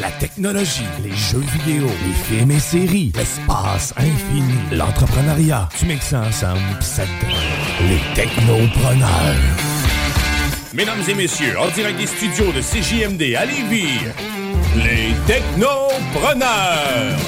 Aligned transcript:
La 0.00 0.10
technologie, 0.12 0.86
les 1.02 1.14
jeux 1.14 1.44
vidéo, 1.58 1.86
les 1.86 2.36
films 2.36 2.50
et 2.50 2.60
séries, 2.60 3.12
l'espace 3.14 3.92
infini, 3.96 4.58
l'entrepreneuriat. 4.72 5.68
Tu 5.78 5.86
mixes 5.86 6.08
ça 6.08 6.20
ensemble 6.20 6.60
ça 6.80 7.02
les 7.88 8.00
technopreneurs. 8.14 9.08
Mesdames 10.74 11.02
et 11.08 11.14
messieurs, 11.14 11.58
en 11.58 11.68
direct 11.68 11.98
des 11.98 12.06
studios 12.06 12.52
de 12.52 12.60
CJMD 12.60 13.34
à 13.36 13.44
Lévis, 13.46 14.00
les 14.76 15.14
technopreneurs. 15.26 17.18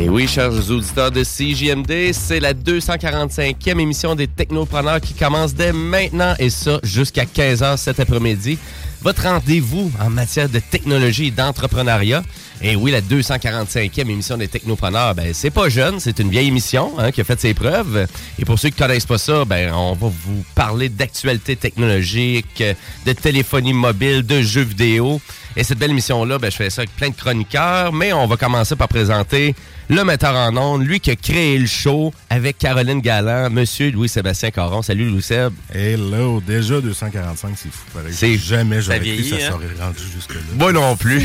Et 0.00 0.08
oui, 0.08 0.26
chers 0.26 0.70
auditeurs 0.70 1.10
de 1.10 1.22
CJMD, 1.22 2.14
c'est 2.14 2.40
la 2.40 2.54
245e 2.54 3.78
émission 3.78 4.14
des 4.14 4.28
Technopreneurs 4.28 4.98
qui 4.98 5.12
commence 5.12 5.54
dès 5.54 5.74
maintenant 5.74 6.32
et 6.38 6.48
ça 6.48 6.80
jusqu'à 6.82 7.24
15h 7.24 7.76
cet 7.76 8.00
après-midi. 8.00 8.58
Votre 9.02 9.24
rendez-vous 9.24 9.92
en 10.00 10.08
matière 10.08 10.48
de 10.48 10.58
technologie 10.58 11.26
et 11.26 11.30
d'entrepreneuriat. 11.30 12.22
Et 12.62 12.76
oui, 12.76 12.92
la 12.92 13.02
245e 13.02 14.08
émission 14.08 14.38
des 14.38 14.48
Technopreneurs, 14.48 15.14
ben 15.14 15.34
c'est 15.34 15.50
pas 15.50 15.68
jeune, 15.68 16.00
c'est 16.00 16.18
une 16.18 16.30
vieille 16.30 16.48
émission 16.48 16.92
hein, 16.98 17.10
qui 17.12 17.20
a 17.20 17.24
fait 17.24 17.38
ses 17.38 17.52
preuves. 17.52 18.06
Et 18.38 18.46
pour 18.46 18.58
ceux 18.58 18.70
qui 18.70 18.76
connaissent 18.76 19.04
pas 19.04 19.18
ça, 19.18 19.44
ben 19.44 19.70
on 19.74 19.92
va 19.92 20.08
vous 20.08 20.44
parler 20.54 20.88
d'actualité 20.88 21.56
technologique, 21.56 22.62
de 23.04 23.12
téléphonie 23.12 23.74
mobile, 23.74 24.22
de 24.22 24.40
jeux 24.40 24.62
vidéo. 24.62 25.20
Et 25.56 25.64
cette 25.64 25.78
belle 25.78 25.90
émission-là, 25.90 26.38
ben, 26.38 26.50
je 26.50 26.56
fais 26.56 26.70
ça 26.70 26.82
avec 26.82 26.94
plein 26.96 27.10
de 27.10 27.14
chroniqueurs, 27.14 27.92
mais 27.92 28.12
on 28.12 28.26
va 28.26 28.36
commencer 28.36 28.76
par 28.76 28.88
présenter 28.88 29.54
le 29.90 30.04
metteur 30.04 30.36
en 30.36 30.56
ondes, 30.56 30.86
lui 30.86 31.00
qui 31.00 31.10
a 31.10 31.16
créé 31.16 31.58
le 31.58 31.66
show 31.66 32.14
avec 32.30 32.58
Caroline 32.58 33.00
Galland, 33.00 33.50
Monsieur 33.50 33.90
Louis-Sébastien 33.90 34.52
Caron. 34.52 34.82
Salut 34.82 35.10
Louis-Seb. 35.10 35.52
Hello, 35.74 36.40
déjà 36.40 36.80
245, 36.80 37.54
c'est 37.56 37.72
fou 37.72 37.82
pareil. 37.92 38.12
C'est- 38.14 38.38
Jamais 38.38 38.80
j'aurais 38.80 39.00
cru 39.00 39.24
ça 39.24 39.34
hein? 39.36 39.38
serait 39.50 39.84
rendu 39.84 39.98
jusque-là. 40.14 40.40
Moi 40.56 40.72
non 40.72 40.96
plus. 40.96 41.20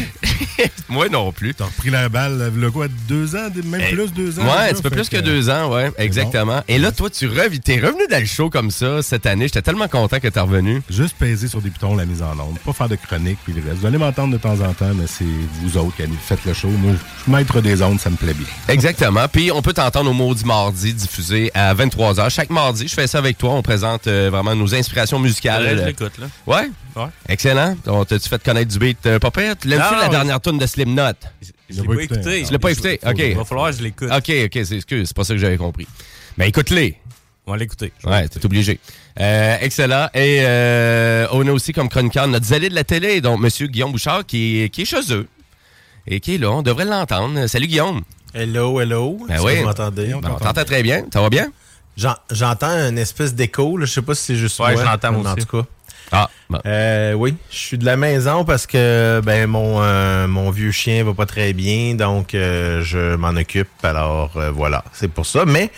Moi 0.90 1.10
non 1.10 1.32
plus. 1.32 1.54
T'as 1.54 1.66
repris 1.66 1.92
la 1.92 2.10
balle, 2.10 2.52
le 2.56 2.72
quoi, 2.72 2.88
deux 3.08 3.36
ans, 3.36 3.50
même 3.66 3.82
Eh, 3.88 3.94
plus 3.96 4.12
deux 4.14 4.40
ans? 4.40 4.44
Ouais, 4.46 4.70
un 4.70 4.74
petit 4.74 4.82
peu 4.82 4.90
plus 4.90 5.10
que 5.10 5.18
deux 5.18 5.50
ans, 5.50 5.72
ouais, 5.72 5.92
exactement. 6.00 6.64
Et 6.68 6.80
là, 6.80 6.92
toi, 6.92 7.10
tu 7.12 7.28
reviens, 7.28 7.48
t'es 7.64 7.76
revenu 7.80 8.08
dans 8.10 8.20
le 8.20 8.26
show 8.26 8.50
comme 8.50 8.72
ça 8.72 9.04
cette 9.04 9.28
année. 9.28 9.46
J'étais 9.46 9.62
tellement 9.62 9.88
content 9.88 10.20
que 10.20 10.28
t'es 10.28 10.40
revenu. 10.40 10.82
Juste 10.90 11.16
peser 11.18 11.48
sur 11.48 11.62
des 11.62 11.70
boutons 11.70 11.96
la 11.96 12.06
mise 12.06 12.22
en 12.24 12.32
onde, 12.40 12.58
pas 12.66 12.74
faire 12.74 12.90
de 12.90 12.96
chronique 12.96 13.38
puis 13.44 13.54
le 13.54 13.62
reste. 13.62 13.82
Vous 13.82 13.86
allez 13.86 13.98
m'entendre 14.00 14.34
de 14.34 14.38
temps 14.38 14.60
en 14.62 14.74
temps, 14.74 14.94
mais 14.96 15.06
c'est 15.08 15.24
vous 15.62 15.78
autres 15.78 15.96
qui 15.96 16.04
faites 16.26 16.44
le 16.46 16.54
show. 16.54 16.70
Moi, 16.70 16.94
je 16.94 16.98
suis 17.24 17.32
maître 17.32 17.62
des 17.62 17.82
ondes, 17.84 18.00
ça 18.00 18.10
me 18.10 18.16
plaît 18.16 18.34
bien. 18.34 18.48
Exactement. 18.68 19.28
Puis 19.28 19.52
on 19.52 19.62
peut 19.62 19.74
t'entendre 19.74 20.10
au 20.10 20.14
Maudit 20.14 20.46
Mardi 20.46 20.94
diffusé 20.94 21.52
à 21.54 21.74
23h. 21.76 22.30
Chaque 22.30 22.50
mardi, 22.50 22.88
je 22.88 22.94
fais 22.94 23.06
ça 23.08 23.20
avec 23.20 23.38
toi. 23.38 23.52
On 23.52 23.62
présente 23.62 24.08
euh, 24.08 24.30
vraiment 24.32 24.56
nos 24.56 24.74
inspirations 24.74 25.20
musicales. 25.20 25.64
Ouais, 25.64 25.78
je 25.78 25.84
l'écoute, 25.86 26.18
là. 26.18 26.28
Ouais? 26.48 26.70
Ouais. 26.96 27.10
Excellent. 27.30 27.76
On 27.86 28.04
T'as-tu 28.06 28.28
fait 28.28 28.42
connaître 28.44 28.72
du 28.72 28.80
beat, 28.80 29.06
euh, 29.06 29.20
pas 29.20 29.30
pire? 29.32 29.56
Tu 29.60 29.68
l'as-tu 29.68 29.94
Non, 29.94 30.00
la 30.02 30.08
dernière 30.10 30.42
tune 30.42 30.58
de 30.58 30.66
Slipknot? 30.66 31.12
Je 31.70 31.82
l'ai 31.82 31.88
pas 31.88 32.02
écouté. 32.04 32.44
Tu 32.46 32.52
l'as 32.54 32.60
pas 32.60 32.72
écouté? 32.72 33.00
OK. 33.06 33.16
Il 33.20 33.36
va 33.36 33.46
falloir 33.46 33.70
que 33.72 33.78
je 33.78 33.84
l'écoute. 33.84 34.10
OK, 34.12 34.32
OK, 34.46 34.52
c'est 34.66 34.76
excuse, 34.76 35.08
c'est 35.08 35.16
pas 35.16 35.24
ça 35.24 35.34
que 35.34 35.40
j'avais 35.40 35.58
compris. 35.58 35.88
Mais 36.38 36.50
écoute-les. 36.50 36.98
On 37.48 37.52
va 37.52 37.58
l'écouter. 37.58 37.94
Ouais, 38.04 38.28
t'es 38.28 38.44
obligé. 38.44 38.80
Euh, 39.20 39.58
excellent. 39.62 40.08
Et 40.16 40.40
euh, 40.42 41.28
on 41.32 41.46
a 41.48 41.52
aussi 41.52 41.74
comme 41.74 41.90
chroniqueur 41.90 42.28
notre 42.28 42.46
zélé 42.46 42.70
de 42.70 42.74
la 42.76 42.84
télé, 42.84 43.22
donc 43.22 43.40
M. 43.44 43.68
Guillaume 43.68 43.92
Bouchard, 43.92 44.26
qui, 44.26 44.62
est- 44.64 44.70
qui 44.70 44.82
est 44.82 44.86
chez 44.86 45.14
eux. 45.14 45.28
Et 46.08 46.20
qui 46.20 46.36
est 46.36 46.38
là. 46.40 46.50
On 46.52 46.62
devrait 46.64 46.86
l'entendre. 46.86 47.46
Salut 47.46 47.68
Guillaume. 47.68 48.02
Hello, 48.38 48.82
hello. 48.82 49.18
Ben 49.30 49.40
oui. 49.42 49.58
vous 49.60 49.66
m'entendez? 49.66 50.08
Ben, 50.08 50.30
on 50.30 50.38
t'entend 50.40 50.66
très 50.66 50.84
bien. 50.84 51.06
Ça 51.14 51.22
va 51.22 51.30
bien? 51.30 51.48
J'en- 51.96 52.18
J'entends 52.30 52.68
une 52.90 52.98
espèce 52.98 53.34
d'écho. 53.34 53.78
là. 53.78 53.86
Je 53.86 53.92
sais 53.94 54.02
pas 54.02 54.14
si 54.14 54.24
c'est 54.24 54.36
juste 54.36 54.60
Ouais, 54.60 54.74
moi. 54.74 54.82
je 54.84 54.86
l'entends, 54.86 55.12
mais 55.14 55.28
En 55.30 55.34
aussi. 55.34 55.46
tout 55.46 55.62
cas. 55.62 55.68
Ah, 56.12 56.30
bon. 56.50 56.60
Euh, 56.66 57.14
oui, 57.14 57.34
je 57.50 57.56
suis 57.58 57.78
de 57.78 57.86
la 57.86 57.96
maison 57.98 58.44
parce 58.46 58.68
que 58.68 59.22
ben 59.24 59.48
mon 59.48 59.82
euh, 59.82 60.28
mon 60.28 60.52
vieux 60.52 60.72
chien 60.72 61.04
va 61.04 61.14
pas 61.16 61.26
très 61.26 61.52
bien, 61.54 61.96
donc 61.96 62.36
euh, 62.36 62.84
je 62.84 63.16
m'en 63.16 63.30
occupe. 63.30 63.70
Alors 63.84 64.32
euh, 64.36 64.52
voilà, 64.52 64.84
c'est 64.94 65.08
pour 65.08 65.26
ça. 65.26 65.46
Mais 65.46 65.72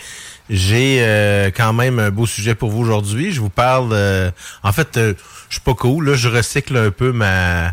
j'ai 0.50 0.98
euh, 1.00 1.50
quand 1.56 1.72
même 1.72 1.98
un 2.00 2.10
beau 2.10 2.26
sujet 2.26 2.54
pour 2.56 2.70
vous 2.70 2.80
aujourd'hui. 2.82 3.32
Je 3.32 3.40
vous 3.40 3.48
parle. 3.48 3.90
euh, 3.92 4.30
en 4.64 4.72
fait, 4.72 4.96
euh, 4.98 5.14
je 5.48 5.54
suis 5.54 5.62
pas 5.62 5.74
cool. 5.74 6.10
Là, 6.10 6.14
je 6.16 6.28
recycle 6.28 6.76
un 6.76 6.90
peu 6.90 7.12
ma 7.12 7.72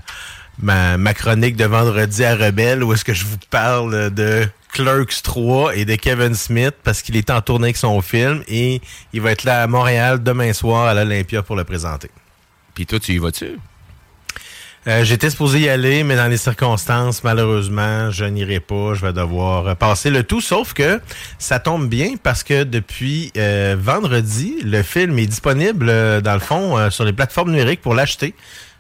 ma, 0.60 0.96
ma 0.98 1.14
chronique 1.14 1.58
de 1.58 1.66
vendredi 1.66 2.24
à 2.24 2.36
Rebelle 2.36 2.84
où 2.86 2.94
est-ce 2.94 3.04
que 3.04 3.14
je 3.14 3.26
vous 3.26 3.38
parle 3.50 4.12
de 4.14 4.48
Clerks 4.76 5.22
3 5.24 5.78
et 5.78 5.86
de 5.86 5.96
Kevin 5.96 6.36
Smith 6.36 6.74
parce 6.84 7.02
qu'il 7.02 7.16
est 7.16 7.30
en 7.30 7.40
tournée 7.40 7.68
avec 7.68 7.78
son 7.78 8.02
film 8.02 8.44
et 8.50 8.82
il 9.14 9.22
va 9.22 9.32
être 9.32 9.46
là 9.46 9.64
à 9.64 9.68
Montréal 9.68 10.22
demain 10.22 10.52
soir 10.52 10.88
à 10.88 10.94
l'Olympia 10.94 11.44
pour 11.44 11.56
le 11.56 11.64
présenter. 11.64 12.12
Puis 12.74 12.86
toi, 12.86 13.00
tu 13.00 13.14
y 13.14 13.18
vas-tu? 13.18 13.58
Euh, 14.88 15.06
J'étais 15.06 15.30
supposé 15.30 15.62
y 15.62 15.70
aller, 15.70 16.04
mais 16.04 16.18
dans 16.18 16.28
les 16.28 16.36
circonstances, 16.36 17.24
malheureusement, 17.24 18.12
je 18.12 18.26
n'irai 18.26 18.60
pas. 18.60 18.94
Je 18.96 19.06
vais 19.06 19.14
devoir 19.14 19.78
passer 19.78 20.10
le 20.10 20.24
tout, 20.24 20.42
sauf 20.42 20.74
que 20.74 21.00
ça 21.40 21.60
tombe 21.60 21.88
bien 21.88 22.16
parce 22.22 22.44
que 22.44 22.66
depuis 22.66 23.32
euh, 23.38 23.78
vendredi, 23.80 24.58
le 24.62 24.84
film 24.84 25.18
est 25.20 25.26
disponible, 25.26 25.88
euh, 25.88 26.20
dans 26.20 26.34
le 26.34 26.42
fond, 26.42 26.78
euh, 26.78 26.90
sur 26.90 27.06
les 27.06 27.14
plateformes 27.14 27.52
numériques 27.52 27.82
pour 27.82 27.94
l'acheter. 27.94 28.36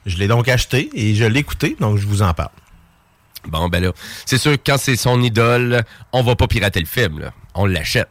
Je 0.06 0.18
l'ai 0.18 0.28
donc 0.28 0.50
acheté 0.50 0.90
et 0.94 1.16
je 1.16 1.24
l'ai 1.24 1.40
écouté, 1.40 1.78
donc 1.80 2.00
je 2.00 2.06
vous 2.06 2.22
en 2.22 2.34
parle. 2.34 2.52
Bon, 3.48 3.68
ben 3.70 3.84
là, 3.84 3.92
c'est 4.26 4.38
sûr 4.38 4.54
que 4.54 4.62
quand 4.66 4.78
c'est 4.78 4.96
son 4.96 5.22
idole, 5.22 5.84
on 6.12 6.24
va 6.24 6.36
pas 6.36 6.47
pirater 6.47 6.80
le 6.80 6.86
film, 6.86 7.20
là. 7.20 7.32
On 7.58 7.66
l'achète. 7.66 8.09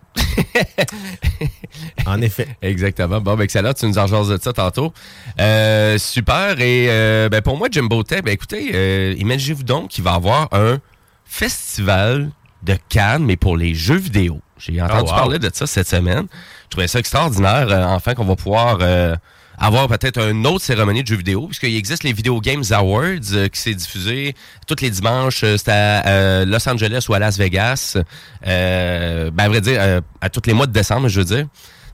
En 2.06 2.20
effet. 2.22 2.48
Exactement. 2.62 3.20
Bon, 3.20 3.36
ben 3.36 3.44
excellent. 3.44 3.74
Tu 3.74 3.86
nous 3.86 3.98
en 3.98 4.24
de 4.24 4.38
ça 4.40 4.52
tantôt. 4.54 4.94
Euh, 5.38 5.98
super. 5.98 6.58
Et 6.60 6.86
euh, 6.88 7.28
ben 7.28 7.42
pour 7.42 7.58
moi, 7.58 7.68
Jimbo 7.70 8.02
Tech, 8.04 8.22
ben 8.22 8.32
écoutez, 8.32 8.70
euh, 8.72 9.14
imaginez-vous 9.18 9.64
donc 9.64 9.90
qu'il 9.90 10.02
va 10.02 10.12
y 10.12 10.14
avoir 10.14 10.48
un 10.52 10.78
festival 11.26 12.30
de 12.62 12.78
Cannes, 12.88 13.24
mais 13.24 13.36
pour 13.36 13.58
les 13.58 13.74
jeux 13.74 13.98
vidéo. 13.98 14.40
J'ai 14.56 14.80
entendu 14.80 15.10
wow. 15.10 15.16
parler 15.16 15.38
de 15.38 15.50
ça 15.52 15.66
cette 15.66 15.88
semaine. 15.88 16.26
Je 16.64 16.68
trouvais 16.70 16.88
ça 16.88 17.00
extraordinaire, 17.00 17.68
enfin, 17.90 18.14
qu'on 18.14 18.24
va 18.24 18.36
pouvoir 18.36 18.78
avoir 19.58 19.88
peut-être 19.88 20.18
une 20.30 20.46
autre 20.46 20.64
cérémonie 20.64 21.02
de 21.02 21.08
jeux 21.08 21.16
vidéo, 21.16 21.46
puisqu'il 21.46 21.76
existe 21.76 22.02
les 22.02 22.12
Video 22.12 22.40
Games 22.40 22.64
Awards 22.70 23.32
euh, 23.32 23.48
qui 23.48 23.60
s'est 23.60 23.74
diffusé 23.74 24.34
tous 24.66 24.76
les 24.80 24.90
dimanches. 24.90 25.42
euh, 25.44 25.56
C'est 25.56 25.70
à 25.70 26.06
euh, 26.06 26.44
Los 26.44 26.68
Angeles 26.68 27.06
ou 27.08 27.14
à 27.14 27.18
Las 27.18 27.38
Vegas. 27.38 27.96
Euh, 28.46 29.30
ben, 29.30 29.44
à 29.44 29.48
vrai 29.48 29.60
dire, 29.60 30.02
à 30.20 30.28
tous 30.30 30.42
les 30.46 30.52
mois 30.54 30.66
de 30.66 30.72
décembre, 30.72 31.08
je 31.08 31.20
veux 31.20 31.26
dire. 31.26 31.46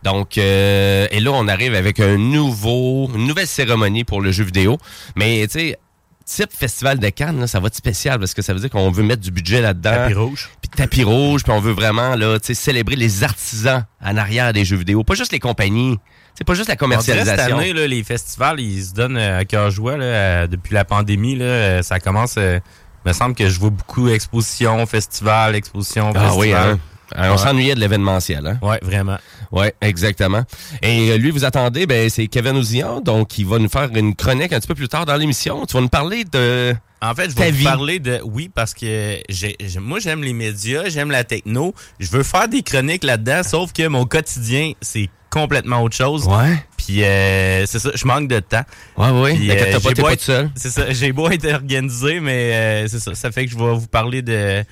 Donc, 0.02 0.38
euh, 0.38 1.06
et 1.10 1.20
là, 1.20 1.30
on 1.32 1.46
arrive 1.46 1.74
avec 1.74 2.00
un 2.00 2.16
nouveau, 2.16 3.10
une 3.14 3.26
nouvelle 3.26 3.46
cérémonie 3.46 4.04
pour 4.04 4.22
le 4.22 4.32
jeu 4.32 4.44
vidéo. 4.44 4.78
Mais, 5.14 5.46
tu 5.46 5.58
sais, 5.58 5.78
type 6.24 6.50
Festival 6.56 6.98
de 6.98 7.08
Cannes, 7.10 7.40
là, 7.40 7.46
ça 7.46 7.60
va 7.60 7.66
être 7.66 7.74
spécial 7.76 8.18
parce 8.18 8.32
que 8.32 8.40
ça 8.40 8.54
veut 8.54 8.60
dire 8.60 8.70
qu'on 8.70 8.90
veut 8.90 9.02
mettre 9.02 9.20
du 9.20 9.30
budget 9.30 9.60
là-dedans. 9.60 9.90
Tapis 9.90 10.14
rouge. 10.14 10.50
Puis 10.62 10.70
tapis 10.70 11.04
rouge, 11.04 11.42
puis 11.42 11.52
on 11.52 11.60
veut 11.60 11.72
vraiment 11.72 12.14
là, 12.16 12.38
tu 12.38 12.46
sais, 12.46 12.54
célébrer 12.54 12.96
les 12.96 13.24
artisans 13.24 13.84
en 14.02 14.16
arrière 14.16 14.52
des 14.54 14.64
jeux 14.64 14.76
vidéo, 14.76 15.04
pas 15.04 15.14
juste 15.14 15.32
les 15.32 15.38
compagnies. 15.38 15.98
C'est 16.34 16.44
pas 16.44 16.54
juste 16.54 16.68
la 16.68 16.76
commercialisation. 16.76 17.36
Cette 17.44 17.52
année, 17.54 17.72
là, 17.72 17.86
les 17.86 18.02
festivals, 18.02 18.60
ils 18.60 18.82
se 18.84 18.92
donnent 18.94 19.16
euh, 19.18 19.38
à 19.40 19.44
cœur 19.44 19.70
joie. 19.70 19.96
Là, 19.96 20.04
euh, 20.04 20.46
depuis 20.46 20.74
la 20.74 20.84
pandémie, 20.84 21.36
là, 21.36 21.44
euh, 21.44 21.82
ça 21.82 22.00
commence. 22.00 22.34
euh, 22.38 22.58
il 23.04 23.08
me 23.08 23.12
semble 23.14 23.34
que 23.34 23.48
je 23.48 23.58
vois 23.58 23.70
beaucoup 23.70 24.08
expositions, 24.08 24.84
festivals, 24.86 25.54
expositions, 25.54 26.12
Ah 26.14 26.28
oui, 26.34 26.48
festivals. 26.48 26.68
hein? 26.72 26.78
Alors, 27.12 27.34
On 27.34 27.38
Ouais. 27.38 27.42
s'ennuyait 27.44 27.74
de 27.74 27.80
l'événementiel, 27.80 28.46
hein? 28.46 28.58
Ouais, 28.62 28.78
vraiment. 28.82 29.16
Oui, 29.50 29.66
exactement. 29.80 30.44
Et 30.80 31.18
lui, 31.18 31.30
vous 31.32 31.44
attendez, 31.44 31.84
ben, 31.86 32.08
c'est 32.08 32.26
Kevin 32.28 32.56
Ouzillon, 32.56 33.00
donc 33.00 33.36
il 33.36 33.46
va 33.46 33.58
nous 33.58 33.68
faire 33.68 33.88
une 33.94 34.14
chronique 34.14 34.52
un 34.52 34.60
petit 34.60 34.68
peu 34.68 34.74
plus 34.76 34.86
tard 34.88 35.06
dans 35.06 35.16
l'émission. 35.16 35.66
Tu 35.66 35.74
vas 35.74 35.80
nous 35.80 35.88
parler 35.88 36.24
de... 36.24 36.74
En 37.02 37.14
fait, 37.14 37.30
je 37.30 37.34
vais 37.36 37.50
vous 37.50 37.64
parler 37.64 37.98
de. 37.98 38.20
Oui, 38.22 38.50
parce 38.54 38.74
que 38.74 39.20
j'ai, 39.28 39.56
j'ai- 39.58 39.80
moi, 39.80 39.98
j'aime 39.98 40.22
les 40.22 40.34
médias, 40.34 40.82
j'aime 40.88 41.10
la 41.10 41.24
techno. 41.24 41.74
Je 41.98 42.10
veux 42.10 42.22
faire 42.22 42.46
des 42.46 42.62
chroniques 42.62 43.02
là-dedans, 43.04 43.42
sauf 43.42 43.72
que 43.72 43.88
mon 43.88 44.04
quotidien, 44.04 44.72
c'est 44.82 45.08
complètement 45.30 45.82
autre 45.82 45.96
chose. 45.96 46.26
Ouais. 46.26 46.62
Puis, 46.76 47.02
euh, 47.04 47.64
c'est 47.66 47.78
ça, 47.78 47.90
je 47.94 48.04
manque 48.06 48.28
de 48.28 48.40
temps. 48.40 48.64
Ouais, 48.96 49.32
Inquiète-toi 49.32 49.78
euh, 49.78 49.80
pas, 49.80 49.90
beau 49.94 50.02
pas 50.08 50.12
être- 50.14 50.20
seul. 50.20 50.50
C'est 50.56 50.70
ça, 50.70 50.90
j'ai 50.92 51.12
beau 51.12 51.30
être 51.30 51.46
organisé, 51.52 52.20
mais 52.20 52.52
euh, 52.52 52.88
c'est 52.88 52.98
ça. 53.00 53.14
Ça 53.14 53.30
fait 53.30 53.46
que 53.46 53.52
je 53.52 53.56
vais 53.56 53.74
vous 53.74 53.86
parler 53.86 54.22
de 54.22 54.64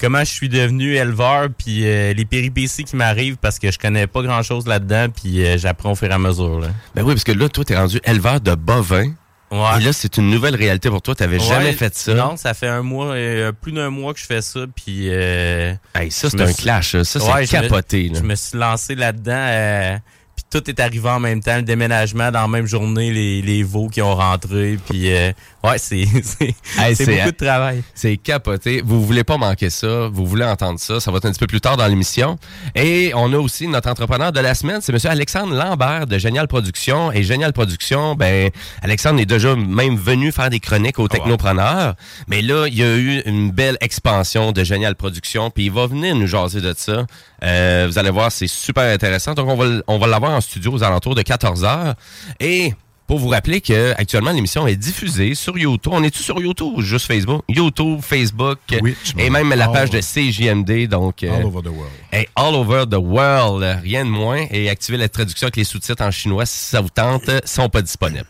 comment 0.00 0.20
je 0.20 0.30
suis 0.32 0.48
devenu 0.48 0.96
éleveur, 0.96 1.48
puis 1.56 1.86
euh, 1.86 2.12
les 2.12 2.24
péripéties 2.24 2.82
qui 2.84 2.96
m'arrivent 2.96 3.36
parce 3.40 3.58
que 3.60 3.70
je 3.70 3.78
connais 3.78 4.06
pas 4.08 4.22
grand-chose 4.22 4.66
là-dedans, 4.66 5.06
puis 5.14 5.44
euh, 5.46 5.56
j'apprends 5.58 5.92
au 5.92 5.94
fur 5.94 6.08
et 6.10 6.12
à 6.12 6.18
mesure. 6.18 6.58
Là. 6.58 6.68
Ben 6.96 7.02
oui, 7.04 7.12
parce 7.14 7.22
que 7.24 7.32
là, 7.32 7.48
toi, 7.48 7.64
t'es 7.64 7.76
rendu 7.76 8.00
éleveur 8.04 8.40
de 8.40 8.54
bovins. 8.56 9.12
Ouais. 9.52 9.80
Et 9.80 9.84
là, 9.84 9.92
c'est 9.92 10.16
une 10.16 10.30
nouvelle 10.30 10.56
réalité 10.56 10.88
pour 10.88 11.02
toi. 11.02 11.14
T'avais 11.14 11.38
jamais 11.38 11.66
Ouais, 11.66 11.72
fait 11.74 11.94
ça. 11.94 12.14
Non, 12.14 12.36
ça 12.38 12.54
fait 12.54 12.68
un 12.68 12.82
mois, 12.82 13.12
euh, 13.12 13.52
plus 13.52 13.72
d'un 13.72 13.90
mois 13.90 14.14
que 14.14 14.18
je 14.20 14.24
fais 14.24 14.40
ça, 14.40 14.60
puis... 14.74 15.08
euh, 15.10 15.74
Hey, 15.94 16.10
ça, 16.10 16.30
c'est 16.30 16.40
un 16.40 16.46
suis- 16.46 16.56
clash. 16.62 16.92
Ça, 17.02 17.20
c'est 17.20 17.30
Ouais, 17.32 17.46
capoté. 17.46 18.08
là. 18.08 18.18
Je 18.18 18.24
me 18.24 18.34
suis 18.34 18.56
lancé 18.58 18.94
là-dedans, 18.94 19.32
euh, 19.36 19.96
tout 20.52 20.68
est 20.68 20.80
arrivé 20.80 21.08
en 21.08 21.18
même 21.18 21.42
temps, 21.42 21.56
le 21.56 21.62
déménagement 21.62 22.30
dans 22.30 22.42
la 22.42 22.48
même 22.48 22.66
journée, 22.66 23.10
les, 23.10 23.40
les 23.40 23.62
veaux 23.62 23.88
qui 23.88 24.02
ont 24.02 24.14
rentré, 24.14 24.78
puis 24.88 25.10
euh, 25.10 25.32
ouais, 25.64 25.78
c'est 25.78 26.04
c'est 26.22 26.54
Hey, 26.78 26.94
beaucoup 26.94 27.30
de 27.30 27.44
travail. 27.44 27.82
C'est 27.94 28.16
capoté. 28.16 28.82
Vous 28.84 29.04
voulez 29.04 29.24
pas 29.24 29.36
manquer 29.36 29.70
ça. 29.70 30.08
Vous 30.12 30.26
voulez 30.26 30.44
entendre 30.44 30.78
ça. 30.78 31.00
Ça 31.00 31.10
va 31.10 31.18
être 31.18 31.26
un 31.26 31.30
petit 31.30 31.38
peu 31.38 31.46
plus 31.46 31.60
tard 31.60 31.76
dans 31.76 31.86
l'émission. 31.86 32.38
Et 32.74 33.12
on 33.14 33.32
a 33.32 33.38
aussi 33.38 33.68
notre 33.68 33.88
entrepreneur 33.88 34.32
de 34.32 34.40
la 34.40 34.54
semaine. 34.54 34.80
C'est 34.80 34.92
Monsieur 34.92 35.10
Alexandre 35.10 35.54
Lambert 35.54 36.06
de 36.06 36.18
Génial 36.18 36.48
Production. 36.48 37.12
Et 37.12 37.22
Génial 37.22 37.52
Production, 37.52 38.14
ben, 38.14 38.50
Alexandre 38.82 39.20
est 39.20 39.26
déjà 39.26 39.54
même 39.54 39.96
venu 39.96 40.32
faire 40.32 40.50
des 40.50 40.60
chroniques 40.60 40.98
aux 40.98 41.08
technopreneurs. 41.08 41.94
Mais 42.26 42.42
là, 42.42 42.66
il 42.66 42.74
y 42.74 42.82
a 42.82 42.96
eu 42.96 43.22
une 43.26 43.50
belle 43.50 43.78
expansion 43.80 44.52
de 44.52 44.64
Génial 44.64 44.96
Production. 44.96 45.50
Puis 45.50 45.66
il 45.66 45.72
va 45.72 45.86
venir 45.86 46.14
nous 46.16 46.26
jaser 46.26 46.60
de 46.60 46.74
ça. 46.76 47.06
Euh, 47.42 47.86
vous 47.90 47.98
allez 47.98 48.10
voir, 48.10 48.30
c'est 48.30 48.46
super 48.46 48.84
intéressant. 48.84 49.34
Donc, 49.34 49.48
on 49.48 49.56
va, 49.56 49.82
on 49.86 49.98
va 49.98 50.06
l'avoir 50.06 50.32
en 50.32 50.40
studio 50.40 50.72
aux 50.72 50.82
alentours 50.82 51.14
de 51.14 51.22
14 51.22 51.64
heures. 51.64 51.94
Et 52.40 52.72
pour 53.06 53.18
vous 53.18 53.28
rappeler 53.28 53.60
que 53.60 53.92
actuellement 53.98 54.30
l'émission 54.32 54.66
est 54.66 54.76
diffusée 54.76 55.34
sur 55.34 55.58
YouTube. 55.58 55.92
On 55.94 56.02
est-tu 56.02 56.22
sur 56.22 56.40
YouTube 56.40 56.72
ou 56.76 56.82
juste 56.82 57.06
Facebook? 57.06 57.42
YouTube, 57.48 58.00
Facebook 58.00 58.58
Twitch, 58.66 59.12
et 59.18 59.28
même 59.28 59.50
la 59.50 59.68
page 59.68 59.90
de 59.90 60.00
CJMD. 60.00 60.88
Donc, 60.88 61.22
euh, 61.22 61.30
All 61.36 61.44
over 61.44 61.60
the 61.62 61.66
world. 61.66 61.92
hey, 62.12 62.26
all 62.36 62.54
over 62.54 62.84
the 62.88 62.94
world, 62.94 63.80
rien 63.82 64.04
de 64.04 64.10
moins. 64.10 64.46
Et 64.50 64.70
activez 64.70 64.96
la 64.96 65.08
traduction 65.08 65.46
avec 65.46 65.56
les 65.56 65.64
sous-titres 65.64 66.02
en 66.02 66.10
chinois 66.10 66.46
si 66.46 66.58
ça 66.58 66.80
vous 66.80 66.88
tente, 66.88 67.28
sont 67.44 67.68
pas 67.68 67.82
disponibles. 67.82 68.26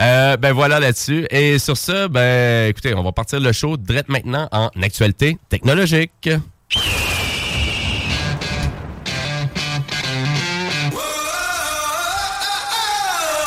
Euh, 0.00 0.36
ben 0.36 0.52
voilà 0.52 0.80
là-dessus. 0.80 1.26
Et 1.30 1.58
sur 1.58 1.76
ça, 1.76 2.08
ben 2.08 2.68
écoutez, 2.68 2.94
on 2.94 3.02
va 3.02 3.12
partir 3.12 3.40
le 3.40 3.52
show 3.52 3.76
direct 3.76 4.08
maintenant 4.08 4.48
en 4.52 4.70
actualité 4.82 5.38
technologique. 5.48 6.30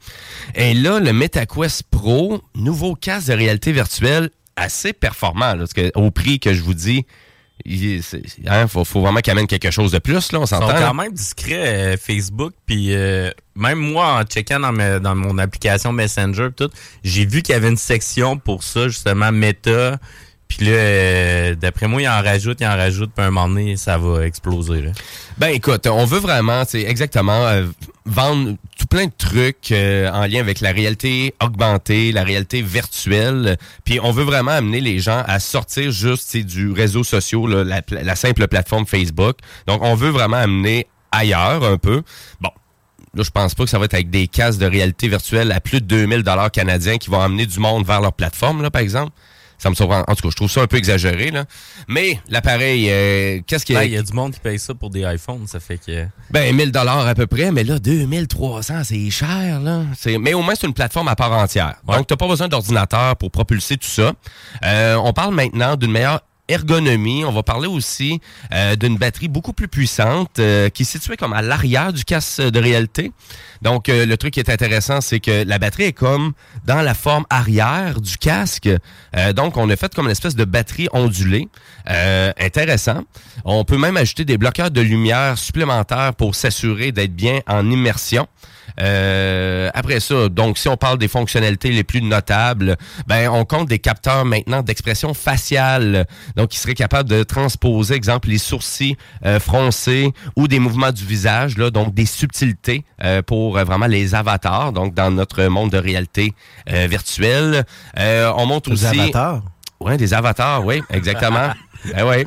Et 0.55 0.75
là, 0.75 0.99
le 0.99 1.13
MetaQuest 1.13 1.85
Pro, 1.91 2.41
nouveau 2.55 2.95
casque 2.95 3.29
de 3.29 3.35
réalité 3.35 3.73
virtuelle 3.73 4.31
assez 4.59 4.93
performant, 4.93 5.53
là, 5.55 5.59
parce 5.59 5.73
que, 5.73 5.91
au 5.95 6.11
prix 6.11 6.41
que 6.41 6.53
je 6.55 6.63
vous 6.63 6.75
dis, 6.75 7.07
il 7.65 8.01
hein, 8.47 8.69
faut, 8.69 8.85
faut 8.85 9.01
vraiment 9.01 9.21
qu'il 9.21 9.33
amène 9.33 9.47
quelque 9.49 9.71
chose 9.71 9.91
de 9.91 9.99
plus, 9.99 10.31
là, 10.33 10.39
on 10.39 10.45
Ils 10.45 10.47
sont 10.49 10.61
s'entend. 10.61 10.79
quand 10.79 10.95
même 10.95 11.13
discrets, 11.13 11.95
euh, 11.95 11.97
Facebook, 11.97 12.53
puis 12.67 12.95
euh, 12.95 13.31
même 13.57 13.79
moi, 13.79 14.21
en 14.21 14.23
checkant 14.25 14.61
dans, 14.61 14.73
ma- 14.73 15.01
dans 15.01 15.15
mon 15.17 15.39
application 15.39 15.93
Messenger, 15.93 16.49
tout, 16.57 16.71
j'ai 17.03 17.27
vu 17.27 17.43
qu'il 17.43 17.55
y 17.55 17.57
avait 17.57 17.69
une 17.69 17.77
section 17.77 18.39
pour 18.39 18.63
ça, 18.63 18.89
justement, 18.89 19.33
Meta. 19.33 19.99
Puis 20.49 20.65
là, 20.65 20.73
euh, 20.73 21.55
d'après 21.55 21.87
moi, 21.87 22.01
il 22.03 22.09
en 22.09 22.23
rajoute, 22.23 22.59
il 22.61 22.67
en 22.67 22.77
rajoute, 22.77 23.11
puis 23.15 23.25
à 23.25 23.29
un 23.29 23.31
moment 23.31 23.49
donné, 23.49 23.77
ça 23.77 23.99
va 23.99 24.27
exploser. 24.27 24.81
Là. 24.81 24.91
Ben 25.37 25.49
écoute, 25.49 25.87
on 25.87 26.05
veut 26.07 26.19
vraiment, 26.19 26.65
c'est 26.67 26.83
exactement 26.83 27.45
euh, 27.47 27.67
vendre 28.07 28.57
tout 28.79 28.87
plein 28.87 29.07
de 29.07 29.13
trucs 29.17 29.71
euh, 29.73 30.11
en 30.11 30.27
lien 30.27 30.41
avec 30.41 30.61
la 30.61 30.73
réalité 30.73 31.35
augmentée, 31.43 32.13
la 32.13 32.25
réalité 32.25 32.63
virtuelle. 32.63 33.59
Puis 33.85 34.01
on 34.03 34.11
veut 34.11 34.25
vraiment 34.25 34.53
amener 34.53 34.81
les 34.81 34.99
gens 34.99 35.23
à 35.27 35.39
sortir 35.39 35.91
juste 35.91 36.37
du 36.37 36.73
réseau 36.73 37.05
social, 37.05 37.51
la, 37.51 37.83
la 37.91 38.17
simple 38.17 38.49
plateforme 38.49 38.87
Facebook. 38.87 39.37
Donc 39.67 39.83
on 39.83 39.95
veut 39.95 40.11
vraiment 40.11 40.39
amener 40.39 40.87
ailleurs 41.13 41.63
un 41.65 41.77
peu. 41.77 42.03
Bon. 42.41 42.51
Là, 43.15 43.23
je 43.23 43.31
pense 43.31 43.55
pas 43.55 43.65
que 43.65 43.71
ça 43.71 43.79
va 43.79 43.87
être 43.87 43.95
avec 43.95 44.11
des 44.11 44.29
casques 44.29 44.61
de 44.61 44.67
réalité 44.67 45.09
virtuelle 45.09 45.51
à 45.53 45.61
plus 45.61 45.81
de 45.81 45.87
2000 45.87 46.23
dollars 46.23 46.51
canadiens 46.51 46.99
qui 46.99 47.11
vont 47.11 47.21
amener 47.21 47.47
du 47.47 47.59
monde 47.59 47.87
vers 47.87 48.01
leur 48.01 48.13
plateforme, 48.13 48.63
là, 48.63 48.71
par 48.71 48.83
exemple. 48.83 49.13
Ça 49.59 49.71
me 49.71 49.75
surprend. 49.75 50.05
En 50.07 50.15
tout 50.15 50.23
cas, 50.23 50.31
je 50.31 50.37
trouve 50.37 50.51
ça 50.51 50.63
un 50.63 50.67
peu 50.69 50.77
exagéré, 50.77 51.31
là. 51.33 51.45
Mais 51.89 52.21
l'appareil, 52.29 52.87
euh, 52.91 53.41
qu'est-ce 53.47 53.65
qui 53.67 53.75
Ben, 53.75 53.81
est... 53.83 53.87
Il 53.89 53.93
y 53.95 53.97
a 53.99 54.03
du 54.03 54.13
monde 54.13 54.33
qui 54.33 54.41
paye 54.41 54.59
ça 54.59 54.73
pour 54.75 54.89
des 54.91 55.01
iPhones, 55.03 55.47
ça 55.49 55.59
fait 55.61 55.79
que... 55.85 56.07
Ben, 56.31 56.55
1000 56.55 56.71
dollars 56.71 57.07
à 57.07 57.15
peu 57.15 57.27
près, 57.27 57.51
mais 57.51 57.65
là, 57.65 57.79
2300, 57.79 58.85
c'est 58.85 59.11
cher, 59.11 59.61
là. 59.61 59.83
C'est- 59.97 60.17
Mais 60.19 60.35
au 60.35 60.43
moins, 60.43 60.55
c'est 60.55 60.67
une 60.67 60.75
plateforme 60.75 61.09
à 61.09 61.17
part 61.17 61.33
entière. 61.33 61.75
Donc, 61.87 62.07
t'as 62.07 62.17
pas 62.17 62.29
besoin 62.29 62.49
d'ordinateur 62.49 63.17
pour 63.17 63.31
propulser 63.31 63.77
tout 63.77 63.89
ça. 63.89 64.13
Euh, 64.65 64.95
on 64.97 65.13
parle 65.13 65.35
maintenant 65.35 65.77
d'une 65.77 65.91
meilleure 65.93 66.21
ergonomie. 66.49 67.25
On 67.25 67.33
va 67.33 67.43
parler 67.43 67.69
aussi 67.69 68.21
euh, 68.53 68.77
d'une 68.77 68.97
batterie 68.97 69.29
beaucoup 69.29 69.53
plus 69.53 69.69
puissante 69.69 70.39
euh, 70.39 70.69
qui 70.69 70.83
est 70.83 70.87
située 70.87 71.17
comme 71.17 71.33
à 71.33 71.43
l'arrière 71.43 71.93
du 71.93 72.05
casque 72.05 72.41
de 72.43 72.59
réalité. 72.59 73.13
Donc, 73.63 73.89
euh, 73.89 74.07
le 74.07 74.17
truc 74.17 74.35
qui 74.35 74.41
est 74.41 74.51
intéressant, 74.51 75.01
c'est 75.01 75.21
que 75.21 75.45
la 75.45 75.59
batterie 75.59 75.85
est 75.85 75.93
comme 75.93 76.33
dans 76.65 76.83
la 76.83 76.95
forme 76.95 77.25
arrière 77.31 78.01
du 78.01 78.17
casque. 78.17 78.69
Donc, 79.35 79.57
on 79.57 79.69
a 79.69 79.77
fait 79.77 79.95
comme 79.95 80.07
une 80.07 80.13
espèce 80.13 80.37
de 80.37 80.45
batterie 80.45 80.89
ondulée. 80.93 81.49
Intéressant. 81.87 83.03
On 83.45 83.65
peut 83.65 83.79
même 83.79 83.97
ajouter 83.97 84.25
des 84.25 84.39
bloqueurs 84.39 84.71
de 84.71 84.81
lumière 84.81 85.39
supplémentaires 85.39 86.15
pour 86.15 86.35
s'assurer 86.35 86.93
d'être 86.93 87.15
bien 87.15 87.41
en 87.47 87.71
immersion. 87.71 88.27
Euh, 88.81 89.71
après 89.75 90.01
ça, 90.01 90.29
donc 90.29 90.59
si 90.59 90.69
on 90.69 90.77
parle 90.77 90.99
des 90.99 91.09
fonctionnalités 91.09 91.71
les 91.71 91.85
plus 91.85 92.03
notables, 92.03 92.77
ben 93.07 93.29
on 93.29 93.45
compte 93.45 93.69
des 93.69 93.79
capteurs 93.79 94.25
maintenant 94.25 94.63
d'expression 94.63 95.15
faciale, 95.15 96.07
donc 96.37 96.49
qui 96.51 96.59
seraient 96.59 96.75
capables 96.75 97.09
de 97.09 97.23
transposer, 97.23 97.95
exemple, 97.95 98.29
les 98.29 98.39
sourcils 98.39 98.97
euh, 99.25 99.41
froncés 99.41 100.13
ou 100.37 100.49
des 100.49 100.59
mouvements 100.59 100.93
du 100.93 101.05
visage, 101.05 101.59
là, 101.59 101.71
donc 101.71 101.95
des 101.95 102.07
subtilités 102.07 102.85
euh, 103.03 103.23
pour 103.23 103.59
euh, 103.59 103.65
vraiment 103.65 103.87
les 103.87 104.15
avatars, 104.15 104.73
donc 104.73 104.95
dans 104.95 105.11
notre 105.11 105.45
monde 105.45 105.71
de 105.71 105.79
réalité 105.79 106.35
euh, 106.71 106.87
virtuelle. 106.89 107.65
Euh, 107.99 108.33
on 108.37 108.47
monte 108.47 108.67
Des 108.67 108.73
aussi 108.73 109.01
avatars? 109.01 109.43
Ouais, 109.81 109.97
des 109.97 110.15
avatars, 110.15 110.65
oui, 110.65 110.83
exactement. 110.91 111.51
ben 111.95 112.07
oui. 112.07 112.27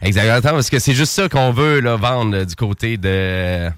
Exactement, 0.00 0.54
parce 0.54 0.70
que 0.70 0.78
c'est 0.78 0.94
juste 0.94 1.12
ça 1.12 1.28
qu'on 1.28 1.50
veut 1.50 1.80
là, 1.80 1.96
vendre 1.96 2.44
du 2.44 2.54
côté 2.54 2.96
de 2.96 3.68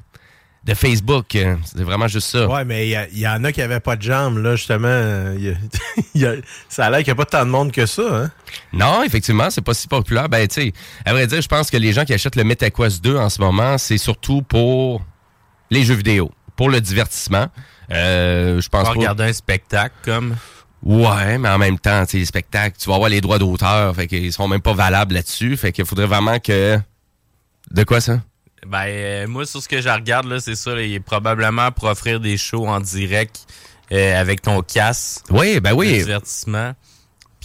de 0.65 0.75
Facebook. 0.75 1.35
Euh, 1.37 1.57
C'est 1.65 1.83
vraiment 1.83 2.07
juste 2.09 2.29
ça. 2.29 2.47
Ouais, 2.47 2.65
mais 2.65 2.87
il 2.89 3.19
y 3.19 3.27
en 3.27 3.43
a 3.45 3.53
qui 3.53 3.61
n'avaient 3.61 3.81
pas 3.81 3.97
de 3.97 4.03
jambes, 4.03 4.39
là, 4.39 4.57
justement. 4.57 4.89
euh, 4.89 5.35
il 5.39 5.45
y 5.45 5.49
a- 5.51 5.55
il 6.15 6.21
y 6.21 6.27
a- 6.27 6.35
ça 6.69 6.87
a 6.87 6.91
l'air 6.91 6.99
qu'il 6.99 7.07
n'y 7.09 7.13
a 7.13 7.15
pas 7.15 7.25
tant 7.25 7.45
de 7.47 7.51
monde 7.51 7.73
que 7.73 7.87
ça, 7.87 8.03
hein? 8.03 8.31
Non, 8.73 9.03
effectivement, 9.03 9.49
c'est 9.51 9.63
pas 9.63 9.75
si 9.75 9.89
populaire. 9.89 10.29
Ben, 10.29 10.47
tu 10.47 10.61
sais, 10.63 10.73
à 11.05 11.13
vrai 11.13 11.27
dire, 11.27 11.41
je 11.41 11.49
pense 11.49 11.71
que 11.71 11.77
les 11.77 11.93
gens 11.93 12.05
qui 12.05 12.13
achètent 12.13 12.37
le 12.37 12.45
MetaQuest 12.45 13.03
2 13.03 13.17
en 13.17 13.29
ce 13.31 13.41
moment, 13.41 13.79
c'est 13.79 13.99
surtout 13.99 14.43
pour 14.43 15.03
les 15.71 15.83
jeux 15.85 15.95
vidéo, 15.95 16.31
pour 16.57 16.69
le 16.69 16.81
divertissement. 16.81 17.47
Euh, 17.93 18.61
je 18.61 18.69
pense 18.69 18.83
Pas 18.87 18.93
pas. 18.95 18.99
regarder 18.99 19.25
un 19.25 19.33
spectacle 19.33 19.95
comme. 20.05 20.37
Ouais, 20.83 21.37
mais 21.39 21.49
en 21.49 21.59
même 21.59 21.79
temps, 21.79 22.05
tu 22.07 22.13
sais, 22.13 22.19
les 22.19 22.25
spectacles, 22.25 22.77
tu 22.79 22.89
vas 22.89 22.95
avoir 22.95 23.11
les 23.11 23.21
droits 23.21 23.39
d'auteur, 23.39 23.95
fait 23.95 24.07
qu'ils 24.07 24.33
sont 24.33 24.49
même 24.49 24.63
pas 24.63 24.73
valables 24.73 25.15
là-dessus. 25.15 25.57
Fait 25.57 25.73
qu'il 25.73 25.85
faudrait 25.85 26.07
vraiment 26.07 26.39
que. 26.39 26.79
De 27.71 27.85
quoi 27.85 28.01
ça? 28.01 28.21
Ben, 28.67 28.85
euh, 28.87 29.27
moi, 29.27 29.47
sur 29.47 29.63
ce 29.63 29.69
que 29.69 29.81
je 29.81 29.89
regarde, 29.89 30.27
là, 30.27 30.39
c'est 30.41 30.55
ça. 30.55 30.75
là, 30.75 30.83
il 30.83 30.93
est 30.93 31.01
probablement 31.01 31.71
pour 31.73 31.85
offrir 31.85 32.21
des 32.21 32.37
shows 32.37 32.67
en 32.67 32.81
direct 32.81 33.47
euh, 33.93 34.21
avec 34.21 34.43
ton 34.43 34.61
casque. 34.63 35.25
Oui, 35.31 35.61
ben 35.61 35.73
oui. 35.73 35.99
divertissement. 35.99 36.75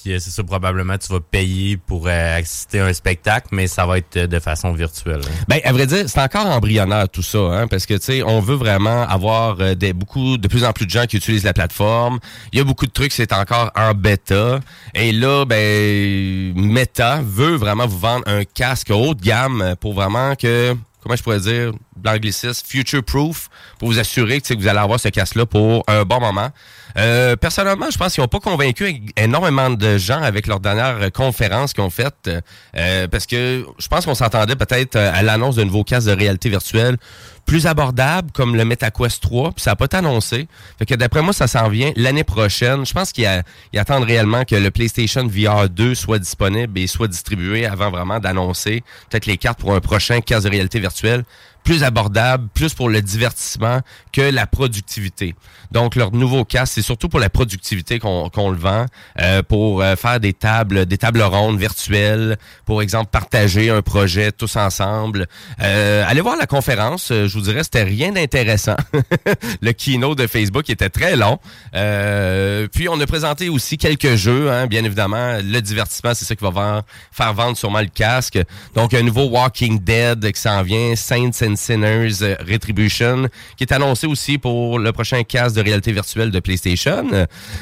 Puis 0.03 0.13
euh, 0.13 0.19
c'est 0.19 0.29
ça, 0.29 0.43
probablement, 0.43 0.97
tu 0.99 1.11
vas 1.11 1.19
payer 1.21 1.77
pour 1.77 2.05
euh, 2.07 2.37
assister 2.39 2.79
à 2.79 2.85
un 2.85 2.93
spectacle, 2.93 3.47
mais 3.51 3.65
ça 3.65 3.87
va 3.87 3.97
être 3.97 4.17
euh, 4.17 4.27
de 4.27 4.39
façon 4.39 4.71
virtuelle. 4.73 5.21
hein. 5.25 5.43
Ben, 5.47 5.59
à 5.63 5.71
vrai 5.71 5.87
dire, 5.87 6.07
c'est 6.07 6.19
encore 6.19 6.45
embryonnaire 6.45 7.09
tout 7.09 7.23
ça, 7.23 7.39
hein, 7.39 7.67
parce 7.67 7.87
que 7.87 7.95
tu 7.95 8.01
sais, 8.03 8.21
on 8.21 8.39
veut 8.39 8.53
vraiment 8.55 9.01
avoir 9.07 9.75
des 9.75 9.93
beaucoup 9.93 10.37
de 10.37 10.47
plus 10.47 10.63
en 10.63 10.73
plus 10.73 10.85
de 10.85 10.91
gens 10.91 11.05
qui 11.07 11.17
utilisent 11.17 11.43
la 11.45 11.53
plateforme. 11.53 12.19
Il 12.51 12.59
y 12.59 12.61
a 12.61 12.63
beaucoup 12.65 12.85
de 12.85 12.91
trucs, 12.91 13.13
c'est 13.13 13.33
encore 13.33 13.71
en 13.75 13.93
bêta. 13.95 14.59
Et 14.93 15.11
là, 15.11 15.45
ben, 15.45 16.53
Meta 16.55 17.21
veut 17.23 17.55
vraiment 17.55 17.87
vous 17.87 17.97
vendre 17.97 18.23
un 18.27 18.43
casque 18.43 18.91
haut 18.91 19.15
de 19.15 19.21
gamme 19.23 19.75
pour 19.79 19.93
vraiment 19.95 20.35
que, 20.35 20.75
comment 21.05 21.15
je 21.15 21.21
pourrais 21.21 21.39
dire, 21.39 21.71
l'anglicisme, 22.03 22.65
future 22.67 23.03
proof, 23.03 23.49
pour 23.77 23.89
vous 23.89 23.99
assurer 23.99 24.41
que, 24.41 24.53
que 24.55 24.59
vous 24.59 24.67
allez 24.67 24.79
avoir 24.79 24.99
ce 24.99 25.09
casque-là 25.09 25.45
pour 25.45 25.83
un 25.87 26.03
bon 26.03 26.19
moment. 26.19 26.49
Euh, 26.97 27.35
personnellement, 27.35 27.87
je 27.91 27.97
pense 27.97 28.13
qu'ils 28.13 28.21
n'ont 28.21 28.29
pas 28.29 28.39
convaincu 28.39 29.01
énormément 29.17 29.69
de 29.69 29.97
gens 29.97 30.21
avec 30.21 30.47
leur 30.47 30.59
dernière 30.59 31.11
conférence 31.11 31.73
qu'ils 31.73 31.83
ont 31.83 31.89
faite, 31.89 32.29
euh, 32.77 33.07
parce 33.07 33.25
que 33.25 33.65
je 33.77 33.87
pense 33.87 34.05
qu'on 34.05 34.15
s'entendait 34.15 34.55
peut-être 34.55 34.95
euh, 34.95 35.11
à 35.13 35.21
l'annonce 35.21 35.57
d'un 35.57 35.65
nouveau 35.65 35.83
casque 35.83 36.07
de 36.07 36.13
réalité 36.13 36.49
virtuelle 36.49 36.97
plus 37.45 37.67
abordable, 37.67 38.31
comme 38.31 38.55
le 38.55 38.65
MetaQuest 38.65 39.21
3, 39.21 39.51
puis 39.51 39.61
ça 39.61 39.71
n'a 39.71 39.75
pas 39.75 39.85
été 39.85 39.97
annoncé. 39.97 40.47
Fait 40.79 40.85
que 40.85 40.95
d'après 40.95 41.21
moi, 41.21 41.31
ça 41.31 41.47
s'en 41.47 41.69
vient 41.69 41.91
l'année 41.95 42.23
prochaine. 42.23 42.85
Je 42.85 42.93
pense 42.93 43.11
qu'ils 43.11 43.43
attendent 43.75 44.03
réellement 44.03 44.45
que 44.45 44.55
le 44.55 44.71
PlayStation 44.71 45.27
VR 45.27 45.69
2 45.69 45.93
soit 45.93 46.17
disponible 46.17 46.79
et 46.79 46.87
soit 46.87 47.07
distribué 47.07 47.67
avant 47.67 47.91
vraiment 47.91 48.19
d'annoncer 48.19 48.83
peut-être 49.09 49.27
les 49.27 49.37
cartes 49.37 49.59
pour 49.59 49.75
un 49.75 49.79
prochain 49.79 50.21
casque 50.21 50.45
de 50.45 50.49
réalité 50.49 50.79
virtuelle 50.79 51.23
plus 51.65 51.83
abordable, 51.83 52.47
plus 52.53 52.73
pour 52.73 52.89
le 52.89 53.01
divertissement 53.01 53.81
que 54.13 54.21
la 54.21 54.45
productivité. 54.47 55.35
Donc, 55.71 55.95
leur 55.95 56.11
nouveau 56.13 56.45
casque, 56.45 56.73
c'est 56.75 56.81
surtout 56.83 57.09
pour 57.09 57.19
la 57.19 57.29
productivité 57.29 57.99
qu'on 57.99 58.29
qu'on 58.29 58.51
le 58.51 58.57
vend, 58.57 58.85
euh, 59.19 59.41
pour 59.41 59.81
euh, 59.81 59.95
faire 59.95 60.19
des 60.19 60.31
tables, 60.31 60.85
des 60.85 60.97
tables 60.97 61.21
rondes 61.23 61.59
virtuelles, 61.59 62.37
pour 62.65 62.81
exemple 62.81 63.09
partager 63.11 63.69
un 63.71 63.81
projet 63.81 64.31
tous 64.31 64.55
ensemble. 64.55 65.27
Euh, 65.61 66.05
allez 66.07 66.21
voir 66.21 66.37
la 66.37 66.45
conférence, 66.45 67.11
euh, 67.11 67.27
je 67.27 67.33
vous 67.33 67.41
dirais, 67.41 67.63
c'était 67.63 67.83
rien 67.83 68.11
d'intéressant. 68.11 68.75
le 69.61 69.71
keynote 69.73 70.19
de 70.19 70.27
Facebook 70.27 70.69
était 70.69 70.89
très 70.89 71.15
long. 71.15 71.39
Euh, 71.75 72.67
puis, 72.71 72.87
on 72.87 72.99
a 73.01 73.07
présenté 73.07 73.49
aussi 73.49 73.77
quelques 73.77 74.15
jeux, 74.15 74.51
hein, 74.51 74.67
bien 74.67 74.83
évidemment. 74.83 75.39
Le 75.43 75.59
divertissement, 75.61 76.13
c'est 76.13 76.25
ça 76.25 76.35
qui 76.35 76.43
va 76.43 76.51
vendre- 76.51 76.83
faire 77.11 77.33
vendre 77.33 77.57
sûrement 77.57 77.81
le 77.81 77.87
casque. 77.87 78.39
Donc, 78.75 78.93
un 78.93 79.01
nouveau 79.01 79.25
Walking 79.29 79.79
Dead 79.83 80.31
qui 80.31 80.39
s'en 80.39 80.61
vient, 80.61 80.95
Saints 80.95 81.31
and 81.41 81.54
Sinners 81.55 82.35
Retribution, 82.47 83.27
qui 83.57 83.63
est 83.63 83.71
annoncé 83.73 84.07
aussi 84.07 84.37
pour 84.37 84.79
le 84.79 84.91
prochain 84.91 85.23
casque 85.23 85.55
de 85.55 85.61
réalité 85.61 85.91
virtuelle 85.91 86.31
de 86.31 86.39
PlayStation. 86.39 87.05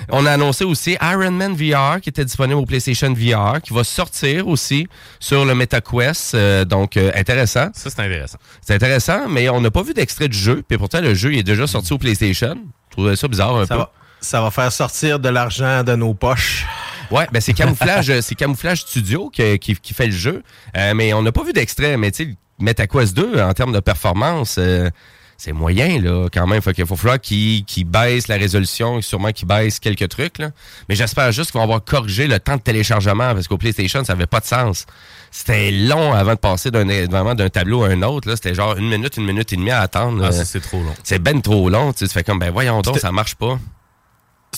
On 0.10 0.26
a 0.26 0.32
annoncé 0.32 0.64
aussi 0.64 0.98
Iron 1.02 1.32
Man 1.32 1.54
VR, 1.56 2.00
qui 2.02 2.10
était 2.10 2.26
disponible 2.26 2.60
au 2.60 2.66
PlayStation 2.66 3.14
VR, 3.14 3.62
qui 3.62 3.74
va 3.74 3.84
sortir 3.84 4.48
aussi 4.48 4.88
sur 5.20 5.46
le 5.46 5.56
MetaQuest. 5.56 6.36
Euh, 6.36 6.66
donc, 6.66 6.98
euh, 6.98 7.12
intéressant. 7.16 7.68
Ça, 7.74 7.90
c'est 7.90 8.00
intéressant. 8.00 8.38
C'est 8.62 8.76
intéressant, 8.76 9.28
mais 9.30 9.50
on 9.50 9.62
n'a 9.62 9.72
pas 9.72 9.84
vu 9.84 9.94
d'extrait 9.94 10.28
du 10.28 10.38
jeu. 10.38 10.64
Puis 10.68 10.78
pourtant, 10.78 11.02
le 11.02 11.14
jeu 11.14 11.34
il 11.34 11.40
est 11.40 11.44
déjà 11.44 11.68
sorti 11.68 11.94
au 11.94 11.98
PlayStation. 11.98 12.56
Je 12.90 12.92
trouvais 12.92 13.16
ça 13.16 13.28
bizarre 13.28 13.56
un 13.56 13.66
Ça 13.66 13.76
peu. 13.76 13.80
va, 13.82 13.92
ça 14.22 14.42
va 14.42 14.52
faire 14.52 14.72
sortir 14.72 15.20
de 15.20 15.30
l'argent 15.30 15.84
de 15.84 15.96
nos 15.96 16.14
poches. 16.14 16.66
Ouais, 17.12 17.28
ben 17.32 17.42
c'est 17.42 17.54
Camouflage, 17.54 18.10
euh, 18.10 18.22
c'est 18.22 18.34
Camouflage 18.34 18.82
Studio 18.82 19.30
qui, 19.30 19.60
qui, 19.60 19.76
qui 19.76 19.94
fait 19.94 20.08
le 20.08 20.12
jeu. 20.14 20.42
Euh, 20.78 20.94
mais 20.96 21.14
on 21.14 21.22
n'a 21.22 21.32
pas 21.32 21.44
vu 21.44 21.54
d'extrait. 21.54 21.98
Mais 21.98 22.12
tu 22.12 22.24
sais, 22.24 22.36
MetaQuest 22.60 23.16
2, 23.16 23.42
en 23.42 23.54
termes 23.54 23.74
de 23.74 23.80
performance, 23.80 24.56
euh, 24.58 24.90
c'est 25.38 25.52
moyen, 25.52 26.00
là, 26.00 26.28
quand 26.32 26.48
même. 26.48 26.62
Fait 26.62 26.74
qu'il 26.74 26.86
faut 26.86 26.96
falloir 26.96 27.20
qu'ils 27.20 27.66
qu'ils 27.66 27.86
baissent 27.86 28.28
la 28.28 28.36
résolution 28.38 29.00
et 29.00 29.02
sûrement 29.02 29.32
qu'ils 29.32 29.48
baissent 29.48 29.80
quelques 29.80 30.08
trucs, 30.08 30.38
là. 30.38 30.52
Mais 30.88 30.96
j'espère 30.96 31.32
juste 31.32 31.52
qu'ils 31.52 31.58
vont 31.58 31.64
avoir 31.64 31.84
corrigé 31.84 32.28
le 32.28 32.40
temps 32.40 32.56
de 32.56 32.62
téléchargement 32.62 33.34
parce 33.34 33.48
qu'au 33.48 33.58
PlayStation, 33.58 34.04
ça 34.06 34.14
avait 34.14 34.28
pas 34.28 34.40
de 34.40 34.46
sens. 34.46 34.86
C'était 35.32 35.72
long 35.72 36.14
avant 36.14 36.36
de 36.36 36.40
passer 36.40 36.70
d'un 36.70 36.86
vraiment 37.08 37.34
d'un 37.36 37.50
tableau 37.50 37.84
à 37.84 37.88
un 37.90 38.02
autre, 38.04 38.30
là. 38.30 38.36
C'était 38.36 38.54
genre 38.54 38.78
une 38.78 38.88
minute, 38.88 39.18
une 39.18 39.26
minute 39.26 39.52
et 39.52 39.56
demie 39.58 39.72
à 39.72 39.82
attendre. 39.82 40.24
Ah, 40.24 40.28
Euh, 40.28 40.44
c'est 40.46 40.62
trop 40.62 40.78
long. 40.82 40.94
c'est 41.04 41.20
ben 41.20 41.42
trop 41.42 41.68
long. 41.70 41.92
Tu 41.92 42.08
sais, 42.08 42.24
comme, 42.24 42.40
ben 42.40 42.52
voyons 42.52 42.82
donc, 42.82 43.00
ça 43.00 43.12
marche 43.12 43.36
pas. 43.36 43.60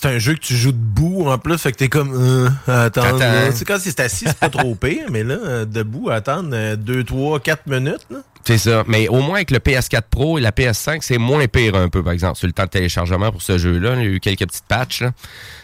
C'est 0.06 0.14
un 0.14 0.20
jeu 0.20 0.36
que 0.36 0.40
tu 0.40 0.56
joues 0.56 0.72
debout 0.72 1.26
en 1.28 1.40
plus, 1.40 1.58
fait 1.58 1.72
que 1.72 1.78
t'es 1.78 1.88
comme 1.88 2.14
euh, 2.14 2.48
attendre. 2.68 3.18
Tu 3.50 3.58
sais, 3.58 3.66
quand 3.66 3.78
c'est 3.80 4.00
assis, 4.00 4.26
c'est 4.28 4.38
pas 4.38 4.50
trop 4.50 4.76
pire, 4.80 5.08
mais 5.10 5.24
là, 5.24 5.34
euh, 5.44 5.66
debout, 5.66 6.12
attendre 6.12 6.76
2, 6.76 7.04
3, 7.04 7.40
4 7.40 7.66
minutes. 7.66 8.06
Là. 8.12 8.20
C'est 8.44 8.60
ça. 8.60 8.84
Mais 8.86 9.08
au 9.08 9.22
moins 9.22 9.38
avec 9.38 9.50
le 9.50 9.58
PS4 9.58 10.04
Pro 10.12 10.38
et 10.38 10.42
la 10.42 10.52
PS5, 10.52 11.00
c'est 11.02 11.18
moins 11.18 11.48
pire 11.48 11.74
un 11.74 11.90
peu, 11.90 12.04
par 12.04 12.14
exemple, 12.14 12.38
sur 12.38 12.46
le 12.46 12.54
temps 12.54 12.66
de 12.66 12.70
téléchargement 12.70 13.32
pour 13.32 13.42
ce 13.42 13.58
jeu-là. 13.58 13.96
Il 13.96 14.02
y 14.04 14.06
a 14.06 14.10
eu 14.12 14.20
quelques 14.20 14.46
petites 14.46 14.68
patchs. 14.68 15.02
là. 15.02 15.12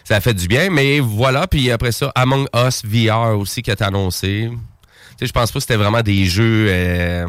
Ça 0.02 0.16
a 0.16 0.20
fait 0.20 0.34
du 0.34 0.48
bien. 0.48 0.70
Mais 0.70 0.98
voilà. 0.98 1.46
Puis 1.46 1.70
après 1.70 1.92
ça, 1.92 2.10
Among 2.16 2.48
Us 2.52 2.82
VR 2.84 3.38
aussi 3.38 3.62
qui 3.62 3.70
a 3.70 3.74
été 3.74 3.84
annoncé. 3.84 4.50
Tu 4.50 4.58
sais, 5.20 5.26
je 5.26 5.32
pense 5.32 5.52
pas 5.52 5.60
que 5.60 5.62
c'était 5.62 5.76
vraiment 5.76 6.02
des 6.02 6.24
jeux... 6.24 6.66
euh, 6.68 7.26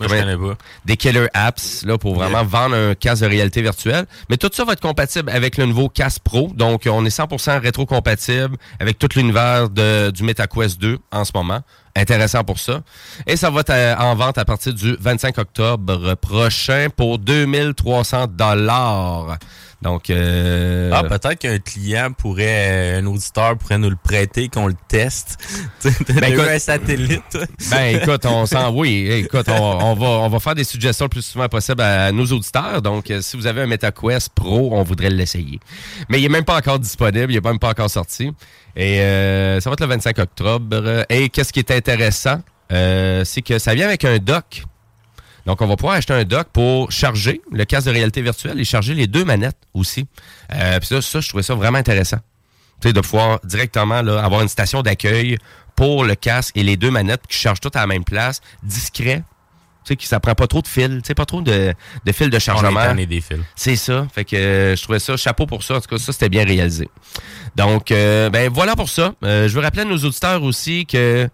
Moi, 0.00 0.08
je 0.08 0.14
comment- 0.14 0.20
connais 0.36 0.36
pas. 0.54 0.58
des 0.84 0.96
killer 0.96 1.26
apps 1.34 1.84
là 1.84 1.98
pour 1.98 2.14
vraiment 2.14 2.44
vendre 2.44 2.74
un 2.76 2.94
casque 2.94 3.22
de 3.22 3.28
réalité 3.28 3.62
virtuelle. 3.62 4.06
Mais 4.30 4.36
tout 4.36 4.50
ça 4.52 4.64
va 4.64 4.74
être 4.74 4.80
compatible 4.80 5.30
avec 5.30 5.56
le 5.56 5.66
nouveau 5.66 5.88
casque 5.88 6.22
Pro. 6.22 6.50
Donc, 6.54 6.82
on 6.90 7.04
est 7.04 7.10
100% 7.10 7.58
rétro-compatible 7.60 8.56
avec 8.80 8.98
tout 8.98 9.08
l'univers 9.16 9.68
du 9.68 10.22
MetaQuest 10.22 10.80
2 10.80 10.98
en 11.10 11.24
ce 11.24 11.32
moment. 11.34 11.60
Intéressant 11.96 12.44
pour 12.44 12.60
ça. 12.60 12.82
Et 13.26 13.36
ça 13.36 13.50
va 13.50 13.60
être 13.60 13.70
euh, 13.70 13.96
en 13.96 14.14
vente 14.14 14.38
à 14.38 14.44
partir 14.44 14.72
du 14.72 14.96
25 15.00 15.36
octobre 15.38 16.14
prochain 16.14 16.88
pour 16.96 17.18
2300 17.18 18.26
dollars. 18.28 19.36
Donc, 19.80 20.10
euh, 20.10 20.90
Ah, 20.92 21.04
peut-être 21.04 21.36
qu'un 21.36 21.58
client 21.60 22.10
pourrait, 22.12 22.96
un 22.96 23.06
auditeur 23.06 23.56
pourrait 23.56 23.78
nous 23.78 23.90
le 23.90 23.96
prêter, 23.96 24.48
qu'on 24.48 24.66
le 24.66 24.74
teste. 24.88 25.36
Ben, 25.84 26.32
écoute- 26.32 26.48
un 26.48 26.58
satellite. 26.58 27.38
Ben 27.70 27.96
écoute, 27.96 28.26
on 28.26 28.44
s'en 28.46 28.74
oui, 28.74 29.08
écoute, 29.08 29.46
on, 29.48 29.54
on 29.54 29.94
va 29.94 30.06
on 30.06 30.28
va 30.28 30.40
faire 30.40 30.56
des 30.56 30.64
suggestions 30.64 31.04
le 31.04 31.10
plus 31.10 31.22
souvent 31.24 31.48
possible 31.48 31.80
à 31.80 32.10
nos 32.10 32.26
auditeurs. 32.26 32.82
Donc 32.82 33.08
euh, 33.10 33.20
si 33.20 33.36
vous 33.36 33.46
avez 33.46 33.62
un 33.62 33.66
MetaQuest 33.66 34.30
Pro, 34.34 34.70
on 34.72 34.82
voudrait 34.82 35.10
l'essayer. 35.10 35.60
Mais 36.08 36.20
il 36.20 36.24
est 36.24 36.28
même 36.28 36.44
pas 36.44 36.56
encore 36.56 36.80
disponible, 36.80 37.30
il 37.32 37.36
est 37.36 37.44
même 37.44 37.60
pas 37.60 37.70
encore 37.70 37.90
sorti. 37.90 38.32
Et 38.74 39.00
euh, 39.00 39.60
ça 39.60 39.70
va 39.70 39.74
être 39.74 39.80
le 39.80 39.86
25 39.86 40.18
octobre. 40.18 41.04
Et 41.08 41.28
qu'est-ce 41.28 41.52
qui 41.52 41.60
est 41.60 41.70
intéressant, 41.70 42.40
euh, 42.72 43.24
c'est 43.24 43.42
que 43.42 43.58
ça 43.60 43.74
vient 43.74 43.86
avec 43.86 44.04
un 44.04 44.18
dock. 44.18 44.64
Donc, 45.46 45.62
on 45.62 45.66
va 45.66 45.76
pouvoir 45.76 45.94
acheter 45.96 46.12
un 46.12 46.24
dock 46.24 46.48
pour 46.52 46.90
charger 46.92 47.40
le 47.52 47.64
casque 47.64 47.86
de 47.86 47.92
réalité 47.92 48.20
virtuelle 48.22 48.60
et 48.60 48.64
charger 48.64 48.94
les 48.94 49.06
deux 49.06 49.24
manettes 49.24 49.56
aussi. 49.74 50.06
Euh, 50.54 50.78
Puis 50.78 50.88
ça, 50.88 51.00
ça, 51.02 51.20
je 51.20 51.28
trouvais 51.28 51.42
ça 51.42 51.54
vraiment 51.54 51.78
intéressant. 51.78 52.18
Tu 52.80 52.88
sais, 52.88 52.92
de 52.92 53.00
pouvoir 53.00 53.40
directement 53.44 54.02
là, 54.02 54.22
avoir 54.22 54.42
une 54.42 54.48
station 54.48 54.82
d'accueil 54.82 55.36
pour 55.74 56.04
le 56.04 56.14
casque 56.14 56.56
et 56.56 56.62
les 56.62 56.76
deux 56.76 56.90
manettes 56.90 57.22
qui 57.28 57.36
chargent 57.36 57.60
toutes 57.60 57.76
à 57.76 57.80
la 57.80 57.86
même 57.86 58.04
place, 58.04 58.40
discret. 58.62 59.22
Tu 59.84 59.94
sais, 59.94 59.96
que 59.96 60.04
ça 60.04 60.20
prend 60.20 60.34
pas 60.34 60.46
trop 60.46 60.60
de 60.60 60.66
fils, 60.68 60.88
tu 60.88 61.00
sais, 61.04 61.14
pas 61.14 61.24
trop 61.24 61.40
de, 61.40 61.72
de 62.04 62.12
fils 62.12 62.28
de 62.28 62.34
On 62.34 62.36
est 62.36 62.40
chargement. 62.40 62.80
tanné 62.84 63.06
des 63.06 63.20
fils. 63.20 63.38
C'est 63.56 63.76
ça. 63.76 64.06
Fait 64.14 64.24
que 64.24 64.36
euh, 64.36 64.76
je 64.76 64.82
trouvais 64.82 64.98
ça, 64.98 65.16
chapeau 65.16 65.46
pour 65.46 65.62
ça. 65.62 65.76
En 65.76 65.80
tout 65.80 65.88
cas, 65.88 65.98
ça, 65.98 66.12
c'était 66.12 66.28
bien 66.28 66.44
réalisé. 66.44 66.88
Donc, 67.56 67.90
euh, 67.90 68.28
ben 68.28 68.50
voilà 68.52 68.76
pour 68.76 68.88
ça. 68.90 69.14
Je 69.22 69.48
veux 69.48 69.60
rappeler 69.60 69.82
à 69.82 69.86
nos 69.86 69.96
auditeurs 69.98 70.42
aussi 70.42 70.84
que 70.84 71.28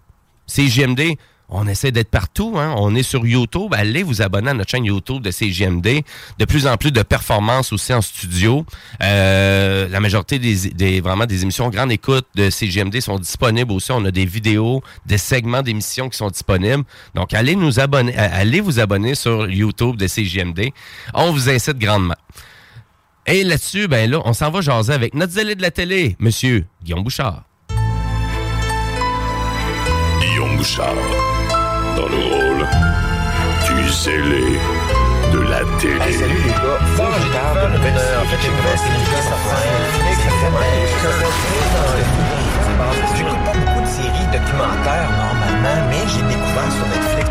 CGMD, 0.47 1.15
on 1.49 1.67
essaie 1.67 1.91
d'être 1.91 2.09
partout. 2.09 2.55
Hein? 2.57 2.73
On 2.77 2.95
est 2.95 3.03
sur 3.03 3.25
YouTube. 3.25 3.73
Allez 3.73 4.03
vous 4.03 4.21
abonner 4.21 4.51
à 4.51 4.53
notre 4.53 4.71
chaîne 4.71 4.85
YouTube 4.85 5.21
de 5.21 5.31
CGMD. 5.31 6.01
De 6.39 6.45
plus 6.45 6.67
en 6.67 6.77
plus 6.77 6.91
de 6.91 7.01
performances 7.03 7.71
aussi 7.73 7.93
en 7.93 8.01
studio. 8.01 8.65
Euh, 9.01 9.87
la 9.89 9.99
majorité 9.99 10.39
des, 10.39 10.69
des 10.69 11.01
vraiment 11.01 11.25
émissions 11.25 11.69
grande 11.69 11.91
écoute 11.91 12.25
de 12.35 12.49
CGMD 12.49 12.99
sont 13.01 13.19
disponibles 13.19 13.71
aussi. 13.71 13.91
On 13.91 14.05
a 14.05 14.11
des 14.11 14.25
vidéos, 14.25 14.81
des 15.05 15.17
segments 15.17 15.61
d'émissions 15.61 16.09
qui 16.09 16.17
sont 16.17 16.29
disponibles. 16.29 16.83
Donc, 17.13 17.33
allez 17.33 17.55
vous 17.55 18.79
abonner 18.79 19.15
sur 19.15 19.49
YouTube 19.49 19.95
de 19.97 20.07
CGMD. 20.07 20.69
On 21.13 21.31
vous 21.31 21.49
incite 21.49 21.77
grandement. 21.77 22.15
Et 23.27 23.43
là-dessus, 23.43 23.87
ben 23.87 24.13
on 24.23 24.33
s'en 24.33 24.51
va 24.51 24.61
jaser 24.61 24.93
avec 24.93 25.15
notre 25.15 25.33
zélé 25.33 25.55
de 25.55 25.61
la 25.61 25.71
télé, 25.71 26.15
Monsieur 26.19 26.65
Guillaume 26.83 27.03
Bouchard. 27.03 27.43
Guillaume 30.19 30.57
Bouchard, 30.57 30.93
dans 31.95 32.07
le 32.07 32.17
rôle 32.17 32.67
du 33.65 33.89
zélé 33.91 34.59
de 35.33 35.39
la 35.39 35.61
télé. 35.79 36.13
salut 36.13 36.33
les 36.45 36.51
gars. 36.51 36.79
Je 36.85 36.97
parle 36.97 37.13
de 37.13 37.75
En 37.75 38.25
fait, 38.25 38.39
j'ai 38.41 38.49
J'écoute 43.17 43.43
pas 43.45 43.53
beaucoup 43.53 43.81
de 43.81 43.87
séries 43.87 44.27
documentaires 44.31 45.09
normalement, 45.11 45.89
mais 45.89 46.03
j'ai 46.07 46.23
découvert 46.27 46.71
sur 46.71 46.85
Netflix. 46.87 47.29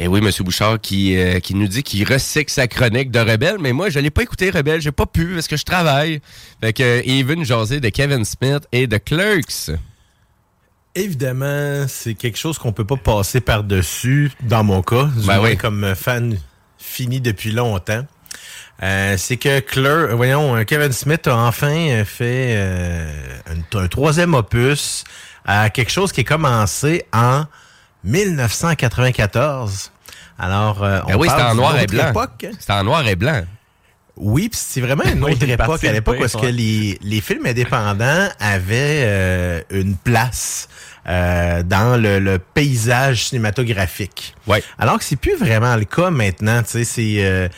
Et 0.00 0.06
oui, 0.06 0.20
M. 0.22 0.30
Bouchard 0.44 0.80
qui, 0.80 1.16
euh, 1.16 1.40
qui 1.40 1.54
nous 1.54 1.66
dit 1.66 1.82
qu'il 1.82 2.06
recycle 2.06 2.52
sa 2.52 2.68
chronique 2.68 3.10
de 3.10 3.18
Rebelle, 3.18 3.56
mais 3.58 3.72
moi, 3.72 3.90
je 3.90 3.98
l'ai 3.98 4.10
pas 4.10 4.22
écouté, 4.22 4.50
Rebelle. 4.50 4.80
J'ai 4.80 4.92
pas 4.92 5.06
pu 5.06 5.34
parce 5.34 5.48
que 5.48 5.56
je 5.56 5.64
travaille. 5.64 6.20
Fait 6.60 6.72
que, 6.72 6.82
euh, 6.82 7.02
il 7.04 7.24
veut 7.24 7.34
nous 7.34 7.44
jaser 7.44 7.80
de 7.80 7.88
Kevin 7.88 8.24
Smith 8.24 8.68
et 8.70 8.86
de 8.86 8.98
Clerks. 8.98 9.72
Évidemment, 10.98 11.86
c'est 11.86 12.14
quelque 12.14 12.36
chose 12.38 12.58
qu'on 12.58 12.72
peut 12.72 12.84
pas 12.84 12.96
passer 12.96 13.40
par-dessus, 13.40 14.32
dans 14.42 14.64
mon 14.64 14.82
cas, 14.82 15.04
du 15.16 15.26
Ben 15.26 15.40
oui. 15.40 15.56
comme 15.56 15.94
fan 15.94 16.36
fini 16.76 17.20
depuis 17.20 17.52
longtemps. 17.52 18.04
Euh, 18.82 19.14
c'est 19.16 19.36
que 19.36 19.60
Clerk, 19.60 20.10
voyons, 20.12 20.56
euh, 20.56 20.64
Kevin 20.64 20.90
Smith 20.92 21.26
a 21.28 21.36
enfin 21.36 21.68
euh, 21.90 22.04
fait 22.04 22.54
euh, 22.56 23.12
un, 23.74 23.78
un 23.78 23.86
troisième 23.88 24.34
opus 24.34 25.04
à 25.44 25.70
quelque 25.70 25.90
chose 25.92 26.10
qui 26.12 26.22
est 26.22 26.24
commencé 26.24 27.04
en 27.12 27.44
1994. 28.04 29.90
Alors, 30.38 30.82
euh, 30.82 31.00
on 31.04 31.08
Ben 31.10 31.16
oui, 31.16 31.28
c'était 31.28 31.40
parle 31.40 31.52
en 31.52 31.54
noir 31.56 31.78
et 31.80 31.86
blanc. 31.86 32.10
époque. 32.10 32.46
C'était 32.58 32.72
en 32.72 32.84
noir 32.84 33.06
et 33.06 33.16
blanc. 33.16 33.42
Oui, 34.16 34.48
puis 34.48 34.58
c'est 34.60 34.80
vraiment 34.80 35.04
une 35.04 35.22
autre 35.30 35.48
époque. 35.48 35.84
À 35.84 35.92
l'époque 35.92 36.20
est-ce 36.20 36.36
que 36.36 36.46
les, 36.46 36.98
les 37.02 37.20
films 37.20 37.46
indépendants 37.46 38.28
avaient 38.40 39.02
euh, 39.04 39.60
une 39.70 39.96
place 39.96 40.68
euh, 41.08 41.62
dans 41.62 42.00
le, 42.00 42.18
le 42.18 42.38
paysage 42.38 43.28
cinématographique. 43.28 44.34
Ouais. 44.46 44.62
Alors 44.78 44.98
que 44.98 45.04
c'est 45.04 45.16
plus 45.16 45.36
vraiment 45.36 45.74
le 45.76 45.86
cas 45.86 46.10
maintenant. 46.10 46.62
Tu 46.62 46.70
sais, 46.70 46.84
c'est 46.84 47.24
euh, 47.24 47.48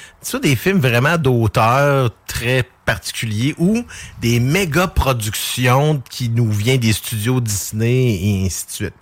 des 0.41 0.55
films 0.55 0.79
vraiment 0.79 1.19
d'auteur 1.19 2.11
très 2.29 2.65
particuliers 2.85 3.55
ou 3.59 3.85
des 4.21 4.39
méga 4.39 4.87
productions 4.87 6.03
qui 6.09 6.29
nous 6.29 6.51
viennent 6.51 6.81
des 6.81 6.93
studios 6.93 7.41
Disney 7.41 8.19
et 8.23 8.47
ainsi 8.47 8.67
de 8.67 8.71
suite. 8.71 8.95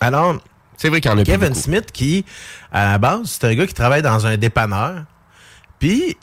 Alors, 0.00 0.36
C'est 0.76 0.88
vrai 0.88 1.00
qu'il 1.00 1.10
y 1.10 1.14
en 1.14 1.18
a 1.18 1.24
Kevin. 1.24 1.54
Smith, 1.54 1.90
qui, 1.92 2.24
à 2.72 2.92
la 2.92 2.98
base, 2.98 3.38
c'est 3.40 3.44
un 3.44 3.54
gars 3.54 3.66
qui 3.66 3.74
travaille 3.74 4.02
dans 4.02 4.26
un 4.26 4.36
dépanneur. 4.36 5.02
Puis, 5.80 6.16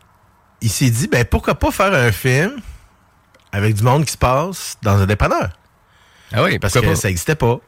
il 0.61 0.69
s'est 0.69 0.89
dit, 0.89 1.07
ben, 1.07 1.25
pourquoi 1.25 1.55
pas 1.55 1.71
faire 1.71 1.93
un 1.93 2.11
film 2.11 2.53
avec 3.51 3.75
du 3.75 3.83
monde 3.83 4.05
qui 4.05 4.13
se 4.13 4.17
passe 4.17 4.77
dans 4.81 5.01
un 5.01 5.05
dépanneur? 5.05 5.49
Ah 6.33 6.43
oui, 6.43 6.59
Parce 6.59 6.73
pourquoi 6.73 6.89
que 6.91 6.95
pas? 6.95 7.01
ça 7.01 7.07
n'existait 7.07 7.35
pas. 7.35 7.59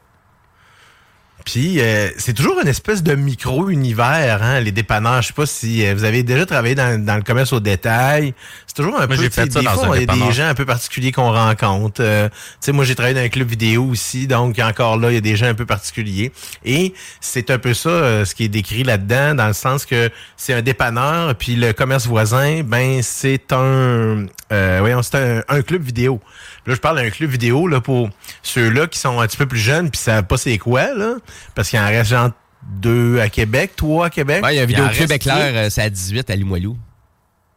Puis, 1.50 1.80
euh, 1.80 2.10
c'est 2.18 2.34
toujours 2.34 2.60
une 2.60 2.68
espèce 2.68 3.02
de 3.02 3.14
micro-univers, 3.14 4.42
hein, 4.42 4.60
les 4.60 4.70
dépanneurs. 4.70 5.22
Je 5.22 5.28
sais 5.28 5.32
pas 5.32 5.46
si 5.46 5.86
euh, 5.86 5.94
vous 5.94 6.04
avez 6.04 6.22
déjà 6.22 6.44
travaillé 6.44 6.74
dans, 6.74 7.02
dans 7.02 7.16
le 7.16 7.22
commerce 7.22 7.54
au 7.54 7.60
détail. 7.60 8.34
C'est 8.66 8.76
toujours 8.76 9.00
un 9.00 9.06
peu... 9.06 9.16
j'ai 9.16 9.30
fait 9.30 9.50
ça 9.50 9.60
des 9.60 9.64
dans 9.64 9.72
fois, 9.72 9.86
un 9.86 9.96
il 9.96 10.00
y 10.00 10.10
a 10.10 10.26
des 10.26 10.32
gens 10.32 10.46
un 10.46 10.52
peu 10.52 10.66
particuliers 10.66 11.10
qu'on 11.10 11.32
rencontre. 11.32 12.02
Euh, 12.04 12.28
tu 12.28 12.36
sais, 12.60 12.72
moi, 12.72 12.84
j'ai 12.84 12.94
travaillé 12.94 13.14
dans 13.14 13.22
un 13.22 13.30
club 13.30 13.48
vidéo 13.48 13.86
aussi, 13.86 14.26
donc 14.26 14.58
encore 14.58 14.98
là, 14.98 15.10
il 15.10 15.14
y 15.14 15.16
a 15.16 15.22
des 15.22 15.36
gens 15.36 15.46
un 15.46 15.54
peu 15.54 15.64
particuliers. 15.64 16.32
Et 16.66 16.92
c'est 17.22 17.50
un 17.50 17.58
peu 17.58 17.72
ça, 17.72 17.88
euh, 17.88 18.24
ce 18.26 18.34
qui 18.34 18.44
est 18.44 18.48
décrit 18.48 18.82
là-dedans, 18.82 19.34
dans 19.34 19.46
le 19.46 19.54
sens 19.54 19.86
que 19.86 20.10
c'est 20.36 20.52
un 20.52 20.60
dépanneur, 20.60 21.34
puis 21.34 21.56
le 21.56 21.72
commerce 21.72 22.06
voisin, 22.06 22.60
ben, 22.62 23.00
c'est 23.02 23.54
un... 23.54 24.26
Euh, 24.52 24.78
voyons, 24.80 25.02
c'est 25.02 25.16
un, 25.16 25.42
un 25.48 25.62
club 25.62 25.82
vidéo. 25.82 26.20
Là, 26.66 26.74
je 26.74 26.80
parle 26.80 26.96
d'un 26.96 27.08
club 27.08 27.30
vidéo 27.30 27.66
là, 27.66 27.80
pour 27.80 28.10
ceux-là 28.42 28.86
qui 28.86 28.98
sont 28.98 29.20
un 29.20 29.26
petit 29.26 29.38
peu 29.38 29.46
plus 29.46 29.58
jeunes 29.58 29.90
puis 29.90 29.98
savent 29.98 30.24
pas 30.24 30.36
c'est 30.36 30.58
quoi, 30.58 30.94
là, 30.94 31.14
parce 31.54 31.68
qu'il 31.70 31.78
en 31.78 31.86
reste 31.86 32.10
genre 32.10 32.30
deux 32.62 33.20
à 33.20 33.28
Québec, 33.28 33.72
trois 33.76 34.06
à 34.06 34.10
Québec. 34.10 34.42
Ouais, 34.44 34.54
il 34.54 34.56
y 34.56 34.60
a 34.60 34.62
un 34.62 34.66
vidéoclub 34.66 35.12
éclair, 35.12 35.52
euh, 35.54 35.70
c'est 35.70 35.82
à 35.82 35.90
18 35.90 36.28
à 36.30 36.36
Limoilou. 36.36 36.76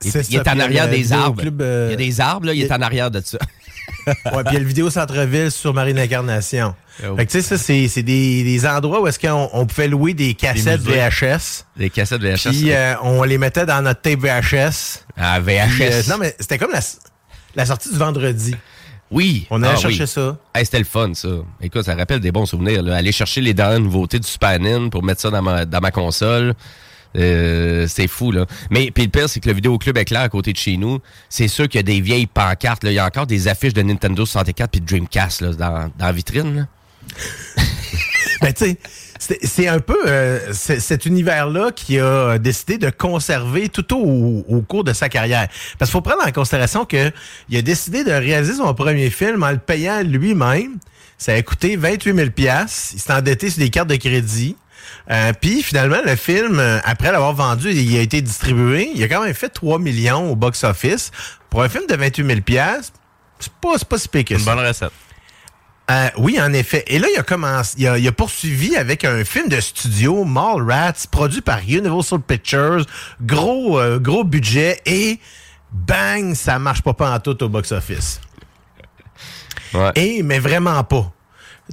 Il, 0.03 0.35
est 0.35 0.47
en 0.47 0.59
arrière 0.59 0.89
des 0.89 1.13
arbres. 1.13 1.43
euh, 1.61 1.87
Il 1.89 1.91
y 1.91 1.93
a 1.93 1.97
des 1.97 2.21
arbres, 2.21 2.47
là, 2.47 2.53
il 2.53 2.59
il 2.59 2.63
est 2.63 2.71
en 2.71 2.81
arrière 2.81 3.11
de 3.11 3.21
ça. 3.23 3.37
Ouais, 4.07 4.43
puis 4.43 4.51
il 4.51 4.53
y 4.53 4.55
a 4.55 4.59
le 4.59 4.65
vidéo 4.65 4.89
Centre-Ville 4.89 5.51
sur 5.51 5.73
Marine 5.75 5.99
Incarnation. 5.99 6.73
Oh. 7.03 7.15
Fait 7.17 7.25
que 7.25 7.31
tu 7.31 7.41
sais, 7.41 7.57
ça, 7.57 7.57
c'est 7.87 8.01
des, 8.03 8.43
des 8.43 8.65
endroits 8.65 9.01
où 9.01 9.07
est-ce 9.07 9.19
qu'on 9.19 9.49
on 9.53 9.65
pouvait 9.67 9.87
louer 9.87 10.13
des 10.15 10.33
cassettes 10.33 10.83
musées. 10.83 11.07
VHS. 11.09 11.65
Des 11.77 11.89
cassettes 11.91 12.21
VHS. 12.21 12.49
Puis 12.49 12.71
euh, 12.71 12.95
on 13.03 13.21
les 13.23 13.37
mettait 13.37 13.65
dans 13.65 13.81
notre 13.83 14.01
tape 14.01 14.19
VHS. 14.19 15.03
ah, 15.17 15.39
VHS. 15.39 15.81
euh, 15.81 16.01
non, 16.09 16.17
mais 16.19 16.35
c'était 16.39 16.57
comme 16.57 16.71
la, 16.71 16.79
la 17.55 17.65
sortie 17.65 17.91
du 17.91 17.97
vendredi. 17.97 18.55
Oui. 19.11 19.45
On 19.49 19.61
allait 19.61 19.73
Ah, 19.75 19.79
chercher 19.79 20.03
oui. 20.03 20.07
ça. 20.07 20.37
Hey, 20.55 20.65
c'était 20.65 20.79
le 20.79 20.85
fun, 20.85 21.13
ça. 21.13 21.27
Écoute, 21.61 21.83
ça 21.83 21.95
rappelle 21.95 22.21
des 22.21 22.31
bons 22.31 22.45
souvenirs. 22.45 22.81
Là. 22.81 22.95
Aller 22.95 23.11
chercher 23.11 23.41
les 23.41 23.53
dernières 23.53 23.79
nouveautés 23.81 24.19
du 24.19 24.27
Super 24.27 24.57
Nintendo 24.59 24.89
pour 24.89 25.03
mettre 25.03 25.21
ça 25.21 25.29
dans 25.29 25.41
ma, 25.41 25.65
dans 25.65 25.81
ma 25.81 25.91
console. 25.91 26.53
Euh, 27.17 27.87
c'est 27.89 28.07
fou, 28.07 28.31
là. 28.31 28.45
Mais 28.69 28.89
puis 28.89 29.03
le 29.03 29.09
pire, 29.09 29.27
c'est 29.27 29.41
que 29.41 29.49
le 29.49 29.55
vidéoclub 29.55 29.97
éclair 29.97 30.21
à 30.21 30.29
côté 30.29 30.53
de 30.53 30.57
chez 30.57 30.77
nous, 30.77 30.99
c'est 31.27 31.49
sûr 31.49 31.67
qu'il 31.67 31.79
y 31.79 31.81
a 31.81 31.83
des 31.83 31.99
vieilles 31.99 32.25
pancartes. 32.25 32.85
Là. 32.85 32.91
Il 32.91 32.95
y 32.95 32.99
a 32.99 33.05
encore 33.05 33.27
des 33.27 33.49
affiches 33.49 33.73
de 33.73 33.81
Nintendo 33.81 34.25
64 34.25 34.71
puis 34.71 34.79
de 34.79 34.85
Dreamcast 34.85 35.41
là, 35.41 35.49
dans, 35.53 35.91
dans 35.97 36.05
la 36.05 36.11
vitrine. 36.13 36.55
Là. 36.55 36.67
Ben, 38.41 38.53
tu 38.53 38.65
sais, 38.65 38.77
c'est 39.21 39.67
un 39.67 39.79
peu 39.79 39.97
euh, 40.07 40.51
cet 40.51 41.05
univers-là 41.05 41.71
qui 41.71 41.99
a 41.99 42.39
décidé 42.39 42.77
de 42.77 42.89
conserver 42.89 43.69
tout 43.69 43.95
au, 43.95 44.43
au 44.47 44.61
cours 44.61 44.83
de 44.83 44.93
sa 44.93 45.09
carrière. 45.09 45.47
Parce 45.77 45.91
qu'il 45.91 45.93
faut 45.93 46.01
prendre 46.01 46.25
en 46.27 46.31
considération 46.31 46.85
que 46.85 47.11
il 47.49 47.57
a 47.57 47.61
décidé 47.61 48.03
de 48.03 48.11
réaliser 48.11 48.55
son 48.55 48.73
premier 48.73 49.09
film 49.11 49.43
en 49.43 49.51
le 49.51 49.59
payant 49.59 50.01
lui-même. 50.03 50.77
Ça 51.17 51.33
a 51.33 51.41
coûté 51.43 51.75
28 51.75 52.15
000 52.15 52.29
Il 52.35 52.67
s'est 52.67 53.13
endetté 53.13 53.51
sur 53.51 53.59
des 53.59 53.69
cartes 53.69 53.89
de 53.89 53.95
crédit. 53.95 54.55
Euh, 55.11 55.33
Puis 55.39 55.61
finalement, 55.61 55.99
le 56.03 56.15
film, 56.15 56.59
euh, 56.59 56.79
après 56.83 57.11
l'avoir 57.11 57.33
vendu, 57.33 57.71
il 57.71 57.97
a 57.97 58.01
été 58.01 58.21
distribué. 58.21 58.89
Il 58.95 59.03
a 59.03 59.07
quand 59.07 59.23
même 59.23 59.33
fait 59.35 59.49
3 59.49 59.77
millions 59.77 60.31
au 60.31 60.35
box-office. 60.35 61.11
Pour 61.51 61.61
un 61.61 61.69
film 61.69 61.85
de 61.87 61.95
28 61.95 62.25
000 62.25 62.39
c'est 63.39 63.51
pas, 63.53 63.69
c'est 63.77 63.87
pas 63.87 63.97
si 63.97 64.07
pire 64.07 64.25
que 64.25 64.33
Une 64.35 64.43
bonne 64.45 64.59
recette. 64.59 64.91
Euh, 65.91 66.09
oui, 66.17 66.39
en 66.39 66.53
effet. 66.53 66.83
Et 66.87 66.99
là, 66.99 67.07
il 67.13 67.19
a 67.19 67.23
commencé, 67.23 67.75
il 67.77 67.87
a, 67.87 67.97
il 67.97 68.07
a 68.07 68.11
poursuivi 68.11 68.77
avec 68.77 69.03
un 69.03 69.25
film 69.25 69.49
de 69.49 69.59
studio, 69.59 70.23
Mallrats, 70.23 71.07
produit 71.11 71.41
par 71.41 71.59
Universal 71.59 72.21
Pictures, 72.21 72.85
gros, 73.21 73.77
euh, 73.77 73.99
gros 73.99 74.23
budget 74.23 74.79
et 74.85 75.19
bang, 75.71 76.33
ça 76.33 76.59
marche 76.59 76.81
pas 76.81 76.93
pas 76.93 77.11
en 77.11 77.19
tout 77.19 77.43
au 77.43 77.49
box-office. 77.49 78.21
Ouais. 79.73 79.91
Et 79.95 80.23
mais 80.23 80.39
vraiment 80.39 80.83
pas. 80.83 81.11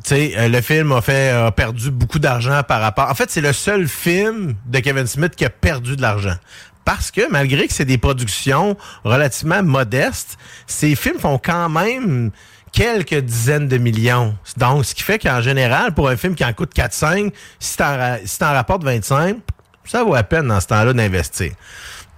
Tu 0.04 0.10
sais, 0.10 0.32
euh, 0.36 0.48
le 0.48 0.60
film 0.62 0.92
a 0.92 1.00
fait 1.00 1.30
a 1.30 1.52
perdu 1.52 1.90
beaucoup 1.90 2.18
d'argent 2.18 2.62
par 2.66 2.80
rapport. 2.80 3.08
En 3.08 3.14
fait, 3.14 3.30
c'est 3.30 3.40
le 3.40 3.52
seul 3.52 3.86
film 3.86 4.54
de 4.66 4.78
Kevin 4.80 5.06
Smith 5.06 5.36
qui 5.36 5.44
a 5.44 5.50
perdu 5.50 5.96
de 5.96 6.02
l'argent. 6.02 6.36
Parce 6.84 7.10
que 7.10 7.30
malgré 7.30 7.68
que 7.68 7.74
c'est 7.74 7.84
des 7.84 7.98
productions 7.98 8.76
relativement 9.04 9.62
modestes, 9.62 10.38
ces 10.66 10.96
films 10.96 11.18
font 11.18 11.38
quand 11.38 11.68
même 11.68 12.30
quelques 12.72 13.18
dizaines 13.18 13.68
de 13.68 13.78
millions. 13.78 14.36
Donc, 14.56 14.84
ce 14.84 14.94
qui 14.94 15.02
fait 15.02 15.18
qu'en 15.18 15.40
général, 15.40 15.94
pour 15.94 16.08
un 16.08 16.16
film 16.16 16.34
qui 16.34 16.44
en 16.44 16.52
coûte 16.52 16.74
4-5, 16.74 17.32
si 17.58 17.76
si 18.24 18.38
t'en 18.38 18.52
rapportes 18.52 18.84
25, 18.84 19.36
ça 19.84 20.04
vaut 20.04 20.14
la 20.14 20.22
peine 20.22 20.48
dans 20.48 20.60
ce 20.60 20.66
temps-là 20.66 20.92
d'investir. 20.92 21.52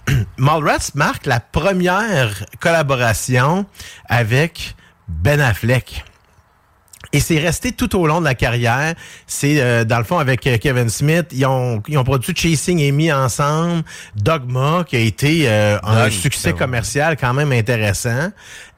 Mallrats 0.37 0.91
marque 0.95 1.25
la 1.25 1.39
première 1.39 2.45
collaboration 2.59 3.65
avec 4.09 4.75
Ben 5.07 5.39
Affleck. 5.39 6.03
Et 7.13 7.19
c'est 7.19 7.39
resté 7.39 7.73
tout 7.73 7.97
au 7.99 8.07
long 8.07 8.19
de 8.19 8.25
la 8.25 8.35
carrière. 8.35 8.93
C'est 9.27 9.61
euh, 9.61 9.83
dans 9.83 9.97
le 9.97 10.05
fond 10.05 10.17
avec 10.17 10.47
euh, 10.47 10.57
Kevin 10.57 10.89
Smith, 10.89 11.27
ils 11.31 11.45
ont, 11.45 11.83
ils 11.87 11.97
ont 11.97 12.05
produit 12.05 12.33
Chasing 12.33 12.81
Amy 12.87 13.11
ensemble, 13.11 13.83
Dogma 14.15 14.85
qui 14.87 14.95
a 14.95 14.99
été 14.99 15.49
euh, 15.49 15.77
un 15.83 16.03
Dog, 16.03 16.11
succès 16.11 16.53
commercial 16.53 17.17
quand 17.17 17.33
même 17.33 17.51
intéressant. 17.51 18.31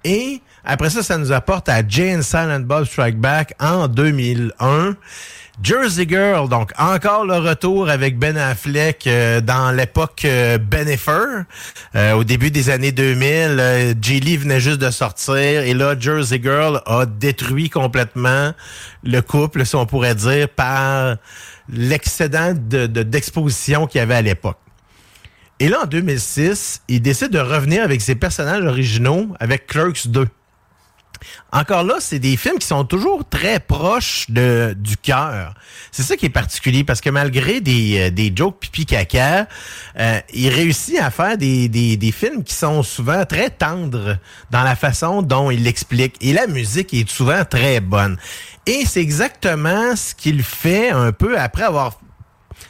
Et 0.03 0.41
après 0.65 0.89
ça, 0.89 1.03
ça 1.03 1.17
nous 1.17 1.31
apporte 1.31 1.67
à 1.69 1.85
Jane 1.87 2.21
Silent 2.23 2.61
Bob 2.61 2.85
Strike 2.85 3.17
Back 3.19 3.53
en 3.59 3.87
2001. 3.87 4.95
Jersey 5.61 6.07
Girl, 6.09 6.49
donc 6.49 6.71
encore 6.79 7.25
le 7.25 7.35
retour 7.37 7.87
avec 7.87 8.17
Ben 8.17 8.35
Affleck 8.37 9.05
euh, 9.05 9.39
dans 9.39 9.71
l'époque 9.71 10.23
euh, 10.25 10.57
Benifer. 10.57 11.43
Euh, 11.95 12.13
au 12.13 12.23
début 12.23 12.49
des 12.49 12.71
années 12.71 12.91
2000, 12.91 13.57
euh, 13.59 13.93
Lee 14.03 14.37
venait 14.37 14.59
juste 14.59 14.79
de 14.79 14.89
sortir 14.89 15.35
et 15.35 15.75
là, 15.75 15.95
Jersey 15.99 16.39
Girl 16.41 16.81
a 16.87 17.05
détruit 17.05 17.69
complètement 17.69 18.53
le 19.03 19.21
couple, 19.21 19.63
si 19.63 19.75
on 19.75 19.85
pourrait 19.85 20.15
dire, 20.15 20.49
par 20.49 21.17
l'excédent 21.69 22.53
de- 22.55 22.87
de- 22.87 23.03
d'exposition 23.03 23.85
qu'il 23.85 23.99
y 23.99 24.01
avait 24.01 24.15
à 24.15 24.21
l'époque. 24.23 24.57
Et 25.59 25.69
là, 25.69 25.81
en 25.83 25.85
2006, 25.85 26.81
il 26.87 26.99
décide 27.01 27.29
de 27.29 27.39
revenir 27.39 27.83
avec 27.83 28.01
ses 28.01 28.15
personnages 28.15 28.63
originaux 28.65 29.27
avec 29.39 29.67
Clerks 29.67 30.07
2. 30.07 30.27
Encore 31.51 31.83
là, 31.83 31.95
c'est 31.99 32.19
des 32.19 32.37
films 32.37 32.57
qui 32.59 32.67
sont 32.67 32.85
toujours 32.85 33.27
très 33.29 33.59
proches 33.59 34.29
de, 34.29 34.75
du 34.77 34.97
cœur. 34.97 35.53
C'est 35.91 36.03
ça 36.03 36.17
qui 36.17 36.25
est 36.25 36.29
particulier 36.29 36.83
parce 36.83 37.01
que 37.01 37.09
malgré 37.09 37.61
des, 37.61 37.99
euh, 37.99 38.09
des 38.09 38.31
jokes 38.35 38.59
pipi 38.59 38.85
caca, 38.85 39.47
euh, 39.99 40.19
il 40.33 40.49
réussit 40.49 40.99
à 40.99 41.11
faire 41.11 41.37
des, 41.37 41.69
des, 41.69 41.97
des 41.97 42.11
films 42.11 42.43
qui 42.43 42.53
sont 42.53 42.83
souvent 42.83 43.25
très 43.25 43.49
tendres 43.49 44.17
dans 44.51 44.63
la 44.63 44.75
façon 44.75 45.21
dont 45.21 45.51
il 45.51 45.63
l'explique. 45.63 46.15
Et 46.21 46.33
la 46.33 46.47
musique 46.47 46.93
est 46.93 47.09
souvent 47.09 47.45
très 47.45 47.79
bonne. 47.79 48.17
Et 48.65 48.85
c'est 48.85 49.01
exactement 49.01 49.95
ce 49.95 50.15
qu'il 50.15 50.41
fait 50.43 50.89
un 50.89 51.11
peu 51.11 51.37
après 51.37 51.63
avoir 51.63 51.99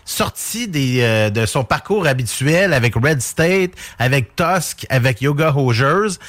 sorti 0.06 0.68
des, 0.68 1.02
euh, 1.02 1.30
de 1.30 1.46
son 1.46 1.64
parcours 1.64 2.08
habituel 2.08 2.74
avec 2.74 2.96
Red 2.96 3.22
State, 3.22 3.72
avec 4.00 4.36
Tusk, 4.36 4.86
avec 4.90 5.22
Yoga 5.22 5.54
Hosers, 5.56 6.20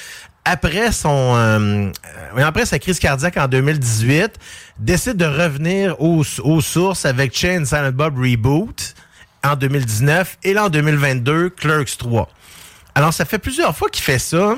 après 0.44 0.92
son 0.92 1.34
euh, 1.36 1.90
euh, 2.36 2.44
après 2.44 2.66
sa 2.66 2.78
crise 2.78 2.98
cardiaque 2.98 3.36
en 3.36 3.48
2018, 3.48 4.38
décide 4.78 5.16
de 5.16 5.24
revenir 5.24 6.00
aux, 6.00 6.24
aux 6.42 6.60
sources 6.60 7.04
avec 7.04 7.36
Chain 7.36 7.64
Silent 7.64 7.92
Bob 7.92 8.18
Reboot 8.18 8.94
en 9.42 9.56
2019 9.56 10.38
et 10.42 10.54
là 10.54 10.64
en 10.64 10.68
2022 10.68 11.50
Clerks 11.50 11.96
3. 11.98 12.28
Alors 12.94 13.12
ça 13.12 13.24
fait 13.24 13.38
plusieurs 13.38 13.76
fois 13.76 13.88
qu'il 13.88 14.04
fait 14.04 14.18
ça 14.18 14.56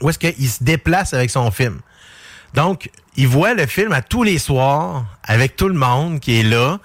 où 0.00 0.08
est-ce 0.08 0.18
qu'il 0.18 0.48
se 0.48 0.62
déplace 0.62 1.14
avec 1.14 1.30
son 1.30 1.50
film. 1.50 1.80
Donc, 2.54 2.90
il 3.16 3.28
voit 3.28 3.54
le 3.54 3.66
film 3.66 3.92
à 3.92 4.02
tous 4.02 4.22
les 4.22 4.38
soirs 4.38 5.04
avec 5.22 5.56
tout 5.56 5.68
le 5.68 5.74
monde 5.74 6.20
qui 6.20 6.40
est 6.40 6.42
là. 6.42 6.78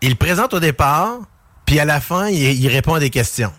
Il 0.00 0.10
le 0.10 0.14
présente 0.14 0.54
au 0.54 0.60
départ, 0.60 1.18
puis 1.66 1.80
à 1.80 1.84
la 1.84 2.00
fin, 2.00 2.28
il, 2.28 2.40
il 2.40 2.68
répond 2.68 2.94
à 2.94 3.00
des 3.00 3.10
questions. 3.10 3.52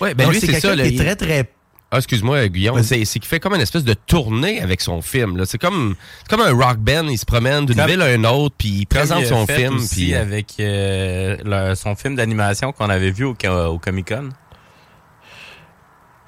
Ouais, 0.00 0.14
ben 0.14 0.24
Donc, 0.24 0.34
lui, 0.34 0.40
c'est 0.40 0.48
quelqu'un 0.48 0.74
qui 0.76 0.94
est 0.94 0.98
très, 0.98 1.16
très 1.16 1.50
Ah, 1.90 1.96
excuse-moi, 1.96 2.48
Guillaume. 2.48 2.82
C'est 2.82 3.00
qu'il 3.04 3.24
fait 3.24 3.40
comme 3.40 3.54
une 3.54 3.62
espèce 3.62 3.82
de 3.84 3.94
tournée 3.94 4.60
avec 4.60 4.82
son 4.82 5.00
film. 5.00 5.38
là. 5.38 5.46
C'est 5.46 5.56
comme, 5.56 5.94
comme 6.28 6.42
un 6.42 6.52
rock 6.52 6.76
band. 6.78 7.06
Il 7.08 7.16
se 7.16 7.24
promène 7.24 7.64
d'une 7.64 7.82
ville 7.86 8.02
à 8.02 8.12
une 8.14 8.26
autre, 8.26 8.54
puis 8.58 8.68
il 8.80 8.86
présente 8.86 9.20
il 9.22 9.26
son 9.26 9.46
fait 9.46 9.56
film. 9.56 9.76
aussi 9.76 9.94
Puis, 9.94 10.14
euh, 10.14 10.20
avec 10.20 10.46
euh, 10.60 11.36
le- 11.44 11.74
son 11.74 11.96
film 11.96 12.14
d'animation 12.14 12.72
qu'on 12.72 12.90
avait 12.90 13.10
vu 13.10 13.24
au, 13.24 13.34
au 13.68 13.78
Comic 13.78 14.08
Con. 14.08 14.28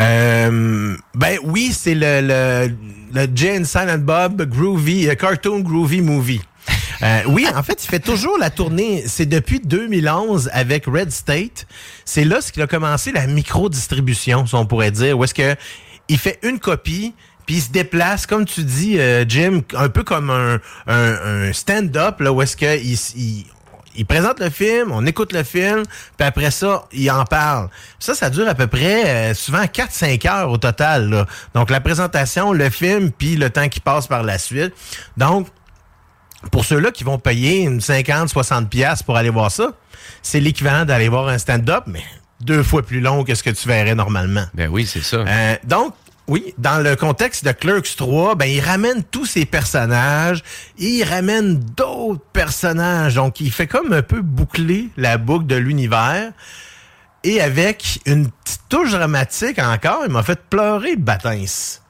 Euh, 0.01 0.97
ben 1.15 1.37
oui, 1.45 1.73
c'est 1.75 1.95
le, 1.95 2.21
le, 2.23 2.75
le 3.13 3.27
Jane 3.35 3.67
Silent 3.67 3.99
Bob 3.99 4.41
Groovy, 4.49 5.09
Cartoon 5.19 5.61
Groovy 5.61 6.01
Movie. 6.01 6.41
Euh, 7.03 7.23
oui, 7.29 7.47
en 7.55 7.63
fait, 7.63 7.83
il 7.83 7.89
fait 7.89 8.01
toujours 8.01 8.39
la 8.39 8.51
tournée. 8.51 9.05
C'est 9.07 9.27
depuis 9.27 9.61
2011 9.61 10.51
avec 10.53 10.87
Red 10.87 11.11
State. 11.11 11.67
C'est 12.05 12.25
là 12.25 12.41
ce 12.41 12.53
qu'il 12.53 12.63
a 12.63 12.67
commencé 12.67 13.13
la 13.13 13.27
micro-distribution, 13.27 14.47
si 14.47 14.55
on 14.55 14.67
pourrait 14.67 14.91
dire. 14.91 15.19
Où 15.19 15.25
est-ce 15.25 15.35
que 15.35 15.57
il 16.09 16.19
fait 16.19 16.39
une 16.43 16.59
copie, 16.59 17.15
puis 17.47 17.57
il 17.57 17.63
se 17.63 17.71
déplace, 17.71 18.27
comme 18.27 18.45
tu 18.45 18.65
dis, 18.65 18.99
euh, 18.99 19.25
Jim, 19.29 19.63
un 19.75 19.89
peu 19.89 20.03
comme 20.03 20.31
un, 20.31 21.53
stand-up, 21.53 22.21
là, 22.21 22.33
où 22.33 22.43
est-ce 22.43 22.57
que 22.57 22.77
il 23.97 24.07
présente 24.07 24.39
le 24.41 24.51
film, 24.51 24.93
on 24.93 25.05
écoute 25.05 25.33
le 25.33 25.43
film, 25.43 25.83
puis 26.17 26.27
après 26.27 26.51
ça, 26.51 26.85
il 26.93 27.11
en 27.11 27.25
parle. 27.25 27.69
Ça, 27.99 28.15
ça 28.15 28.31
dure 28.31 28.49
à 28.49 28.55
peu 28.55 28.67
près 28.67 29.31
euh, 29.31 29.35
souvent 29.35 29.63
4-5 29.63 30.29
heures 30.29 30.51
au 30.51 30.59
total. 30.59 31.11
là. 31.11 31.27
Donc, 31.55 31.71
la 31.71 31.81
présentation, 31.81 32.53
le 32.53 32.71
film, 32.71 33.11
puis 33.11 33.37
le 33.37 33.51
temps 33.51 33.69
qui 33.69 33.81
passe 33.81 34.07
par 34.07 34.23
la 34.23 34.39
suite. 34.39 34.73
Donc, 35.17 35.49
pour 36.51 36.65
ceux-là 36.65 36.91
qui 36.91 37.05
vont 37.05 37.19
payer 37.19 37.63
une 37.63 37.79
50-60 37.79 38.69
pièces 38.69 39.03
pour 39.03 39.17
aller 39.17 39.31
voir 39.31 39.51
ça, 39.51 39.73
c'est 40.23 40.41
l'équivalent 40.41 40.85
d'aller 40.85 41.09
voir 41.09 41.29
un 41.29 41.39
stand-up, 41.39 41.85
mais 41.87 42.03
deux 42.41 42.63
fois 42.63 42.83
plus 42.83 43.01
long 43.01 43.25
que 43.25 43.35
ce 43.35 43.43
que 43.43 43.51
tu 43.51 43.69
verrais 43.69 43.95
normalement. 43.95 44.45
ben 44.55 44.69
oui, 44.69 44.87
c'est 44.87 45.03
ça. 45.03 45.19
Euh, 45.19 45.57
donc, 45.65 45.95
oui, 46.27 46.55
dans 46.59 46.79
le 46.79 46.97
contexte 46.97 47.45
de 47.45 47.51
Clerks 47.53 47.97
3, 47.97 48.37
ben, 48.37 48.47
il 48.47 48.61
ramène 48.61 49.03
tous 49.03 49.27
ces 49.27 49.45
personnages, 49.45 50.43
et 50.79 50.87
il 50.87 51.05
ramène 51.05 51.59
d'autres 51.59 52.25
personnages. 52.33 53.17
Donc, 53.17 53.41
il 53.41 53.51
fait 53.51 53.67
comme 53.67 53.93
un 53.93 54.03
peu 54.03 54.23
boucler 54.23 54.91
la 54.97 55.19
boucle 55.19 55.47
de 55.47 55.57
l'univers. 55.57 56.33
Et 57.25 57.41
avec 57.41 58.01
une 58.07 58.31
petite 58.31 58.63
touche 58.69 58.93
dramatique 58.93 59.59
encore, 59.59 60.05
il 60.07 60.13
m'a 60.13 60.23
fait 60.23 60.41
pleurer 60.49 60.97
Batins. 60.97 61.81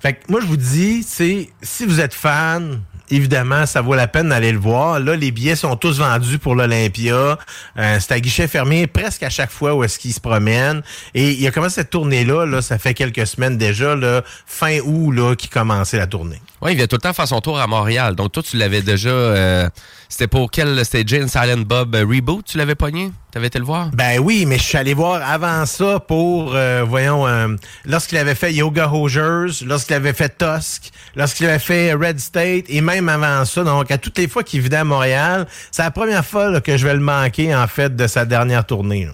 Fait 0.00 0.14
que 0.14 0.20
moi, 0.28 0.40
je 0.40 0.46
vous 0.46 0.56
dis, 0.56 1.02
c'est 1.02 1.50
si 1.60 1.84
vous 1.84 2.00
êtes 2.00 2.14
fan, 2.14 2.80
évidemment, 3.10 3.66
ça 3.66 3.80
vaut 3.80 3.94
la 3.94 4.06
peine 4.06 4.28
d'aller 4.28 4.52
le 4.52 4.58
voir. 4.58 5.00
Là, 5.00 5.16
les 5.16 5.30
billets 5.30 5.56
sont 5.56 5.76
tous 5.76 5.98
vendus 5.98 6.38
pour 6.38 6.54
l'Olympia. 6.54 7.38
Euh, 7.78 7.98
c'est 8.00 8.12
à 8.12 8.20
guichet 8.20 8.46
fermé 8.48 8.86
presque 8.86 9.22
à 9.22 9.30
chaque 9.30 9.50
fois 9.50 9.74
où 9.74 9.84
est-ce 9.84 9.98
qu'il 9.98 10.12
se 10.12 10.20
promène. 10.20 10.82
Et 11.14 11.32
il 11.32 11.46
a 11.46 11.50
commencé 11.50 11.76
cette 11.76 11.90
tournée-là, 11.90 12.46
là, 12.46 12.62
ça 12.62 12.78
fait 12.78 12.94
quelques 12.94 13.26
semaines 13.26 13.56
déjà, 13.56 13.96
là, 13.96 14.22
fin 14.46 14.78
août, 14.80 15.10
là, 15.12 15.34
qui 15.34 15.48
commençait 15.48 15.98
la 15.98 16.06
tournée. 16.06 16.40
Ouais, 16.60 16.72
il 16.72 16.76
vient 16.76 16.86
tout 16.86 16.96
le 16.96 17.00
temps 17.00 17.12
faire 17.12 17.28
son 17.28 17.40
tour 17.40 17.58
à 17.58 17.66
Montréal. 17.66 18.14
Donc, 18.16 18.32
toi, 18.32 18.42
tu 18.42 18.56
l'avais 18.56 18.82
déjà. 18.82 19.08
euh, 19.10 19.68
c'était 20.08 20.26
pour 20.26 20.50
quel. 20.50 20.84
C'était 20.84 21.04
Jane 21.06 21.28
Silent 21.28 21.62
Bob 21.66 21.94
euh, 21.94 22.04
Reboot, 22.04 22.44
tu 22.44 22.58
l'avais 22.58 22.74
pogné? 22.74 23.12
T'avais 23.30 23.46
été 23.48 23.58
le 23.58 23.64
voir? 23.64 23.90
Ben 23.90 24.18
oui, 24.18 24.44
mais 24.46 24.58
je 24.58 24.62
suis 24.64 24.78
allé 24.78 24.94
voir 24.94 25.22
avant 25.22 25.66
ça 25.66 26.00
pour, 26.00 26.54
euh, 26.54 26.82
voyons, 26.86 27.26
euh, 27.26 27.48
lorsqu'il 27.84 28.16
avait 28.18 28.34
fait 28.34 28.52
Yoga 28.54 28.88
Hosers, 28.90 29.64
lorsqu'il 29.66 29.94
avait 29.94 30.14
fait 30.14 30.36
Tusk, 30.38 30.90
lorsqu'il 31.14 31.46
avait 31.46 31.58
fait 31.58 31.92
Red 31.92 32.18
State, 32.18 32.64
et 32.68 32.80
même 32.80 33.08
avant 33.08 33.44
ça. 33.44 33.62
Donc, 33.64 33.90
à 33.90 33.98
toutes 33.98 34.18
les 34.18 34.28
fois 34.28 34.42
qu'il 34.42 34.62
venait 34.62 34.76
à 34.78 34.84
Montréal, 34.84 35.46
c'est 35.70 35.82
la 35.82 35.90
première 35.90 36.24
fois 36.24 36.50
là, 36.50 36.60
que 36.60 36.76
je 36.76 36.86
vais 36.86 36.94
le 36.94 37.00
manquer, 37.00 37.54
en 37.54 37.66
fait, 37.66 37.94
de 37.94 38.06
sa 38.06 38.24
dernière 38.24 38.64
tournée. 38.66 39.04
là. 39.06 39.12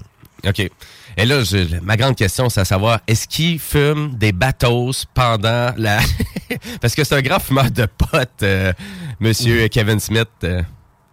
OK. 0.50 0.70
Et 1.16 1.24
là, 1.24 1.42
je- 1.44 1.80
ma 1.82 1.96
grande 1.96 2.16
question, 2.16 2.48
c'est 2.48 2.60
à 2.60 2.64
savoir, 2.64 3.00
est-ce 3.06 3.28
qu'il 3.28 3.58
fume 3.58 4.14
des 4.16 4.32
bateaux 4.32 4.90
pendant 5.14 5.72
la... 5.76 6.00
Parce 6.80 6.94
que 6.94 7.04
c'est 7.04 7.14
un 7.16 7.22
grand 7.22 7.38
fumeur 7.40 7.70
de 7.70 7.86
potes, 7.86 8.42
euh, 8.42 8.72
monsieur 9.20 9.68
Kevin 9.68 10.00
Smith. 10.00 10.28
euh. 10.44 10.62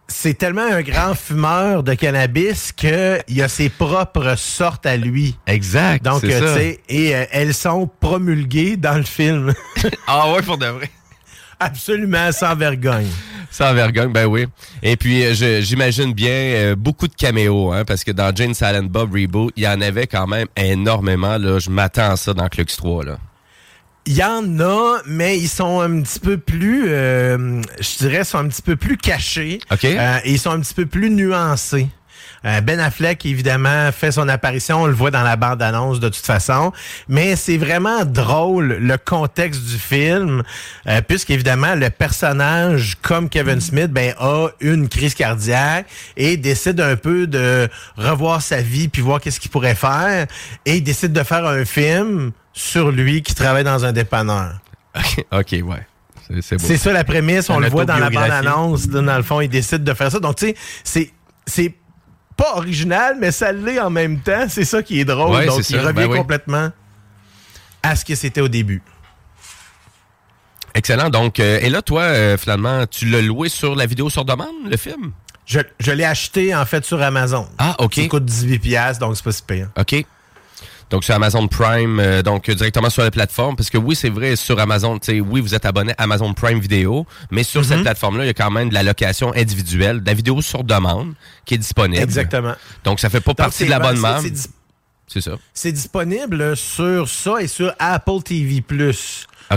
C'est 0.07 0.33
tellement 0.37 0.65
un 0.69 0.81
grand 0.81 1.13
fumeur 1.15 1.83
de 1.83 1.93
cannabis 1.93 2.73
qu'il 2.73 3.41
a 3.41 3.47
ses 3.47 3.69
propres 3.69 4.35
sortes 4.37 4.85
à 4.85 4.97
lui. 4.97 5.37
Exact, 5.47 6.03
Donc, 6.03 6.23
euh, 6.25 6.39
tu 6.55 6.59
sais, 6.59 6.79
et 6.89 7.15
euh, 7.15 7.25
elles 7.31 7.53
sont 7.53 7.89
promulguées 7.99 8.75
dans 8.75 8.95
le 8.97 9.03
film. 9.03 9.53
Ah 10.07 10.33
ouais, 10.33 10.41
pour 10.41 10.57
de 10.57 10.65
vrai. 10.65 10.89
Absolument 11.59 12.31
sans 12.31 12.55
vergogne. 12.55 13.07
Sans 13.51 13.73
vergogne, 13.73 14.11
ben 14.11 14.25
oui. 14.25 14.47
Et 14.81 14.95
puis, 14.95 15.23
euh, 15.23 15.61
j'imagine 15.61 16.13
bien 16.13 16.31
euh, 16.31 16.75
beaucoup 16.75 17.07
de 17.07 17.13
caméos, 17.13 17.71
hein, 17.71 17.83
parce 17.85 18.03
que 18.03 18.11
dans 18.11 18.33
Jane 18.33 18.53
Silent 18.53 18.83
Bob 18.83 19.13
Reboot, 19.13 19.53
il 19.57 19.63
y 19.63 19.67
en 19.67 19.81
avait 19.81 20.07
quand 20.07 20.25
même 20.25 20.47
énormément. 20.55 21.37
Là, 21.37 21.59
je 21.59 21.69
m'attends 21.69 22.11
à 22.11 22.15
ça 22.15 22.33
dans 22.33 22.47
Clux 22.47 22.77
3. 22.77 23.03
Là. 23.03 23.17
Il 24.07 24.13
y 24.13 24.23
en 24.23 24.59
a, 24.59 25.01
mais 25.05 25.37
ils 25.37 25.47
sont 25.47 25.79
un 25.79 26.01
petit 26.01 26.19
peu 26.19 26.37
plus, 26.37 26.85
euh, 26.87 27.61
je 27.79 27.97
dirais, 27.99 28.23
sont 28.23 28.39
un 28.39 28.47
petit 28.47 28.63
peu 28.63 28.75
plus 28.75 28.97
cachés. 28.97 29.59
OK. 29.71 29.85
Euh, 29.85 30.17
et 30.23 30.31
ils 30.31 30.39
sont 30.39 30.49
un 30.49 30.59
petit 30.59 30.73
peu 30.73 30.87
plus 30.87 31.11
nuancés. 31.11 31.87
Euh, 32.43 32.59
ben 32.61 32.79
Affleck, 32.79 33.25
évidemment, 33.25 33.91
fait 33.91 34.11
son 34.11 34.27
apparition. 34.27 34.81
On 34.83 34.85
le 34.87 34.93
voit 34.93 35.11
dans 35.11 35.21
la 35.21 35.35
bande-annonce 35.35 35.99
de 35.99 36.09
toute 36.09 36.25
façon. 36.25 36.71
Mais 37.07 37.35
c'est 37.35 37.57
vraiment 37.57 38.03
drôle, 38.05 38.77
le 38.79 38.97
contexte 38.97 39.63
du 39.63 39.77
film, 39.77 40.41
euh, 40.87 41.01
puisqu'évidemment, 41.07 41.75
le 41.75 41.89
personnage, 41.89 42.97
comme 43.01 43.29
Kevin 43.29 43.61
Smith, 43.61 43.91
ben, 43.91 44.13
a 44.19 44.47
une 44.59 44.89
crise 44.89 45.13
cardiaque 45.13 45.85
et 46.17 46.37
décide 46.37 46.79
un 46.81 46.95
peu 46.95 47.27
de 47.27 47.69
revoir 47.97 48.41
sa 48.41 48.61
vie 48.61 48.87
puis 48.87 49.01
voir 49.01 49.21
qu'est-ce 49.21 49.39
qu'il 49.39 49.51
pourrait 49.51 49.75
faire. 49.75 50.25
Et 50.65 50.77
il 50.77 50.81
décide 50.83 51.13
de 51.13 51.23
faire 51.23 51.45
un 51.45 51.63
film 51.65 52.31
sur 52.53 52.91
lui 52.91 53.21
qui 53.21 53.35
travaille 53.35 53.63
dans 53.63 53.85
un 53.85 53.91
dépanneur. 53.91 54.53
OK, 55.31 55.51
ouais. 55.63 55.87
C'est- 56.41 56.77
ça 56.77 56.91
la 56.93 57.03
prémisse, 57.03 57.49
on 57.49 57.59
le 57.59 57.67
voit 57.69 57.85
dans 57.85 57.97
la 57.97 58.09
bande-annonce. 58.29 58.87
Dans 58.87 59.17
le 59.17 59.23
fond, 59.23 59.41
il 59.41 59.49
décide 59.49 59.83
de 59.83 59.93
faire 59.93 60.11
ça. 60.11 60.19
Donc, 60.19 60.37
tu 60.37 60.47
sais, 60.47 60.55
c'est, 60.83 61.11
c'est 61.45 61.73
pas 62.41 62.55
original, 62.57 63.17
mais 63.19 63.31
ça 63.31 63.51
l'est 63.51 63.79
en 63.79 63.89
même 63.89 64.19
temps. 64.19 64.45
C'est 64.49 64.65
ça 64.65 64.81
qui 64.81 64.99
est 64.99 65.05
drôle. 65.05 65.35
Ouais, 65.35 65.45
Donc, 65.45 65.59
il 65.59 65.63
ça. 65.63 65.81
revient 65.81 65.93
Ben 65.93 66.09
oui. 66.11 66.17
complètement 66.17 66.69
à 67.83 67.95
ce 67.95 68.03
que 68.05 68.15
c'était 68.15 68.41
au 68.41 68.47
début. 68.47 68.81
Excellent. 70.73 71.09
Donc, 71.09 71.39
euh, 71.39 71.59
et 71.61 71.69
là, 71.69 71.81
toi, 71.81 72.03
euh, 72.03 72.37
finalement, 72.37 72.85
tu 72.87 73.05
l'as 73.05 73.21
loué 73.21 73.49
sur 73.49 73.75
la 73.75 73.85
vidéo 73.85 74.09
sur 74.09 74.25
demande, 74.25 74.69
le 74.69 74.77
film? 74.77 75.11
Je, 75.45 75.59
je 75.79 75.91
l'ai 75.91 76.05
acheté, 76.05 76.55
en 76.55 76.65
fait, 76.65 76.85
sur 76.85 77.01
Amazon. 77.01 77.47
Ah, 77.57 77.75
OK. 77.79 77.95
Ça 77.95 78.07
coûte 78.07 78.25
18$, 78.25 78.59
piastres, 78.59 78.99
donc 79.05 79.15
c'est 79.17 79.23
pas 79.23 79.31
si 79.31 79.43
pire. 79.43 79.69
OK. 79.77 80.05
Donc, 80.91 81.03
sur 81.05 81.15
Amazon 81.15 81.47
Prime, 81.47 81.99
euh, 81.99 82.21
donc 82.21 82.49
directement 82.51 82.89
sur 82.89 83.01
la 83.01 83.09
plateforme, 83.11 83.55
parce 83.55 83.69
que 83.69 83.77
oui, 83.77 83.95
c'est 83.95 84.09
vrai, 84.09 84.35
sur 84.35 84.59
Amazon, 84.59 84.99
tu 84.99 85.13
sais, 85.13 85.19
oui, 85.21 85.41
vous 85.41 85.55
êtes 85.55 85.65
abonné 85.65 85.93
à 85.97 86.03
Amazon 86.03 86.33
Prime 86.33 86.59
Vidéo, 86.59 87.07
mais 87.31 87.43
sur 87.43 87.61
Mhm. 87.61 87.67
cette 87.67 87.81
plateforme-là, 87.81 88.25
il 88.25 88.27
y 88.27 88.29
a 88.29 88.33
quand 88.33 88.51
même 88.51 88.69
de 88.69 88.73
la 88.73 88.83
location 88.83 89.33
individuelle, 89.35 90.01
de 90.01 90.05
la 90.07 90.13
vidéo 90.13 90.41
sur 90.41 90.63
demande 90.63 91.13
qui 91.45 91.53
est 91.55 91.57
disponible. 91.57 92.03
Exactement. 92.03 92.53
Donc, 92.83 92.99
ça 92.99 93.09
fait 93.09 93.21
pas 93.21 93.31
Donc, 93.31 93.37
partie 93.37 93.65
de 93.65 93.69
l'abonnement. 93.69 94.19
C'est 95.07 95.21
ça. 95.21 95.31
C'est 95.53 95.71
disponible 95.73 96.55
sur 96.55 97.07
ça 97.09 97.41
et 97.41 97.47
sur 97.47 97.73
Apple 97.79 98.21
TV+. 98.23 98.63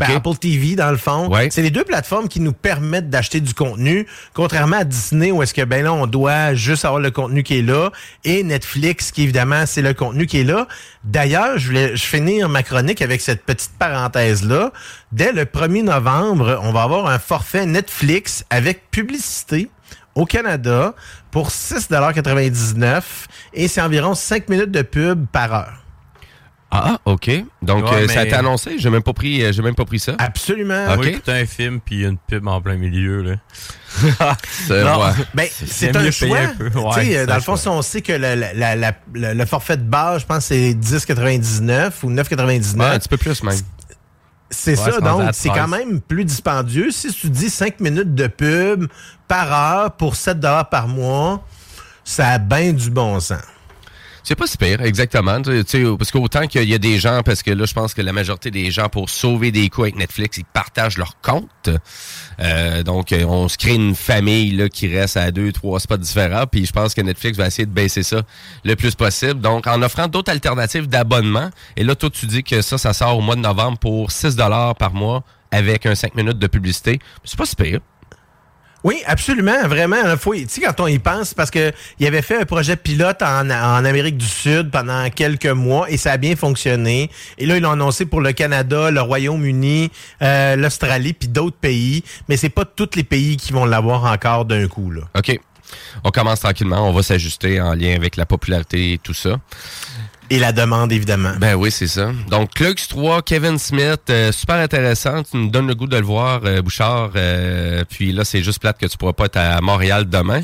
Ben. 0.00 0.16
Apple 0.16 0.36
TV, 0.38 0.76
dans 0.76 0.90
le 0.90 0.96
fond. 0.96 1.28
Ouais. 1.28 1.48
C'est 1.50 1.62
les 1.62 1.70
deux 1.70 1.84
plateformes 1.84 2.28
qui 2.28 2.40
nous 2.40 2.52
permettent 2.52 3.10
d'acheter 3.10 3.40
du 3.40 3.54
contenu, 3.54 4.06
contrairement 4.32 4.78
à 4.78 4.84
Disney, 4.84 5.30
où 5.30 5.42
est-ce 5.42 5.54
que, 5.54 5.62
ben 5.62 5.84
là, 5.84 5.92
on 5.92 6.06
doit 6.06 6.54
juste 6.54 6.84
avoir 6.84 7.00
le 7.00 7.10
contenu 7.10 7.42
qui 7.42 7.58
est 7.58 7.62
là, 7.62 7.90
et 8.24 8.42
Netflix, 8.42 9.12
qui, 9.12 9.22
évidemment, 9.22 9.66
c'est 9.66 9.82
le 9.82 9.94
contenu 9.94 10.26
qui 10.26 10.40
est 10.40 10.44
là. 10.44 10.66
D'ailleurs, 11.04 11.58
je 11.58 11.66
voulais 11.66 11.96
je 11.96 12.04
finir 12.04 12.48
ma 12.48 12.62
chronique 12.62 13.02
avec 13.02 13.20
cette 13.20 13.44
petite 13.44 13.72
parenthèse-là. 13.78 14.72
Dès 15.12 15.32
le 15.32 15.44
1er 15.44 15.84
novembre, 15.84 16.58
on 16.62 16.72
va 16.72 16.82
avoir 16.82 17.06
un 17.06 17.18
forfait 17.18 17.66
Netflix 17.66 18.44
avec 18.50 18.90
publicité 18.90 19.70
au 20.14 20.26
Canada 20.26 20.94
pour 21.30 21.48
6,99 21.48 23.02
et 23.52 23.68
c'est 23.68 23.80
environ 23.80 24.14
5 24.14 24.48
minutes 24.48 24.70
de 24.70 24.82
pub 24.82 25.26
par 25.26 25.52
heure. 25.54 25.83
Ah, 26.76 26.98
OK. 27.04 27.30
Donc, 27.62 27.84
Ouais, 27.90 28.02
euh, 28.04 28.08
ça 28.08 28.20
a 28.20 28.24
été 28.24 28.34
annoncé? 28.34 28.76
J'ai 28.78 28.90
même 28.90 29.02
pas 29.02 29.12
pris, 29.12 29.42
euh, 29.44 29.52
j'ai 29.52 29.62
même 29.62 29.76
pas 29.76 29.84
pris 29.84 30.00
ça. 30.00 30.14
Absolument. 30.18 30.84
On 30.88 30.88
va 30.88 30.96
Ok. 30.96 31.06
écouter 31.06 31.32
un 31.32 31.46
film 31.46 31.78
puis 31.80 32.04
une 32.04 32.18
pub 32.18 32.46
en 32.48 32.60
plein 32.60 32.74
milieu. 32.76 33.22
Là. 33.22 33.36
C'est- 34.66 34.82
ouais. 34.82 35.10
ben, 35.34 35.46
C'est 35.50 35.96
un 35.96 36.10
choix. 36.10 36.38
Ouais, 36.96 37.16
euh, 37.16 37.26
dans 37.26 37.36
le 37.36 37.40
fond, 37.40 37.54
si 37.56 37.68
on 37.68 37.80
sait 37.80 38.02
que 38.02 38.12
le, 38.12 38.34
la- 38.34 38.52
la- 38.54 38.74
la- 38.76 38.92
le, 39.14 39.34
le 39.34 39.46
forfait 39.46 39.76
de 39.76 39.84
base, 39.84 40.22
je 40.22 40.26
pense, 40.26 40.46
c'est 40.46 40.74
10,99 40.74 41.92
ou 42.02 42.10
9,99. 42.10 42.76
Ouais, 42.80 42.86
un 42.86 42.98
petit 42.98 43.08
peu 43.08 43.16
plus 43.18 43.42
même. 43.44 43.56
C'est 44.50 44.78
Ouais, 44.78 44.92
ça, 44.92 45.00
donc 45.00 45.30
c'est 45.32 45.48
13. 45.48 45.60
quand 45.62 45.68
même 45.68 46.00
plus 46.00 46.24
dispendieux. 46.24 46.90
Si 46.90 47.12
tu 47.12 47.28
dis 47.30 47.50
5 47.50 47.80
minutes 47.80 48.14
de 48.14 48.26
pub 48.26 48.86
par 49.28 49.52
heure 49.52 49.92
pour 49.92 50.16
7 50.16 50.40
par 50.70 50.86
mois, 50.88 51.44
ça 52.04 52.28
a 52.30 52.38
bien 52.38 52.72
du 52.72 52.90
bon 52.90 53.18
sens. 53.20 53.38
C'est 54.26 54.36
pas 54.36 54.46
si 54.46 54.56
pire, 54.56 54.80
exactement. 54.80 55.42
Tu 55.42 55.62
sais, 55.66 55.84
parce 55.98 56.10
qu'autant 56.10 56.46
qu'il 56.46 56.66
y 56.66 56.74
a 56.74 56.78
des 56.78 56.98
gens, 56.98 57.20
parce 57.22 57.42
que 57.42 57.50
là, 57.50 57.66
je 57.66 57.74
pense 57.74 57.92
que 57.92 58.00
la 58.00 58.14
majorité 58.14 58.50
des 58.50 58.70
gens, 58.70 58.88
pour 58.88 59.10
sauver 59.10 59.52
des 59.52 59.68
coûts 59.68 59.82
avec 59.82 59.96
Netflix, 59.96 60.38
ils 60.38 60.46
partagent 60.46 60.96
leur 60.96 61.20
compte. 61.20 61.68
Euh, 62.40 62.82
donc, 62.82 63.14
on 63.28 63.48
se 63.48 63.58
crée 63.58 63.74
une 63.74 63.94
famille 63.94 64.52
là, 64.52 64.70
qui 64.70 64.88
reste 64.88 65.18
à 65.18 65.30
deux, 65.30 65.52
trois 65.52 65.78
spots 65.78 65.98
différents. 65.98 66.46
Puis 66.46 66.64
je 66.64 66.72
pense 66.72 66.94
que 66.94 67.02
Netflix 67.02 67.36
va 67.36 67.48
essayer 67.48 67.66
de 67.66 67.70
baisser 67.72 68.02
ça 68.02 68.22
le 68.64 68.74
plus 68.76 68.94
possible. 68.94 69.42
Donc, 69.42 69.66
en 69.66 69.82
offrant 69.82 70.08
d'autres 70.08 70.32
alternatives 70.32 70.88
d'abonnement. 70.88 71.50
Et 71.76 71.84
là, 71.84 71.94
toi, 71.94 72.08
tu 72.08 72.24
dis 72.24 72.42
que 72.42 72.62
ça, 72.62 72.78
ça 72.78 72.94
sort 72.94 73.18
au 73.18 73.20
mois 73.20 73.36
de 73.36 73.42
novembre 73.42 73.76
pour 73.76 74.10
6 74.10 74.36
par 74.78 74.94
mois 74.94 75.22
avec 75.50 75.84
un 75.84 75.94
5 75.94 76.14
minutes 76.14 76.38
de 76.38 76.46
publicité. 76.46 76.98
C'est 77.24 77.38
pas 77.38 77.46
si 77.46 77.56
pire. 77.56 77.80
Oui, 78.84 79.02
absolument, 79.06 79.66
vraiment. 79.66 80.02
Là, 80.02 80.18
faut, 80.18 80.34
tu 80.34 80.46
sais, 80.46 80.60
quand 80.60 80.78
on 80.80 80.86
y 80.86 80.98
pense, 80.98 81.32
parce 81.32 81.50
que 81.50 81.72
il 81.98 82.06
avait 82.06 82.20
fait 82.20 82.38
un 82.38 82.44
projet 82.44 82.76
pilote 82.76 83.22
en, 83.22 83.48
en 83.48 83.84
Amérique 83.84 84.18
du 84.18 84.26
Sud 84.26 84.70
pendant 84.70 85.08
quelques 85.08 85.46
mois 85.46 85.90
et 85.90 85.96
ça 85.96 86.12
a 86.12 86.16
bien 86.18 86.36
fonctionné. 86.36 87.10
Et 87.38 87.46
là, 87.46 87.56
ils 87.56 87.62
l'ont 87.62 87.70
annoncé 87.70 88.04
pour 88.04 88.20
le 88.20 88.32
Canada, 88.32 88.90
le 88.90 89.00
Royaume-Uni, 89.00 89.90
euh, 90.20 90.56
l'Australie, 90.56 91.14
puis 91.14 91.28
d'autres 91.28 91.56
pays. 91.56 92.04
Mais 92.28 92.36
c'est 92.36 92.50
pas 92.50 92.66
tous 92.66 92.90
les 92.94 93.04
pays 93.04 93.38
qui 93.38 93.54
vont 93.54 93.64
l'avoir 93.64 94.04
encore 94.04 94.44
d'un 94.44 94.68
coup. 94.68 94.90
Là. 94.90 95.00
OK. 95.16 95.40
On 96.04 96.10
commence 96.10 96.40
tranquillement. 96.40 96.86
On 96.86 96.92
va 96.92 97.02
s'ajuster 97.02 97.60
en 97.60 97.72
lien 97.72 97.94
avec 97.94 98.16
la 98.16 98.26
popularité 98.26 98.92
et 98.92 98.98
tout 98.98 99.14
ça. 99.14 99.38
Et 100.30 100.38
la 100.38 100.52
demande, 100.52 100.90
évidemment. 100.90 101.32
Ben 101.38 101.54
oui, 101.54 101.70
c'est 101.70 101.86
ça. 101.86 102.10
Donc, 102.28 102.54
Clux 102.54 102.88
3, 102.88 103.22
Kevin 103.22 103.58
Smith, 103.58 104.00
euh, 104.08 104.32
super 104.32 104.56
intéressant. 104.56 105.22
Tu 105.22 105.36
nous 105.36 105.50
donnes 105.50 105.68
le 105.68 105.74
goût 105.74 105.86
de 105.86 105.96
le 105.98 106.04
voir, 106.04 106.40
euh, 106.44 106.62
Bouchard. 106.62 107.10
euh, 107.16 107.84
puis 107.88 108.12
là, 108.12 108.24
c'est 108.24 108.42
juste 108.42 108.58
plate 108.58 108.78
que 108.78 108.86
tu 108.86 108.96
pourras 108.96 109.12
pas 109.12 109.26
être 109.26 109.36
à 109.36 109.60
Montréal 109.60 110.08
demain. 110.08 110.40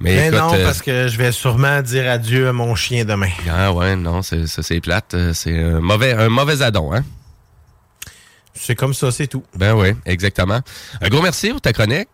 Mais, 0.00 0.14
Mais 0.16 0.26
écoute, 0.28 0.38
non, 0.38 0.50
parce 0.64 0.82
que 0.82 1.08
je 1.08 1.16
vais 1.16 1.32
sûrement 1.32 1.80
dire 1.80 2.10
adieu 2.10 2.48
à 2.48 2.52
mon 2.52 2.74
chien 2.74 3.04
demain. 3.04 3.30
Ah 3.50 3.72
ouais, 3.72 3.96
non, 3.96 4.22
c'est, 4.22 4.46
ça 4.46 4.62
c'est 4.62 4.80
plate. 4.80 5.14
C'est 5.32 5.56
un 5.62 5.80
mauvais, 5.80 6.12
un 6.12 6.28
mauvais 6.28 6.62
addon, 6.62 6.92
hein? 6.92 7.04
C'est 8.54 8.74
comme 8.74 8.94
ça, 8.94 9.10
c'est 9.12 9.28
tout. 9.28 9.44
Ben 9.54 9.74
oui, 9.74 9.94
exactement. 10.06 10.60
Un 11.00 11.08
gros 11.08 11.22
merci 11.22 11.50
pour 11.50 11.60
ta 11.60 11.72
chronique. 11.72 12.08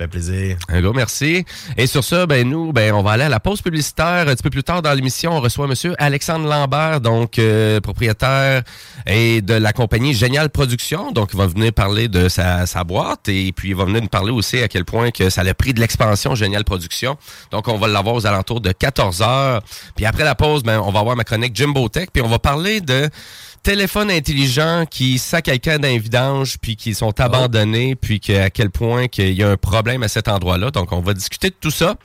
Fait 0.00 0.08
plaisir. 0.08 0.56
Un 0.70 0.80
merci. 0.94 1.44
Et 1.76 1.86
sur 1.86 2.02
ça, 2.02 2.24
ben 2.24 2.48
nous, 2.48 2.72
ben 2.72 2.94
on 2.94 3.02
va 3.02 3.10
aller 3.10 3.24
à 3.24 3.28
la 3.28 3.38
pause 3.38 3.60
publicitaire. 3.60 4.28
Un 4.28 4.34
petit 4.34 4.42
peu 4.42 4.48
plus 4.48 4.62
tard 4.62 4.80
dans 4.80 4.94
l'émission, 4.94 5.32
on 5.32 5.42
reçoit 5.42 5.66
Monsieur 5.66 5.94
Alexandre 5.98 6.48
Lambert, 6.48 7.02
donc 7.02 7.38
euh, 7.38 7.82
propriétaire 7.82 8.62
et 9.06 9.42
de 9.42 9.52
la 9.52 9.74
compagnie 9.74 10.14
Génial 10.14 10.48
Production. 10.48 11.12
Donc, 11.12 11.32
il 11.34 11.38
va 11.38 11.46
venir 11.46 11.74
parler 11.74 12.08
de 12.08 12.30
sa, 12.30 12.64
sa 12.64 12.82
boîte 12.82 13.28
et 13.28 13.52
puis 13.52 13.68
il 13.68 13.74
va 13.74 13.84
venir 13.84 14.00
nous 14.00 14.08
parler 14.08 14.30
aussi 14.30 14.62
à 14.62 14.68
quel 14.68 14.86
point 14.86 15.10
que 15.10 15.28
ça 15.28 15.42
a 15.42 15.52
pris 15.52 15.74
de 15.74 15.80
l'expansion 15.80 16.34
Génial 16.34 16.64
Production. 16.64 17.18
Donc, 17.50 17.68
on 17.68 17.76
va 17.76 17.86
l'avoir 17.86 18.14
aux 18.14 18.26
alentours 18.26 18.62
de 18.62 18.72
14 18.72 19.20
heures. 19.20 19.60
Puis 19.96 20.06
après 20.06 20.24
la 20.24 20.34
pause, 20.34 20.62
ben 20.62 20.80
on 20.80 20.92
va 20.92 21.00
avoir 21.00 21.14
ma 21.14 21.24
chronique 21.24 21.54
Jimbo 21.54 21.90
Tech. 21.90 22.08
Puis 22.10 22.22
on 22.22 22.28
va 22.28 22.38
parler 22.38 22.80
de 22.80 23.10
téléphones 23.62 24.10
intelligents 24.10 24.84
qui 24.90 25.18
sac 25.18 25.44
quelqu'un 25.44 25.78
d'un 25.78 25.98
vidange 25.98 26.58
puis 26.60 26.76
qui 26.76 26.94
sont 26.94 27.18
abandonnés 27.20 27.94
puis 27.94 28.20
que, 28.20 28.44
à 28.44 28.50
quel 28.50 28.70
point 28.70 29.08
qu'il 29.08 29.32
y 29.32 29.42
a 29.42 29.50
un 29.50 29.56
problème 29.56 30.02
à 30.02 30.08
cet 30.08 30.28
endroit-là. 30.28 30.70
Donc, 30.70 30.92
on 30.92 31.00
va 31.00 31.14
discuter 31.14 31.50
de 31.50 31.54
tout 31.60 31.70
ça. 31.70 31.96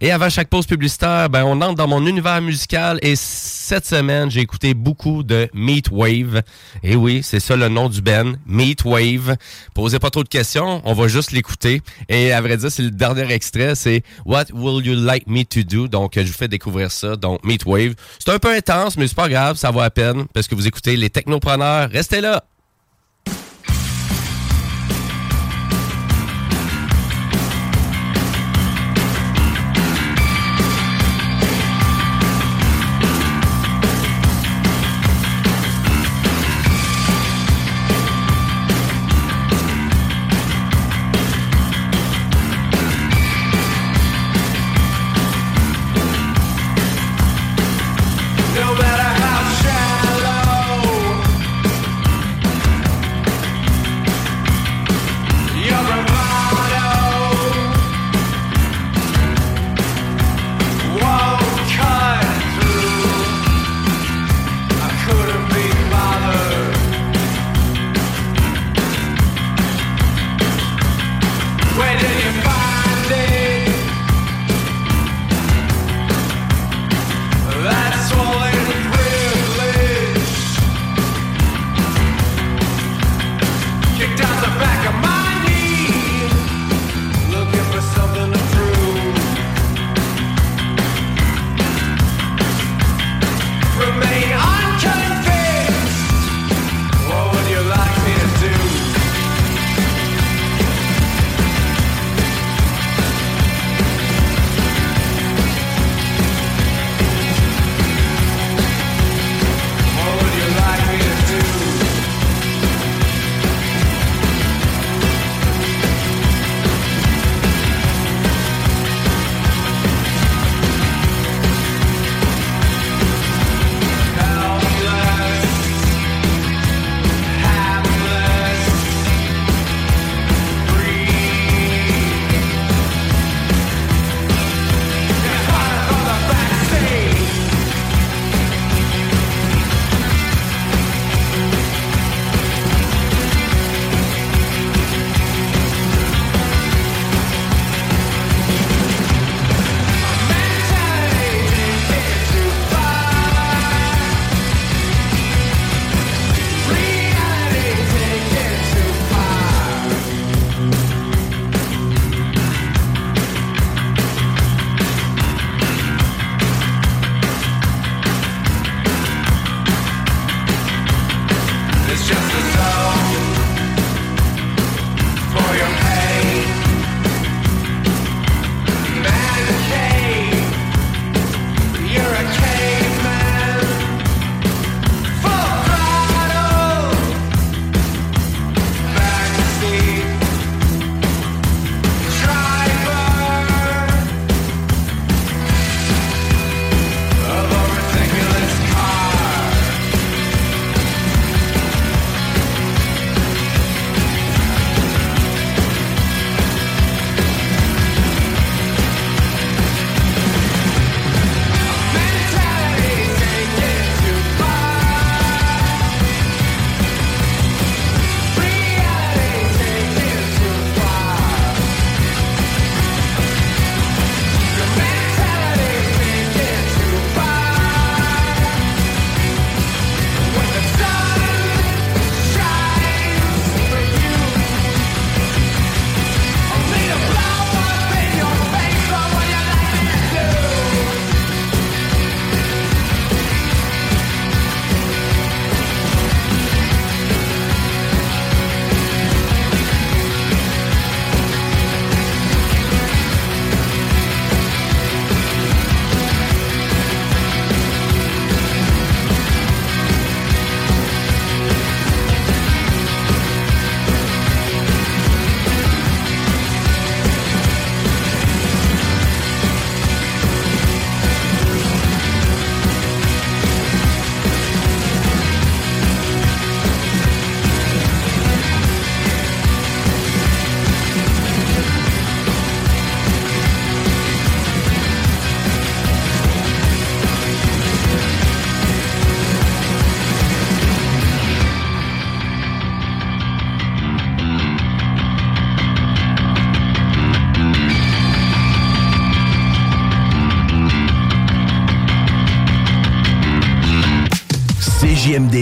Et 0.00 0.12
avant 0.12 0.28
chaque 0.28 0.48
pause 0.48 0.66
publicitaire, 0.66 1.28
ben, 1.30 1.44
on 1.44 1.60
entre 1.60 1.74
dans 1.74 1.88
mon 1.88 2.06
univers 2.06 2.40
musical 2.40 2.98
et 3.02 3.16
cette 3.16 3.86
semaine, 3.86 4.30
j'ai 4.30 4.40
écouté 4.40 4.74
beaucoup 4.74 5.22
de 5.22 5.48
Meatwave. 5.54 6.42
Et 6.82 6.96
oui, 6.96 7.20
c'est 7.22 7.40
ça 7.40 7.56
le 7.56 7.68
nom 7.68 7.88
du 7.88 8.02
Ben, 8.02 8.36
Meatwave. 8.46 9.36
Posez 9.74 9.98
pas 9.98 10.10
trop 10.10 10.22
de 10.22 10.28
questions, 10.28 10.82
on 10.84 10.92
va 10.92 11.08
juste 11.08 11.32
l'écouter. 11.32 11.82
Et 12.08 12.32
à 12.32 12.40
vrai 12.40 12.56
dire, 12.56 12.70
c'est 12.70 12.82
le 12.82 12.90
dernier 12.90 13.32
extrait, 13.32 13.74
c'est 13.74 14.02
What 14.24 14.46
Will 14.52 14.84
You 14.84 14.94
Like 14.94 15.26
Me 15.26 15.44
To 15.44 15.62
Do? 15.62 15.88
Donc, 15.88 16.12
je 16.16 16.22
vous 16.22 16.32
fais 16.32 16.48
découvrir 16.48 16.90
ça. 16.90 17.16
Donc, 17.16 17.44
Meatwave. 17.44 17.94
C'est 18.18 18.30
un 18.30 18.38
peu 18.38 18.54
intense, 18.54 18.96
mais 18.96 19.08
c'est 19.08 19.16
pas 19.16 19.28
grave, 19.28 19.56
ça 19.56 19.70
vaut 19.70 19.80
à 19.80 19.90
peine 19.90 20.26
parce 20.32 20.46
que 20.46 20.54
vous 20.54 20.66
écoutez 20.66 20.96
les 21.00 21.10
technopreneurs. 21.10 21.90
Restez 21.90 22.20
là! 22.20 22.44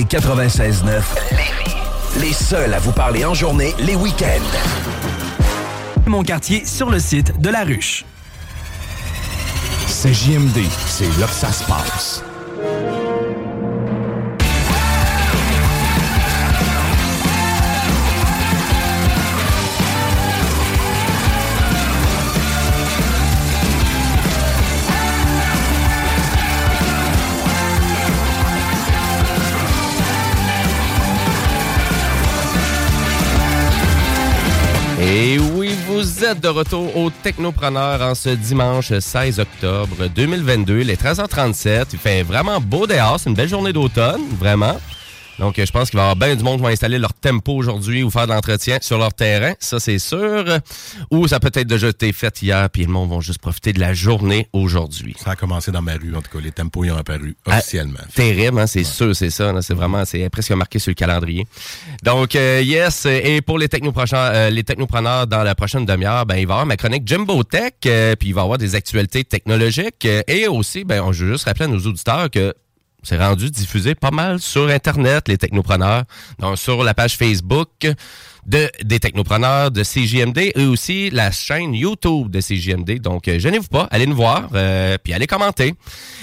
96.9 0.09 1.03
Les 2.21 2.33
seuls 2.33 2.73
à 2.73 2.79
vous 2.79 2.93
parler 2.93 3.27
en 3.27 3.35
journée, 3.35 3.75
les 3.79 3.95
week-ends. 3.95 4.59
Mon 6.07 6.23
quartier 6.23 6.65
sur 6.65 6.89
le 6.89 6.99
site 6.99 7.39
de 7.41 7.51
La 7.51 7.65
Ruche. 7.65 8.07
CJMD, 9.87 10.61
c'est 10.87 11.21
là 11.21 11.27
que 11.27 11.33
ça 11.33 11.53
se 11.53 11.65
passe. 11.65 12.25
Et 35.21 35.37
oui, 35.37 35.71
vous 35.89 36.25
êtes 36.25 36.39
de 36.39 36.47
retour 36.47 36.97
au 36.97 37.11
Technopreneur 37.11 38.01
en 38.03 38.15
ce 38.15 38.29
dimanche 38.29 38.97
16 38.97 39.41
octobre 39.41 40.07
2022, 40.15 40.83
les 40.83 40.95
13h37. 40.95 41.87
Il 41.95 41.99
fait 41.99 42.23
vraiment 42.23 42.61
beau 42.61 42.87
dehors, 42.87 43.19
c'est 43.19 43.29
une 43.29 43.35
belle 43.35 43.49
journée 43.49 43.73
d'automne, 43.73 44.23
vraiment. 44.39 44.77
Donc, 45.39 45.55
je 45.65 45.71
pense 45.71 45.91
qu'il 45.91 45.97
va 45.99 46.03
y 46.07 46.11
avoir 46.11 46.17
bien 46.17 46.35
du 46.37 46.43
monde 46.43 46.57
qui 46.59 46.63
va 46.65 46.71
installer 46.71 46.99
leur 46.99 47.15
tempo 47.15 47.53
aujourd'hui 47.53 48.03
ou 48.03 48.11
faire 48.11 48.27
de 48.27 48.33
l'entretien 48.33 48.79
sur 48.81 48.99
leur 48.99 49.15
terrain, 49.15 49.55
ça 49.61 49.79
c'est 49.79 49.99
sûr. 49.99 50.45
Ou 51.11 51.29
ça 51.29 51.39
peut 51.41 51.51
être 51.55 51.67
déjà 51.67 51.89
été 51.89 52.13
fait 52.13 52.43
hier, 52.43 52.69
puis 52.71 52.85
le 52.85 52.91
monde 52.91 53.11
va 53.11 53.21
juste 53.21 53.39
profiter 53.41 53.73
de 53.73 53.81
la 53.81 53.95
journée 53.95 54.49
aujourd'hui. 54.53 55.15
Ça 55.23 55.31
a 55.33 55.37
commencé 55.37 55.71
dans 55.71 55.83
ma 55.83 55.95
rue, 55.95 56.15
en 56.17 56.23
tout 56.23 56.31
cas. 56.31 56.41
Les 56.43 56.51
tempos 56.53 56.85
y 56.85 56.91
ont 56.91 56.97
apparu 56.97 57.37
officiellement. 57.47 57.99
Ah, 58.03 58.07
terrible, 58.15 58.59
hein, 58.59 58.67
c'est 58.67 58.85
sûr, 58.85 59.15
c'est 59.15 59.31
ça. 59.31 59.53
C'est 59.63 59.75
vraiment, 59.75 60.05
c'est 60.05 60.29
presque 60.29 60.51
marqué 60.53 60.79
sur 60.79 60.91
le 60.91 60.95
calendrier. 60.95 61.47
Donc, 62.03 62.35
euh, 62.37 62.61
yes, 62.65 63.07
et 63.07 63.41
pour 63.41 63.59
les, 63.59 63.69
technopreneurs, 63.69 64.31
euh, 64.35 64.51
les 64.51 64.65
technopreneurs 64.65 65.27
dans 65.27 65.43
la 65.43 65.55
prochaine 65.55 65.87
demi-heure, 65.87 66.27
ben, 66.27 66.37
il 66.37 66.47
va 66.47 66.53
y 66.53 66.55
avoir 66.55 66.67
ma 66.67 66.77
chronique 66.77 67.07
Jumbo 67.07 67.43
Tech, 67.45 67.73
euh, 67.87 68.15
puis 68.17 68.29
il 68.29 68.35
va 68.35 68.41
y 68.41 68.45
avoir 68.45 68.59
des 68.59 68.75
actualités 68.75 69.25
technologiques. 69.25 70.07
et 70.27 70.47
aussi, 70.49 70.85
ben, 70.85 71.03
on- 71.03 71.13
je 71.13 71.25
veux 71.25 71.33
juste 71.33 71.45
rappeler 71.45 71.65
à 71.67 71.69
nos 71.69 71.79
auditeurs 71.81 72.31
que 72.31 72.55
c'est 73.03 73.17
rendu 73.17 73.51
diffusé 73.51 73.95
pas 73.95 74.11
mal 74.11 74.41
sur 74.41 74.69
Internet, 74.69 75.29
les 75.29 75.39
technopreneurs. 75.39 76.05
Donc, 76.39 76.59
sur 76.59 76.83
la 76.83 76.95
page 76.95 77.17
Facebook 77.17 77.71
de, 78.49 78.71
des 78.83 78.99
technopreneurs 78.99 79.71
de 79.71 79.83
CJMD 79.83 80.53
et 80.55 80.67
aussi 80.67 81.11
la 81.11 81.31
chaîne 81.31 81.75
YouTube 81.75 82.31
de 82.31 82.41
CJMD. 82.41 83.01
Donc, 83.01 83.29
euh, 83.29 83.39
gênez-vous 83.39 83.69
pas, 83.69 83.87
allez 83.91 84.07
nous 84.07 84.17
voir, 84.17 84.49
euh, 84.55 84.97
puis 85.03 85.13
allez 85.13 85.27
commenter. 85.27 85.75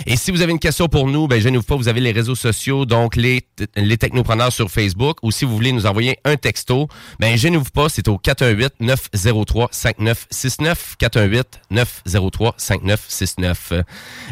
Et 0.06 0.18
si 0.18 0.32
vous 0.32 0.42
avez 0.42 0.52
une 0.52 0.60
question 0.60 0.88
pour 0.88 1.08
nous, 1.08 1.28
ben, 1.28 1.40
gênez-vous 1.40 1.64
pas, 1.64 1.76
vous 1.76 1.88
avez 1.88 2.02
les 2.02 2.12
réseaux 2.12 2.36
sociaux, 2.36 2.86
donc 2.86 3.16
les, 3.16 3.42
les 3.76 3.98
technopreneurs 3.98 4.52
sur 4.52 4.70
Facebook, 4.70 5.18
ou 5.22 5.32
si 5.32 5.46
vous 5.46 5.56
voulez 5.56 5.72
nous 5.72 5.86
envoyer 5.86 6.18
un 6.26 6.36
texto, 6.36 6.88
ben, 7.20 7.38
gênez-vous 7.38 7.70
pas, 7.72 7.90
c'est 7.90 8.08
au 8.08 8.18
418-903-5969, 8.18 10.76
418-903-5969. 11.72 13.84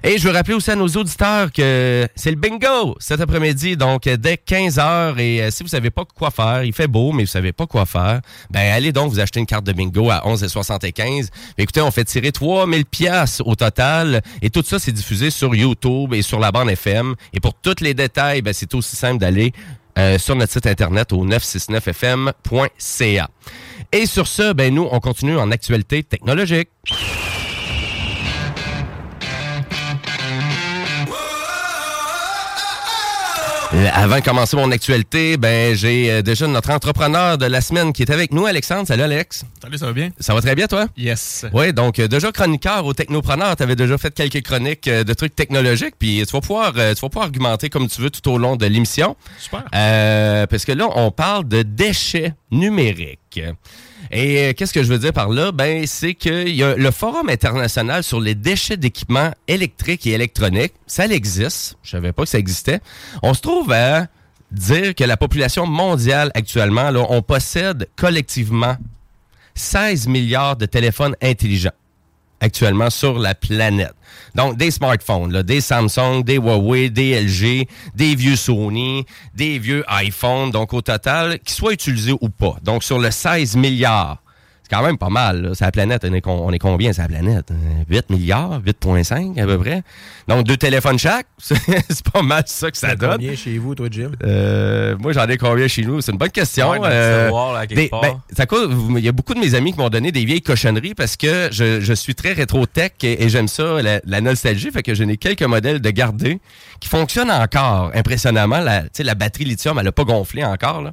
Et 0.04 0.18
je 0.18 0.28
veux 0.28 0.34
rappeler 0.34 0.56
aussi 0.56 0.72
à 0.72 0.76
nos 0.76 0.88
auditeurs 0.88 1.52
que 1.52 2.08
c'est 2.16 2.32
le 2.32 2.38
bingo 2.38 2.96
cet 3.00 3.22
après-midi, 3.22 3.78
donc 3.78 4.08
euh, 4.08 4.18
dès 4.18 4.36
15h. 4.36 5.20
Et 5.20 5.44
euh, 5.44 5.52
si 5.52 5.62
vous 5.64 5.70
savez 5.70 5.92
pas 5.92 6.06
quoi 6.06 6.32
faire, 6.32 6.64
il 6.64 6.74
fait 6.74 6.88
beau, 6.88 7.12
mais 7.12 7.24
vous 7.24 7.30
savez 7.30 7.52
pas 7.52 7.68
quoi 7.68 7.83
faire, 7.86 8.22
ben 8.50 8.72
allez 8.72 8.92
donc 8.92 9.12
vous 9.12 9.20
acheter 9.20 9.40
une 9.40 9.46
carte 9.46 9.66
de 9.66 9.74
bingo 9.74 10.10
à 10.10 10.24
11,75. 10.26 11.28
Écoutez, 11.58 11.82
on 11.82 11.92
fait 11.92 12.06
tirer 12.06 12.32
3000 12.32 12.86
pièces 12.86 13.42
au 13.46 13.56
total. 13.56 14.22
Et 14.42 14.50
tout 14.50 14.64
ça, 14.64 14.80
c'est 14.80 14.92
diffusé 14.92 15.30
sur 15.30 15.56
YouTube 15.56 16.14
et 16.14 16.22
sur 16.22 16.40
la 16.40 16.52
bande 16.52 16.70
FM. 16.70 17.16
Et 17.34 17.40
pour 17.40 17.54
tous 17.54 17.76
les 17.82 17.94
détails, 17.94 18.42
ben, 18.42 18.54
c'est 18.54 18.74
aussi 18.74 18.96
simple 18.96 19.20
d'aller 19.20 19.54
euh, 19.98 20.18
sur 20.18 20.36
notre 20.36 20.52
site 20.52 20.66
internet 20.66 21.14
au 21.14 21.24
969fm.ca. 21.26 23.30
Et 23.92 24.08
sur 24.08 24.28
ce, 24.28 24.54
ben 24.54 24.74
nous, 24.74 24.88
on 24.92 25.00
continue 25.00 25.38
en 25.38 25.52
actualité 25.52 26.04
technologique. 26.04 26.70
Avant 33.74 34.18
de 34.18 34.22
commencer 34.22 34.56
mon 34.56 34.70
actualité, 34.72 35.36
ben 35.36 35.76
j'ai 35.76 36.12
euh, 36.12 36.22
déjà 36.22 36.46
notre 36.46 36.70
entrepreneur 36.70 37.40
de 37.40 37.48
la 37.48 37.60
semaine 37.60 37.92
qui 37.92 38.04
est 38.04 38.12
avec 38.12 38.32
nous, 38.32 38.46
Alexandre. 38.46 38.88
Salut 38.88 39.02
Alex. 39.02 39.46
Salut, 39.62 39.78
ça 39.80 39.88
va 39.88 39.94
bien? 39.94 40.12
Ça 40.20 40.36
va 40.36 40.42
très 40.42 40.54
bien 40.54 40.68
toi? 40.68 40.86
Yes. 40.96 41.46
Oui, 41.54 41.74
donc 41.74 41.98
euh, 41.98 42.08
déjà 42.08 42.32
chroniqueur 42.32 42.86
au 42.86 42.94
Technopreneur, 42.94 43.56
tu 43.56 43.64
avais 43.64 43.76
déjà 43.76 43.98
fait 43.98 44.14
quelques 44.14 44.44
chroniques 44.44 44.88
euh, 44.88 45.04
de 45.04 45.14
trucs 45.16 45.36
technologiques, 45.36 45.96
puis 45.98 46.24
tu 46.24 46.32
vas 46.32 46.42
pouvoir 46.42 46.74
euh, 46.78 46.94
tu 46.94 47.02
vas 47.02 47.10
pouvoir 47.10 47.26
argumenter 47.26 47.72
comme 47.72 47.88
tu 47.88 48.00
veux 48.00 48.12
tout 48.12 48.30
au 48.30 48.38
long 48.38 48.58
de 48.58 48.66
l'émission. 48.68 49.16
Super. 49.40 49.64
Euh, 49.74 50.46
parce 50.46 50.66
que 50.66 50.72
là, 50.72 50.88
on 50.96 51.10
parle 51.10 51.48
de 51.48 51.64
déchets 51.64 52.36
numériques. 52.52 53.42
Et 54.16 54.38
euh, 54.38 54.54
qu'est-ce 54.54 54.74
que 54.74 54.84
je 54.84 54.90
veux 54.90 55.00
dire 55.00 55.12
par 55.12 55.30
là? 55.30 55.52
Ben, 55.52 55.88
c'est 55.88 56.14
que 56.14 56.76
le 56.78 56.92
Forum 56.92 57.30
international 57.30 58.04
sur 58.04 58.22
les 58.22 58.36
déchets 58.36 58.78
d'équipements 58.78 59.32
électriques 59.48 60.06
et 60.06 60.12
électroniques. 60.12 60.74
Ça 60.86 61.06
existe. 61.06 61.78
Je 61.82 61.92
savais 61.92 62.12
pas 62.12 62.24
que 62.24 62.30
ça 62.30 62.38
existait. 62.38 62.80
On 63.24 63.34
se 63.34 63.42
trouve 63.42 63.72
à 63.72 64.06
dire 64.52 64.94
que 64.94 65.04
la 65.04 65.18
population 65.18 65.66
mondiale 65.66 66.32
actuellement, 66.36 66.92
là, 66.92 67.06
on 67.10 67.24
possède 67.24 67.90
collectivement 67.96 68.78
16 69.56 70.08
milliards 70.08 70.58
de 70.58 70.68
téléphones 70.68 71.16
intelligents 71.22 71.72
actuellement 72.44 72.90
sur 72.90 73.18
la 73.20 73.34
planète. 73.34 73.94
Donc, 74.36 74.58
des 74.58 74.72
smartphones, 74.72 75.42
des 75.44 75.62
Samsung, 75.62 76.24
des 76.24 76.36
Huawei, 76.36 76.90
des 76.90 77.22
LG, 77.22 77.68
des 77.96 78.16
vieux 78.16 78.36
Sony, 78.36 79.06
des 79.34 79.60
vieux 79.60 79.84
iPhones, 79.90 80.52
donc 80.52 80.74
au 80.74 80.82
total, 80.82 81.40
qu'ils 81.40 81.56
soient 81.56 81.74
utilisés 81.74 82.14
ou 82.20 82.30
pas. 82.30 82.58
Donc, 82.64 82.84
sur 82.84 83.00
le 83.00 83.12
16 83.12 83.56
milliards, 83.56 84.23
quand 84.74 84.84
même 84.84 84.98
pas 84.98 85.10
mal. 85.10 85.52
C'est 85.54 85.66
la 85.66 85.72
planète. 85.72 86.06
On 86.10 86.14
est, 86.14 86.22
con- 86.22 86.42
on 86.46 86.52
est 86.52 86.60
combien, 86.60 86.94
c'est 86.94 87.02
la 87.02 87.08
planète? 87.08 87.52
Euh, 87.52 87.84
8 87.90 88.10
milliards? 88.10 88.60
8,5 88.66 89.40
à 89.42 89.46
peu 89.46 89.58
près? 89.60 89.84
Donc, 90.28 90.46
deux 90.46 90.58
téléphones 90.58 90.98
chaque. 90.98 91.28
c'est 91.38 92.10
pas 92.12 92.22
mal 92.22 92.44
ça 92.48 92.72
que 92.72 92.78
ça 92.78 92.96
donne. 92.96 93.12
Combien 93.18 93.36
chez 93.36 93.58
vous, 93.58 93.76
toi, 93.76 93.88
Jim? 93.92 94.12
Euh, 94.24 94.96
moi, 95.00 95.12
j'en 95.14 95.28
ai 95.28 95.38
combien 95.38 95.68
chez 95.68 95.84
nous? 95.84 96.02
C'est 96.02 96.12
une 96.12 96.18
bonne 96.18 96.32
question. 96.32 96.72
Ouais, 96.72 96.80
Euh, 96.84 97.30
là, 97.30 97.66
des- 97.68 97.90
ben, 97.92 98.20
ça 98.36 98.46
cause- 98.46 98.70
vous- 98.70 98.98
il 98.98 99.04
y 99.04 99.10
a 99.10 99.12
beaucoup 99.12 99.34
de 99.34 99.40
mes 99.40 99.54
amis 99.56 99.74
qui 99.74 99.80
m'ont 99.80 99.90
donné 99.90 100.12
des 100.12 100.26
vieilles 100.26 100.42
cochonneries 100.42 100.96
parce 100.96 101.18
que 101.18 101.50
je, 101.52 101.80
je 101.82 101.94
suis 101.94 102.16
très 102.16 102.34
rétro-tech 102.34 102.92
et, 103.04 103.24
et 103.24 103.30
j'aime 103.30 103.48
ça, 103.48 103.82
la, 103.82 104.00
la 104.06 104.22
nostalgie. 104.22 104.72
Fait 104.72 104.84
que 104.84 104.94
je 104.96 105.04
n'ai 105.04 105.18
quelques 105.18 105.44
modèles 105.44 105.82
de 105.82 105.90
garder 105.90 106.40
qui 106.84 106.90
fonctionnent 106.90 107.32
encore 107.32 107.92
impressionnamment. 107.96 108.60
La, 108.60 108.82
tu 108.82 108.90
sais, 108.92 109.04
la 109.04 109.16
batterie 109.16 109.46
lithium, 109.46 109.80
elle 109.80 109.86
n'a 109.86 109.94
pas 109.94 110.04
gonflé 110.04 110.44
encore. 110.44 110.82
Là. 110.82 110.92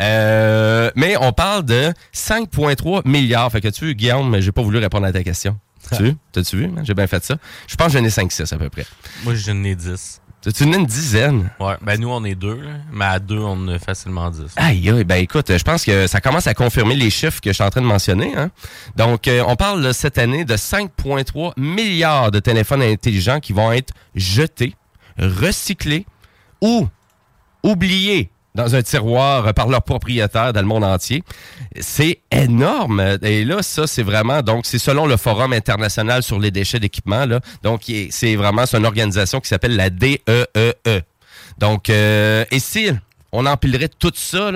Euh, 0.00 0.90
mais 0.96 1.14
on 1.20 1.32
parle 1.32 1.62
de 1.66 1.92
5,3 2.14 3.02
milliards. 3.06 3.52
Fait 3.52 3.60
que 3.60 3.68
tu 3.68 3.94
Guillaume, 3.94 4.40
j'ai 4.40 4.50
pas 4.50 4.62
voulu 4.62 4.78
répondre 4.78 5.04
à 5.04 5.12
ta 5.12 5.22
question. 5.22 5.58
Tu 5.94 6.02
vu? 6.02 6.16
T'as-tu 6.32 6.56
vu? 6.56 6.70
J'ai 6.84 6.94
bien 6.94 7.06
fait 7.06 7.22
ça. 7.22 7.36
Je 7.68 7.76
pense 7.76 7.92
que 7.92 7.98
j'en 7.98 8.04
ai 8.04 8.08
5-6 8.08 8.54
à 8.54 8.56
peu 8.56 8.70
près. 8.70 8.86
Moi, 9.24 9.34
j'en 9.34 9.62
ai 9.62 9.74
10. 9.74 10.22
Tu 10.40 10.64
en 10.64 10.72
as 10.72 10.76
une 10.76 10.86
dizaine? 10.86 11.50
Ouais, 11.60 11.74
ben 11.82 12.00
nous, 12.00 12.08
on 12.08 12.24
est 12.24 12.34
deux, 12.34 12.54
là, 12.54 12.70
mais 12.92 13.04
à 13.04 13.18
deux, 13.18 13.38
on 13.38 13.52
en 13.52 13.68
a 13.68 13.78
facilement 13.78 14.30
10. 14.30 14.42
Aïe, 14.56 14.88
aïe, 14.88 15.04
ben 15.04 15.16
écoute, 15.16 15.56
je 15.56 15.62
pense 15.62 15.84
que 15.84 16.06
ça 16.06 16.20
commence 16.20 16.46
à 16.46 16.54
confirmer 16.54 16.94
les 16.94 17.10
chiffres 17.10 17.40
que 17.40 17.50
je 17.50 17.54
suis 17.54 17.64
en 17.64 17.70
train 17.70 17.80
de 17.80 17.86
mentionner. 17.86 18.34
Hein? 18.36 18.50
Donc, 18.96 19.26
euh, 19.26 19.42
on 19.46 19.56
parle 19.56 19.82
là, 19.82 19.92
cette 19.92 20.18
année 20.18 20.44
de 20.44 20.56
5,3 20.56 21.52
milliards 21.56 22.30
de 22.30 22.38
téléphones 22.38 22.82
intelligents 22.82 23.40
qui 23.40 23.52
vont 23.52 23.72
être 23.72 23.92
jetés, 24.14 24.74
recyclés 25.18 26.06
ou 26.60 26.88
oubliés 27.62 28.30
dans 28.54 28.74
un 28.74 28.82
tiroir 28.82 29.52
par 29.54 29.68
leurs 29.68 29.82
propriétaires 29.82 30.52
dans 30.52 30.62
le 30.62 30.66
monde 30.66 30.84
entier. 30.84 31.22
C'est 31.78 32.20
énorme. 32.30 33.18
Et 33.22 33.44
là, 33.44 33.62
ça, 33.62 33.86
c'est 33.86 34.02
vraiment, 34.02 34.40
donc, 34.42 34.64
c'est 34.64 34.78
selon 34.78 35.06
le 35.06 35.16
Forum 35.16 35.52
international 35.52 36.22
sur 36.22 36.40
les 36.40 36.50
déchets 36.50 36.80
d'équipement. 36.80 37.26
Là. 37.26 37.40
Donc, 37.62 37.82
c'est 38.10 38.34
vraiment, 38.34 38.64
c'est 38.64 38.78
une 38.78 38.86
organisation 38.86 39.40
qui 39.40 39.48
s'appelle 39.48 39.76
la 39.76 39.90
DEEE. 39.90 41.02
Donc, 41.58 41.90
euh, 41.90 42.44
et 42.50 42.58
si 42.58 42.90
on 43.36 43.46
empilerait 43.46 43.88
tout 43.88 44.12
ça, 44.14 44.50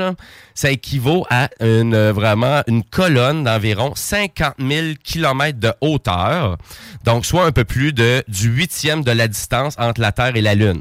ça 0.54 0.70
équivaut 0.70 1.26
à 1.30 1.50
une, 1.60 1.94
euh, 1.94 2.12
vraiment 2.12 2.62
une 2.66 2.82
colonne 2.82 3.44
d'environ 3.44 3.92
50 3.94 4.54
000 4.58 4.86
kilomètres 5.04 5.60
de 5.60 5.72
hauteur. 5.80 6.56
Donc, 7.04 7.26
soit 7.26 7.44
un 7.44 7.52
peu 7.52 7.64
plus 7.64 7.92
de, 7.92 8.24
du 8.26 8.48
huitième 8.48 9.04
de 9.04 9.10
la 9.10 9.28
distance 9.28 9.74
entre 9.78 10.00
la 10.00 10.12
Terre 10.12 10.34
et 10.34 10.40
la 10.40 10.54
Lune. 10.54 10.80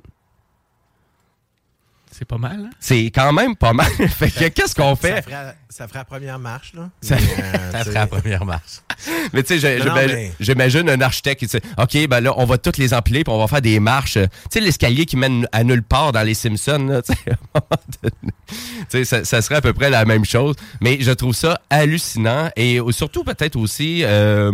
C'est 2.19 2.25
pas 2.27 2.37
mal. 2.37 2.65
hein? 2.65 2.69
C'est 2.81 3.05
quand 3.15 3.31
même 3.31 3.55
pas 3.55 3.71
mal. 3.71 3.89
fait 4.09 4.29
que 4.29 4.47
qu'est-ce 4.49 4.75
qu'on 4.75 4.93
Ça 4.97 5.01
fait? 5.01 5.21
ferait, 5.21 5.55
ça 5.69 5.87
ferait 5.87 5.99
la 5.99 6.05
première 6.05 6.37
marche, 6.37 6.73
là. 6.73 6.89
Ça- 7.01 7.15
euh, 7.15 7.83
Ça 7.85 7.91
la 7.91 8.07
première 8.07 8.43
marche. 8.43 8.81
Mais 9.33 9.41
tu 9.41 9.57
sais, 9.57 9.79
j'imagine 10.41 10.83
mais- 10.83 10.91
un 10.91 10.99
architecte 11.01 11.39
qui 11.39 11.45
dit 11.47 11.65
OK, 11.77 12.07
ben 12.09 12.19
là, 12.19 12.33
on 12.35 12.43
va 12.43 12.57
toutes 12.57 12.77
les 12.77 12.93
empiler 12.93 13.23
puis 13.23 13.33
on 13.33 13.39
va 13.39 13.47
faire 13.47 13.61
des 13.61 13.79
marches. 13.79 14.15
Tu 14.15 14.27
sais, 14.51 14.59
l'escalier 14.59 15.05
qui 15.05 15.15
mène 15.15 15.47
à 15.53 15.63
nulle 15.63 15.81
part 15.83 16.11
dans 16.11 16.23
les 16.23 16.33
Simpsons, 16.33 16.85
là, 16.89 17.01
tu 17.01 17.13
sais. 17.13 18.11
Tu 18.89 19.05
ça, 19.05 19.23
ça 19.23 19.41
serait 19.41 19.55
à 19.55 19.61
peu 19.61 19.71
près 19.71 19.89
la 19.89 20.03
même 20.03 20.25
chose. 20.25 20.55
Mais 20.81 20.97
je 20.99 21.11
trouve 21.11 21.33
ça 21.33 21.61
hallucinant 21.69 22.49
et 22.57 22.79
surtout 22.91 23.23
peut-être 23.23 23.55
aussi. 23.55 24.01
euh, 24.03 24.51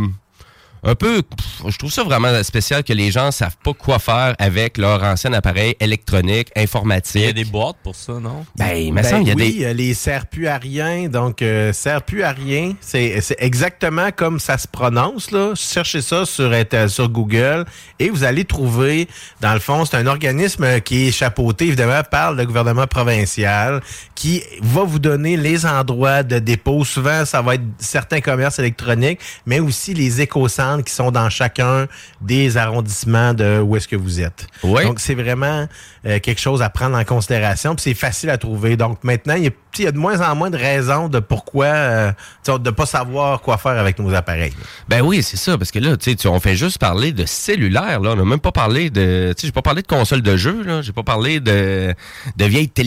un 0.85 0.95
peu, 0.95 1.23
pff, 1.23 1.71
je 1.71 1.77
trouve 1.77 1.91
ça 1.91 2.03
vraiment 2.03 2.41
spécial 2.43 2.83
que 2.83 2.93
les 2.93 3.11
gens 3.11 3.31
savent 3.31 3.57
pas 3.63 3.73
quoi 3.73 3.99
faire 3.99 4.35
avec 4.39 4.77
leur 4.77 5.03
ancien 5.03 5.33
appareil 5.33 5.75
électronique, 5.79 6.49
informatique. 6.55 7.21
Il 7.21 7.25
y 7.25 7.29
a 7.29 7.33
des 7.33 7.45
boîtes 7.45 7.77
pour 7.83 7.95
ça, 7.95 8.13
non? 8.13 8.45
Ben, 8.55 8.75
il 8.77 8.93
me 8.93 9.01
Ben 9.01 9.09
semble, 9.09 9.23
il 9.23 9.27
y 9.27 9.31
a 9.31 9.35
oui, 9.35 9.57
des... 9.57 9.65
euh, 9.65 9.73
les 9.73 9.95
plus 10.29 10.47
à 10.47 10.57
rien. 10.57 11.09
Donc, 11.09 11.41
euh, 11.41 11.73
plus 12.05 12.23
à 12.23 12.31
rien, 12.31 12.73
c'est 12.81 13.19
c'est 13.21 13.37
exactement 13.39 14.09
comme 14.15 14.39
ça 14.39 14.57
se 14.57 14.67
prononce. 14.67 15.31
Là. 15.31 15.53
Cherchez 15.55 16.01
ça 16.01 16.25
sur, 16.25 16.51
sur 16.87 17.09
Google 17.09 17.65
et 17.99 18.09
vous 18.09 18.23
allez 18.23 18.45
trouver, 18.45 19.07
dans 19.41 19.53
le 19.53 19.59
fond, 19.59 19.85
c'est 19.85 19.97
un 19.97 20.07
organisme 20.07 20.81
qui 20.81 21.07
est 21.07 21.11
chapeauté 21.11 21.65
évidemment 21.65 22.01
par 22.09 22.33
le 22.33 22.45
gouvernement 22.45 22.87
provincial 22.87 23.81
qui 24.15 24.41
va 24.61 24.83
vous 24.83 24.97
donner 24.99 25.35
les 25.35 25.65
endroits 25.65 26.23
de 26.23 26.39
dépôt. 26.39 26.85
Souvent, 26.85 27.25
ça 27.25 27.41
va 27.41 27.55
être 27.55 27.63
certains 27.79 28.21
commerces 28.21 28.59
électroniques, 28.59 29.19
mais 29.45 29.59
aussi 29.59 29.93
les 29.93 30.21
éco-centres 30.21 30.85
qui 30.85 30.93
sont 30.93 31.11
dans 31.11 31.29
chacun 31.29 31.87
des 32.21 32.55
arrondissements 32.55 33.33
de 33.33 33.59
où 33.59 33.75
est-ce 33.75 33.89
que 33.89 33.97
vous 33.97 34.21
êtes. 34.21 34.47
Ouais. 34.63 34.85
Donc, 34.85 35.01
c'est 35.01 35.15
vraiment 35.15 35.67
euh, 36.05 36.19
quelque 36.19 36.39
chose 36.39 36.61
à 36.61 36.69
prendre 36.69 36.97
en 36.97 37.03
considération. 37.03 37.75
Puis 37.75 37.83
c'est 37.83 37.93
facile 37.93 38.29
à 38.29 38.37
trouver. 38.37 38.77
Donc 38.77 39.03
maintenant, 39.03 39.33
il 39.35 39.43
y, 39.43 39.47
a, 39.47 39.51
il 39.77 39.83
y 39.83 39.87
a 39.87 39.91
de 39.91 39.97
moins 39.97 40.21
en 40.21 40.33
moins 40.35 40.49
de 40.49 40.57
raisons 40.57 41.09
de 41.09 41.19
pourquoi 41.19 41.65
euh, 41.65 42.11
tu 42.45 42.51
sais, 42.53 42.57
de 42.59 42.69
pas 42.69 42.85
savoir 42.85 43.41
quoi 43.41 43.57
faire 43.57 43.77
avec 43.77 43.99
nos 43.99 44.13
appareils. 44.13 44.53
Ben 44.87 45.01
oui, 45.01 45.23
c'est 45.23 45.35
ça, 45.37 45.57
parce 45.57 45.71
que 45.71 45.79
là, 45.79 45.97
tu 45.97 46.11
sais, 46.11 46.15
tu- 46.15 46.27
on 46.29 46.39
fait 46.39 46.55
juste 46.55 46.77
parler 46.77 47.11
de 47.11 47.25
cellulaire, 47.25 47.99
là. 47.99 48.11
On 48.11 48.15
n'a 48.15 48.23
même 48.23 48.39
pas 48.39 48.53
parlé 48.53 48.89
de. 48.89 49.33
Tu 49.35 49.41
sais, 49.41 49.47
j'ai 49.47 49.51
pas 49.51 49.61
parlé 49.61 49.81
de 49.81 49.87
console 49.87 50.21
de 50.21 50.37
jeu, 50.37 50.63
là. 50.63 50.81
J'ai 50.81 50.93
pas 50.93 51.03
parlé 51.03 51.39
de, 51.41 51.93
de 52.37 52.45
vieilles 52.45 52.71
Ah, 52.75 52.79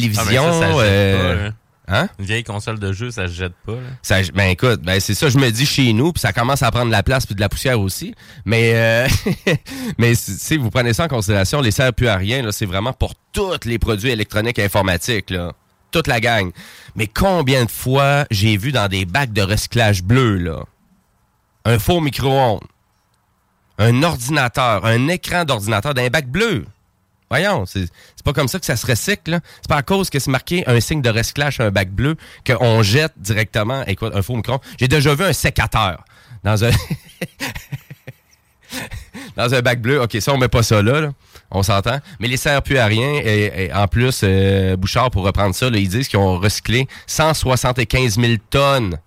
euh, 1.18 1.44
là. 1.46 1.52
Hein? 1.90 2.08
Une 2.18 2.26
vieille 2.26 2.44
console 2.44 2.78
de 2.78 2.92
jeu, 2.92 3.10
ça 3.10 3.28
se 3.28 3.32
jette 3.32 3.54
pas. 3.64 3.72
là. 3.72 3.88
Ça, 4.02 4.16
ben 4.34 4.50
écoute, 4.50 4.82
ben 4.82 5.00
c'est 5.00 5.14
ça, 5.14 5.30
je 5.30 5.38
me 5.38 5.50
dis 5.50 5.64
chez 5.64 5.92
nous, 5.94 6.12
puis 6.12 6.20
ça 6.20 6.34
commence 6.34 6.62
à 6.62 6.70
prendre 6.70 6.86
de 6.86 6.92
la 6.92 7.02
place 7.02 7.24
puis 7.24 7.34
de 7.34 7.40
la 7.40 7.48
poussière 7.48 7.80
aussi. 7.80 8.14
Mais 8.44 8.72
euh, 8.74 9.08
mais 9.98 10.14
si 10.14 10.58
vous 10.58 10.70
prenez 10.70 10.92
ça 10.92 11.04
en 11.04 11.08
considération, 11.08 11.62
les 11.62 11.70
serres 11.70 11.94
plus 11.94 12.08
à 12.08 12.16
rien, 12.16 12.46
c'est 12.50 12.66
vraiment 12.66 12.92
pour 12.92 13.14
tous 13.32 13.64
les 13.64 13.78
produits 13.78 14.10
électroniques 14.10 14.58
et 14.58 14.64
informatiques, 14.64 15.30
là. 15.30 15.52
Toute 15.90 16.06
la 16.06 16.20
gang. 16.20 16.50
Mais 16.96 17.06
combien 17.06 17.64
de 17.64 17.70
fois 17.70 18.26
j'ai 18.30 18.58
vu 18.58 18.72
dans 18.72 18.88
des 18.88 19.06
bacs 19.06 19.32
de 19.32 19.40
recyclage 19.40 20.02
bleu, 20.02 20.36
là, 20.36 20.64
un 21.64 21.78
faux 21.78 22.00
micro-ondes, 22.00 22.60
un 23.78 24.02
ordinateur, 24.02 24.84
un 24.84 25.08
écran 25.08 25.46
d'ordinateur 25.46 25.94
d'un 25.94 26.08
bac 26.08 26.28
bleu? 26.28 26.66
Voyons, 27.30 27.66
c'est 27.66 27.90
pas 28.24 28.32
comme 28.32 28.48
ça 28.48 28.58
que 28.58 28.66
ça 28.66 28.76
se 28.76 28.86
recycle. 28.86 29.38
C'est 29.56 29.68
pas 29.68 29.76
à 29.76 29.82
cause 29.82 30.08
que 30.08 30.18
c'est 30.18 30.30
marqué 30.30 30.64
un 30.66 30.80
signe 30.80 31.02
de 31.02 31.10
recyclage 31.10 31.56
sur 31.56 31.64
un 31.64 31.70
bac 31.70 31.90
bleu 31.90 32.16
qu'on 32.46 32.82
jette 32.82 33.12
directement. 33.18 33.84
Écoute, 33.86 34.12
un 34.14 34.22
faux 34.22 34.36
micro. 34.36 34.58
J'ai 34.80 34.88
déjà 34.88 35.14
vu 35.14 35.24
un 35.24 35.32
sécateur 35.32 36.02
dans 36.42 36.64
un 36.64 36.70
dans 39.36 39.54
un 39.54 39.60
bac 39.60 39.80
bleu. 39.80 40.02
Ok, 40.02 40.16
ça 40.20 40.32
on 40.32 40.38
met 40.38 40.48
pas 40.48 40.62
ça 40.62 40.82
là. 40.82 41.10
On 41.50 41.62
s'entend. 41.62 41.98
Mais 42.20 42.28
les 42.28 42.36
serre 42.36 42.62
plus 42.62 42.78
à 42.78 42.86
rien. 42.86 43.20
Et, 43.24 43.64
et 43.64 43.72
en 43.72 43.88
plus, 43.88 44.20
euh, 44.22 44.76
Bouchard 44.76 45.10
pour 45.10 45.24
reprendre 45.24 45.54
ça, 45.54 45.70
là, 45.70 45.78
ils 45.78 45.88
disent 45.88 46.08
qu'ils 46.08 46.18
ont 46.18 46.38
recyclé 46.38 46.86
175 47.06 48.18
000 48.18 48.34
tonnes 48.50 48.98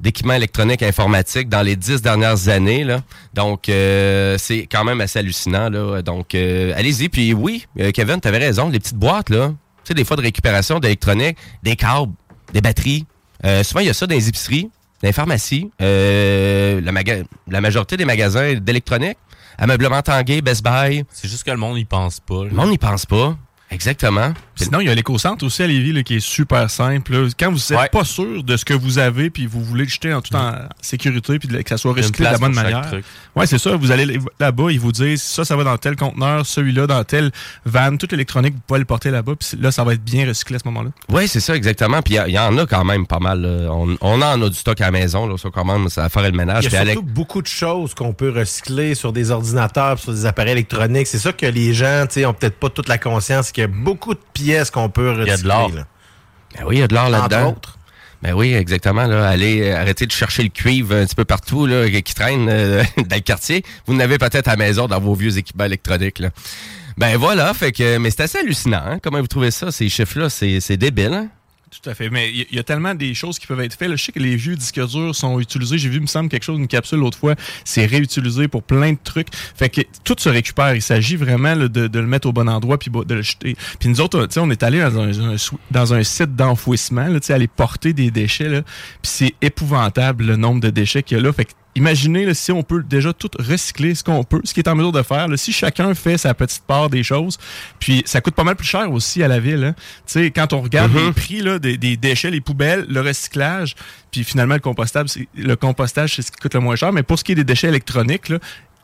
d'équipements 0.00 0.34
électroniques 0.34 0.82
et 0.82 0.86
informatiques 0.86 1.48
dans 1.48 1.62
les 1.62 1.76
dix 1.76 2.00
dernières 2.02 2.48
années. 2.48 2.84
Là. 2.84 3.00
Donc, 3.34 3.68
euh, 3.68 4.36
c'est 4.38 4.66
quand 4.70 4.84
même 4.84 5.00
assez 5.00 5.18
hallucinant. 5.18 5.68
Là. 5.68 6.02
Donc, 6.02 6.34
euh, 6.34 6.72
allez-y. 6.76 7.08
Puis 7.08 7.34
oui, 7.34 7.66
euh, 7.78 7.90
Kevin, 7.92 8.20
tu 8.20 8.28
avais 8.28 8.38
raison. 8.38 8.68
Les 8.68 8.78
petites 8.78 8.96
boîtes, 8.96 9.30
là, 9.30 9.48
tu 9.48 9.54
sais, 9.84 9.94
des 9.94 10.04
fois 10.04 10.16
de 10.16 10.22
récupération 10.22 10.78
d'électronique, 10.78 11.36
des 11.62 11.76
câbles, 11.76 12.12
des 12.52 12.60
batteries. 12.60 13.06
Euh, 13.44 13.62
souvent, 13.62 13.80
il 13.80 13.86
y 13.86 13.90
a 13.90 13.94
ça 13.94 14.06
dans 14.06 14.14
les 14.14 14.28
épiceries, 14.28 14.70
dans 15.02 15.08
les 15.08 15.12
pharmacies, 15.12 15.70
euh, 15.80 16.80
la, 16.82 16.92
maga- 16.92 17.22
la 17.48 17.60
majorité 17.60 17.96
des 17.96 18.04
magasins 18.04 18.54
d'électronique, 18.54 19.16
ameublement 19.58 20.02
Tanguay, 20.02 20.40
Best 20.42 20.62
Buy. 20.64 21.04
C'est 21.10 21.28
juste 21.28 21.44
que 21.44 21.50
le 21.50 21.56
monde 21.56 21.76
n'y 21.76 21.84
pense 21.84 22.20
pas. 22.20 22.44
Le 22.44 22.50
monde 22.50 22.70
n'y 22.70 22.78
pense 22.78 23.06
pas. 23.06 23.36
Exactement. 23.70 24.32
Sinon, 24.64 24.80
il 24.80 24.86
y 24.86 24.90
a 24.90 24.94
l'éco-centre 24.94 25.44
aussi 25.44 25.62
à 25.62 25.66
Lévis 25.66 25.92
là, 25.92 26.02
qui 26.02 26.16
est 26.16 26.20
super 26.20 26.70
simple. 26.70 27.12
là. 27.12 27.28
Quand 27.38 27.50
vous 27.52 27.58
n'êtes 27.74 27.90
pas 27.90 28.04
sûr 28.04 28.42
de 28.42 28.56
ce 28.56 28.64
que 28.64 28.74
vous 28.74 28.98
avez 28.98 29.30
puis 29.30 29.46
vous 29.46 29.62
voulez 29.62 29.84
le 29.84 29.90
jeter 29.90 30.12
en 30.12 30.20
tout 30.20 30.34
en 30.34 30.52
sécurité 30.80 31.38
puis 31.38 31.48
que 31.48 31.68
ça 31.68 31.76
soit 31.76 31.92
recyclé 31.92 32.26
de 32.26 32.32
la 32.32 32.38
bonne 32.38 32.54
manière. 32.54 32.90
Ouais, 33.36 33.46
c'est 33.46 33.58
ça. 33.58 33.76
Vous 33.76 33.90
allez 33.90 34.18
là-bas, 34.38 34.70
ils 34.70 34.80
vous 34.80 34.92
disent 34.92 35.22
ça, 35.22 35.44
ça 35.44 35.56
va 35.56 35.64
dans 35.64 35.76
tel 35.78 35.96
conteneur, 35.96 36.44
celui-là 36.46 36.86
dans 36.86 37.02
tel 37.04 37.30
van, 37.64 37.96
toute 37.96 38.12
l'électronique, 38.12 38.54
vous 38.54 38.60
pouvez 38.66 38.80
le 38.80 38.84
porter 38.86 39.10
là-bas. 39.10 39.32
Puis 39.38 39.58
là, 39.60 39.70
ça 39.70 39.84
va 39.84 39.94
être 39.94 40.04
bien 40.04 40.26
recyclé 40.26 40.56
à 40.56 40.58
ce 40.58 40.68
moment-là. 40.68 40.90
Oui, 41.08 41.28
c'est 41.28 41.40
ça, 41.40 41.54
exactement. 41.56 42.02
Puis 42.02 42.14
il 42.14 42.28
y, 42.28 42.32
y 42.32 42.38
en 42.38 42.56
a 42.58 42.66
quand 42.66 42.84
même 42.84 43.06
pas 43.06 43.18
mal. 43.18 43.44
On, 43.70 43.96
on 44.00 44.22
en 44.22 44.42
a 44.42 44.48
du 44.48 44.56
stock 44.56 44.80
à 44.80 44.86
la 44.86 44.90
maison. 44.90 45.26
Là, 45.26 45.36
ça, 45.38 45.48
quand 45.52 45.64
même, 45.64 45.88
ça 45.88 46.02
va 46.02 46.08
faire 46.08 46.22
le 46.22 46.32
ménage. 46.32 46.64
Il 46.64 46.72
y 46.72 46.76
a 46.76 46.84
surtout 46.84 47.02
beaucoup 47.02 47.42
de 47.42 47.46
choses 47.46 47.94
qu'on 47.94 48.12
peut 48.12 48.30
recycler 48.30 48.94
sur 48.94 49.12
des 49.12 49.30
ordinateurs, 49.30 49.98
sur 49.98 50.12
des 50.12 50.26
appareils 50.26 50.52
électroniques. 50.52 51.06
C'est 51.06 51.18
ça 51.18 51.32
que 51.32 51.46
les 51.46 51.74
gens, 51.74 52.04
tu 52.06 52.14
sais, 52.14 52.26
ont 52.26 52.34
peut-être 52.34 52.58
pas 52.58 52.68
toute 52.70 52.88
la 52.88 52.98
conscience 52.98 53.52
qu'il 53.52 53.62
y 53.62 53.64
a 53.64 53.68
beaucoup 53.68 54.14
de 54.14 54.20
pièces 54.32 54.49
qu'on 54.72 54.88
peut 54.88 55.10
recycler. 55.10 55.26
Il 55.26 55.30
y 55.30 55.32
a 55.32 55.36
de 55.42 55.48
l'or. 55.48 55.70
là? 55.74 55.86
Ben 56.58 56.64
oui, 56.66 56.76
il 56.76 56.78
y 56.80 56.82
a 56.82 56.88
de 56.88 56.94
l'or 56.94 57.04
Entre 57.04 57.12
là-dedans. 57.12 57.50
autres. 57.50 57.78
Ben 58.22 58.34
oui, 58.34 58.52
exactement. 58.52 59.06
Là. 59.06 59.28
Allez, 59.28 59.62
euh, 59.62 59.76
arrêtez 59.80 60.04
de 60.06 60.12
chercher 60.12 60.42
le 60.42 60.48
cuivre 60.50 60.94
un 60.94 61.06
petit 61.06 61.14
peu 61.14 61.24
partout 61.24 61.64
là, 61.66 61.88
qui 61.88 62.14
traîne 62.14 62.48
euh, 62.50 62.82
dans 62.96 63.16
le 63.16 63.22
quartier. 63.22 63.62
Vous 63.86 63.94
n'avez 63.94 64.18
peut-être 64.18 64.48
à 64.48 64.52
la 64.52 64.56
maison 64.56 64.86
dans 64.88 65.00
vos 65.00 65.14
vieux 65.14 65.38
équipements 65.38 65.64
électroniques. 65.64 66.18
Là. 66.18 66.28
Ben 66.98 67.16
voilà, 67.16 67.54
fait 67.54 67.72
que 67.72 67.96
mais 67.96 68.10
c'est 68.10 68.22
assez 68.22 68.38
hallucinant. 68.38 68.82
Hein? 68.84 68.98
Comment 69.02 69.20
vous 69.20 69.26
trouvez 69.26 69.50
ça, 69.50 69.72
ces 69.72 69.88
chiffres-là? 69.88 70.28
C'est 70.28 70.60
c'est 70.60 70.76
débile. 70.76 71.14
Hein? 71.14 71.28
Tout 71.70 71.88
à 71.88 71.94
fait. 71.94 72.10
Mais 72.10 72.30
il 72.30 72.46
y, 72.50 72.58
a 72.58 72.64
tellement 72.64 72.96
des 72.96 73.14
choses 73.14 73.38
qui 73.38 73.46
peuvent 73.46 73.60
être 73.60 73.74
faites. 73.74 73.88
là. 73.88 73.94
Je 73.94 74.04
sais 74.04 74.10
que 74.10 74.18
les 74.18 74.34
vieux 74.34 74.56
disques 74.56 74.84
durs 74.88 75.14
sont 75.14 75.38
utilisés. 75.38 75.78
J'ai 75.78 75.88
vu, 75.88 75.96
il 75.96 76.02
me 76.02 76.06
semble, 76.06 76.28
quelque 76.28 76.42
chose, 76.42 76.58
une 76.58 76.66
capsule 76.66 76.98
l'autre 76.98 77.16
fois. 77.16 77.36
C'est 77.64 77.86
réutilisé 77.86 78.48
pour 78.48 78.64
plein 78.64 78.92
de 78.92 78.98
trucs. 79.02 79.28
Fait 79.32 79.68
que 79.68 79.82
tout 80.02 80.16
se 80.18 80.28
récupère. 80.28 80.74
Il 80.74 80.82
s'agit 80.82 81.14
vraiment 81.14 81.54
de, 81.56 81.88
le 81.92 82.06
mettre 82.06 82.28
au 82.28 82.32
bon 82.32 82.48
endroit 82.48 82.76
puis 82.76 82.90
de 82.90 83.14
le 83.14 83.22
jeter. 83.22 83.56
Puis 83.78 83.88
nous 83.88 84.00
autres, 84.00 84.28
on 84.38 84.50
est 84.50 84.62
allé 84.64 84.80
dans 84.80 84.98
un, 84.98 85.36
dans 85.70 85.94
un 85.94 86.02
site 86.02 86.34
d'enfouissement, 86.34 87.06
aller 87.28 87.48
porter 87.48 87.92
des 87.92 88.10
déchets. 88.10 88.48
Là. 88.48 88.62
Puis 88.62 89.12
c'est 89.12 89.34
épouvantable 89.40 90.24
le 90.24 90.36
nombre 90.36 90.60
de 90.60 90.70
déchets 90.70 91.04
qu'il 91.04 91.18
y 91.18 91.20
a 91.20 91.22
là. 91.22 91.32
Fait 91.32 91.44
que 91.44 91.52
Imaginez 91.76 92.26
là, 92.26 92.34
si 92.34 92.50
on 92.50 92.62
peut 92.64 92.82
déjà 92.82 93.12
tout 93.12 93.30
recycler 93.38 93.94
ce 93.94 94.02
qu'on 94.02 94.24
peut, 94.24 94.40
ce 94.44 94.52
qui 94.52 94.58
est 94.60 94.68
en 94.68 94.74
mesure 94.74 94.90
de 94.92 95.02
faire. 95.02 95.28
là. 95.28 95.36
si 95.36 95.52
chacun 95.52 95.94
fait 95.94 96.18
sa 96.18 96.34
petite 96.34 96.64
part 96.64 96.90
des 96.90 97.02
choses, 97.04 97.38
puis 97.78 98.02
ça 98.06 98.20
coûte 98.20 98.34
pas 98.34 98.42
mal 98.44 98.56
plus 98.56 98.66
cher 98.66 98.90
aussi 98.90 99.22
à 99.22 99.28
la 99.28 99.38
ville. 99.38 99.62
hein. 99.64 99.74
Tu 100.06 100.12
sais, 100.24 100.30
quand 100.32 100.52
on 100.52 100.62
regarde 100.62 100.92
Mhm. 100.92 101.06
les 101.06 101.12
prix 101.12 101.40
là, 101.42 101.58
des, 101.60 101.76
des 101.78 101.96
déchets, 101.96 102.30
les 102.30 102.40
poubelles, 102.40 102.86
le 102.88 103.00
recyclage, 103.00 103.76
puis 104.10 104.24
finalement 104.24 104.54
le 104.54 104.60
compostable, 104.60 105.08
le 105.36 105.54
compostage, 105.54 106.16
c'est 106.16 106.22
ce 106.22 106.32
qui 106.32 106.38
coûte 106.40 106.54
le 106.54 106.60
moins 106.60 106.74
cher. 106.76 106.92
Mais 106.92 107.04
pour 107.04 107.18
ce 107.18 107.24
qui 107.24 107.32
est 107.32 107.36
des 107.36 107.44
déchets 107.44 107.68
électroniques, 107.68 108.28
là, 108.30 108.38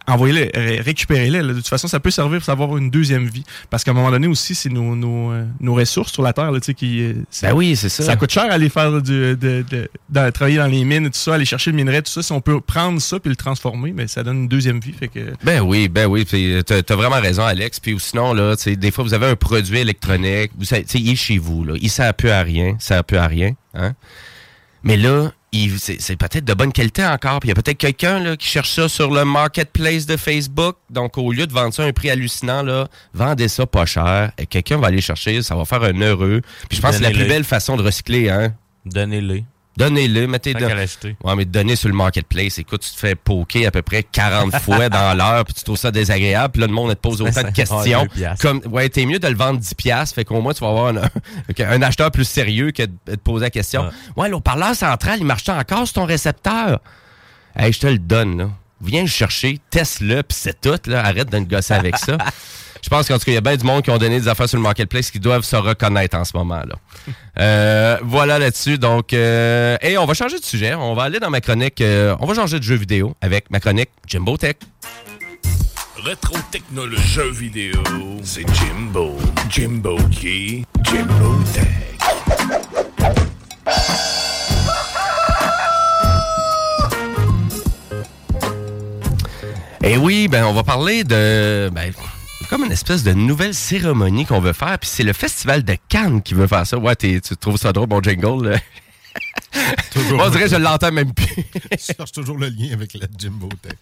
envoyez-les, 0.06 0.50
ré- 0.54 0.80
récupérez-les. 0.80 1.42
De 1.42 1.52
toute 1.54 1.68
façon, 1.68 1.88
ça 1.88 2.00
peut 2.00 2.10
servir 2.10 2.40
pour 2.40 2.48
avoir 2.50 2.76
une 2.76 2.90
deuxième 2.90 3.26
vie. 3.26 3.44
Parce 3.70 3.84
qu'à 3.84 3.90
un 3.90 3.94
moment 3.94 4.10
donné 4.10 4.26
aussi, 4.26 4.54
c'est 4.54 4.68
nos, 4.68 4.94
nos, 4.96 5.32
euh, 5.32 5.44
nos 5.60 5.74
ressources 5.74 6.12
sur 6.12 6.22
la 6.22 6.32
Terre 6.32 6.50
là, 6.52 6.60
tu 6.60 6.66
sais, 6.66 6.74
qui. 6.74 7.02
euh, 7.02 7.14
Ben 7.42 7.52
oui, 7.52 7.76
c'est 7.76 7.88
ça. 7.88 8.02
Ça 8.04 8.16
coûte 8.16 8.30
cher 8.30 8.50
aller 8.50 8.68
faire 8.68 9.00
du, 9.02 9.36
de, 9.36 9.64
de- 9.68 10.30
travailler 10.30 10.58
dans 10.58 10.66
les 10.66 10.84
mines 10.84 11.06
et 11.06 11.10
tout 11.10 11.18
ça, 11.18 11.34
aller 11.34 11.44
chercher 11.44 11.70
le 11.70 11.76
minerai, 11.76 12.02
tout 12.02 12.10
ça. 12.10 12.22
Si 12.22 12.32
on 12.32 12.40
peut 12.40 12.60
prendre 12.60 13.00
ça 13.00 13.18
puis 13.20 13.30
le 13.30 13.36
transformer, 13.36 13.92
mais 13.92 14.06
ça 14.06 14.22
donne 14.22 14.42
une 14.42 14.48
deuxième 14.48 14.80
vie. 14.80 14.92
Fait 14.92 15.08
que. 15.08 15.32
Ben 15.44 15.60
oui, 15.60 15.88
ben 15.88 16.06
oui. 16.06 16.24
puis 16.24 16.54
T'as 16.64 16.76
as 16.88 16.96
vraiment 16.96 17.20
raison, 17.20 17.44
Alex. 17.44 17.80
Puis 17.80 17.96
sinon, 17.98 18.32
là, 18.34 18.54
des 18.66 18.90
fois, 18.90 19.04
vous 19.04 19.14
avez 19.14 19.26
un 19.26 19.36
produit 19.36 19.78
électronique, 19.78 20.52
vous 20.58 20.66
il 20.94 21.10
est 21.10 21.16
chez 21.16 21.38
vous, 21.38 21.64
là. 21.64 21.74
Il 21.80 21.90
sert 21.90 22.12
plus 22.14 22.30
à 22.30 22.42
rien, 22.42 22.76
ça 22.78 22.96
sert 22.96 23.04
plus 23.04 23.16
à 23.18 23.26
rien, 23.26 23.52
hein. 23.74 23.92
Mais 24.82 24.96
là, 24.96 25.32
c'est 25.78 26.16
peut-être 26.16 26.44
de 26.44 26.54
bonne 26.54 26.72
qualité 26.72 27.04
encore. 27.04 27.40
Puis 27.40 27.48
il 27.48 27.50
y 27.50 27.58
a 27.58 27.62
peut-être 27.62 27.78
quelqu'un 27.78 28.36
qui 28.36 28.46
cherche 28.46 28.70
ça 28.70 28.88
sur 28.88 29.10
le 29.10 29.24
marketplace 29.24 30.06
de 30.06 30.16
Facebook. 30.16 30.76
Donc, 30.90 31.18
au 31.18 31.32
lieu 31.32 31.46
de 31.46 31.52
vendre 31.52 31.72
ça 31.72 31.84
à 31.84 31.86
un 31.86 31.92
prix 31.92 32.10
hallucinant, 32.10 32.62
là, 32.62 32.88
vendez 33.14 33.48
ça 33.48 33.66
pas 33.66 33.86
cher. 33.86 34.32
Et 34.38 34.46
quelqu'un 34.46 34.78
va 34.78 34.88
aller 34.88 35.00
chercher, 35.00 35.42
ça 35.42 35.54
va 35.54 35.64
faire 35.64 35.82
un 35.82 36.00
heureux. 36.00 36.42
Puis 36.68 36.76
je 36.76 36.82
pense 36.82 36.92
que 36.92 36.96
c'est 36.98 37.02
la 37.02 37.10
plus 37.10 37.28
belle 37.28 37.44
façon 37.44 37.76
de 37.76 37.82
recycler, 37.82 38.30
hein. 38.30 38.54
Donnez-le. 38.84 39.42
Donnez-le, 39.76 40.26
mettez 40.26 40.54
de... 40.54 40.64
Ouais, 41.24 41.36
mais 41.36 41.44
donner 41.44 41.76
sur 41.76 41.88
le 41.88 41.94
marketplace, 41.94 42.58
écoute, 42.58 42.82
tu 42.82 42.90
te 42.92 42.98
fais 42.98 43.14
poker 43.14 43.66
à 43.66 43.70
peu 43.70 43.82
près 43.82 44.02
40 44.02 44.56
fois 44.60 44.88
dans 44.88 45.16
l'heure, 45.16 45.44
puis 45.44 45.54
tu 45.54 45.64
trouves 45.64 45.76
ça 45.76 45.90
désagréable, 45.90 46.52
puis 46.52 46.60
là, 46.62 46.66
le 46.66 46.72
monde 46.72 46.90
te 46.90 47.00
pose 47.00 47.20
autant 47.20 47.42
de 47.42 47.50
questions. 47.50 48.06
Comme, 48.40 48.60
ouais, 48.70 48.88
t'es 48.88 49.04
mieux 49.04 49.18
de 49.18 49.28
le 49.28 49.36
vendre 49.36 49.58
10 49.60 49.74
piastres, 49.74 50.14
fait 50.14 50.24
qu'au 50.24 50.40
moins, 50.40 50.54
tu 50.54 50.60
vas 50.60 50.70
avoir 50.70 50.86
un, 50.94 50.96
un 51.58 51.82
acheteur 51.82 52.10
plus 52.10 52.24
sérieux 52.24 52.70
que 52.70 52.84
de 52.84 52.92
te 53.06 53.16
poser 53.16 53.44
la 53.46 53.50
question. 53.50 53.90
Ouais, 54.16 54.28
l'eau-parleur 54.28 54.74
central, 54.74 55.18
il 55.20 55.26
marche 55.26 55.48
encore 55.48 55.86
sur 55.86 55.94
ton 55.94 56.04
récepteur? 56.06 56.80
Hey, 57.54 57.72
je 57.72 57.80
te 57.80 57.86
le 57.86 57.98
donne, 57.98 58.38
là. 58.38 58.50
Viens 58.82 59.02
le 59.02 59.08
chercher, 59.08 59.58
teste-le, 59.70 60.22
puis 60.22 60.36
c'est 60.38 60.60
tout, 60.60 60.78
là. 60.86 61.04
Arrête 61.04 61.30
de 61.30 61.38
gosser 61.40 61.74
avec 61.74 61.96
ça. 61.96 62.18
Je 62.82 62.88
pense 62.88 63.08
qu'en 63.08 63.18
tout 63.18 63.24
cas, 63.24 63.32
il 63.32 63.34
y 63.34 63.38
a 63.38 63.40
bien 63.40 63.56
du 63.56 63.64
monde 63.64 63.82
qui 63.82 63.90
ont 63.90 63.98
donné 63.98 64.20
des 64.20 64.28
affaires 64.28 64.48
sur 64.48 64.58
le 64.58 64.62
marketplace 64.62 65.10
qui 65.10 65.18
doivent 65.18 65.42
se 65.44 65.56
reconnaître 65.56 66.16
en 66.16 66.24
ce 66.24 66.36
moment-là. 66.36 66.76
Euh, 67.38 67.98
voilà 68.04 68.38
là-dessus. 68.38 68.78
Donc, 68.78 69.12
euh, 69.12 69.76
et 69.80 69.98
on 69.98 70.04
va 70.06 70.14
changer 70.14 70.38
de 70.38 70.44
sujet. 70.44 70.74
On 70.74 70.94
va 70.94 71.04
aller 71.04 71.18
dans 71.18 71.30
ma 71.30 71.40
chronique. 71.40 71.80
euh, 71.80 72.14
on 72.20 72.26
va 72.26 72.34
changer 72.34 72.58
de 72.58 72.64
jeu 72.64 72.76
vidéo 72.76 73.16
avec 73.20 73.50
ma 73.50 73.58
chronique 73.58 73.90
Jimbo 74.06 74.36
Tech. 74.36 74.56
Rétro 76.04 76.36
technologie 76.52 77.02
jeux 77.08 77.32
vidéo. 77.32 77.82
C'est 78.22 78.46
Jimbo. 78.54 79.16
Jimbo 79.50 79.96
qui? 80.12 80.64
Jimbo 80.84 81.40
Tech. 81.54 81.66
Eh 89.88 89.96
oui, 89.96 90.26
ben 90.28 90.44
on 90.44 90.52
va 90.52 90.64
parler 90.64 91.04
de 91.04 91.70
ben, 91.72 91.92
comme 92.50 92.64
une 92.64 92.72
espèce 92.72 93.02
de 93.04 93.12
nouvelle 93.12 93.54
cérémonie 93.54 94.26
qu'on 94.26 94.40
veut 94.40 94.52
faire. 94.52 94.78
Puis 94.80 94.90
c'est 94.92 95.04
le 95.04 95.12
Festival 95.12 95.62
de 95.62 95.76
Cannes 95.88 96.22
qui 96.22 96.34
veut 96.34 96.46
faire 96.48 96.66
ça. 96.66 96.76
Ouais, 96.76 96.96
tu 96.96 97.20
trouves 97.40 97.56
ça 97.56 97.72
drôle, 97.72 97.88
mon 97.88 98.02
jingle? 98.02 98.50
là? 98.50 98.58
Toujours. 99.92 100.20
On 100.22 100.28
dirait 100.28 100.44
que 100.44 100.50
je 100.50 100.56
l'entends 100.56 100.90
même 100.92 101.12
plus. 101.14 101.26
Je 101.72 101.94
cherche 101.96 102.12
toujours 102.12 102.36
le 102.36 102.48
lien 102.48 102.72
avec 102.74 102.92
la 102.94 103.06
Jimbo 103.18 103.48
Tech. 103.62 103.72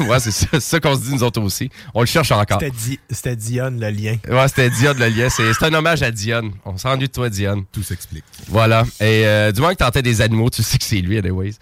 ouais, 0.00 0.18
c'est 0.20 0.32
ça, 0.32 0.46
c'est 0.52 0.60
ça 0.60 0.80
qu'on 0.80 0.96
se 0.96 1.02
dit 1.02 1.12
nous 1.14 1.22
autres 1.22 1.40
aussi. 1.40 1.70
On 1.94 2.00
le 2.00 2.06
cherche 2.06 2.32
encore. 2.32 2.58
C'était 2.60 2.72
Di- 2.76 2.98
C'était 3.08 3.36
Dionne, 3.36 3.78
le 3.78 3.90
lien. 3.90 4.16
Ouais, 4.28 4.48
c'était 4.48 4.70
Dionne 4.70 4.98
le 4.98 5.06
lien. 5.08 5.28
C'est 5.28 5.52
c'est 5.52 5.64
un 5.66 5.74
hommage 5.74 6.02
à 6.02 6.10
Dionne. 6.10 6.50
On 6.64 6.76
s'ennuie 6.76 7.06
de 7.06 7.12
toi, 7.12 7.30
Dionne. 7.30 7.64
Tout 7.70 7.84
s'explique. 7.84 8.24
Voilà. 8.48 8.82
Et 9.00 9.24
euh, 9.26 9.52
du 9.52 9.60
moins 9.60 9.72
que 9.74 9.78
t'entends 9.78 10.00
des 10.00 10.20
animaux, 10.20 10.50
tu 10.50 10.64
sais 10.64 10.78
que 10.78 10.84
c'est 10.84 10.96
lui, 11.00 11.18
anyways. 11.18 11.52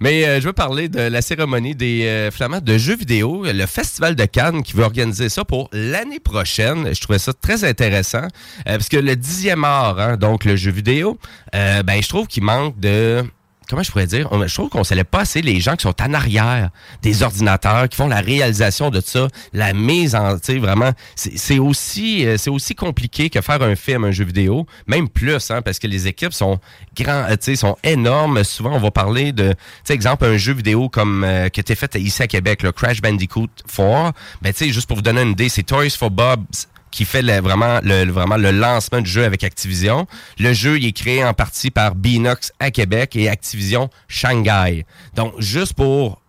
Mais 0.00 0.24
euh, 0.24 0.40
je 0.40 0.46
veux 0.46 0.52
parler 0.52 0.88
de 0.88 1.00
la 1.00 1.22
cérémonie 1.22 1.74
des 1.74 2.04
euh, 2.06 2.30
flamands 2.30 2.60
de 2.60 2.78
jeux 2.78 2.96
vidéo, 2.96 3.44
le 3.44 3.66
Festival 3.66 4.14
de 4.14 4.24
Cannes 4.26 4.62
qui 4.62 4.74
veut 4.74 4.84
organiser 4.84 5.28
ça 5.28 5.44
pour 5.44 5.68
l'année 5.72 6.20
prochaine. 6.20 6.94
Je 6.94 7.00
trouvais 7.00 7.18
ça 7.18 7.32
très 7.32 7.64
intéressant 7.64 8.22
euh, 8.22 8.76
parce 8.76 8.88
que 8.88 8.96
le 8.96 9.16
dixième 9.16 9.64
art, 9.64 9.98
hein, 9.98 10.16
donc 10.16 10.44
le 10.44 10.54
jeu 10.54 10.70
vidéo, 10.70 11.18
euh, 11.54 11.82
ben 11.82 12.00
je 12.00 12.08
trouve 12.08 12.28
qu'il 12.28 12.44
manque 12.44 12.78
de 12.78 13.24
comment 13.68 13.82
je 13.82 13.90
pourrais 13.90 14.06
dire, 14.06 14.28
je 14.46 14.54
trouve 14.54 14.68
qu'on 14.68 14.78
ne 14.78 14.84
savait 14.84 15.04
pas 15.04 15.20
assez 15.20 15.42
les 15.42 15.60
gens 15.60 15.76
qui 15.76 15.82
sont 15.82 16.02
en 16.02 16.14
arrière 16.14 16.70
des 17.02 17.22
ordinateurs, 17.22 17.88
qui 17.88 17.96
font 17.96 18.08
la 18.08 18.20
réalisation 18.20 18.90
de 18.90 19.00
ça, 19.00 19.28
la 19.52 19.74
mise 19.74 20.14
en, 20.14 20.38
tu 20.38 20.52
sais, 20.54 20.58
vraiment, 20.58 20.92
c'est 21.14 21.58
aussi, 21.58 22.26
euh, 22.26 22.36
aussi 22.48 22.74
compliqué 22.74 23.30
que 23.30 23.40
faire 23.40 23.62
un 23.62 23.76
film, 23.76 24.04
un 24.04 24.10
jeu 24.10 24.24
vidéo, 24.24 24.66
même 24.86 25.08
plus, 25.08 25.50
hein, 25.50 25.62
parce 25.62 25.78
que 25.78 25.86
les 25.86 26.06
équipes 26.06 26.32
sont 26.32 26.58
grands, 26.96 27.26
euh, 27.28 27.54
sont 27.54 27.76
énormes. 27.84 28.42
Souvent, 28.44 28.74
on 28.74 28.80
va 28.80 28.90
parler 28.90 29.32
de, 29.32 29.52
tu 29.52 29.58
sais, 29.84 29.94
exemple, 29.94 30.24
un 30.24 30.36
jeu 30.36 30.54
vidéo 30.54 30.88
comme 30.88 31.24
euh, 31.24 31.46
était 31.46 31.74
fait 31.74 31.94
ici 31.96 32.22
à 32.22 32.26
Québec, 32.26 32.62
le 32.62 32.72
Crash 32.72 33.02
Bandicoot 33.02 33.48
4. 33.74 34.12
Ben, 34.42 34.52
tu 34.52 34.64
sais, 34.64 34.72
juste 34.72 34.86
pour 34.86 34.96
vous 34.96 35.02
donner 35.02 35.22
une 35.22 35.30
idée, 35.30 35.48
c'est 35.48 35.64
Toys 35.64 35.90
for 35.90 36.10
Bob's 36.10 36.68
qui 36.90 37.04
fait 37.04 37.22
le- 37.22 37.40
vraiment, 37.40 37.80
le, 37.82 38.10
vraiment 38.10 38.36
le 38.36 38.50
lancement 38.50 39.00
du 39.00 39.10
jeu 39.10 39.24
avec 39.24 39.44
Activision. 39.44 40.06
Le 40.38 40.52
jeu 40.52 40.78
il 40.78 40.86
est 40.86 40.92
créé 40.92 41.24
en 41.24 41.34
partie 41.34 41.70
par 41.70 41.94
Binox 41.94 42.52
à 42.60 42.70
Québec 42.70 43.16
et 43.16 43.28
Activision 43.28 43.90
Shanghai. 44.08 44.84
Donc, 45.14 45.34
juste 45.38 45.74
pour 45.74 46.20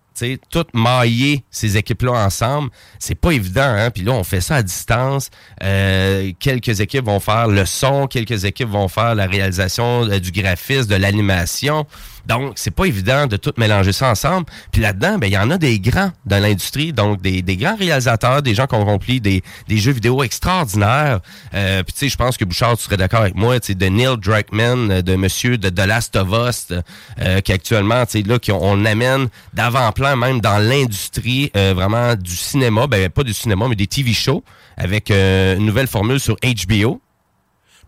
tout 0.50 0.66
mailler 0.74 1.46
ces 1.50 1.78
équipes-là 1.78 2.12
ensemble, 2.12 2.70
c'est 3.00 3.16
pas 3.16 3.32
évident. 3.32 3.62
Hein? 3.64 3.90
Puis 3.90 4.04
là, 4.04 4.12
on 4.12 4.26
fait 4.26 4.42
ça 4.42 4.58
à 4.58 4.64
distance. 4.64 5.30
Euh, 5.64 6.32
quelques 6.40 6.82
équipes 6.82 7.06
vont 7.06 7.22
faire 7.22 7.48
le 7.48 7.66
son, 7.66 8.06
quelques 8.08 8.44
équipes 8.44 8.68
vont 8.68 8.90
faire 8.90 9.16
la 9.16 9.28
réalisation 9.28 10.04
euh, 10.10 10.20
du 10.20 10.32
graphisme, 10.32 10.88
de 10.90 10.96
l'animation. 10.96 11.86
Donc, 12.30 12.54
c'est 12.56 12.72
pas 12.72 12.86
évident 12.86 13.26
de 13.26 13.38
tout 13.38 13.54
mélanger 13.58 13.92
ça 13.92 14.10
ensemble. 14.12 14.46
Puis 14.72 14.82
là-dedans, 14.82 15.18
ben, 15.18 15.28
il 15.28 15.34
y 15.34 15.38
en 15.38 15.50
a 15.50 15.58
des 15.58 15.80
grands 15.80 16.12
dans 16.26 16.42
l'industrie, 16.42 16.94
donc 16.94 17.22
des, 17.22 17.42
des 17.42 17.58
grands 17.58 17.76
réalisateurs, 17.76 18.44
des 18.44 18.54
gens 18.54 18.68
qui 18.68 18.76
ont 18.76 18.86
rempli 18.86 19.20
des, 19.20 19.42
des 19.68 19.78
jeux 19.78 19.92
vidéo 19.92 20.24
extraordinaires. 20.24 21.22
Euh, 21.56 21.82
puis 21.84 21.94
tu 21.94 22.00
sais, 22.00 22.10
je 22.10 22.18
pense 22.18 22.38
que 22.38 22.46
Bouchard, 22.46 22.78
tu 22.78 22.84
serais 22.84 22.98
d'accord 22.98 23.22
avec 23.22 23.36
moi, 23.36 23.58
de 23.60 23.86
Neil 23.86 24.16
Druckmann, 24.18 24.92
euh, 24.92 25.02
de 25.02 25.16
Monsieur 25.16 25.58
de 25.58 25.70
The 25.70 25.88
Last 25.88 26.16
of 26.16 26.30
Us, 26.32 26.68
euh, 27.20 27.42
qui 27.42 27.52
actuellement, 27.52 28.06
tu 28.06 28.20
sais, 28.20 28.28
là, 28.28 28.38
qui 28.38 28.52
on, 28.52 28.64
on 28.64 28.86
amène 28.86 29.30
d'avant-plan 29.54 30.16
même 30.16 30.40
dans 30.40 30.60
l'industrie 30.60 31.52
euh, 31.56 31.74
vraiment 31.76 32.16
du 32.16 32.36
cinéma, 32.36 32.86
ben 32.88 33.10
pas 33.10 33.24
du 33.24 33.34
cinéma, 33.34 33.66
mais 33.68 33.76
des 33.76 33.88
TV 33.88 34.14
shows 34.14 34.44
avec 34.78 35.12
euh, 35.12 35.58
une 35.58 35.66
nouvelle 35.66 35.88
formule 35.88 36.20
sur 36.20 36.36
HBO. 36.44 37.02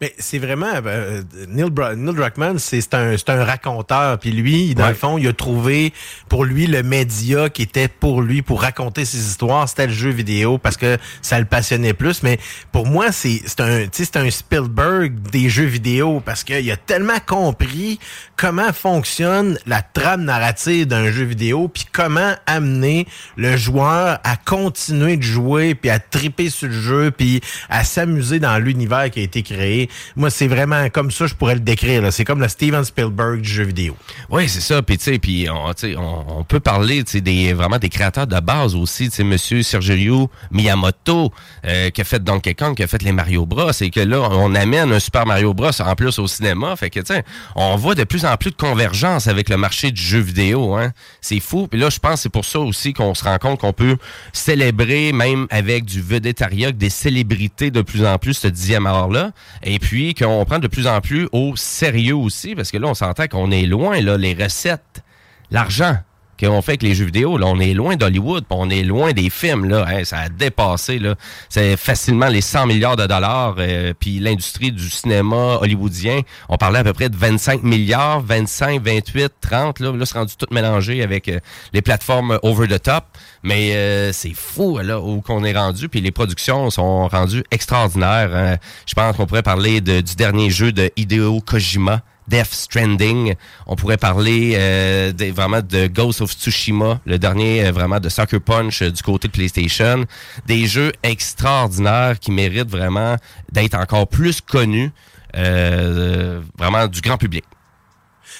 Mais 0.02 0.16
c'est 0.18 0.40
vraiment 0.40 0.72
euh, 0.88 1.22
Neil, 1.48 1.70
Bra- 1.70 1.96
Neil 1.96 2.16
Druckmann, 2.16 2.58
c'est 2.58 2.82
c'est 2.82 2.96
un, 2.96 3.16
c'est 3.18 3.30
un 3.30 3.46
raconteur. 3.46 4.18
Puis 4.18 4.32
lui, 4.32 4.74
dans 4.74 4.84
Ouais. 4.86 4.90
le 4.90 4.96
fond, 4.96 5.18
il 5.20 5.28
a 5.28 5.34
trouvé 5.34 5.94
pour 6.28 6.44
lui 6.44 6.66
le 6.66 6.82
média 6.82 7.50
qui 7.50 7.62
était 7.62 7.88
pour 7.88 8.24
lui 8.24 8.42
pour 8.42 8.62
raconter 8.62 9.06
ses 9.06 9.20
histoires, 9.20 9.70
c'était 9.70 9.86
le 9.86 9.94
jeu 9.94 10.10
vidéo 10.10 10.58
parce 10.58 10.76
que 10.76 10.98
ça 11.22 11.38
le 11.40 11.46
passionnait 11.46 11.94
plus. 11.94 12.24
Mais 12.24 12.40
pour 12.72 12.88
moi, 12.88 13.12
c'est 13.12 13.42
c'est 13.46 13.62
un, 13.62 13.86
un 14.24 14.30
Spielberg 14.32 15.14
des 15.32 15.50
jeux 15.50 15.66
vidéo 15.66 16.20
parce 16.26 16.44
qu'il 16.44 16.72
a 16.72 16.78
tellement 16.78 17.20
compris 17.28 18.00
comment 18.42 18.74
fonctionne 18.74 19.60
la 19.68 19.84
trame 19.84 20.24
narrative 20.24 20.88
d'un 20.88 21.12
jeu 21.12 21.26
vidéo, 21.26 21.68
puis 21.68 21.86
comment 21.92 22.34
amener 22.48 23.06
le 23.38 23.56
joueur 23.56 24.18
à 24.24 24.36
continuer 24.36 25.16
de 25.18 25.22
jouer, 25.22 25.76
puis 25.76 25.92
à 25.92 26.00
triper 26.00 26.50
sur 26.50 26.68
le 26.68 26.74
jeu, 26.74 27.12
puis 27.12 27.40
à 27.70 27.84
s'amuser 27.84 28.40
dans 28.40 28.58
l'univers 28.58 29.12
qui 29.12 29.20
a 29.20 29.22
été 29.22 29.44
créé. 29.44 29.92
Moi, 30.16 30.32
c'est 30.32 30.48
vraiment 30.48 30.90
comme 30.90 31.12
ça, 31.12 31.28
je 31.28 31.36
pourrais 31.36 31.54
le 31.54 31.60
décrire. 31.60 32.12
C'est 32.12 32.26
comme 32.26 32.40
le 32.40 32.48
Steven 32.48 32.84
Spielberg 32.84 33.42
du 33.42 33.50
jeu 33.50 33.64
vidéo. 33.64 33.96
Oui, 34.32 34.50
c'est 34.50 34.62
ça. 34.62 34.82
Puis 34.82 34.98
tu 34.98 35.04
sais, 35.04 35.20
puis 35.20 35.48
on, 35.48 35.72
on, 36.00 36.44
peut 36.44 36.60
parler, 36.60 37.04
des 37.04 37.54
vraiment 37.54 37.78
des 37.78 37.90
créateurs 37.90 38.26
de 38.26 38.40
base 38.40 38.74
aussi. 38.74 39.12
Tu 39.12 39.24
Monsieur 39.24 39.62
Sergio 39.62 40.32
Miyamoto 40.50 41.32
euh, 41.68 41.92
qui 41.92 42.02
a 42.02 42.04
fait 42.04 42.24
Donkey 42.24 42.56
Kong, 42.56 42.76
qui 42.76 42.82
a 42.82 42.88
fait 42.88 43.04
les 43.04 43.12
Mario 43.12 43.46
Bros. 43.46 43.70
Et 43.80 43.92
que 43.92 44.00
là, 44.00 44.20
on 44.32 44.56
amène 44.56 44.92
un 44.92 45.00
Super 45.00 45.28
Mario 45.28 45.54
Bros. 45.54 45.70
en 45.80 45.96
plus 45.96 46.18
au 46.18 46.26
cinéma. 46.26 46.76
Fait 46.76 46.90
que 46.90 47.02
tu 47.02 47.14
on 47.56 47.76
voit 47.76 47.94
de 47.94 48.04
plus 48.04 48.26
en 48.26 48.31
plus 48.38 48.52
de 48.52 48.56
convergence 48.56 49.28
avec 49.28 49.50
le 49.50 49.58
marché 49.58 49.92
du 49.92 50.02
jeu 50.02 50.20
vidéo. 50.20 50.76
Hein. 50.76 50.92
C'est 51.22 51.40
fou. 51.40 51.68
Puis 51.68 51.80
là, 51.80 51.90
je 51.90 52.00
pense 52.00 52.16
que 52.16 52.20
c'est 52.22 52.30
pour 52.30 52.46
ça 52.46 52.60
aussi 52.60 52.94
qu'on 52.94 53.14
se 53.14 53.24
rend 53.24 53.38
compte 53.38 53.60
qu'on 53.60 53.74
peut 53.74 53.98
célébrer 54.34 55.12
même 55.14 55.48
avec 55.50 55.86
du 55.86 56.02
vedettariat, 56.02 56.72
des 56.72 56.90
célébrités 56.90 57.72
de 57.72 57.82
plus 57.82 58.06
en 58.06 58.18
plus 58.18 58.34
ce 58.34 58.48
dixième 58.48 58.86
art-là. 58.86 59.32
Et 59.64 59.80
puis 59.80 60.14
qu'on 60.14 60.44
prend 60.46 60.60
de 60.60 60.68
plus 60.68 60.88
en 60.88 61.02
plus 61.02 61.28
au 61.32 61.56
sérieux 61.56 62.16
aussi, 62.16 62.56
parce 62.56 62.72
que 62.72 62.78
là, 62.78 62.88
on 62.88 62.94
s'entend 62.94 63.28
qu'on 63.28 63.52
est 63.52 63.66
loin, 63.66 64.02
là, 64.02 64.18
les 64.18 64.34
recettes, 64.34 65.04
l'argent 65.50 65.98
qu'on 66.46 66.62
fait 66.62 66.72
avec 66.72 66.84
les 66.84 66.94
jeux 66.96 67.06
vidéo, 67.06 67.38
là, 67.38 67.46
on 67.48 67.60
est 67.60 67.74
loin 67.74 67.96
d'Hollywood, 67.96 68.44
on 68.50 68.70
est 68.70 68.84
loin 68.84 69.14
des 69.14 69.30
films, 69.30 69.66
là. 69.70 69.86
Hein, 69.88 70.04
ça 70.04 70.18
a 70.20 70.30
dépassé, 70.30 71.00
là. 71.00 71.16
C'est 71.50 71.78
facilement 71.78 72.28
les 72.28 72.42
100 72.42 72.66
milliards 72.68 72.96
de 72.98 73.06
dollars, 73.08 73.56
euh, 73.60 73.94
puis 74.00 74.20
l'industrie 74.20 74.72
du 74.72 74.90
cinéma 74.90 75.58
hollywoodien, 75.62 76.22
on 76.50 76.58
parlait 76.58 76.80
à 76.80 76.84
peu 76.84 76.94
près 76.94 77.10
de 77.10 77.16
25 77.16 77.64
milliards, 77.64 78.22
25, 78.22 78.82
28, 78.84 79.32
30, 79.42 79.80
là. 79.80 79.92
Là, 79.96 80.06
c'est 80.06 80.18
rendu 80.18 80.34
tout 80.38 80.48
mélangé 80.52 81.02
avec 81.04 81.28
euh, 81.30 81.40
les 81.74 81.82
plateformes 81.82 82.40
over 82.44 82.68
the 82.68 82.82
top. 82.82 83.06
Mais 83.44 83.74
euh, 83.76 84.12
c'est 84.12 84.34
fou, 84.36 84.78
là, 84.80 85.00
où 85.00 85.22
qu'on 85.22 85.44
est 85.44 85.58
rendu, 85.58 85.90
puis 85.90 86.02
les 86.02 86.12
productions 86.12 86.70
sont 86.70 87.08
rendues 87.08 87.44
extraordinaires. 87.52 88.30
hein. 88.36 88.58
Je 88.86 88.94
pense 88.94 89.16
qu'on 89.18 89.26
pourrait 89.26 89.42
parler 89.44 89.82
de- 89.82 90.02
du 90.02 90.16
dernier 90.16 90.50
jeu 90.50 90.72
de 90.72 90.92
Hideo 90.96 91.40
Kojima, 91.42 92.02
Death 92.32 92.54
Stranding. 92.54 93.36
On 93.68 93.76
pourrait 93.76 93.98
parler 93.98 94.54
euh, 94.56 95.12
vraiment 95.36 95.62
de 95.62 95.88
Ghost 95.88 96.22
of 96.22 96.32
Tsushima, 96.32 97.02
le 97.06 97.20
dernier 97.20 97.66
euh, 97.66 97.72
vraiment 97.74 98.00
de 98.00 98.08
Sucker 98.08 98.40
Punch 98.40 98.82
euh, 98.82 98.90
du 98.90 99.04
côté 99.04 99.28
de 99.28 99.34
PlayStation. 99.34 100.06
Des 100.48 100.66
jeux 100.66 100.94
extraordinaires 101.04 102.18
qui 102.20 102.32
méritent 102.32 102.70
vraiment 102.70 103.18
d'être 103.52 103.76
encore 103.76 104.08
plus 104.08 104.40
connus, 104.40 104.92
vraiment 105.34 106.88
du 106.88 107.02
grand 107.02 107.18
public. 107.18 107.44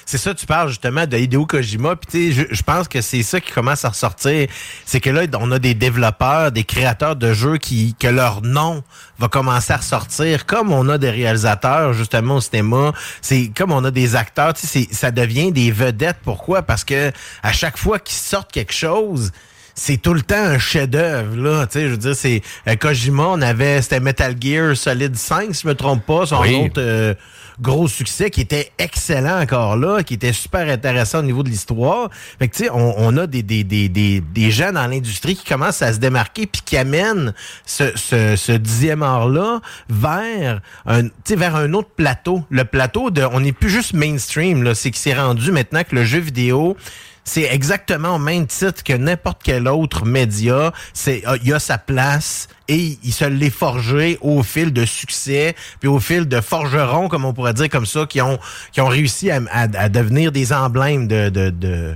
C'est 0.06 0.18
ça, 0.18 0.34
tu 0.34 0.46
parles 0.46 0.68
justement 0.68 1.06
de 1.06 1.16
Hideo 1.16 1.46
Kojima, 1.46 1.96
puis 1.96 2.10
tu 2.10 2.32
sais, 2.32 2.46
je, 2.50 2.54
je 2.54 2.62
pense 2.62 2.88
que 2.88 3.00
c'est 3.00 3.22
ça 3.22 3.40
qui 3.40 3.52
commence 3.52 3.84
à 3.84 3.90
ressortir. 3.90 4.48
C'est 4.84 5.00
que 5.00 5.10
là, 5.10 5.22
on 5.38 5.50
a 5.52 5.58
des 5.58 5.74
développeurs, 5.74 6.52
des 6.52 6.64
créateurs 6.64 7.16
de 7.16 7.32
jeux 7.32 7.58
qui 7.58 7.94
que 7.98 8.08
leur 8.08 8.42
nom 8.42 8.82
va 9.18 9.28
commencer 9.28 9.72
à 9.72 9.76
ressortir, 9.76 10.46
comme 10.46 10.72
on 10.72 10.88
a 10.88 10.98
des 10.98 11.10
réalisateurs 11.10 11.92
justement 11.92 12.36
au 12.36 12.40
cinéma. 12.40 12.92
C'est 13.20 13.52
comme 13.56 13.72
on 13.72 13.84
a 13.84 13.90
des 13.90 14.16
acteurs, 14.16 14.54
ça 14.56 15.10
devient 15.10 15.52
des 15.52 15.70
vedettes. 15.70 16.18
Pourquoi? 16.22 16.62
Parce 16.62 16.84
que 16.84 17.12
à 17.42 17.52
chaque 17.52 17.78
fois 17.78 17.98
qu'ils 17.98 18.16
sortent 18.16 18.52
quelque 18.52 18.72
chose 18.72 19.32
c'est 19.74 19.96
tout 19.96 20.14
le 20.14 20.22
temps 20.22 20.34
un 20.36 20.58
chef-d'œuvre 20.58 21.36
là, 21.36 21.66
tu 21.66 21.72
sais, 21.78 21.82
je 21.86 21.90
veux 21.92 21.96
dire 21.96 22.14
c'est 22.16 22.42
euh, 22.68 22.76
Kojima, 22.76 23.24
on 23.28 23.40
avait 23.42 23.80
c'était 23.82 24.00
Metal 24.00 24.34
Gear 24.40 24.76
Solid 24.76 25.16
5 25.16 25.54
si 25.54 25.62
je 25.62 25.68
me 25.68 25.74
trompe 25.74 26.04
pas, 26.06 26.26
son 26.26 26.40
Oui. 26.40 26.56
autre 26.66 26.74
euh, 26.80 27.14
gros 27.60 27.86
succès 27.86 28.30
qui 28.30 28.40
était 28.40 28.72
excellent 28.78 29.40
encore 29.40 29.76
là, 29.76 30.02
qui 30.02 30.14
était 30.14 30.32
super 30.32 30.68
intéressant 30.68 31.18
au 31.20 31.22
niveau 31.22 31.42
de 31.42 31.48
l'histoire. 31.50 32.08
Fait 32.38 32.48
que 32.48 32.56
tu 32.56 32.64
sais, 32.64 32.70
on, 32.70 32.94
on 32.96 33.16
a 33.18 33.26
des, 33.26 33.42
des, 33.42 33.62
des, 33.62 33.88
des, 33.88 34.20
des 34.20 34.50
gens 34.50 34.72
dans 34.72 34.86
l'industrie 34.86 35.36
qui 35.36 35.44
commencent 35.44 35.82
à 35.82 35.92
se 35.92 35.98
démarquer 35.98 36.46
puis 36.46 36.62
qui 36.64 36.76
amènent 36.76 37.34
ce, 37.66 37.92
ce, 37.94 38.36
ce 38.36 38.52
dixième 38.52 39.02
art-là 39.02 39.60
vers 39.88 40.60
un, 40.86 41.04
tu 41.04 41.10
sais, 41.24 41.36
vers 41.36 41.54
un 41.56 41.72
autre 41.74 41.90
plateau. 41.94 42.42
Le 42.50 42.64
plateau 42.64 43.10
de, 43.10 43.22
on 43.30 43.40
n'est 43.40 43.52
plus 43.52 43.70
juste 43.70 43.92
mainstream, 43.92 44.62
là, 44.62 44.74
c'est 44.74 44.90
que 44.90 44.98
c'est 44.98 45.14
rendu 45.14 45.52
maintenant 45.52 45.82
que 45.84 45.94
le 45.94 46.04
jeu 46.04 46.18
vidéo, 46.18 46.76
c'est 47.24 47.42
exactement 47.42 48.16
au 48.16 48.18
même 48.18 48.46
titre 48.46 48.82
que 48.82 48.92
n'importe 48.92 49.40
quel 49.44 49.68
autre 49.68 50.04
média. 50.04 50.72
C'est, 50.92 51.22
ah, 51.26 51.36
il 51.42 51.52
a 51.52 51.58
sa 51.58 51.78
place 51.78 52.48
et 52.68 52.98
il 53.02 53.12
se 53.12 53.24
l'est 53.24 53.50
forgé 53.50 54.18
au 54.20 54.42
fil 54.42 54.72
de 54.72 54.84
succès, 54.84 55.54
puis 55.80 55.88
au 55.88 56.00
fil 56.00 56.26
de 56.26 56.40
forgerons, 56.40 57.08
comme 57.08 57.24
on 57.24 57.32
pourrait 57.32 57.54
dire 57.54 57.68
comme 57.68 57.86
ça, 57.86 58.06
qui 58.06 58.20
ont, 58.20 58.38
qui 58.72 58.80
ont 58.80 58.88
réussi 58.88 59.30
à, 59.30 59.88
devenir 59.88 60.32
des 60.32 60.52
emblèmes 60.52 61.06
de, 61.06 61.28
de, 61.28 61.50
de, 61.50 61.94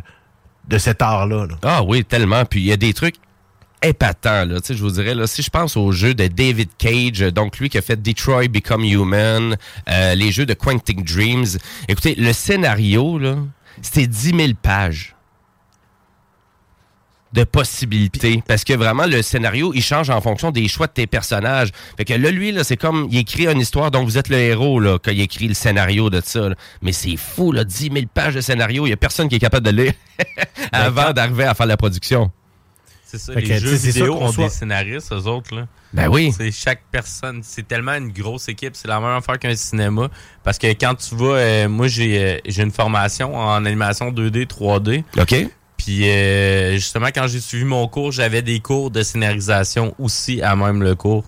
de 0.69 0.79
cet 0.79 1.03
art-là. 1.03 1.47
là. 1.47 1.55
Ah 1.63 1.83
oui, 1.83 2.05
tellement. 2.05 2.45
Puis 2.45 2.61
il 2.61 2.67
y 2.67 2.73
a 2.73 2.77
des 2.77 2.95
trucs 2.95 3.17
épatants, 3.83 4.45
là. 4.45 4.59
Je 4.69 4.75
vous 4.75 4.91
dirais, 4.91 5.15
là, 5.15 5.27
si 5.27 5.43
je 5.43 5.51
pense 5.51 5.77
au 5.77 5.93
jeu 5.93 6.15
de 6.15 6.27
David 6.27 6.71
Cage, 6.79 7.23
euh, 7.23 7.31
donc 7.31 7.59
lui 7.59 7.69
qui 7.69 7.79
a 7.79 7.83
fait 7.83 8.01
Detroit 8.01 8.49
Become 8.49 8.85
Human, 8.85 9.57
euh, 9.89 10.15
les 10.15 10.31
jeux 10.33 10.47
de 10.47 10.55
Quantic 10.55 11.05
Dreams. 11.05 11.47
Écoutez, 11.89 12.15
le 12.15 12.33
scénario, 12.33 13.19
là, 13.19 13.37
c'était 13.83 14.07
10 14.07 14.37
000 14.37 14.49
pages. 14.61 15.16
De 17.37 17.45
possibilités. 17.45 18.43
Parce 18.49 18.65
que 18.65 18.73
vraiment, 18.73 19.07
le 19.07 19.23
scénario, 19.23 19.73
il 19.75 19.83
change 19.83 20.11
en 20.11 20.21
fonction 20.21 20.51
des 20.51 20.67
choix 20.67 20.87
de 20.89 20.93
tes 20.93 21.07
personnages. 21.07 21.69
Fait 21.97 22.05
que 22.05 22.15
là, 22.15 22.31
lui, 22.33 22.51
là, 22.51 22.65
c'est 22.65 22.77
comme, 22.77 23.07
il 23.13 23.19
écrit 23.19 23.47
une 23.47 23.61
histoire 23.61 23.91
dont 23.93 24.03
vous 24.05 24.19
êtes 24.19 24.29
le 24.29 24.39
héros, 24.39 24.81
là, 24.81 24.99
quand 24.99 25.13
il 25.13 25.21
écrit 25.21 25.47
le 25.47 25.55
scénario 25.55 26.11
de 26.11 26.21
ça. 26.25 26.49
là. 26.49 26.55
Mais 26.83 26.93
c'est 26.93 27.17
fou, 27.17 27.53
là, 27.53 27.63
10 27.63 27.91
000 27.93 28.07
pages 28.13 28.35
de 28.35 28.41
scénario. 28.41 28.87
Il 28.87 28.91
y 28.91 28.93
a 28.93 28.97
personne 28.97 29.29
qui 29.29 29.37
est 29.37 29.39
capable 29.39 29.67
de 29.67 29.71
lire 29.83 29.93
avant 30.73 31.13
d'arriver 31.13 31.45
à 31.45 31.55
faire 31.55 31.67
la 31.67 31.77
production. 31.77 32.31
C'est 33.05 33.19
ça, 33.19 33.35
Fait 33.35 33.41
les 33.43 33.49
que, 33.49 33.59
jeux 33.59 33.75
vidéo 33.77 34.17
qu'on 34.17 34.25
ont 34.27 34.33
soit- 34.33 34.45
des 34.45 34.51
scénaristes, 34.51 35.13
eux 35.13 35.29
autres. 35.29 35.55
Là. 35.55 35.67
Ben 35.93 36.09
oui. 36.09 36.33
C'est 36.37 36.51
chaque 36.51 36.83
personne. 36.91 37.41
C'est 37.45 37.69
tellement 37.69 37.95
une 37.95 38.11
grosse 38.11 38.49
équipe. 38.49 38.75
C'est 38.75 38.89
la 38.89 38.99
même 38.99 39.11
affaire 39.17 39.39
qu'un 39.39 39.55
cinéma. 39.55 40.09
Parce 40.43 40.59
que 40.59 40.67
quand 40.69 40.95
tu 40.97 41.15
vas... 41.15 41.35
euh, 41.37 41.69
moi, 41.69 41.87
j'ai 41.87 42.19
euh, 42.21 42.39
j'ai 42.45 42.63
une 42.65 42.73
formation 42.73 43.37
en 43.37 43.65
animation 43.65 44.11
2D, 44.11 44.47
3D. 44.49 45.05
OK. 45.19 45.49
Puis 45.77 46.09
euh, 46.09 46.73
justement, 46.75 47.07
quand 47.15 47.27
j'ai 47.29 47.41
suivi 47.41 47.65
mon 47.65 47.87
cours, 47.89 48.13
j'avais 48.13 48.43
des 48.43 48.61
cours 48.61 48.91
de 48.91 49.03
scénarisation 49.03 49.95
aussi 49.99 50.41
à 50.43 50.57
même 50.57 50.83
le 50.83 50.95
cours. 50.95 51.25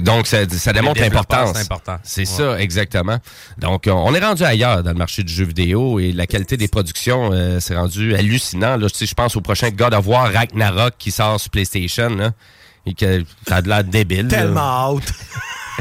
Donc, 0.00 0.26
ça, 0.26 0.48
ça 0.48 0.72
démontre 0.72 1.00
l'importance. 1.00 1.56
c'est 2.02 2.20
Ouais. 2.22 2.24
ça, 2.26 2.60
exactement. 2.60 3.18
Donc, 3.58 3.84
on- 3.86 3.92
on 3.92 4.14
est 4.14 4.18
rendu 4.24 4.42
ailleurs 4.42 4.82
dans 4.82 4.90
le 4.90 4.96
marché 4.98 5.22
du 5.22 5.32
jeu 5.32 5.44
vidéo 5.44 6.00
et 6.00 6.10
la 6.12 6.26
qualité 6.26 6.56
des 6.56 6.66
productions, 6.66 7.30
euh, 7.32 7.60
c'est 7.60 7.76
rendu 7.76 8.14
hallucinant. 8.16 8.76
Là, 8.76 8.88
je 8.88 9.14
pense 9.14 9.36
au 9.36 9.40
prochain 9.40 9.70
God 9.70 9.94
of 9.94 10.06
War 10.08 10.32
Ragnarok 10.32 10.94
qui 10.98 11.12
sort 11.12 11.38
sur 11.38 11.50
PlayStation. 11.50 12.08
Là, 12.08 12.32
et 12.86 12.94
que 12.94 13.24
ça 13.46 13.56
a 13.56 13.62
de 13.62 13.68
l'air 13.68 13.84
débile. 13.84 14.22
là. 14.22 14.28
Tellement 14.38 14.88
haute. 14.90 15.12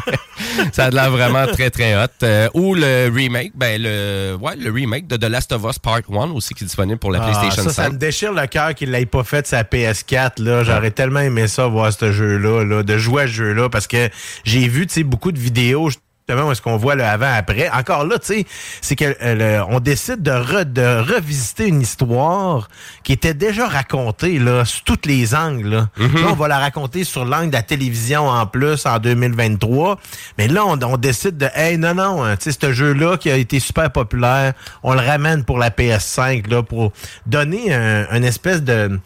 ça 0.72 0.86
a 0.86 0.90
l'air 0.90 1.12
vraiment 1.12 1.46
très, 1.48 1.70
très 1.70 1.96
hot. 1.96 2.08
Euh, 2.24 2.50
ou 2.54 2.76
le 2.76 3.12
remake, 3.14 3.52
ben 3.56 3.82
le, 3.82 4.36
ouais, 4.40 4.56
le 4.56 4.72
remake 4.72 5.08
de 5.08 5.18
The 5.18 5.30
Last 5.30 5.52
of 5.52 5.64
Us 5.70 5.80
Part 5.80 6.02
1 6.12 6.32
aussi 6.32 6.54
qui 6.54 6.64
est 6.64 6.68
disponible 6.68 7.00
pour 7.00 7.12
la 7.12 7.20
Ah, 7.22 7.30
PlayStation 7.30 7.64
ça, 7.64 7.70
5. 7.72 7.84
ça 7.84 7.90
me 7.90 7.98
déchire 7.98 8.34
le 8.34 8.46
cœur 8.48 8.74
qu'il 8.76 8.92
l'ait 8.92 9.06
pas 9.06 9.24
fait 9.24 9.46
sa 9.48 9.64
PS4. 9.64 10.42
Là. 10.42 10.64
J'aurais 10.64 10.92
tellement 10.92 11.20
aimé 11.22 11.48
ça, 11.48 11.68
voir 11.68 11.92
ce 11.94 12.12
jeu-là, 12.12 12.64
là, 12.64 12.84
de 12.84 12.98
jouer 12.98 13.24
à 13.24 13.28
ce 13.28 13.32
jeu-là, 13.34 13.70
parce 13.70 13.88
que 13.88 14.10
j'ai 14.44 14.68
vu 14.68 14.88
tu 14.88 14.94
sais, 14.96 15.04
beaucoup 15.04 15.32
de 15.32 15.40
vidéos 15.40 15.90
où 16.36 16.52
est-ce 16.52 16.62
qu'on 16.62 16.78
voit 16.78 16.96
le 16.96 17.04
avant-après. 17.04 17.70
Encore 17.70 18.06
là, 18.06 18.20
tu 18.20 18.28
sais, 18.28 18.46
c'est 18.82 18.96
que 18.96 19.16
euh, 19.22 19.60
le- 19.60 19.64
on 19.74 19.80
décide 19.80 20.22
de, 20.22 20.32
re- 20.32 20.64
de 20.72 21.00
revisiter 21.14 21.68
une 21.68 21.82
histoire 21.82 22.68
qui 23.04 23.14
était 23.14 23.34
déjà 23.34 23.68
racontée 23.68 24.40
là, 24.40 24.66
sous 24.66 24.82
tous 24.84 25.00
les 25.08 25.34
angles. 25.36 25.70
Là. 25.70 25.90
Mm-hmm. 25.98 26.22
Là, 26.22 26.28
on 26.30 26.36
va 26.36 26.48
la 26.48 26.60
raconter 26.60 27.04
sur 27.04 27.26
l'angle 27.26 27.50
de 27.50 27.56
la 27.56 27.64
télévision 27.64 28.28
en 28.28 28.46
plus 28.46 28.86
en 28.86 29.00
2023. 29.00 29.98
Mais 30.38 30.48
là, 30.48 30.66
on, 30.66 30.82
on 30.82 30.98
décide 30.98 31.38
de, 31.38 31.48
hey, 31.56 31.78
non, 31.78 31.96
non, 31.96 32.24
hein, 32.24 32.36
tu 32.38 32.52
sais, 32.52 32.58
ce 32.62 32.74
jeu-là 32.74 33.18
qui 33.18 33.30
a 33.32 33.36
été 33.36 33.60
super 33.60 33.92
populaire, 33.92 34.54
on 34.84 34.94
le 34.94 35.02
ramène 35.02 35.44
pour 35.44 35.58
la 35.58 35.70
PS5 35.70 36.50
là, 36.50 36.64
pour 36.64 36.92
donner 37.26 37.74
un, 37.74 38.08
une 38.16 38.24
espèce 38.24 38.62
de 38.64 39.00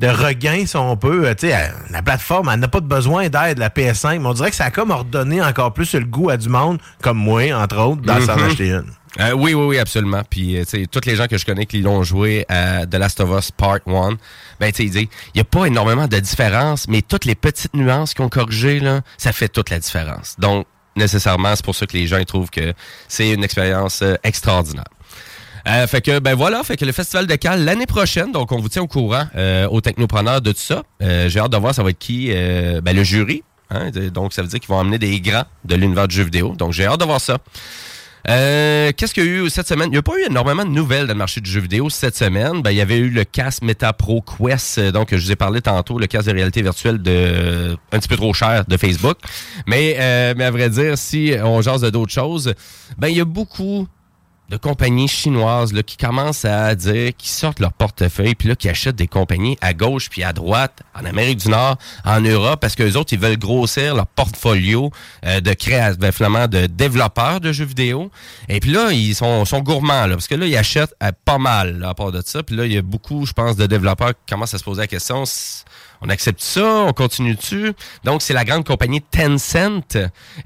de 0.00 0.08
regain, 0.08 0.64
si 0.66 0.76
on 0.76 0.96
peut. 0.96 1.28
Euh, 1.28 1.34
Tu 1.34 1.48
sais, 1.48 1.70
la 1.90 2.02
plateforme, 2.02 2.50
elle 2.52 2.58
n'a 2.60 2.68
pas 2.68 2.80
de 2.80 2.86
besoin 2.86 3.28
d'aide, 3.28 3.58
la 3.58 3.68
PS5, 3.70 4.18
mais 4.20 4.26
on 4.26 4.32
dirait 4.32 4.50
que 4.50 4.56
ça 4.56 4.64
a 4.64 4.70
comme 4.70 4.90
ordonné 4.90 5.42
encore 5.42 5.72
plus 5.72 5.92
le 5.94 6.04
goût 6.04 6.30
à 6.30 6.36
du 6.36 6.48
monde, 6.48 6.78
comme 7.02 7.18
moi, 7.18 7.52
entre 7.52 7.78
autres, 7.78 8.00
d'en 8.02 8.18
Mhm. 8.18 8.30
acheter 8.44 8.68
une. 8.70 8.84
Euh, 9.20 9.32
oui, 9.32 9.54
oui, 9.54 9.64
oui, 9.66 9.78
absolument. 9.78 10.22
Puis, 10.30 10.56
euh, 10.56 10.60
tu 10.64 10.80
sais, 10.82 10.86
tous 10.86 11.00
les 11.04 11.16
gens 11.16 11.26
que 11.26 11.36
je 11.36 11.44
connais 11.44 11.66
qui 11.66 11.80
l'ont 11.82 12.02
joué 12.02 12.46
à 12.48 12.86
The 12.86 12.94
Last 12.94 13.20
of 13.20 13.30
Us 13.38 13.50
Part 13.50 13.80
1, 13.86 14.16
ben, 14.60 14.70
tu 14.70 14.76
sais, 14.76 14.84
ils 14.84 14.90
disent, 14.90 15.02
il 15.02 15.36
n'y 15.36 15.40
a 15.40 15.44
pas 15.44 15.66
énormément 15.66 16.06
de 16.06 16.18
différence, 16.18 16.86
mais 16.88 17.02
toutes 17.02 17.24
les 17.24 17.34
petites 17.34 17.74
nuances 17.74 18.14
qu'ils 18.14 18.24
ont 18.24 18.28
corrigées, 18.28 18.78
là, 18.80 19.00
ça 19.18 19.32
fait 19.32 19.48
toute 19.48 19.68
la 19.70 19.80
différence. 19.80 20.36
Donc, 20.38 20.66
nécessairement, 20.96 21.54
c'est 21.56 21.64
pour 21.64 21.74
ça 21.74 21.86
que 21.86 21.92
les 21.96 22.06
gens 22.06 22.18
ils 22.18 22.24
trouvent 22.26 22.50
que 22.50 22.72
c'est 23.08 23.30
une 23.30 23.42
expérience 23.44 24.00
euh, 24.02 24.14
extraordinaire. 24.22 24.84
Euh, 25.68 25.86
fait 25.86 26.00
que 26.00 26.18
ben 26.18 26.34
voilà, 26.34 26.62
fait 26.64 26.76
que 26.76 26.84
le 26.84 26.92
festival 26.92 27.26
de 27.26 27.34
Cal 27.34 27.64
l'année 27.64 27.86
prochaine, 27.86 28.32
donc 28.32 28.50
on 28.52 28.58
vous 28.58 28.68
tient 28.68 28.82
au 28.82 28.86
courant 28.86 29.26
euh, 29.36 29.66
aux 29.68 29.80
technopreneurs 29.80 30.40
de 30.40 30.52
tout 30.52 30.58
ça. 30.60 30.82
Euh, 31.02 31.28
J'ai 31.28 31.38
hâte 31.40 31.52
de 31.52 31.56
voir 31.56 31.74
ça 31.74 31.82
va 31.82 31.90
être 31.90 31.98
qui, 31.98 32.28
euh, 32.30 32.80
ben 32.80 32.96
le 32.96 33.02
jury. 33.04 33.42
hein, 33.70 33.90
donc 34.12 34.32
ça 34.32 34.42
veut 34.42 34.48
dire 34.48 34.58
qu'ils 34.60 34.68
vont 34.68 34.78
emmener 34.78 34.98
des 34.98 35.20
grands 35.20 35.44
de 35.64 35.74
l'univers 35.74 36.08
du 36.08 36.16
jeu 36.16 36.24
vidéo. 36.24 36.54
Donc 36.56 36.72
j'ai 36.72 36.86
hâte 36.86 37.00
de 37.00 37.04
voir 37.04 37.20
ça. 37.20 37.38
Euh, 38.28 38.92
Qu'est-ce 38.96 39.14
qu'il 39.14 39.24
y 39.24 39.28
a 39.28 39.30
eu 39.30 39.48
cette 39.48 39.66
semaine? 39.66 39.88
Il 39.88 39.92
n'y 39.92 39.96
a 39.98 40.02
pas 40.02 40.12
eu 40.18 40.24
énormément 40.26 40.64
de 40.64 40.70
nouvelles 40.70 41.06
dans 41.06 41.14
le 41.14 41.18
marché 41.18 41.40
du 41.40 41.50
jeu 41.50 41.60
vidéo 41.60 41.88
cette 41.88 42.16
semaine. 42.16 42.60
Ben, 42.60 42.70
il 42.70 42.76
y 42.76 42.82
avait 42.82 42.98
eu 42.98 43.08
le 43.08 43.24
casque 43.24 43.62
Meta 43.62 43.94
Pro 43.94 44.22
Quest, 44.22 44.76
euh, 44.78 44.92
donc 44.92 45.08
je 45.10 45.16
vous 45.16 45.32
ai 45.32 45.36
parlé 45.36 45.62
tantôt, 45.62 45.98
le 45.98 46.06
casque 46.06 46.26
de 46.28 46.34
réalité 46.34 46.60
virtuelle 46.60 46.98
de 47.00 47.76
un 47.92 47.98
petit 47.98 48.08
peu 48.08 48.16
trop 48.16 48.34
cher 48.34 48.64
de 48.68 48.76
Facebook. 48.76 49.16
Mais, 49.66 49.96
euh, 49.98 50.34
mais 50.36 50.44
à 50.44 50.50
vrai 50.50 50.68
dire, 50.68 50.98
si 50.98 51.32
on 51.42 51.62
jase 51.62 51.80
d'autres 51.82 52.12
choses, 52.12 52.52
ben 52.98 53.08
il 53.08 53.16
y 53.16 53.20
a 53.20 53.24
beaucoup 53.24 53.86
de 54.50 54.56
compagnies 54.56 55.06
chinoises 55.06 55.72
là, 55.72 55.84
qui 55.84 55.96
commencent 55.96 56.44
à 56.44 56.74
dire 56.74 57.12
qu'ils 57.16 57.30
sortent 57.30 57.60
leur 57.60 57.72
portefeuille 57.72 58.34
puis 58.34 58.48
là 58.48 58.56
qui 58.56 58.68
achètent 58.68 58.96
des 58.96 59.06
compagnies 59.06 59.56
à 59.60 59.74
gauche 59.74 60.10
puis 60.10 60.24
à 60.24 60.32
droite 60.32 60.82
en 61.00 61.04
Amérique 61.04 61.38
du 61.38 61.48
Nord, 61.48 61.78
en 62.04 62.20
Europe 62.20 62.58
parce 62.60 62.74
que 62.74 62.82
les 62.82 62.96
autres 62.96 63.12
ils 63.12 63.18
veulent 63.18 63.38
grossir 63.38 63.94
leur 63.94 64.08
portfolio 64.08 64.90
euh, 65.24 65.40
de 65.40 65.52
création 65.54 66.10
finalement 66.12 66.48
de 66.48 66.66
développeurs 66.66 67.40
de 67.40 67.52
jeux 67.52 67.64
vidéo. 67.64 68.10
Et 68.48 68.58
puis 68.58 68.72
là 68.72 68.90
ils 68.90 69.14
sont, 69.14 69.44
gourmands 69.60 70.06
là 70.06 70.14
parce 70.14 70.26
que 70.26 70.34
là 70.34 70.46
ils 70.46 70.56
achètent 70.56 70.96
euh, 71.00 71.12
pas 71.24 71.38
mal 71.38 71.78
là, 71.78 71.90
à 71.90 71.94
part 71.94 72.10
de 72.10 72.20
ça. 72.24 72.42
Puis 72.42 72.56
là 72.56 72.66
il 72.66 72.72
y 72.72 72.78
a 72.78 72.82
beaucoup 72.82 73.26
je 73.26 73.32
pense 73.32 73.54
de 73.54 73.66
développeurs 73.66 74.10
qui 74.10 74.34
commencent 74.34 74.54
à 74.54 74.58
se 74.58 74.64
poser 74.64 74.80
la 74.80 74.88
question 74.88 75.22
on 76.02 76.08
accepte 76.08 76.40
ça, 76.40 76.84
on 76.86 76.92
continue 76.92 77.34
dessus. 77.34 77.72
Donc, 78.04 78.22
c'est 78.22 78.32
la 78.32 78.44
grande 78.44 78.64
compagnie 78.64 79.02
Tencent. 79.02 79.96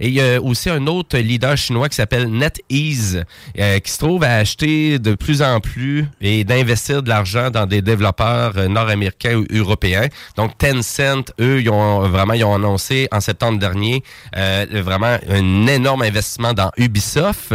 Et 0.00 0.08
il 0.08 0.14
y 0.14 0.20
a 0.20 0.40
aussi 0.40 0.68
un 0.68 0.86
autre 0.86 1.16
leader 1.18 1.56
chinois 1.56 1.88
qui 1.88 1.96
s'appelle 1.96 2.28
NetEase, 2.28 3.24
euh, 3.58 3.78
qui 3.78 3.90
se 3.92 3.98
trouve 3.98 4.24
à 4.24 4.36
acheter 4.36 4.98
de 4.98 5.14
plus 5.14 5.42
en 5.42 5.60
plus 5.60 6.06
et 6.20 6.44
d'investir 6.44 7.02
de 7.02 7.08
l'argent 7.08 7.50
dans 7.50 7.66
des 7.66 7.82
développeurs 7.82 8.68
nord-américains 8.68 9.36
ou 9.36 9.46
européens. 9.50 10.08
Donc, 10.36 10.58
Tencent, 10.58 11.32
eux, 11.40 11.60
ils 11.60 11.70
ont 11.70 12.08
vraiment 12.08 12.34
ils 12.34 12.44
ont 12.44 12.54
annoncé 12.54 13.08
en 13.12 13.20
septembre 13.20 13.58
dernier 13.58 14.02
euh, 14.36 14.66
vraiment 14.72 15.18
un 15.28 15.66
énorme 15.66 16.02
investissement 16.02 16.52
dans 16.52 16.70
Ubisoft. 16.76 17.52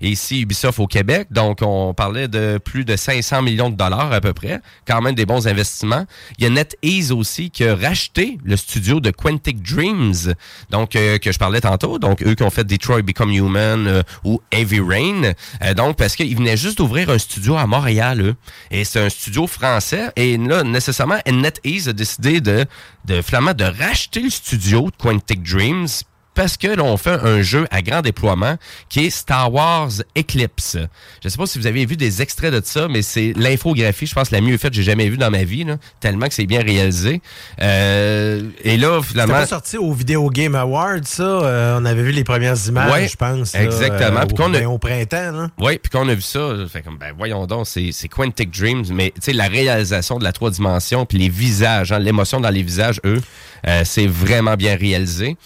et 0.00 0.08
ici, 0.08 0.40
Ubisoft 0.40 0.78
au 0.78 0.86
Québec. 0.86 1.28
Donc, 1.30 1.58
on 1.60 1.92
parlait 1.92 2.28
de 2.28 2.58
plus 2.58 2.84
de 2.84 2.96
500 2.96 3.42
millions 3.42 3.68
de 3.68 3.76
dollars 3.76 4.12
à 4.12 4.20
peu 4.20 4.32
près. 4.32 4.60
Quand 4.86 5.02
même 5.02 5.14
des 5.14 5.26
bons 5.26 5.46
investissements. 5.46 6.06
Il 6.38 6.44
y 6.44 6.46
a 6.46 6.50
NetEase 6.50 7.12
aussi 7.12 7.41
qui 7.50 7.64
a 7.64 7.74
racheté 7.74 8.38
le 8.44 8.56
studio 8.56 9.00
de 9.00 9.10
Quantic 9.10 9.62
Dreams, 9.62 10.34
donc 10.70 10.96
euh, 10.96 11.18
que 11.18 11.32
je 11.32 11.38
parlais 11.38 11.60
tantôt. 11.60 11.98
Donc, 11.98 12.22
eux 12.22 12.34
qui 12.34 12.42
ont 12.42 12.50
fait 12.50 12.64
Detroit 12.64 13.02
Become 13.02 13.30
Human 13.30 13.86
euh, 13.86 14.02
ou 14.24 14.40
Heavy 14.50 14.80
Rain. 14.80 15.32
Euh, 15.62 15.74
donc, 15.74 15.96
parce 15.96 16.16
qu'ils 16.16 16.36
venaient 16.36 16.56
juste 16.56 16.78
d'ouvrir 16.78 17.10
un 17.10 17.18
studio 17.18 17.56
à 17.56 17.66
Montréal, 17.66 18.20
eux. 18.20 18.34
Et 18.70 18.84
c'est 18.84 19.00
un 19.00 19.08
studio 19.08 19.46
français. 19.46 20.10
Et 20.16 20.36
là, 20.36 20.62
nécessairement, 20.62 21.18
NetEase 21.26 21.88
a 21.88 21.92
décidé 21.92 22.40
de, 22.40 22.64
de, 23.06 23.20
de 23.20 23.64
racheter 23.64 24.20
le 24.20 24.30
studio 24.30 24.86
de 24.86 24.96
Quantic 24.96 25.42
Dreams 25.42 25.88
parce 26.34 26.56
que 26.56 26.68
là, 26.68 26.82
on 26.82 26.96
fait 26.96 27.10
un 27.22 27.42
jeu 27.42 27.66
à 27.70 27.82
grand 27.82 28.00
déploiement 28.02 28.56
qui 28.88 29.06
est 29.06 29.10
Star 29.10 29.52
Wars 29.52 29.90
Eclipse. 30.16 30.76
Je 31.22 31.28
sais 31.28 31.36
pas 31.36 31.46
si 31.46 31.58
vous 31.58 31.66
avez 31.66 31.84
vu 31.86 31.96
des 31.96 32.22
extraits 32.22 32.52
de 32.52 32.60
ça, 32.64 32.88
mais 32.88 33.02
c'est 33.02 33.32
l'infographie, 33.36 34.06
je 34.06 34.14
pense, 34.14 34.30
la 34.30 34.40
mieux 34.40 34.56
faite 34.58 34.70
que 34.70 34.76
j'ai 34.76 34.82
jamais 34.82 35.08
vue 35.08 35.18
dans 35.18 35.30
ma 35.30 35.44
vie, 35.44 35.64
là, 35.64 35.76
tellement 36.00 36.26
que 36.28 36.34
c'est 36.34 36.46
bien 36.46 36.62
réalisé. 36.62 37.20
Euh, 37.60 38.42
et 38.64 38.76
là, 38.76 38.98
C'était 39.00 39.08
finalement... 39.12 39.34
pas 39.34 39.46
sorti 39.46 39.76
au 39.78 39.92
Video 39.92 40.28
Game 40.30 40.54
Awards, 40.54 41.04
ça? 41.04 41.22
Euh, 41.22 41.78
on 41.80 41.84
avait 41.84 42.02
vu 42.02 42.12
les 42.12 42.24
premières 42.24 42.56
images, 42.66 42.90
Ouais, 42.92 43.08
je 43.08 43.16
pense. 43.16 43.52
là, 43.54 43.62
exactement. 43.64 44.20
euh, 44.20 44.26
Puis 44.26 44.32
au, 44.32 44.36
qu'on 44.36 44.54
a- 44.54 44.58
ben, 44.58 44.66
au 44.66 44.78
printemps. 44.78 45.48
Oui, 45.58 45.78
puis 45.78 45.90
quand 45.90 46.04
on 46.04 46.08
a 46.08 46.14
vu 46.14 46.22
ça, 46.22 46.40
fait 46.68 46.82
comme, 46.82 46.98
ben 46.98 47.12
voyons 47.16 47.46
donc, 47.46 47.66
c'est 47.66 47.90
c'est 47.92 48.08
Quantic 48.08 48.50
Dreams, 48.50 48.84
mais 48.92 49.10
tu 49.14 49.20
sais, 49.22 49.32
la 49.32 49.48
réalisation 49.48 50.18
de 50.18 50.24
la 50.24 50.32
trois 50.32 50.50
dimensions, 50.50 51.06
puis 51.06 51.18
les 51.18 51.28
visages, 51.28 51.92
hein, 51.92 51.98
l'émotion 51.98 52.40
dans 52.40 52.50
les 52.50 52.62
visages, 52.62 53.00
eux, 53.04 53.20
euh, 53.66 53.82
c'est 53.84 54.06
vraiment 54.06 54.54
bien 54.56 54.76
réalisé. 54.76 55.36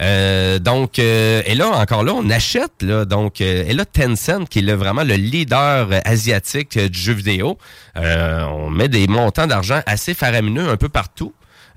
Euh, 0.00 0.58
donc, 0.58 0.98
euh, 0.98 1.42
et 1.46 1.54
là, 1.54 1.68
encore 1.70 2.04
là, 2.04 2.12
on 2.14 2.28
achète, 2.30 2.82
là, 2.82 3.04
donc, 3.04 3.40
euh, 3.40 3.64
et 3.66 3.72
là, 3.72 3.84
Tencent, 3.84 4.44
qui 4.48 4.58
est 4.58 4.74
vraiment 4.74 5.04
le 5.04 5.14
leader 5.14 5.88
asiatique 6.04 6.76
euh, 6.76 6.88
du 6.88 6.98
jeu 6.98 7.12
vidéo, 7.14 7.56
euh, 7.96 8.44
on 8.44 8.68
met 8.70 8.88
des 8.88 9.06
montants 9.06 9.46
d'argent 9.46 9.80
assez 9.86 10.12
faramineux 10.14 10.68
un 10.68 10.76
peu 10.76 10.88
partout. 10.88 11.32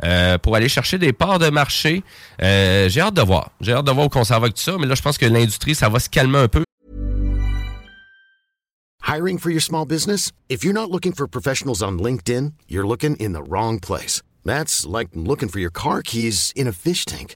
euh, 0.05 0.37
pour 0.37 0.55
aller 0.55 0.69
chercher 0.69 0.97
des 0.97 1.11
parts 1.11 1.39
de 1.39 1.49
marché. 1.49 2.03
Euh, 2.41 2.87
j'ai 2.87 3.01
hâte 3.01 3.15
de 3.15 3.21
voir. 3.21 3.51
J'ai 3.59 3.73
hâte 3.73 3.85
de 3.85 3.91
voir 3.91 4.07
où 4.07 4.09
on 4.15 4.23
s'en 4.23 4.35
va 4.35 4.45
avec 4.45 4.53
tout 4.55 4.61
ça, 4.61 4.77
mais 4.79 4.87
là, 4.87 4.95
je 4.95 5.01
pense 5.01 5.17
que 5.17 5.25
l'industrie, 5.25 5.75
ça 5.75 5.89
va 5.89 5.99
se 5.99 6.09
calmer 6.09 6.37
un 6.39 6.47
peu. 6.47 6.63
Hiring 9.05 9.39
for 9.39 9.49
your 9.49 9.61
small 9.61 9.85
business? 9.85 10.31
If 10.49 10.63
you're 10.63 10.73
not 10.73 10.89
looking 10.91 11.13
for 11.13 11.27
professionals 11.27 11.81
on 11.81 11.97
LinkedIn, 11.97 12.53
you're 12.69 12.87
looking 12.87 13.15
in 13.19 13.33
the 13.33 13.41
wrong 13.41 13.79
place. 13.79 14.21
That's 14.45 14.85
like 14.85 15.09
looking 15.15 15.49
for 15.49 15.59
your 15.59 15.71
car 15.71 16.01
keys 16.01 16.53
in 16.55 16.67
a 16.67 16.71
fish 16.71 17.05
tank. 17.05 17.35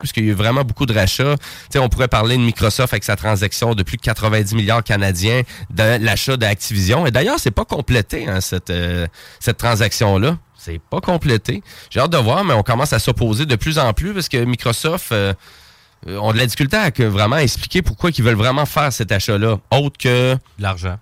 Puisqu'il 0.00 0.24
y 0.24 0.28
a 0.28 0.30
eu 0.30 0.34
vraiment 0.34 0.64
beaucoup 0.64 0.86
de 0.86 0.92
rachats. 0.92 1.36
Tu 1.36 1.44
sais, 1.72 1.78
on 1.78 1.88
pourrait 1.88 2.08
parler 2.08 2.36
de 2.36 2.42
Microsoft 2.42 2.92
avec 2.92 3.04
sa 3.04 3.16
transaction 3.16 3.74
de 3.74 3.82
plus 3.82 3.96
de 3.96 4.02
90 4.02 4.54
milliards 4.54 4.82
canadiens 4.82 5.42
de 5.70 6.04
l'achat 6.04 6.36
d'Activision. 6.36 7.06
Et 7.06 7.10
d'ailleurs, 7.10 7.38
c'est 7.38 7.50
pas 7.50 7.64
complété, 7.64 8.28
hein, 8.28 8.40
cette, 8.40 8.70
euh, 8.70 9.06
cette 9.38 9.58
transaction-là. 9.58 10.38
C'est 10.56 10.80
pas 10.80 11.00
complété. 11.00 11.62
J'ai 11.88 12.00
hâte 12.00 12.10
de 12.10 12.18
voir, 12.18 12.44
mais 12.44 12.52
on 12.52 12.62
commence 12.62 12.92
à 12.92 12.98
s'opposer 12.98 13.46
de 13.46 13.56
plus 13.56 13.78
en 13.78 13.92
plus 13.94 14.12
parce 14.12 14.28
que 14.28 14.44
Microsoft 14.44 15.12
euh, 15.12 15.32
euh, 16.06 16.18
ont 16.18 16.32
de 16.32 16.38
la 16.38 16.44
difficulté 16.44 16.76
à 16.76 16.90
que 16.90 17.02
vraiment 17.02 17.38
expliquer 17.38 17.80
pourquoi 17.80 18.10
ils 18.10 18.22
veulent 18.22 18.34
vraiment 18.34 18.66
faire 18.66 18.92
cet 18.92 19.12
achat-là, 19.12 19.58
autre 19.70 19.96
que... 19.98 20.36
L'argent. 20.58 20.98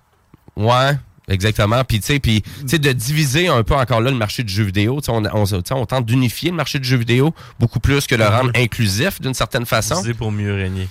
Ouais, 0.57 0.97
exactement. 1.29 1.85
Puis, 1.85 2.01
tu 2.01 2.07
sais, 2.07 2.19
puis, 2.19 2.43
tu 2.43 2.69
sais, 2.69 2.79
de 2.79 2.93
diviser 2.93 3.49
un 3.49 3.63
peu 3.63 3.75
encore 3.75 4.01
là 4.01 4.11
le 4.11 4.17
marché 4.17 4.43
du 4.43 4.53
jeu 4.53 4.65
vidéo. 4.65 5.01
Tu 5.01 5.07
sais, 5.07 5.13
on, 5.13 5.23
on, 5.25 5.45
on 5.71 5.87
tente 5.87 6.07
d'unifier 6.07 6.51
le 6.51 6.57
marché 6.57 6.79
du 6.79 6.89
jeu 6.89 6.97
vidéo 6.97 7.35
beaucoup 7.59 7.81
plus 7.81 8.07
que 8.07 8.15
le 8.15 8.27
rendre 8.27 8.51
inclusif 8.55 9.21
d'une 9.21 9.35
certaine 9.35 9.67
façon. 9.67 9.97
Diviser 9.97 10.15
pour 10.15 10.33
mieux 10.33 10.55
régner. 10.55 10.89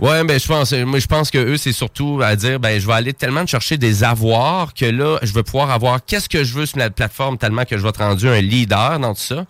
Ouais, 0.00 0.22
ben 0.22 0.38
je 0.38 0.46
pense, 0.46 0.72
moi 0.72 1.00
je 1.00 1.06
pense 1.08 1.28
que 1.28 1.38
eux 1.38 1.56
c'est 1.56 1.72
surtout 1.72 2.20
à 2.22 2.36
dire, 2.36 2.60
ben 2.60 2.80
je 2.80 2.86
vais 2.86 2.92
aller 2.92 3.12
tellement 3.12 3.44
chercher 3.46 3.78
des 3.78 4.04
avoirs 4.04 4.72
que 4.72 4.84
là 4.84 5.18
je 5.22 5.32
vais 5.32 5.42
pouvoir 5.42 5.72
avoir 5.72 6.04
qu'est-ce 6.04 6.28
que 6.28 6.44
je 6.44 6.54
veux 6.54 6.66
sur 6.66 6.78
la 6.78 6.88
plateforme 6.88 7.36
tellement 7.36 7.64
que 7.64 7.76
je 7.76 7.82
vais 7.82 7.88
être 7.88 7.98
rendu 7.98 8.28
un 8.28 8.40
leader 8.40 9.00
dans 9.00 9.12
tout 9.12 9.20
ça. 9.20 9.44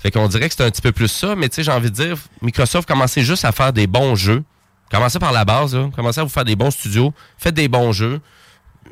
Fait 0.00 0.10
qu'on 0.10 0.26
dirait 0.26 0.48
que 0.48 0.56
c'est 0.56 0.64
un 0.64 0.70
petit 0.72 0.82
peu 0.82 0.90
plus 0.90 1.06
ça, 1.06 1.36
mais 1.36 1.48
tu 1.48 1.56
sais 1.56 1.62
j'ai 1.62 1.70
envie 1.70 1.90
de 1.90 1.94
dire, 1.94 2.16
Microsoft 2.40 2.88
commencez 2.88 3.22
juste 3.22 3.44
à 3.44 3.52
faire 3.52 3.72
des 3.72 3.86
bons 3.86 4.16
jeux. 4.16 4.42
Commencez 4.90 5.20
par 5.20 5.32
la 5.32 5.44
base, 5.44 5.74
là. 5.74 5.88
commencez 5.94 6.20
à 6.20 6.24
vous 6.24 6.28
faire 6.28 6.44
des 6.44 6.56
bons 6.56 6.72
studios, 6.72 7.14
faites 7.38 7.54
des 7.54 7.68
bons 7.68 7.92
jeux. 7.92 8.20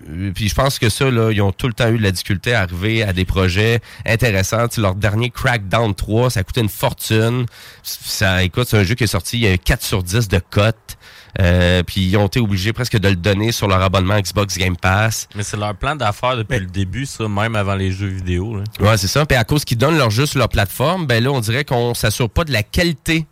Euh, 0.09 0.33
Puis 0.35 0.49
je 0.49 0.55
pense 0.55 0.79
que 0.79 0.89
ça, 0.89 1.11
là, 1.11 1.31
ils 1.31 1.43
ont 1.43 1.53
tout 1.53 1.67
le 1.67 1.73
temps 1.73 1.89
eu 1.89 1.99
de 1.99 2.03
la 2.03 2.11
difficulté 2.11 2.55
à 2.55 2.63
arriver 2.63 3.03
à 3.03 3.13
des 3.13 3.25
projets 3.25 3.81
intéressants. 4.07 4.69
Tu 4.69 4.77
sais, 4.77 4.81
leur 4.81 4.95
dernier 4.95 5.31
Crackdown 5.31 5.95
3, 5.95 6.31
ça 6.31 6.41
a 6.41 6.43
coûté 6.43 6.61
une 6.61 6.69
fortune. 6.69 7.47
Ça, 7.83 8.43
écoute, 8.43 8.69
c'est 8.69 8.79
un 8.79 8.85
jeu 8.85 8.95
qui 8.95 9.05
est 9.05 9.09
sorti, 9.09 9.39
il 9.39 9.45
y 9.45 9.49
a 9.49 9.59
4 9.59 9.83
sur 9.83 10.03
10 10.03 10.29
de 10.29 10.41
cote. 10.51 10.97
Euh, 11.39 11.85
puis 11.85 12.01
ils 12.01 12.17
ont 12.17 12.27
été 12.27 12.41
obligés 12.41 12.73
presque 12.73 12.99
de 12.99 13.09
le 13.09 13.15
donner 13.17 13.53
sur 13.53 13.69
leur 13.69 13.81
abonnement 13.83 14.19
Xbox 14.19 14.59
Game 14.59 14.77
Pass. 14.77 15.29
Mais 15.37 15.45
c'est 15.45 15.57
leur 15.57 15.77
plan 15.77 15.95
d'affaires 15.95 16.37
depuis 16.37 16.59
le 16.59 16.67
début, 16.67 17.07
ça, 17.07 17.29
même 17.29 17.55
avant 17.55 17.77
les 17.77 17.93
jeux 17.93 18.09
vidéo. 18.09 18.57
Là. 18.57 18.65
Ouais, 18.81 18.97
c'est 18.97 19.07
ça. 19.07 19.25
Puis 19.27 19.37
à 19.37 19.45
cause 19.45 19.65
qu'ils 19.65 19.79
donnent 19.79 19.97
leurs 19.97 20.11
jeux 20.11 20.27
sur 20.27 20.39
leur 20.39 20.49
plateforme, 20.49 21.07
ben 21.07 21.23
là, 21.23 21.31
on 21.31 21.41
dirait 21.41 21.65
qu'on 21.65 21.95
s'assure 21.95 22.29
pas 22.29 22.45
de 22.45 22.53
la 22.53 22.63
qualité 22.63 23.27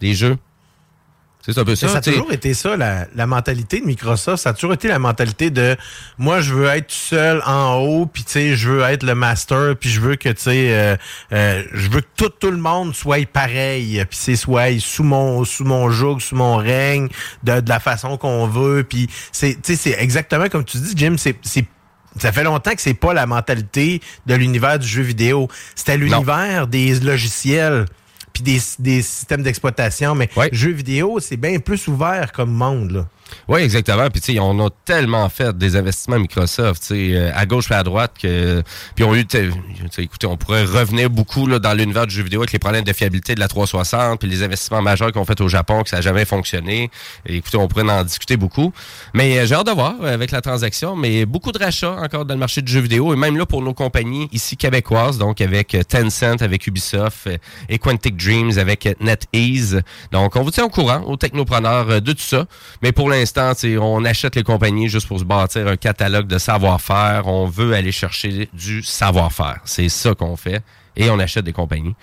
des 0.00 0.14
jeux. 0.14 0.36
C'est 1.52 1.60
un 1.60 1.64
peu 1.64 1.76
ça. 1.76 1.88
Ça 1.88 1.98
a 1.98 2.00
toujours 2.00 2.32
été 2.32 2.54
ça, 2.54 2.76
la, 2.76 3.06
la 3.14 3.26
mentalité 3.26 3.80
de 3.80 3.86
Microsoft. 3.86 4.42
Ça 4.42 4.50
a 4.50 4.52
toujours 4.52 4.72
été 4.72 4.88
la 4.88 4.98
mentalité 4.98 5.50
de 5.50 5.76
moi, 6.18 6.40
je 6.40 6.52
veux 6.52 6.66
être 6.66 6.88
tout 6.88 6.94
seul 6.94 7.40
en 7.46 7.76
haut, 7.76 8.06
puis 8.06 8.24
tu 8.24 8.32
sais, 8.32 8.56
je 8.56 8.70
veux 8.70 8.82
être 8.82 9.04
le 9.04 9.14
master, 9.14 9.76
puis 9.76 9.88
je 9.88 10.00
veux 10.00 10.16
que 10.16 10.28
tu 10.28 10.42
sais, 10.42 10.74
euh, 10.74 10.96
euh, 11.32 11.62
je 11.72 11.88
veux 11.88 12.00
que 12.00 12.08
tout, 12.16 12.28
tout 12.28 12.50
le 12.50 12.56
monde 12.56 12.94
soit 12.94 13.26
pareil, 13.28 14.04
puis 14.08 14.18
c'est 14.20 14.36
soit 14.36 14.78
sous 14.80 15.04
mon 15.04 15.44
sous 15.44 15.64
mon 15.64 15.90
joug, 15.90 16.18
sous 16.20 16.34
mon 16.34 16.56
règne, 16.56 17.08
de, 17.44 17.60
de 17.60 17.68
la 17.68 17.80
façon 17.80 18.16
qu'on 18.16 18.46
veut. 18.46 18.84
Puis 18.84 19.08
c'est 19.30 19.54
tu 19.54 19.74
sais, 19.74 19.76
c'est 19.76 20.02
exactement 20.02 20.48
comme 20.48 20.64
tu 20.64 20.78
dis, 20.78 20.94
Jim. 20.96 21.14
C'est 21.16 21.36
c'est 21.42 21.66
ça 22.18 22.32
fait 22.32 22.44
longtemps 22.44 22.74
que 22.74 22.80
c'est 22.80 22.94
pas 22.94 23.12
la 23.12 23.26
mentalité 23.26 24.00
de 24.24 24.34
l'univers 24.34 24.78
du 24.78 24.88
jeu 24.88 25.02
vidéo. 25.02 25.48
C'était 25.74 25.98
l'univers 25.98 26.66
des 26.66 26.98
logiciels 27.00 27.84
puis 28.36 28.42
des, 28.42 28.60
des 28.78 29.02
systèmes 29.02 29.42
d'exploitation, 29.42 30.14
mais 30.14 30.28
jeux 30.52 30.72
vidéo, 30.72 31.20
c'est 31.20 31.38
bien 31.38 31.58
plus 31.58 31.88
ouvert 31.88 32.32
comme 32.32 32.52
monde. 32.52 32.90
Là. 32.90 33.06
Oui, 33.48 33.60
exactement. 33.60 34.08
Puis 34.10 34.20
tu 34.20 34.32
sais, 34.32 34.40
on 34.40 34.58
a 34.64 34.70
tellement 34.84 35.28
fait 35.28 35.56
des 35.56 35.76
investissements 35.76 36.18
Microsoft, 36.18 36.82
tu 36.82 36.88
sais, 36.88 37.16
euh, 37.16 37.30
à 37.34 37.46
gauche 37.46 37.70
et 37.70 37.74
à 37.74 37.82
droite 37.82 38.12
que 38.20 38.62
puis 38.94 39.04
on 39.04 39.12
a 39.12 39.16
eu, 39.16 39.26
écoutez, 39.98 40.26
on 40.26 40.36
pourrait 40.36 40.64
revenir 40.64 41.10
beaucoup 41.10 41.46
là, 41.46 41.58
dans 41.58 41.72
l'univers 41.74 42.06
du 42.06 42.14
jeu 42.14 42.22
vidéo 42.22 42.40
avec 42.40 42.52
les 42.52 42.58
problèmes 42.58 42.84
de 42.84 42.92
fiabilité 42.92 43.34
de 43.34 43.40
la 43.40 43.48
360, 43.48 44.20
puis 44.20 44.28
les 44.28 44.42
investissements 44.42 44.82
majeurs 44.82 45.12
qu'on 45.12 45.24
fait 45.24 45.40
au 45.40 45.48
Japon 45.48 45.82
que 45.82 45.90
ça 45.90 45.96
n'a 45.96 46.02
jamais 46.02 46.24
fonctionné. 46.24 46.90
Écoutez, 47.26 47.56
on 47.56 47.68
pourrait 47.68 47.88
en 47.88 48.04
discuter 48.04 48.36
beaucoup. 48.36 48.72
Mais 49.14 49.38
euh, 49.38 49.46
j'ai 49.46 49.54
hâte 49.54 49.66
de 49.66 49.72
voir 49.72 49.94
euh, 50.02 50.12
avec 50.12 50.30
la 50.30 50.40
transaction, 50.40 50.96
mais 50.96 51.24
beaucoup 51.24 51.52
de 51.52 51.58
rachats 51.58 51.96
encore 52.02 52.24
dans 52.24 52.34
le 52.34 52.40
marché 52.40 52.62
du 52.62 52.72
jeu 52.72 52.80
vidéo 52.80 53.12
et 53.12 53.16
même 53.16 53.36
là 53.36 53.46
pour 53.46 53.62
nos 53.62 53.74
compagnies 53.74 54.28
ici 54.32 54.56
québécoises, 54.56 55.18
donc 55.18 55.40
avec 55.40 55.76
Tencent, 55.88 56.42
avec 56.42 56.66
Ubisoft 56.66 57.28
et 57.68 57.78
Quantic 57.78 58.16
Dreams, 58.16 58.58
avec 58.58 58.88
NetEase. 59.00 59.82
Donc 60.10 60.34
on 60.34 60.42
vous 60.42 60.50
tient 60.50 60.64
au 60.64 60.70
courant 60.70 61.02
aux 61.06 61.16
technopreneurs 61.16 62.00
de 62.00 62.12
tout 62.12 62.18
ça. 62.18 62.46
Mais 62.82 62.92
pour 62.92 63.08
l'instant, 63.16 63.52
on 63.80 64.04
achète 64.04 64.36
les 64.36 64.42
compagnies 64.42 64.88
juste 64.88 65.08
pour 65.08 65.18
se 65.18 65.24
bâtir 65.24 65.66
un 65.66 65.76
catalogue 65.76 66.26
de 66.26 66.38
savoir-faire. 66.38 67.26
On 67.26 67.46
veut 67.46 67.74
aller 67.74 67.92
chercher 67.92 68.48
du 68.52 68.82
savoir-faire. 68.82 69.60
C'est 69.64 69.88
ça 69.88 70.14
qu'on 70.14 70.36
fait. 70.36 70.62
Et 70.96 71.10
on 71.10 71.18
achète 71.18 71.44
des 71.44 71.52
compagnies. 71.52 71.94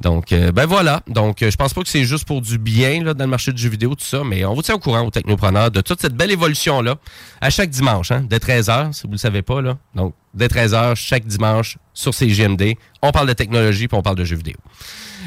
Donc, 0.00 0.32
euh, 0.32 0.52
ben 0.52 0.66
voilà. 0.66 1.00
Donc, 1.06 1.42
euh, 1.42 1.50
je 1.50 1.56
pense 1.56 1.72
pas 1.72 1.82
que 1.82 1.88
c'est 1.88 2.04
juste 2.04 2.26
pour 2.26 2.40
du 2.40 2.58
bien 2.58 3.02
là, 3.04 3.14
dans 3.14 3.24
le 3.24 3.30
marché 3.30 3.52
du 3.52 3.62
jeu 3.62 3.68
vidéo, 3.68 3.94
tout 3.94 4.04
ça, 4.04 4.22
mais 4.24 4.44
on 4.44 4.54
vous 4.54 4.62
tient 4.62 4.74
au 4.74 4.78
courant 4.78 5.02
aux 5.02 5.10
technopreneurs 5.10 5.70
de 5.70 5.80
toute 5.80 6.00
cette 6.00 6.14
belle 6.14 6.30
évolution-là 6.30 6.96
à 7.40 7.50
chaque 7.50 7.70
dimanche, 7.70 8.10
hein, 8.10 8.24
dès 8.28 8.38
13h, 8.38 8.92
si 8.92 9.06
vous 9.06 9.12
le 9.12 9.18
savez 9.18 9.42
pas. 9.42 9.62
là. 9.62 9.78
Donc, 9.94 10.14
dès 10.34 10.48
13h, 10.48 10.94
chaque 10.94 11.26
dimanche, 11.26 11.78
sur 11.94 12.12
CGMD, 12.12 12.74
on 13.02 13.12
parle 13.12 13.28
de 13.28 13.32
technologie 13.32 13.88
puis 13.88 13.96
on 13.96 14.02
parle 14.02 14.16
de 14.16 14.24
jeux 14.24 14.36
vidéo. 14.36 14.56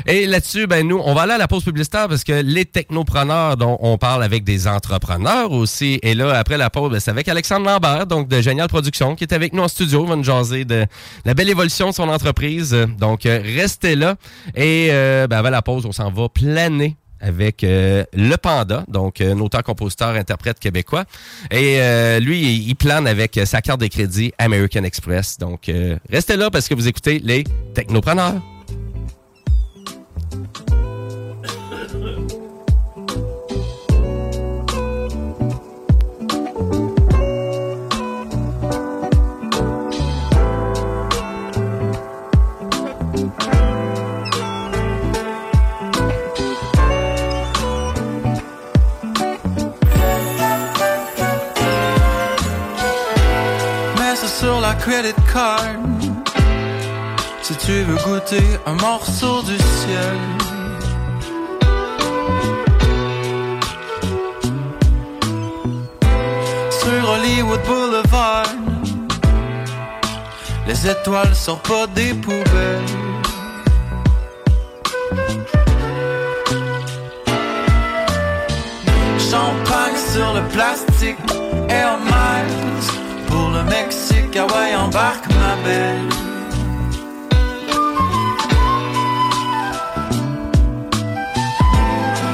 Et 0.05 0.27
là-dessus, 0.27 0.67
ben 0.67 0.87
nous, 0.87 1.01
on 1.03 1.13
va 1.13 1.21
aller 1.23 1.33
à 1.33 1.37
la 1.37 1.47
pause 1.47 1.63
publicitaire 1.63 2.07
parce 2.07 2.23
que 2.23 2.41
les 2.41 2.65
technopreneurs 2.65 3.57
dont 3.57 3.77
on 3.81 3.97
parle 3.97 4.23
avec 4.23 4.43
des 4.43 4.67
entrepreneurs 4.67 5.51
aussi. 5.51 5.99
Et 6.03 6.13
là, 6.13 6.37
après 6.37 6.57
la 6.57 6.69
pause, 6.69 6.91
ben, 6.91 6.99
c'est 6.99 7.09
avec 7.09 7.27
Alexandre 7.27 7.65
Lambert, 7.65 8.05
donc 8.05 8.27
de 8.27 8.39
Génial 8.41 8.67
Production, 8.67 9.15
qui 9.15 9.23
est 9.23 9.33
avec 9.33 9.53
nous 9.53 9.63
en 9.63 9.67
studio. 9.67 10.05
Va 10.05 10.15
nous 10.15 10.23
jaser 10.23 10.65
de 10.65 10.85
la 11.25 11.33
belle 11.33 11.49
évolution 11.49 11.89
de 11.89 11.95
son 11.95 12.09
entreprise. 12.09 12.75
Donc, 12.99 13.25
euh, 13.25 13.41
restez 13.43 13.95
là. 13.95 14.15
Et 14.55 14.89
euh, 14.91 15.27
ben, 15.27 15.37
avant 15.37 15.49
la 15.49 15.61
pause, 15.61 15.85
on 15.85 15.91
s'en 15.91 16.11
va 16.11 16.29
planer 16.29 16.95
avec 17.20 17.63
euh, 17.63 18.03
Le 18.13 18.36
Panda, 18.36 18.84
donc 18.88 19.22
un 19.22 19.39
auteur, 19.39 19.63
compositeur, 19.63 20.09
interprète 20.09 20.59
québécois. 20.59 21.05
Et 21.51 21.80
euh, 21.80 22.20
lui, 22.20 22.55
il, 22.55 22.76
plane 22.76 23.07
avec 23.07 23.39
sa 23.45 23.61
carte 23.61 23.82
de 23.82 23.88
crédit 23.88 24.34
American 24.38 24.84
Express. 24.84 25.38
Donc, 25.38 25.70
euh, 25.70 25.97
restez 26.09 26.38
là 26.38 26.49
parce 26.49 26.68
que 26.68 26.76
vous 26.76 26.88
écoutez 26.88 27.20
les 27.20 27.43
technopreneurs. 27.74 28.36
Credit 54.97 55.13
card. 55.31 55.75
Si 57.43 57.55
tu 57.55 57.83
veux 57.83 57.97
goûter 58.03 58.43
un 58.65 58.73
morceau 58.73 59.41
du 59.43 59.57
ciel. 59.57 60.17
Sur 66.79 67.09
Hollywood 67.09 67.61
Boulevard. 67.67 68.53
Les 70.67 70.89
étoiles 70.89 71.35
sortent 71.35 71.67
pas 71.67 71.87
des 71.87 72.13
poubelles. 72.15 72.91
Champagne 79.29 79.99
sur 80.13 80.33
le 80.33 80.41
plastique, 80.55 81.17
Air 81.69 81.97
Miles 82.03 83.07
pour 83.27 83.49
le 83.49 83.63
Mexique, 83.63 84.16
ouais, 84.45 84.75
embarque 84.75 85.25
ma 85.27 85.55
belle. 85.63 86.09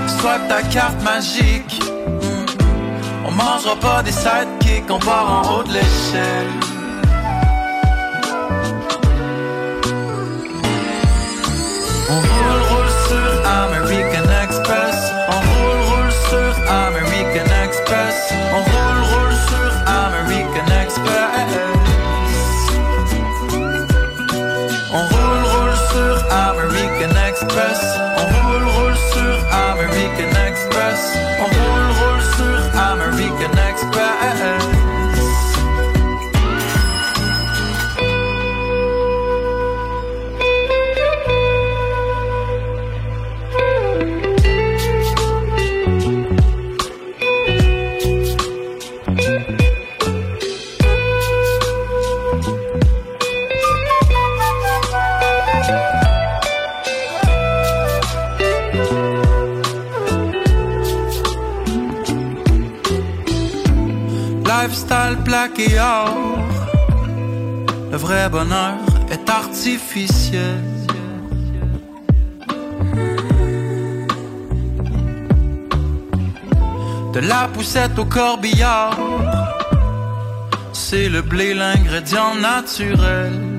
Swipe 0.08 0.48
ta 0.48 0.62
carte 0.64 1.02
magique, 1.04 1.82
on 3.26 3.32
mangera 3.32 3.76
pas 3.76 4.04
des 4.04 4.12
sidekicks, 4.12 4.90
on 4.90 5.00
part 5.00 5.32
en 5.32 5.54
haut 5.54 5.64
de 5.64 5.74
l'échelle. 5.74 6.54
On 12.10 12.63
Le 67.92 67.98
vrai 67.98 68.30
bonheur 68.30 68.78
est 69.10 69.28
artificiel. 69.28 70.62
De 77.14 77.20
la 77.20 77.48
poussette 77.52 77.98
au 77.98 78.06
corbillard. 78.06 78.96
C'est 80.72 81.10
le 81.10 81.24
blé 81.24 81.56
l'ingrédient 81.56 82.36
naturel. 82.36 83.53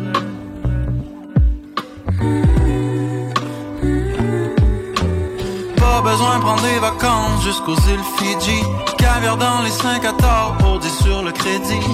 Pas 5.94 6.02
besoin 6.02 6.38
de 6.38 6.42
prendre 6.42 6.62
des 6.62 6.80
vacances 6.80 7.44
jusqu'aux 7.44 7.76
îles 7.76 8.02
Fidji. 8.16 8.64
Caviar 8.98 9.36
dans 9.36 9.62
les 9.62 9.70
5 9.70 10.04
à 10.04 10.12
tort, 10.12 10.56
Audi 10.68 10.90
sur 10.90 11.22
le 11.22 11.30
crédit. 11.30 11.86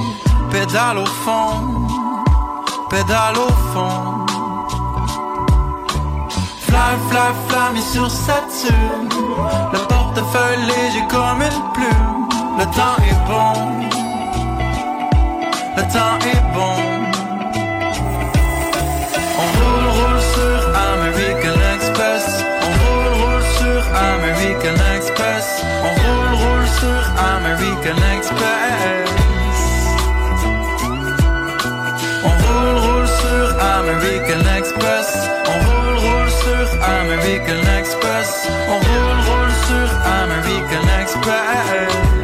Pédale 0.51 0.97
au 0.97 1.05
fond, 1.05 1.87
pédale 2.89 3.37
au 3.37 3.53
fond. 3.75 4.25
Fly, 6.67 6.93
fly, 7.11 7.31
fly, 7.47 7.75
mis 7.75 7.83
sur 7.83 8.11
Saturne. 8.11 9.11
Le 9.75 9.79
portefeuille 9.81 10.65
léger 10.65 11.05
comme 11.11 11.43
une 11.43 11.63
plume. 11.75 12.29
Le 12.59 12.65
temps 12.77 12.97
est 13.07 13.21
bon, 13.29 13.53
le 15.77 15.83
temps 15.93 16.19
est 16.27 16.55
bon. 16.55 17.00
Sur 26.81 27.03
American 27.35 27.99
Express. 28.17 29.11
On 32.25 32.33
roule, 32.43 32.79
roule 32.87 33.09
sur 33.23 33.45
American 33.79 34.43
Express. 34.59 35.09
On 35.53 35.59
roule, 35.67 35.99
roule 36.07 36.31
sur 36.45 36.67
American 36.83 37.63
Express. 37.79 38.49
On 38.73 38.79
roule, 38.89 39.21
roule 39.29 39.55
sur 39.69 39.89
American 40.23 40.87
Express. 41.03 42.20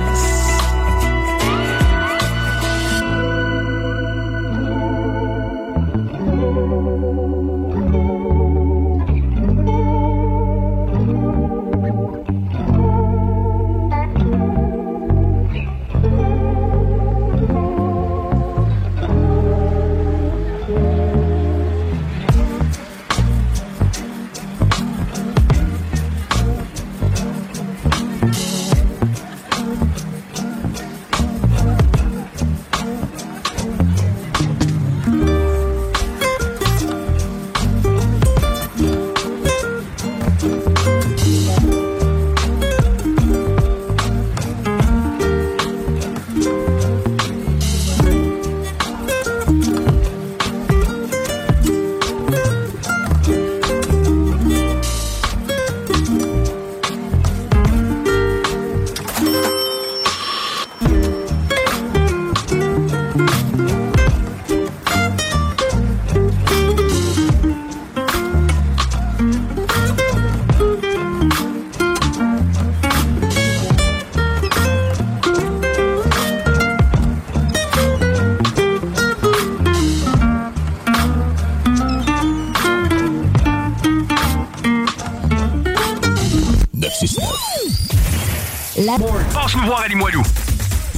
La... 88.99 89.25
Passe 89.35 89.55
me 89.57 89.67
voir 89.67 89.81
à 89.81 89.89
Limoilou. 89.89 90.23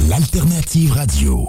L'alternative 0.09 0.92
radio. 0.92 1.47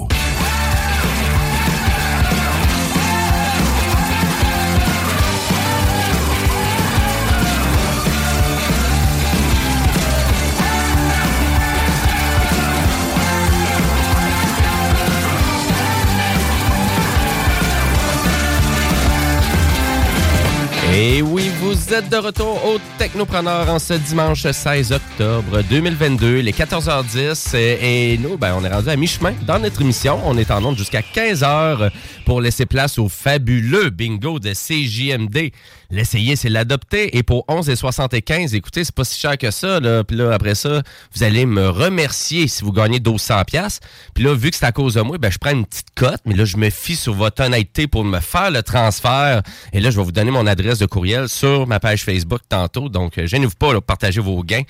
Vous 21.90 21.96
êtes 21.96 22.10
de 22.10 22.18
retour 22.18 22.64
au 22.66 22.78
Technopreneur 23.00 23.68
en 23.68 23.80
ce 23.80 23.96
dimanche 23.96 24.46
16 24.46 24.92
octobre 24.92 25.64
2022, 25.68 26.42
les 26.42 26.52
14h10. 26.52 27.56
Et 27.56 28.20
nous, 28.20 28.38
ben, 28.38 28.54
on 28.56 28.64
est 28.64 28.72
rendu 28.72 28.90
à 28.90 28.96
mi-chemin 28.96 29.34
dans 29.48 29.58
notre 29.58 29.82
émission. 29.82 30.20
On 30.24 30.38
est 30.38 30.52
en 30.52 30.64
onde 30.64 30.78
jusqu'à 30.78 31.02
15h 31.02 31.90
pour 32.30 32.42
laisser 32.42 32.68
place 32.68 33.00
au 33.00 33.10
fabuleux 33.10 33.90
bingo 33.90 34.38
de 34.38 34.54
CJMD. 34.54 35.50
L'essayer, 35.90 36.36
c'est 36.36 36.50
l'adopter. 36.50 37.18
Et 37.18 37.24
pour 37.24 37.44
11,75, 37.48 38.54
écoutez, 38.54 38.84
c'est 38.84 38.94
pas 38.94 39.04
si 39.04 39.20
cher 39.20 39.36
que 39.36 39.50
ça. 39.50 39.80
Là. 39.80 40.04
Puis 40.04 40.16
là, 40.16 40.32
après 40.32 40.54
ça, 40.54 40.84
vous 41.16 41.24
allez 41.24 41.48
me 41.48 41.70
remercier 41.70 42.48
si 42.48 42.64
vous 42.64 42.72
gagnez 42.72 43.00
1200 43.00 43.46
pièces. 43.46 43.80
Puis 44.14 44.24
là, 44.24 44.36
vu 44.36 44.52
que 44.52 44.58
c'est 44.58 44.68
à 44.68 44.72
cause 44.72 44.94
de 44.94 45.02
moi, 45.02 45.18
ben, 45.18 45.32
je 45.32 45.40
prends 45.40 45.54
une 45.54 45.66
petite 45.66 45.88
cote. 45.96 46.22
Mais 46.26 46.36
là, 46.36 46.46
je 46.46 46.58
me 46.58 46.70
fie 46.70 46.96
sur 46.96 47.16
votre 47.16 47.44
honnêteté 47.44 47.88
pour 47.88 48.06
me 48.06 48.20
faire 48.20 48.52
le 48.52 48.62
transfert. 48.62 49.42
Et 49.74 49.80
là, 49.80 49.90
je 49.90 49.98
vais 49.98 50.04
vous 50.04 50.12
donner 50.12 50.30
mon 50.30 50.46
adresse 50.46 50.78
de 50.78 50.86
courriel 50.86 51.30
sur 51.30 51.66
ma 51.66 51.80
page 51.80 52.04
Facebook 52.04 52.42
tantôt. 52.48 52.90
Donc, 52.90 53.18
euh, 53.18 53.26
gênez-vous 53.26 53.58
pas, 53.58 53.74
là, 53.74 53.82
partagez 53.82 54.22
vos 54.22 54.44
gains. 54.44 54.66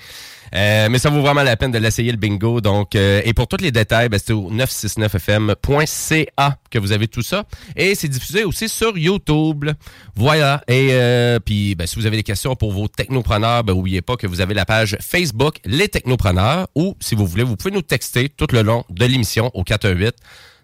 Euh, 0.54 0.88
mais 0.90 0.98
ça 0.98 1.10
vaut 1.10 1.20
vraiment 1.20 1.42
la 1.42 1.56
peine 1.56 1.70
de 1.70 1.78
l'essayer 1.78 2.10
le 2.10 2.18
bingo. 2.18 2.60
Donc, 2.60 2.94
euh, 2.94 3.20
et 3.24 3.32
pour 3.34 3.46
tous 3.46 3.58
les 3.58 3.70
détails, 3.70 4.08
ben, 4.08 4.18
c'est 4.22 4.32
au 4.32 4.50
969fm.ca 4.50 6.56
que 6.70 6.78
vous 6.78 6.92
avez 6.92 7.08
tout 7.08 7.22
ça. 7.22 7.44
Et 7.76 7.94
c'est 7.94 8.08
diffusé 8.08 8.44
aussi 8.44 8.68
sur 8.68 8.98
YouTube. 8.98 9.70
Voilà. 10.14 10.62
Et 10.68 10.90
euh, 10.92 11.40
puis, 11.40 11.74
ben, 11.74 11.86
si 11.86 11.96
vous 11.96 12.06
avez 12.06 12.16
des 12.16 12.22
questions 12.22 12.56
pour 12.56 12.72
vos 12.72 12.88
technopreneurs, 12.88 13.64
ben, 13.64 13.74
n'oubliez 13.74 14.00
pas 14.02 14.16
que 14.16 14.26
vous 14.26 14.40
avez 14.40 14.54
la 14.54 14.64
page 14.64 14.96
Facebook 15.00 15.58
Les 15.64 15.88
Technopreneurs. 15.88 16.68
Ou, 16.74 16.96
si 17.00 17.14
vous 17.14 17.26
voulez, 17.26 17.44
vous 17.44 17.56
pouvez 17.56 17.74
nous 17.74 17.82
texter 17.82 18.28
tout 18.28 18.48
le 18.52 18.62
long 18.62 18.84
de 18.90 19.04
l'émission 19.04 19.50
au 19.54 19.64
418 19.64 20.14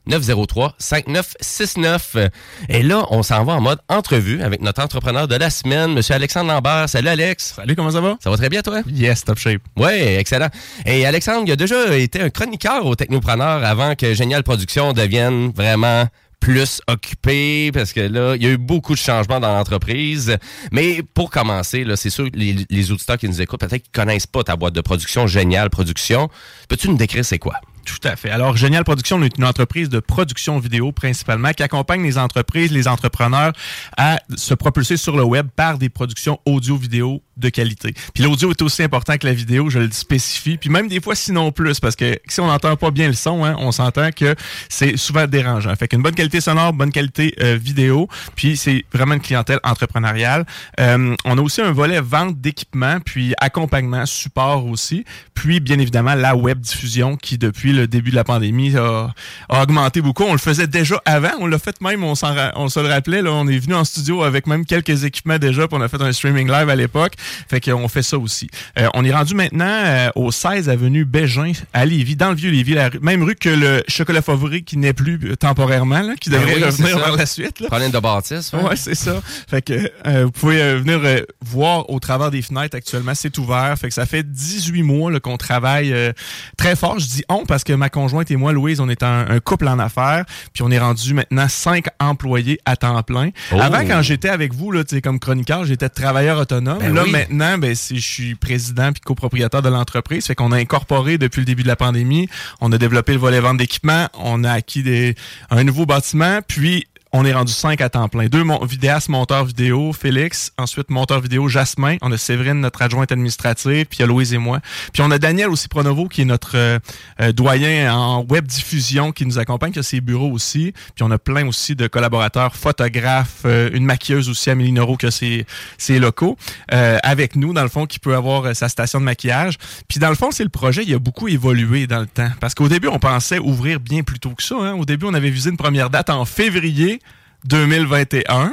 903-5969. 0.08 2.30
Et 2.68 2.82
là, 2.82 3.06
on 3.10 3.22
s'en 3.22 3.44
va 3.44 3.54
en 3.54 3.60
mode 3.60 3.78
entrevue 3.88 4.42
avec 4.42 4.60
notre 4.62 4.82
entrepreneur 4.82 5.28
de 5.28 5.36
la 5.36 5.50
semaine, 5.50 5.94
Monsieur 5.94 6.14
Alexandre 6.14 6.50
Lambert. 6.50 6.88
Salut 6.88 7.08
Alex. 7.08 7.54
Salut, 7.56 7.76
comment 7.76 7.90
ça 7.90 8.00
va? 8.00 8.16
Ça 8.22 8.30
va 8.30 8.36
très 8.36 8.48
bien, 8.48 8.62
toi? 8.62 8.82
Yes, 8.86 9.24
top 9.24 9.38
shape. 9.38 9.62
Oui, 9.76 9.92
excellent. 9.92 10.48
Et 10.84 11.06
Alexandre, 11.06 11.44
il 11.46 11.52
a 11.52 11.56
déjà 11.56 11.96
été 11.96 12.20
un 12.20 12.30
chroniqueur 12.30 12.86
au 12.86 12.94
Technopreneur 12.94 13.64
avant 13.64 13.94
que 13.94 14.14
Génial 14.14 14.42
Production 14.42 14.92
devienne 14.92 15.52
vraiment 15.54 16.06
plus 16.40 16.80
occupé 16.86 17.72
parce 17.72 17.92
que 17.92 18.00
là, 18.00 18.36
il 18.36 18.42
y 18.42 18.46
a 18.46 18.50
eu 18.50 18.58
beaucoup 18.58 18.92
de 18.92 18.98
changements 18.98 19.40
dans 19.40 19.54
l'entreprise. 19.54 20.36
Mais 20.70 21.02
pour 21.14 21.30
commencer, 21.30 21.82
là, 21.82 21.96
c'est 21.96 22.10
sûr 22.10 22.30
que 22.30 22.36
les, 22.36 22.66
les 22.70 22.92
auditeurs 22.92 23.18
qui 23.18 23.28
nous 23.28 23.40
écoutent, 23.40 23.60
peut-être 23.60 23.82
qu'ils 23.82 23.92
connaissent 23.92 24.26
pas 24.26 24.44
ta 24.44 24.54
boîte 24.54 24.74
de 24.74 24.80
production, 24.80 25.26
Génial 25.26 25.70
Production. 25.70 26.28
Peux-tu 26.68 26.88
nous 26.88 26.96
décrire 26.96 27.24
c'est 27.24 27.38
quoi? 27.38 27.54
Tout 27.86 28.00
à 28.02 28.16
fait. 28.16 28.30
Alors, 28.30 28.56
Génial 28.56 28.82
Production, 28.82 29.16
on 29.16 29.22
est 29.22 29.38
une 29.38 29.44
entreprise 29.44 29.88
de 29.88 30.00
production 30.00 30.58
vidéo 30.58 30.90
principalement 30.90 31.52
qui 31.52 31.62
accompagne 31.62 32.02
les 32.02 32.18
entreprises, 32.18 32.72
les 32.72 32.88
entrepreneurs 32.88 33.52
à 33.96 34.18
se 34.34 34.54
propulser 34.54 34.96
sur 34.96 35.16
le 35.16 35.22
web 35.22 35.46
par 35.54 35.78
des 35.78 35.88
productions 35.88 36.40
audio-vidéo 36.44 37.22
de 37.36 37.48
qualité. 37.48 37.94
Puis 38.14 38.24
l'audio 38.24 38.50
est 38.50 38.62
aussi 38.62 38.82
important 38.82 39.16
que 39.18 39.26
la 39.26 39.34
vidéo, 39.34 39.70
je 39.70 39.78
le 39.78 39.90
spécifie. 39.90 40.56
Puis 40.56 40.70
même 40.70 40.88
des 40.88 41.00
fois, 41.00 41.14
sinon 41.14 41.52
plus, 41.52 41.80
parce 41.80 41.96
que 41.96 42.18
si 42.28 42.40
on 42.40 42.46
n'entend 42.46 42.76
pas 42.76 42.90
bien 42.90 43.08
le 43.08 43.14
son, 43.14 43.44
hein, 43.44 43.56
on 43.58 43.72
s'entend 43.72 44.10
que 44.10 44.34
c'est 44.68 44.96
souvent 44.96 45.26
dérangeant. 45.26 45.74
Fait 45.76 45.88
qu'une 45.88 46.02
bonne 46.02 46.14
qualité 46.14 46.40
sonore, 46.40 46.72
bonne 46.72 46.92
qualité 46.92 47.34
euh, 47.40 47.58
vidéo, 47.60 48.08
puis 48.34 48.56
c'est 48.56 48.84
vraiment 48.92 49.14
une 49.14 49.20
clientèle 49.20 49.60
entrepreneuriale. 49.64 50.46
Euh, 50.80 51.14
on 51.24 51.38
a 51.38 51.40
aussi 51.40 51.60
un 51.60 51.72
volet 51.72 52.00
vente 52.00 52.40
d'équipement, 52.40 52.98
puis 53.00 53.34
accompagnement, 53.40 54.06
support 54.06 54.66
aussi, 54.66 55.04
puis 55.34 55.60
bien 55.60 55.78
évidemment 55.78 56.14
la 56.14 56.34
web 56.34 56.60
diffusion 56.60 57.16
qui 57.16 57.38
depuis 57.38 57.72
le 57.72 57.86
début 57.86 58.10
de 58.10 58.16
la 58.16 58.24
pandémie 58.24 58.76
a, 58.76 59.12
augmenté 59.48 60.00
beaucoup. 60.00 60.24
On 60.24 60.32
le 60.32 60.38
faisait 60.38 60.66
déjà 60.66 61.00
avant, 61.04 61.32
on 61.40 61.46
l'a 61.46 61.58
fait 61.58 61.80
même, 61.80 62.02
on, 62.02 62.14
se 62.14 62.80
le 62.80 62.88
rappelait, 62.88 63.22
on 63.26 63.46
est 63.48 63.58
venu 63.58 63.74
en 63.74 63.84
studio 63.84 64.22
avec 64.22 64.46
même 64.46 64.64
quelques 64.64 65.04
équipements 65.04 65.38
déjà, 65.38 65.68
puis 65.68 65.76
on 65.78 65.82
a 65.82 65.88
fait 65.88 66.00
un 66.00 66.12
streaming 66.12 66.48
live 66.48 66.68
à 66.68 66.76
l'époque. 66.76 67.14
Fait 67.48 67.60
qu'on 67.60 67.88
fait 67.88 68.02
ça 68.02 68.18
aussi. 68.18 68.48
Euh, 68.78 68.88
on 68.94 69.04
est 69.04 69.12
rendu 69.12 69.34
maintenant 69.34 69.64
euh, 69.66 70.08
au 70.14 70.30
16 70.30 70.68
avenue 70.68 71.04
Bégin 71.04 71.52
à 71.72 71.84
Lévis, 71.84 72.16
dans 72.16 72.30
le 72.30 72.36
vieux 72.36 72.50
Lévis, 72.50 72.74
la 72.74 72.90
même 73.00 73.22
rue 73.22 73.34
que 73.36 73.48
le 73.48 73.82
chocolat 73.88 74.22
favori 74.22 74.64
qui 74.64 74.76
n'est 74.76 74.92
plus 74.92 75.18
euh, 75.24 75.36
temporairement, 75.36 76.00
là, 76.00 76.14
qui 76.20 76.30
Ben 76.30 76.40
devrait 76.40 76.56
oui, 76.56 76.64
revenir 76.64 77.00
par 77.00 77.16
la 77.16 77.26
suite. 77.26 77.60
Là. 77.60 77.68
Problème 77.68 77.90
de 77.90 77.98
bâtisse. 77.98 78.52
hein? 78.54 78.60
Ouais, 78.62 78.76
c'est 78.76 78.94
ça. 78.94 79.20
Fait 79.48 79.62
que 79.62 79.90
euh, 80.06 80.24
vous 80.24 80.30
pouvez 80.30 80.60
euh, 80.60 80.78
venir 80.78 81.00
euh, 81.04 81.20
voir 81.44 81.88
au 81.90 81.98
travers 82.00 82.30
des 82.30 82.42
fenêtres 82.42 82.76
actuellement, 82.76 83.14
c'est 83.14 83.36
ouvert. 83.38 83.74
Fait 83.78 83.88
que 83.88 83.94
ça 83.94 84.06
fait 84.06 84.22
18 84.22 84.82
mois 84.82 85.10
là, 85.10 85.20
qu'on 85.20 85.36
travaille 85.36 85.92
euh, 85.92 86.12
très 86.56 86.76
fort. 86.76 86.98
Je 86.98 87.06
dis 87.06 87.22
on 87.28 87.44
parce 87.46 87.64
que 87.64 87.72
ma 87.72 87.88
conjointe 87.88 88.30
et 88.30 88.36
moi, 88.36 88.52
Louise, 88.52 88.80
on 88.80 88.88
est 88.88 89.02
un, 89.02 89.26
un 89.28 89.40
couple 89.40 89.68
en 89.68 89.78
affaires, 89.78 90.24
puis 90.52 90.62
on 90.62 90.70
est 90.70 90.78
rendu 90.78 91.14
maintenant 91.14 91.48
cinq 91.48 91.86
employés 92.00 92.58
à 92.64 92.76
temps 92.76 93.02
plein. 93.02 93.30
Oh. 93.52 93.60
Avant, 93.60 93.84
quand 93.86 94.02
j'étais 94.02 94.28
avec 94.28 94.54
vous, 94.54 94.70
là, 94.72 94.82
comme 95.02 95.18
chroniqueur, 95.18 95.64
j'étais 95.64 95.88
travailleur 95.88 96.38
autonome. 96.38 96.78
Ben 96.78 96.94
là, 96.94 97.02
oui. 97.04 97.12
Maintenant, 97.16 97.58
ben, 97.58 97.74
je 97.74 97.98
suis 97.98 98.34
président 98.34 98.92
puis 98.92 99.00
copropriétaire 99.00 99.62
de 99.62 99.68
l'entreprise. 99.68 100.26
Fait 100.26 100.34
qu'on 100.34 100.52
a 100.52 100.56
incorporé 100.56 101.18
depuis 101.18 101.40
le 101.40 101.46
début 101.46 101.62
de 101.62 101.68
la 101.68 101.76
pandémie. 101.76 102.28
On 102.60 102.72
a 102.72 102.78
développé 102.78 103.12
le 103.12 103.18
volet 103.18 103.40
vente 103.40 103.56
d'équipement. 103.56 104.08
On 104.14 104.44
a 104.44 104.52
acquis 104.52 105.14
un 105.50 105.64
nouveau 105.64 105.86
bâtiment. 105.86 106.40
Puis, 106.46 106.86
on 107.16 107.24
est 107.24 107.32
rendu 107.32 107.52
cinq 107.52 107.80
à 107.80 107.88
temps 107.88 108.08
plein. 108.08 108.26
Deux 108.26 108.44
mon 108.44 108.62
vidéastes, 108.62 109.08
monteurs 109.08 109.46
vidéo, 109.46 109.94
Félix. 109.94 110.52
Ensuite, 110.58 110.90
monteur 110.90 111.20
vidéo, 111.20 111.48
Jasmin. 111.48 111.96
On 112.02 112.12
a 112.12 112.18
Séverine, 112.18 112.60
notre 112.60 112.82
adjointe 112.82 113.10
administrative. 113.10 113.86
Puis 113.86 114.04
Louise 114.04 114.34
et 114.34 114.38
moi. 114.38 114.60
Puis 114.92 115.02
on 115.02 115.10
a 115.10 115.18
Daniel 115.18 115.48
aussi 115.48 115.66
Pronovo, 115.68 116.08
qui 116.08 116.20
est 116.20 116.26
notre 116.26 116.56
euh, 116.58 116.78
euh, 117.20 117.32
doyen 117.32 117.94
en 117.94 118.22
web 118.22 118.46
diffusion, 118.46 119.12
qui 119.12 119.24
nous 119.24 119.38
accompagne, 119.38 119.72
qui 119.72 119.78
a 119.78 119.82
ses 119.82 120.02
bureaux 120.02 120.30
aussi. 120.30 120.74
Puis 120.94 121.04
on 121.04 121.10
a 121.10 121.18
plein 121.18 121.48
aussi 121.48 121.74
de 121.74 121.86
collaborateurs, 121.86 122.54
photographes, 122.54 123.42
euh, 123.46 123.70
une 123.72 123.86
maquilleuse 123.86 124.28
aussi, 124.28 124.50
Amélie 124.50 124.72
Noro, 124.72 124.98
qui 124.98 125.06
a 125.06 125.10
ses, 125.10 125.98
locaux, 125.98 126.36
avec 126.68 127.34
nous, 127.34 127.54
dans 127.54 127.62
le 127.62 127.70
fond, 127.70 127.86
qui 127.86 127.98
peut 127.98 128.14
avoir 128.14 128.54
sa 128.54 128.68
station 128.68 129.00
de 129.00 129.04
maquillage. 129.04 129.56
Puis 129.88 129.98
dans 129.98 130.10
le 130.10 130.16
fond, 130.16 130.30
c'est 130.30 130.44
le 130.44 130.50
projet, 130.50 130.82
il 130.86 130.92
a 130.92 130.98
beaucoup 130.98 131.28
évolué 131.28 131.86
dans 131.86 132.00
le 132.00 132.06
temps. 132.06 132.28
Parce 132.40 132.54
qu'au 132.54 132.68
début, 132.68 132.88
on 132.88 132.98
pensait 132.98 133.38
ouvrir 133.38 133.80
bien 133.80 134.02
plus 134.02 134.18
tôt 134.18 134.30
que 134.30 134.42
ça. 134.42 134.56
hein. 134.56 134.74
Au 134.74 134.84
début, 134.84 135.06
on 135.06 135.14
avait 135.14 135.30
visé 135.30 135.48
une 135.48 135.56
première 135.56 135.88
date 135.88 136.10
en 136.10 136.26
février 136.26 137.00
2021. 137.46 138.52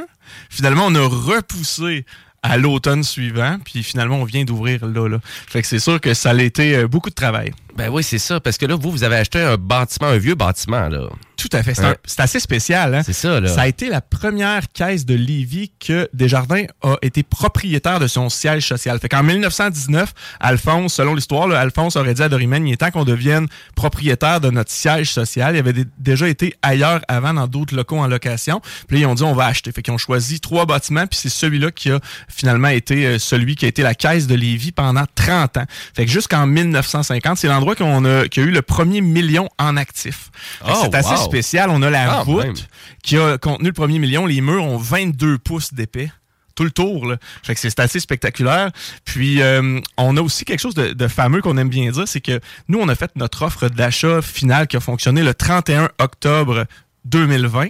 Finalement, 0.50 0.86
on 0.88 0.96
a 0.96 1.08
repoussé 1.08 2.06
à 2.41 2.58
l'automne 2.58 3.04
suivant, 3.04 3.58
puis 3.64 3.84
finalement, 3.84 4.18
on 4.18 4.26
vient 4.26 4.44
d'ouvrir 4.44 4.86
là, 4.86 5.08
là. 5.08 5.20
Fait 5.24 5.62
que 5.62 5.68
c'est 5.68 5.80
sûr 5.80 6.02
que 6.02 6.14
ça 6.14 6.32
a 6.32 6.41
été 6.41 6.76
euh, 6.76 6.88
beaucoup 6.88 7.10
de 7.10 7.16
travail. 7.16 7.54
Ben 7.76 7.90
oui, 7.90 8.04
c'est 8.04 8.20
ça. 8.20 8.40
Parce 8.40 8.58
que 8.58 8.66
là, 8.66 8.76
vous, 8.76 8.92
vous 8.92 9.04
avez 9.04 9.16
acheté 9.16 9.42
un 9.42 9.58
bâtiment, 9.58 10.10
un 10.10 10.18
vieux 10.18 10.36
bâtiment, 10.36 10.88
là. 10.90 11.10
Tout 11.36 11.50
à 11.52 11.62
fait. 11.64 11.74
C'est 12.06 12.22
assez 12.22 12.40
spécial. 12.40 12.96
Hein? 12.96 13.02
C'est 13.04 13.12
ça, 13.12 13.42
là. 13.42 13.50
Ça 13.50 13.64
a 13.64 13.68
été 13.68 13.90
la 13.90 14.00
première 14.00 14.70
caisse 14.72 15.06
de 15.06 15.14
Lévis 15.14 15.72
que 15.78 16.08
Desjardins 16.14 16.64
a 16.84 16.96
été 17.02 17.22
propriétaire 17.24 18.00
de 18.00 18.08
son 18.08 18.30
siège 18.30 18.66
social. 18.66 18.98
Fait 19.00 19.10
qu'en 19.10 19.24
1919, 19.24 20.14
Alphonse, 20.40 20.94
selon 20.94 21.16
l'histoire, 21.16 21.52
Alphonse 21.52 21.98
aurait 21.98 22.14
dit 22.14 22.24
à 22.24 22.30
Dorimène, 22.30 22.66
il 22.66 22.74
est 22.74 22.78
temps 22.78 22.92
qu'on 22.92 23.04
devienne 23.04 23.48
propriétaire 23.76 24.40
de 24.40 24.52
notre 24.52 24.72
siège 24.72 25.12
social. 25.12 25.56
Il 25.56 25.60
avait 25.60 25.74
dé- 25.74 25.86
déjà 25.98 26.30
été 26.30 26.56
ailleurs 26.62 27.02
avant 27.10 27.34
dans 27.34 27.48
d'autres 27.48 27.76
locaux 27.76 27.98
en 27.98 28.08
location. 28.08 28.62
Puis 28.88 28.98
là, 28.98 29.04
ils 29.04 29.06
ont 29.08 29.16
dit, 29.16 29.24
on 29.24 29.34
va 29.34 29.48
acheter. 29.48 29.72
Fait 29.74 29.82
qu'ils 29.82 29.94
ont 29.94 29.98
choisi 29.98 30.40
trois 30.40 30.66
bâtiments, 30.66 31.08
puis 31.08 31.20
c'est 31.22 31.30
celui-là 31.30 31.72
qui 31.72 31.92
a 31.92 32.00
finalement 32.30 32.70
été 32.70 33.06
euh, 33.06 33.20
celui 33.20 33.56
qui 33.56 33.66
a 33.66 33.68
été 33.68 33.82
la 33.82 33.96
caisse 33.96 34.28
de 34.28 34.36
Lévis 34.36 34.72
pendant 34.72 35.04
30 35.16 35.58
ans. 35.58 35.66
Fait 35.94 36.06
que 36.06 36.12
jusqu'en 36.12 36.46
1950, 36.48 37.38
c'est 37.38 37.48
l'endroit 37.50 37.62
qu'on 37.76 38.05
a, 38.05 38.28
qui 38.28 38.39
a 38.39 38.43
eu 38.43 38.51
le 38.51 38.61
premier 38.61 39.01
million 39.01 39.49
en 39.57 39.78
actifs. 39.78 40.32
Oh, 40.66 40.72
c'est 40.82 40.95
assez 40.95 41.16
wow. 41.16 41.26
spécial. 41.26 41.70
On 41.70 41.82
a 41.82 41.89
la 41.89 42.24
voûte 42.24 42.43
même. 42.43 42.55
qui 43.03 43.18
a 43.18 43.38
contenu 43.38 43.68
le 43.68 43.74
premier 43.74 43.99
million. 43.99 44.26
Les 44.26 44.41
murs 44.41 44.64
ont 44.64 44.78
22 44.78 45.38
pouces 45.38 45.74
d'épais. 45.74 46.11
Tout 46.55 46.66
le 46.66 46.72
tour, 46.72 47.07
là. 47.07 47.18
Fait 47.41 47.55
que 47.55 47.59
c'est 47.59 47.80
assez 47.80 47.99
spectaculaire. 47.99 48.70
Puis, 49.05 49.41
euh, 49.41 49.80
on 49.97 50.16
a 50.18 50.22
aussi 50.22 50.45
quelque 50.45 50.59
chose 50.59 50.76
de, 50.76 50.93
de 50.93 51.07
fameux 51.07 51.41
qu'on 51.41 51.57
aime 51.57 51.70
bien 51.70 51.89
dire, 51.89 52.07
c'est 52.07 52.22
que 52.22 52.39
nous, 52.68 52.80
on 52.80 52.88
a 52.89 52.95
fait 52.95 53.09
notre 53.16 53.41
offre 53.41 53.70
d'achat 53.70 54.22
finale 54.22 54.68
qui 54.68 54.78
a 54.78 54.80
fonctionné 54.80 55.24
le 55.24 55.34
31 55.34 55.89
octobre 55.97 56.66
2020. 57.05 57.70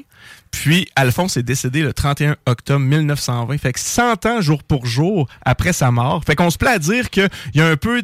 Puis, 0.54 0.88
Alphonse 0.96 1.36
est 1.36 1.44
décédé 1.44 1.82
le 1.82 1.94
31 1.94 2.38
octobre 2.46 2.80
1920. 2.80 3.58
Fait 3.58 3.74
que 3.74 3.80
100 3.80 4.26
ans 4.28 4.40
jour 4.40 4.64
pour 4.64 4.86
jour 4.86 5.28
après 5.44 5.74
sa 5.74 5.92
mort. 5.92 6.24
Fait 6.26 6.36
qu'on 6.36 6.52
se 6.52 6.58
plaît 6.58 6.70
à 6.70 6.80
dire 6.80 7.10
qu'il 7.10 7.28
y 7.56 7.60
a 7.60 7.68
un 7.68 7.76
peu 7.76 8.02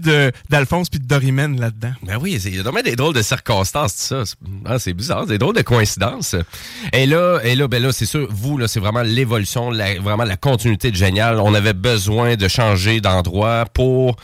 d'Alphonse 0.50 0.89
puis 0.89 1.00
de 1.00 1.06
Dorimène 1.06 1.60
là-dedans. 1.60 1.93
Ben 2.04 2.18
oui, 2.20 2.41
il 2.43 2.56
y 2.56 2.60
a 2.60 2.64
vraiment 2.64 2.82
des 2.82 2.95
drôles 2.95 3.14
de 3.14 3.22
circonstances, 3.22 3.95
tout 3.95 4.02
ça. 4.02 4.24
Ah, 4.66 4.80
c'est 4.80 4.93
bizarre, 4.93 5.28
des 5.28 5.38
drôles 5.38 5.56
de 5.56 5.62
coïncidences. 5.62 6.36
Et 6.91 7.06
là, 7.06 7.39
et 7.43 7.56
là, 7.56 7.68
ben 7.68 7.82
là, 7.82 7.91
c'est 7.91 8.08
sûr, 8.08 8.28
vous, 8.32 8.58
là, 8.58 8.68
c'est 8.68 8.80
vraiment 8.80 9.04
l'évolution, 9.04 9.72
vraiment 9.72 10.26
la 10.26 10.38
continuité 10.38 10.89
de 10.91 10.95
génial. 10.95 11.39
On 11.39 11.54
avait 11.54 11.74
besoin 11.74 12.36
de 12.36 12.47
changer 12.47 13.00
d'endroit 13.00 13.66
pour. 13.74 14.18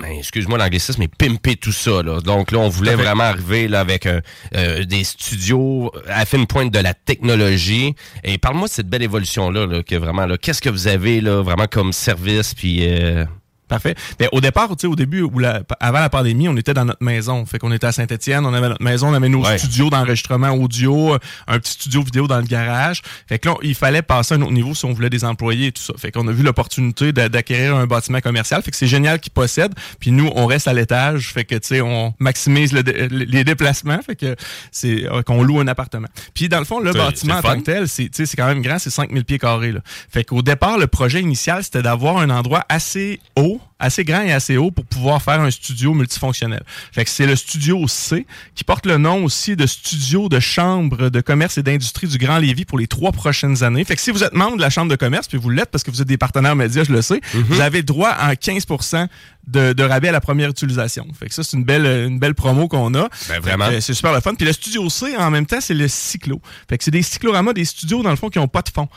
Ben, 0.00 0.10
excuse-moi 0.18 0.58
l'anglicisme, 0.58 1.00
mais 1.00 1.08
pimper 1.08 1.56
tout 1.56 1.72
ça. 1.72 2.02
Là. 2.02 2.20
Donc 2.20 2.50
là, 2.50 2.58
on 2.58 2.68
voulait 2.68 2.96
vraiment 2.96 3.24
arriver 3.24 3.68
là, 3.68 3.80
avec 3.80 4.06
euh, 4.06 4.20
euh, 4.54 4.84
des 4.84 5.04
studios 5.04 5.92
à 6.08 6.24
fine 6.26 6.46
pointe 6.46 6.72
de 6.72 6.80
la 6.80 6.94
technologie. 6.94 7.94
Et 8.24 8.36
parle-moi 8.38 8.66
de 8.66 8.72
cette 8.72 8.88
belle 8.88 9.02
évolution-là, 9.02 9.66
là, 9.66 9.82
que 9.82 9.94
vraiment, 9.94 10.26
là, 10.26 10.36
qu'est-ce 10.36 10.60
que 10.60 10.68
vous 10.70 10.88
avez 10.88 11.20
là, 11.20 11.42
vraiment 11.42 11.66
comme 11.66 11.92
service, 11.92 12.54
puis... 12.54 12.88
euh, 12.88 13.24
Parfait. 13.66 13.94
Mais 14.20 14.28
au 14.32 14.40
départ, 14.42 14.68
tu 14.70 14.74
sais, 14.82 14.86
au 14.86 14.94
début, 14.94 15.22
où 15.22 15.38
la- 15.38 15.62
avant 15.80 16.00
la 16.00 16.10
pandémie, 16.10 16.48
on 16.48 16.56
était 16.56 16.74
dans 16.74 16.84
notre 16.84 17.02
maison. 17.02 17.46
Fait 17.46 17.58
qu'on 17.58 17.72
était 17.72 17.86
à 17.86 17.92
Saint-Étienne, 17.92 18.44
on 18.44 18.52
avait 18.52 18.68
notre 18.68 18.82
maison, 18.82 19.08
on 19.08 19.14
avait 19.14 19.30
nos 19.30 19.42
Ouais. 19.42 19.56
studios 19.58 19.88
d'enregistrement 19.88 20.50
audio, 20.50 21.16
un 21.46 21.58
petit 21.58 21.72
studio 21.72 22.02
vidéo 22.02 22.26
dans 22.26 22.36
le 22.38 22.44
garage. 22.44 23.00
Fait 23.26 23.38
que 23.38 23.48
là, 23.48 23.54
il 23.62 23.74
fallait 23.74 24.02
passer 24.02 24.34
à 24.34 24.36
un 24.36 24.42
autre 24.42 24.52
niveau 24.52 24.74
si 24.74 24.84
on 24.84 24.92
voulait 24.92 25.08
des 25.08 25.24
employés 25.24 25.68
et 25.68 25.72
tout 25.72 25.82
ça. 25.82 25.94
Fait 25.96 26.12
qu'on 26.12 26.28
a 26.28 26.32
vu 26.32 26.42
l'opportunité 26.42 27.12
d'a- 27.12 27.28
d'acquérir 27.30 27.74
un 27.76 27.86
bâtiment 27.86 28.20
commercial. 28.20 28.60
Fait 28.62 28.70
que 28.70 28.76
c'est 28.76 28.86
génial 28.86 29.18
qu'ils 29.18 29.32
possèdent. 29.32 29.74
Puis 29.98 30.10
nous, 30.12 30.30
on 30.36 30.44
reste 30.46 30.68
à 30.68 30.74
l'étage. 30.74 31.32
Fait 31.32 31.44
que, 31.44 31.54
tu 31.54 31.68
sais, 31.68 31.80
on 31.80 32.12
maximise 32.18 32.72
le 32.72 32.82
les 33.10 33.44
déplacements. 33.44 34.00
Fait 34.04 34.14
que 34.16 34.36
c'est 34.72 35.10
euh, 35.10 35.22
qu'on 35.22 35.42
loue 35.42 35.60
un 35.60 35.68
appartement. 35.68 36.08
Puis 36.34 36.48
dans 36.50 36.58
le 36.58 36.64
fond, 36.66 36.80
le 36.80 36.92
bâtiment 36.92 37.36
en 37.36 37.42
tant 37.42 37.56
que 37.58 37.64
tel, 37.64 37.88
c'est 37.88 38.04
tu 38.04 38.10
sais, 38.12 38.26
c'est 38.26 38.36
quand 38.36 38.46
même 38.46 38.60
grand, 38.62 38.78
c'est 38.78 38.90
5000 38.90 39.24
pieds 39.24 39.38
carrés. 39.38 39.72
Là. 39.72 39.80
Fait 40.10 40.24
qu'au 40.24 40.42
départ, 40.42 40.76
le 40.78 40.86
projet 40.86 41.20
initial, 41.20 41.64
c'était 41.64 41.82
d'avoir 41.82 42.18
un 42.18 42.28
endroit 42.30 42.64
assez 42.68 43.20
haut, 43.36 43.53
assez 43.78 44.04
grand 44.04 44.22
et 44.22 44.32
assez 44.32 44.56
haut 44.56 44.70
pour 44.70 44.84
pouvoir 44.84 45.22
faire 45.22 45.40
un 45.40 45.50
studio 45.50 45.94
multifonctionnel. 45.94 46.62
Fait 46.92 47.04
que 47.04 47.10
c'est 47.10 47.26
le 47.26 47.36
studio 47.36 47.86
C 47.88 48.26
qui 48.54 48.64
porte 48.64 48.86
le 48.86 48.98
nom 48.98 49.24
aussi 49.24 49.56
de 49.56 49.66
studio 49.66 50.28
de 50.28 50.40
chambre 50.40 51.10
de 51.10 51.20
commerce 51.20 51.58
et 51.58 51.62
d'industrie 51.62 52.06
du 52.06 52.18
Grand 52.18 52.38
Lévis 52.38 52.64
pour 52.64 52.78
les 52.78 52.86
trois 52.86 53.12
prochaines 53.12 53.62
années. 53.62 53.84
Fait 53.84 53.96
que 53.96 54.02
si 54.02 54.10
vous 54.10 54.24
êtes 54.24 54.34
membre 54.34 54.56
de 54.56 54.62
la 54.62 54.70
chambre 54.70 54.90
de 54.90 54.96
commerce, 54.96 55.28
puis 55.28 55.38
vous 55.38 55.50
l'êtes 55.50 55.70
parce 55.70 55.84
que 55.84 55.90
vous 55.90 56.00
êtes 56.00 56.08
des 56.08 56.18
partenaires 56.18 56.56
médias, 56.56 56.84
je 56.84 56.92
le 56.92 57.02
sais, 57.02 57.20
vous 57.32 57.60
avez 57.60 57.82
droit 57.82 58.10
à 58.10 58.36
15 58.36 58.66
de, 59.46 59.72
de 59.72 59.82
rabais 59.82 60.08
à 60.08 60.12
la 60.12 60.20
première 60.20 60.50
utilisation. 60.50 61.06
Fait 61.18 61.28
que 61.28 61.34
ça, 61.34 61.42
c'est 61.42 61.56
une 61.56 61.64
belle, 61.64 61.86
une 61.86 62.18
belle 62.18 62.34
promo 62.34 62.68
qu'on 62.68 62.94
a. 62.94 63.08
Ben, 63.28 63.40
vraiment. 63.40 63.68
C'est 63.80 63.94
super 63.94 64.12
le 64.12 64.20
fun. 64.20 64.34
Puis 64.34 64.46
le 64.46 64.52
studio 64.52 64.88
C, 64.88 65.16
en 65.16 65.30
même 65.30 65.46
temps, 65.46 65.60
c'est 65.60 65.74
le 65.74 65.88
cyclo. 65.88 66.40
Fait 66.68 66.78
que 66.78 66.84
c'est 66.84 66.90
des 66.90 67.02
cycloramas, 67.02 67.52
des 67.52 67.64
studios, 67.64 68.02
dans 68.02 68.10
le 68.10 68.16
fond, 68.16 68.30
qui 68.30 68.38
n'ont 68.38 68.48
pas 68.48 68.62
de 68.62 68.70
fond. 68.70 68.88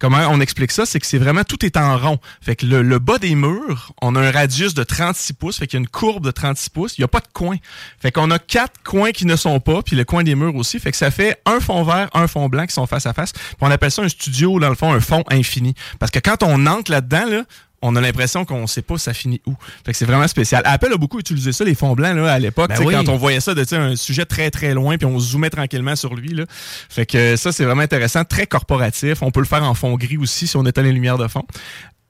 Comment 0.00 0.26
on 0.30 0.40
explique 0.40 0.72
ça? 0.72 0.86
C'est 0.86 0.98
que 0.98 1.06
c'est 1.06 1.18
vraiment 1.18 1.44
tout 1.44 1.64
est 1.64 1.76
en 1.76 1.98
rond. 1.98 2.18
Fait 2.40 2.56
que 2.56 2.64
le, 2.64 2.80
le 2.82 2.98
bas 2.98 3.18
des 3.18 3.34
murs, 3.34 3.92
on 4.00 4.16
a 4.16 4.20
un 4.20 4.30
radius 4.30 4.72
de 4.72 4.82
36 4.82 5.34
pouces. 5.34 5.58
Fait 5.58 5.66
qu'il 5.66 5.78
y 5.78 5.80
a 5.80 5.82
une 5.82 5.88
courbe 5.88 6.24
de 6.24 6.30
36 6.30 6.70
pouces. 6.70 6.96
Il 6.96 7.02
n'y 7.02 7.04
a 7.04 7.08
pas 7.08 7.20
de 7.20 7.28
coin. 7.32 7.56
Fait 8.00 8.10
qu'on 8.10 8.30
a 8.30 8.38
quatre 8.38 8.82
coins 8.82 9.12
qui 9.12 9.26
ne 9.26 9.36
sont 9.36 9.60
pas, 9.60 9.82
puis 9.82 9.96
le 9.96 10.04
coin 10.04 10.22
des 10.22 10.34
murs 10.34 10.56
aussi. 10.56 10.80
Fait 10.80 10.90
que 10.90 10.96
ça 10.96 11.10
fait 11.10 11.40
un 11.44 11.60
fond 11.60 11.84
vert, 11.84 12.08
un 12.14 12.26
fond 12.26 12.48
blanc 12.48 12.66
qui 12.66 12.72
sont 12.72 12.86
face 12.86 13.04
à 13.04 13.12
face. 13.12 13.32
Puis 13.32 13.56
on 13.60 13.70
appelle 13.70 13.90
ça 13.90 14.02
un 14.02 14.08
studio, 14.08 14.58
dans 14.58 14.70
le 14.70 14.74
fond, 14.74 14.90
un 14.90 15.00
fond 15.00 15.22
infini. 15.30 15.74
Parce 15.98 16.10
que 16.10 16.18
quand 16.18 16.42
on 16.42 16.66
entre 16.66 16.90
là-dedans, 16.90 17.26
là, 17.26 17.42
on 17.82 17.96
a 17.96 18.00
l'impression 18.00 18.44
qu'on 18.44 18.66
sait 18.66 18.82
pas 18.82 18.98
ça 18.98 19.14
finit 19.14 19.40
où. 19.46 19.54
Fait 19.84 19.92
que 19.92 19.98
c'est 19.98 20.04
vraiment 20.04 20.28
spécial. 20.28 20.62
Apple 20.66 20.92
a 20.92 20.96
beaucoup 20.96 21.18
utilisé 21.18 21.52
ça, 21.52 21.64
les 21.64 21.74
fonds 21.74 21.94
blancs, 21.94 22.14
là, 22.16 22.32
à 22.32 22.38
l'époque, 22.38 22.68
Ben 22.68 22.84
oui. 22.84 22.94
quand 22.94 23.08
on 23.08 23.16
voyait 23.16 23.40
ça 23.40 23.54
de 23.54 23.64
un 23.74 23.96
sujet 23.96 24.24
très 24.24 24.50
très 24.50 24.74
loin, 24.74 24.98
puis 24.98 25.06
on 25.06 25.18
zoomait 25.18 25.50
tranquillement 25.50 25.96
sur 25.96 26.14
lui. 26.14 26.30
Là. 26.30 26.44
Fait 26.88 27.06
que 27.06 27.36
ça, 27.36 27.52
c'est 27.52 27.64
vraiment 27.64 27.82
intéressant, 27.82 28.24
très 28.24 28.46
corporatif. 28.46 29.22
On 29.22 29.30
peut 29.30 29.40
le 29.40 29.46
faire 29.46 29.62
en 29.62 29.74
fond 29.74 29.94
gris 29.94 30.18
aussi 30.18 30.46
si 30.46 30.56
on 30.56 30.66
éteint 30.66 30.82
les 30.82 30.92
lumières 30.92 31.18
de 31.18 31.28
fond. 31.28 31.44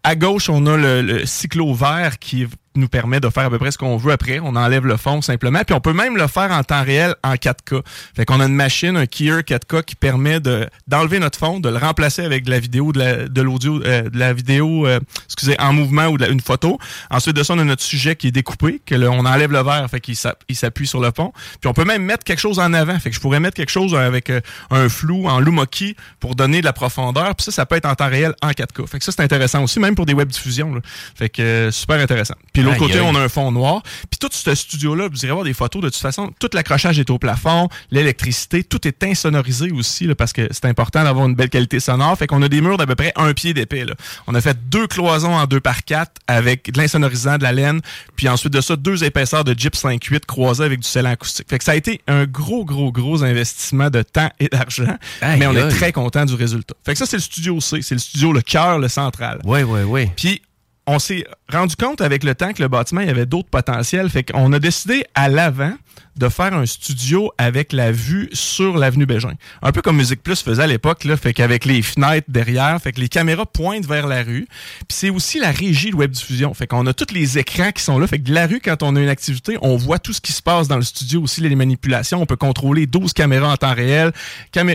À 0.03 0.17
gauche, 0.17 0.49
on 0.49 0.67
a 0.67 0.77
le, 0.77 1.03
le 1.03 1.27
cyclo 1.27 1.75
vert 1.75 2.19
qui 2.19 2.47
nous 2.77 2.89
permet 2.89 3.19
de 3.21 3.29
faire 3.31 3.47
à 3.47 3.51
peu 3.51 3.59
près 3.59 3.71
ce 3.73 3.79
qu'on 3.79 3.97
veut 3.97 4.13
après. 4.13 4.39
On 4.41 4.55
enlève 4.57 4.87
le 4.87 4.97
fond 4.97 5.23
simplement. 5.23 5.61
Puis 5.67 5.75
on 5.75 5.81
peut 5.81 5.93
même 5.93 6.17
le 6.17 6.27
faire 6.29 6.53
en 6.53 6.63
temps 6.63 6.83
réel 6.85 7.15
en 7.25 7.35
4K. 7.35 7.83
Fait 8.15 8.25
qu'on 8.25 8.39
a 8.41 8.47
une 8.47 8.55
machine, 8.55 8.97
un 8.97 9.07
Keyer 9.07 9.41
4K 9.43 9.83
qui 9.83 9.97
permet 9.97 10.39
de 10.41 10.69
d'enlever 10.87 11.19
notre 11.19 11.39
fond, 11.39 11.59
de 11.61 11.69
le 11.69 11.77
remplacer 11.79 12.23
avec 12.25 12.45
de 12.45 12.51
la 12.51 12.61
vidéo, 12.61 12.93
de 12.93 12.99
la- 12.99 13.29
de 13.29 13.41
euh, 13.87 14.09
de 14.09 14.19
la 14.19 14.33
vidéo, 14.33 14.87
euh, 14.87 15.01
excusez, 15.27 15.59
en 15.61 15.73
mouvement 15.73 16.07
ou 16.07 16.17
de 16.17 16.25
la- 16.25 16.31
une 16.31 16.41
photo. 16.41 16.79
Ensuite 17.11 17.35
de 17.37 17.43
ça, 17.43 17.55
on 17.55 17.59
a 17.59 17.65
notre 17.65 17.83
sujet 17.83 18.15
qui 18.15 18.29
est 18.29 18.33
découpé, 18.33 18.81
que 18.87 18.95
le- 18.95 19.11
on 19.11 19.25
enlève 19.27 19.51
le 19.51 19.63
vert, 19.63 19.87
fait 19.91 20.01
qu'il 20.01 20.15
s'app- 20.17 20.43
il 20.49 20.55
s'appuie 20.57 20.87
sur 20.87 21.01
le 21.01 21.11
fond. 21.15 21.33
Puis 21.61 21.69
on 21.69 21.73
peut 21.75 21.85
même 21.85 22.03
mettre 22.05 22.23
quelque 22.25 22.39
chose 22.39 22.59
en 22.61 22.73
avant. 22.73 22.99
Fait 23.01 23.11
que 23.11 23.17
je 23.17 23.21
pourrais 23.21 23.41
mettre 23.41 23.57
quelque 23.57 23.71
chose 23.71 23.95
avec 23.95 24.31
euh, 24.31 24.41
un 24.71 24.89
flou 24.89 25.27
en 25.29 25.41
Lumaki 25.41 25.97
pour 26.21 26.35
donner 26.37 26.61
de 26.61 26.65
la 26.67 26.73
profondeur. 26.73 27.35
Puis 27.35 27.45
ça, 27.45 27.53
ça 27.53 27.67
peut 27.67 27.75
être 27.77 27.87
en 27.87 27.95
temps 27.97 28.09
réel 28.09 28.35
en 28.43 28.51
4K. 28.51 28.87
Fait 28.87 28.99
que 28.99 29.05
ça, 29.05 29.11
c'est 29.13 29.23
intéressant 29.23 29.63
aussi, 29.65 29.81
même 29.81 29.95
pour 29.97 30.07
des 30.07 30.15
web 30.15 30.29
diffusions. 30.29 30.75
là. 30.75 30.81
Fait 31.17 31.29
que 31.29 31.43
euh, 31.43 31.71
super 31.73 31.99
intéressant. 31.99 32.35
L'autre 32.63 32.83
Aïe, 32.83 32.89
côté, 32.89 33.01
on 33.01 33.15
a 33.15 33.21
un 33.21 33.29
fond 33.29 33.51
noir. 33.53 33.83
Puis 34.11 34.19
tout 34.19 34.29
ce 34.31 34.55
studio-là, 34.55 35.09
vous 35.09 35.25
irez 35.25 35.33
voir 35.33 35.45
des 35.45 35.55
photos. 35.55 35.83
De 35.83 35.89
toute 35.89 36.01
façon, 36.01 36.31
tout 36.39 36.51
l'accrochage 36.53 36.99
est 36.99 37.11
au 37.11 37.19
plafond, 37.19 37.69
l'électricité, 37.91 38.65
tout 38.65 38.87
est 38.87 39.03
insonorisé 39.05 39.71
aussi, 39.71 40.07
là, 40.07 40.15
parce 40.15 40.33
que 40.33 40.49
c'est 40.51 40.67
important 40.67 41.05
d'avoir 41.05 41.27
une 41.27 41.35
belle 41.35 41.51
qualité 41.51 41.81
sonore. 41.81 42.17
Fait 42.17 42.27
qu'on 42.27 42.43
a 42.43 42.49
des 42.49 42.61
murs 42.61 42.77
d'à 42.77 42.87
peu 42.87 42.95
près 42.95 43.13
un 43.17 43.33
pied 43.33 43.55
d'épais. 43.55 43.85
là. 43.85 43.95
On 44.27 44.35
a 44.35 44.41
fait 44.41 44.57
deux 44.69 44.87
cloisons 44.87 45.35
en 45.35 45.47
deux 45.47 45.61
par 45.61 45.85
quatre 45.85 46.13
avec 46.27 46.71
de 46.73 46.79
l'insonorisant, 46.79 47.39
de 47.39 47.43
la 47.43 47.53
laine, 47.53 47.81
puis 48.17 48.29
ensuite 48.29 48.53
de 48.53 48.61
ça, 48.61 48.77
deux 48.77 49.05
épaisseurs 49.05 49.45
de 49.45 49.55
gyps 49.55 49.83
5.8 49.83 50.27
croisés 50.27 50.65
avec 50.65 50.81
du 50.81 50.89
scellant 50.89 51.11
acoustique. 51.11 51.49
Fait 51.49 51.59
que 51.59 51.65
ça 51.65 51.73
a 51.73 51.77
été 51.77 52.01
un 52.07 52.25
gros, 52.25 52.65
gros, 52.65 52.93
gros 52.93 53.23
investissement 53.23 53.91
de 53.91 54.03
temps 54.03 54.31
et 54.39 54.49
d'argent, 54.49 54.97
mais 55.23 55.47
on 55.47 55.55
est 55.55 55.69
très 55.69 55.93
content 55.93 56.25
du 56.25 56.35
résultat. 56.35 56.75
Fait 56.85 56.93
que 56.93 56.99
ça, 56.99 57.07
c'est 57.07 57.17
le 57.17 57.23
studio 57.23 57.61
C, 57.61 57.81
c'est 57.83 57.95
le 57.95 58.01
studio, 58.01 58.33
le 58.33 58.43
cœur, 58.43 58.79
le 58.79 58.89
central. 58.89 59.41
Oui, 59.45 59.63
oui, 59.63 59.81
oui. 59.87 60.09
Puis 60.17 60.43
on 60.91 60.99
s'est 60.99 61.25
rendu 61.51 61.77
compte 61.77 62.01
avec 62.01 62.25
le 62.25 62.35
temps 62.35 62.53
que 62.53 62.61
le 62.61 62.69
bâtiment, 62.69 63.01
avait 63.01 63.27
d'autres 63.27 63.49
potentiels. 63.49 64.11
Fait 64.11 64.25
qu'on 64.25 64.53
a 64.53 64.59
décidé 64.59 65.05
à 65.15 65.29
l'avant 65.29 65.73
de 66.17 66.29
faire 66.29 66.55
un 66.55 66.67
studio 66.67 67.33
avec 67.39 67.73
la 67.73 67.93
vue 67.93 68.29
sur 68.33 68.77
l'avenue 68.77 69.07
Bégin. 69.07 69.35
Un 69.63 69.73
peu 69.73 69.83
comme 69.83 69.97
Musique 69.97 70.23
Plus 70.23 70.43
faisait 70.43 70.63
à 70.63 70.67
l'époque, 70.67 71.05
là, 71.05 71.17
fait 71.17 71.33
qu'avec 71.33 71.65
les 71.65 71.83
fenêtres 71.83 72.27
derrière, 72.29 72.81
fait 72.81 72.93
que 72.93 73.01
les 73.01 73.09
caméras 73.09 73.47
pointent 73.47 73.87
vers 73.87 74.07
la 74.07 74.23
rue. 74.23 74.47
Puis 74.89 74.97
c'est 74.97 75.11
aussi 75.11 75.39
la 75.39 75.51
régie 75.51 75.91
de 75.91 75.97
web 75.97 76.11
diffusion. 76.11 76.53
Fait 76.55 76.67
qu'on 76.67 76.87
a 76.87 76.93
tous 76.93 77.13
les 77.15 77.39
écrans 77.39 77.73
qui 77.73 77.83
sont 77.83 77.99
là. 77.99 78.07
Fait 78.07 78.19
que 78.19 78.25
de 78.25 78.35
la 78.35 78.47
rue, 78.47 78.61
quand 78.61 78.83
on 78.83 78.97
a 78.97 79.01
une 79.01 79.09
activité, 79.09 79.57
on 79.63 79.77
voit 79.77 79.99
tout 79.99 80.13
ce 80.13 80.21
qui 80.21 80.33
se 80.33 80.43
passe 80.43 80.69
dans 80.69 80.77
le 80.77 80.83
studio 80.83 81.23
aussi, 81.23 81.41
les 81.41 81.55
manipulations. 81.55 82.21
On 82.21 82.27
peut 82.27 82.37
contrôler 82.37 82.87
12 82.87 83.13
caméras 83.13 83.53
en 83.53 83.57
temps 83.57 83.75
réel, 83.75 84.13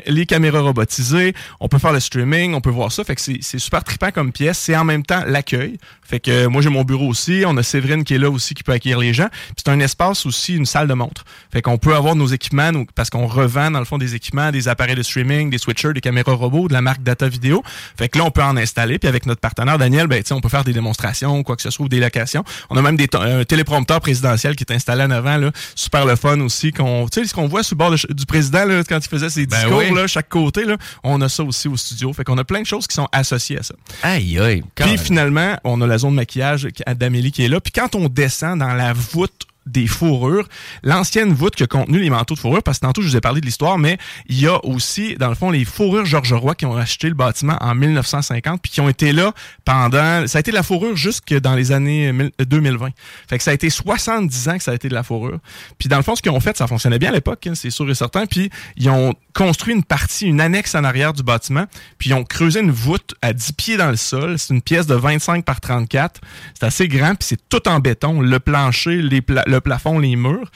les 0.07 0.25
caméras 0.25 0.61
robotisées. 0.61 1.33
On 1.59 1.67
peut 1.67 1.79
faire 1.79 1.93
le 1.93 1.99
streaming, 1.99 2.53
on 2.53 2.61
peut 2.61 2.69
voir 2.69 2.91
ça. 2.91 3.03
Fait 3.03 3.15
que 3.15 3.21
c'est 3.21 3.39
c'est 3.41 3.59
super 3.59 3.83
trippant 3.83 4.11
comme 4.11 4.31
pièce. 4.31 4.57
C'est 4.57 4.75
en 4.75 4.83
même 4.83 5.03
temps 5.03 5.23
l'accueil. 5.25 5.77
Fait 6.03 6.19
que 6.19 6.31
euh, 6.31 6.49
moi, 6.49 6.61
j'ai 6.61 6.69
mon 6.69 6.83
bureau 6.83 7.07
aussi. 7.07 7.43
On 7.45 7.57
a 7.57 7.63
Séverine 7.63 8.03
qui 8.03 8.13
est 8.13 8.17
là 8.17 8.29
aussi 8.29 8.53
qui 8.53 8.63
peut 8.63 8.71
accueillir 8.71 8.99
les 8.99 9.13
gens. 9.13 9.27
Puis 9.29 9.63
c'est 9.65 9.71
un 9.71 9.79
espace 9.79 10.25
aussi, 10.25 10.55
une 10.55 10.65
salle 10.65 10.87
de 10.87 10.93
montre. 10.93 11.24
Fait 11.51 11.61
qu'on 11.61 11.77
peut 11.77 11.95
avoir 11.95 12.15
nos 12.15 12.27
équipements, 12.27 12.71
nos- 12.71 12.85
parce 12.95 13.09
qu'on 13.09 13.27
revend 13.27 13.71
dans 13.71 13.79
le 13.79 13.85
fond 13.85 13.97
des 13.97 14.15
équipements, 14.15 14.51
des 14.51 14.67
appareils 14.67 14.95
de 14.95 15.03
streaming, 15.03 15.49
des 15.49 15.57
switchers, 15.57 15.93
des 15.93 16.01
caméras 16.01 16.33
robots, 16.33 16.67
de 16.67 16.73
la 16.73 16.81
marque 16.81 17.03
Data 17.03 17.27
Video. 17.27 17.63
Fait 17.97 18.09
que 18.09 18.17
là, 18.17 18.25
on 18.25 18.31
peut 18.31 18.43
en 18.43 18.57
installer. 18.57 18.99
Puis 18.99 19.07
avec 19.09 19.25
notre 19.25 19.41
partenaire 19.41 19.77
Daniel, 19.77 20.07
ben, 20.07 20.23
on 20.31 20.41
peut 20.41 20.49
faire 20.49 20.63
des 20.63 20.73
démonstrations, 20.73 21.43
quoi 21.43 21.55
que 21.55 21.61
ce 21.61 21.69
soit, 21.69 21.85
ou 21.85 21.89
des 21.89 21.99
locations. 21.99 22.43
On 22.69 22.77
a 22.77 22.81
même 22.81 22.97
des 22.97 23.07
un 23.13 23.43
téléprompteur 23.45 24.01
présidentiel 24.01 24.55
qui 24.55 24.63
est 24.67 24.73
installé 24.73 25.03
en 25.03 25.11
avant, 25.11 25.37
là. 25.37 25.51
Super 25.75 26.05
le 26.05 26.15
fun 26.15 26.39
aussi. 26.41 26.71
Qu'on, 26.71 27.07
tu 27.11 27.21
sais, 27.21 27.27
ce 27.27 27.33
qu'on 27.33 27.47
voit 27.47 27.63
sur 27.63 27.75
le 27.75 27.77
bord 27.77 27.91
de 27.91 27.97
du 28.13 28.25
président, 28.25 28.65
là, 28.65 28.83
quand 28.87 28.97
il 29.03 29.07
faisait 29.09 29.29
ses 29.29 29.45
Ben 29.45 29.57
discours, 29.57 29.77
oui. 29.77 29.93
là, 29.93 30.07
chaque 30.07 30.29
côté, 30.29 30.65
là, 30.65 30.77
on 31.03 31.21
a 31.21 31.29
ça 31.29 31.43
aussi 31.43 31.67
au 31.67 31.77
studio. 31.77 32.11
Fait 32.13 32.23
qu'on 32.23 32.37
a 32.37 32.43
plein 32.43 32.61
de 32.61 32.65
choses 32.65 32.87
qui 32.87 32.95
sont 32.95 33.07
associées 33.11 33.59
à 33.59 33.63
ça. 33.63 33.73
Aïe, 34.03 34.39
aïe. 34.39 34.63
Puis 34.75 34.97
finalement, 34.97 35.55
on 35.63 35.79
a 35.81 35.87
la 35.87 35.97
zone 35.97 36.11
de 36.11 36.15
maquillage 36.17 36.67
qui- 36.69 36.83
d'Amélie 36.95 37.31
qui 37.31 37.43
est 37.45 37.47
là. 37.47 37.59
Puis 37.61 37.71
quand 37.71 37.95
on 37.95 38.07
descend 38.09 38.59
dans 38.59 38.73
la 38.73 38.93
voûte 38.93 39.43
des 39.65 39.87
fourrures, 39.87 40.47
l'ancienne 40.83 41.33
voûte 41.33 41.55
qui 41.55 41.63
a 41.63 41.67
contenu 41.67 41.99
les 41.99 42.09
manteaux 42.09 42.35
de 42.35 42.39
fourrure, 42.39 42.61
parce 42.63 42.79
que 42.79 42.85
tantôt 42.85 43.01
je 43.01 43.07
vous 43.07 43.17
ai 43.17 43.21
parlé 43.21 43.41
de 43.41 43.45
l'histoire, 43.45 43.77
mais 43.77 43.97
il 44.27 44.39
y 44.39 44.47
a 44.47 44.63
aussi, 44.65 45.15
dans 45.15 45.29
le 45.29 45.35
fond, 45.35 45.49
les 45.49 45.65
fourrures 45.65 46.05
Georges 46.05 46.33
Roy 46.33 46.55
qui 46.55 46.65
ont 46.65 46.75
acheté 46.75 47.07
le 47.07 47.15
bâtiment 47.15 47.57
en 47.61 47.73
1950, 47.75 48.61
puis 48.61 48.71
qui 48.71 48.81
ont 48.81 48.89
été 48.89 49.11
là 49.11 49.33
pendant... 49.63 50.27
Ça 50.27 50.37
a 50.37 50.39
été 50.39 50.51
de 50.51 50.55
la 50.55 50.63
fourrure 50.63 50.95
jusque 50.95 51.33
dans 51.33 51.55
les 51.55 51.71
années 51.71 52.11
mille- 52.11 52.31
2020. 52.39 52.89
Fait 53.27 53.37
que 53.37 53.43
ça 53.43 53.51
a 53.51 53.53
été 53.53 53.69
70 53.69 54.49
ans 54.49 54.57
que 54.57 54.63
ça 54.63 54.71
a 54.71 54.75
été 54.75 54.89
de 54.89 54.93
la 54.93 55.03
fourrure. 55.03 55.39
Puis 55.77 55.89
dans 55.89 55.97
le 55.97 56.03
fond, 56.03 56.15
ce 56.15 56.21
qu'ils 56.21 56.31
ont 56.31 56.39
fait, 56.39 56.55
ça 56.57 56.67
fonctionnait 56.67 56.99
bien 56.99 57.09
à 57.09 57.13
l'époque, 57.13 57.47
hein, 57.47 57.53
c'est 57.55 57.69
sûr 57.69 57.89
et 57.89 57.95
certain. 57.95 58.25
Puis 58.25 58.49
ils 58.77 58.89
ont 58.89 59.13
construit 59.33 59.73
une 59.73 59.83
partie, 59.83 60.25
une 60.25 60.41
annexe 60.41 60.75
en 60.75 60.83
arrière 60.83 61.13
du 61.13 61.23
bâtiment, 61.23 61.65
puis 61.97 62.09
ils 62.09 62.13
ont 62.13 62.23
creusé 62.23 62.59
une 62.61 62.71
voûte 62.71 63.13
à 63.21 63.33
10 63.33 63.51
pieds 63.53 63.77
dans 63.77 63.89
le 63.89 63.97
sol. 63.97 64.37
C'est 64.39 64.53
une 64.53 64.61
pièce 64.61 64.87
de 64.87 64.95
25 64.95 65.43
par 65.43 65.59
34. 65.59 66.21
C'est 66.57 66.65
assez 66.65 66.87
grand, 66.87 67.15
puis 67.15 67.27
c'est 67.27 67.49
tout 67.49 67.67
en 67.67 67.79
béton. 67.79 68.21
Le 68.21 68.39
plancher, 68.39 69.01
les 69.01 69.21
le 69.47 69.54
plafond, 69.59 69.99
les 69.99 70.15
murs. 70.15 70.49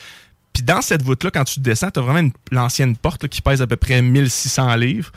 Puis 0.53 0.63
dans 0.63 0.81
cette 0.81 1.03
voûte-là, 1.03 1.31
quand 1.31 1.43
tu 1.43 1.59
descends, 1.59 1.91
t'as 1.91 2.01
vraiment 2.01 2.29
l'ancienne 2.51 2.97
porte 2.97 3.27
qui 3.27 3.41
pèse 3.41 3.61
à 3.61 3.67
peu 3.67 3.75
près 3.75 4.01
1600 4.01 4.75
livres. 4.75 5.11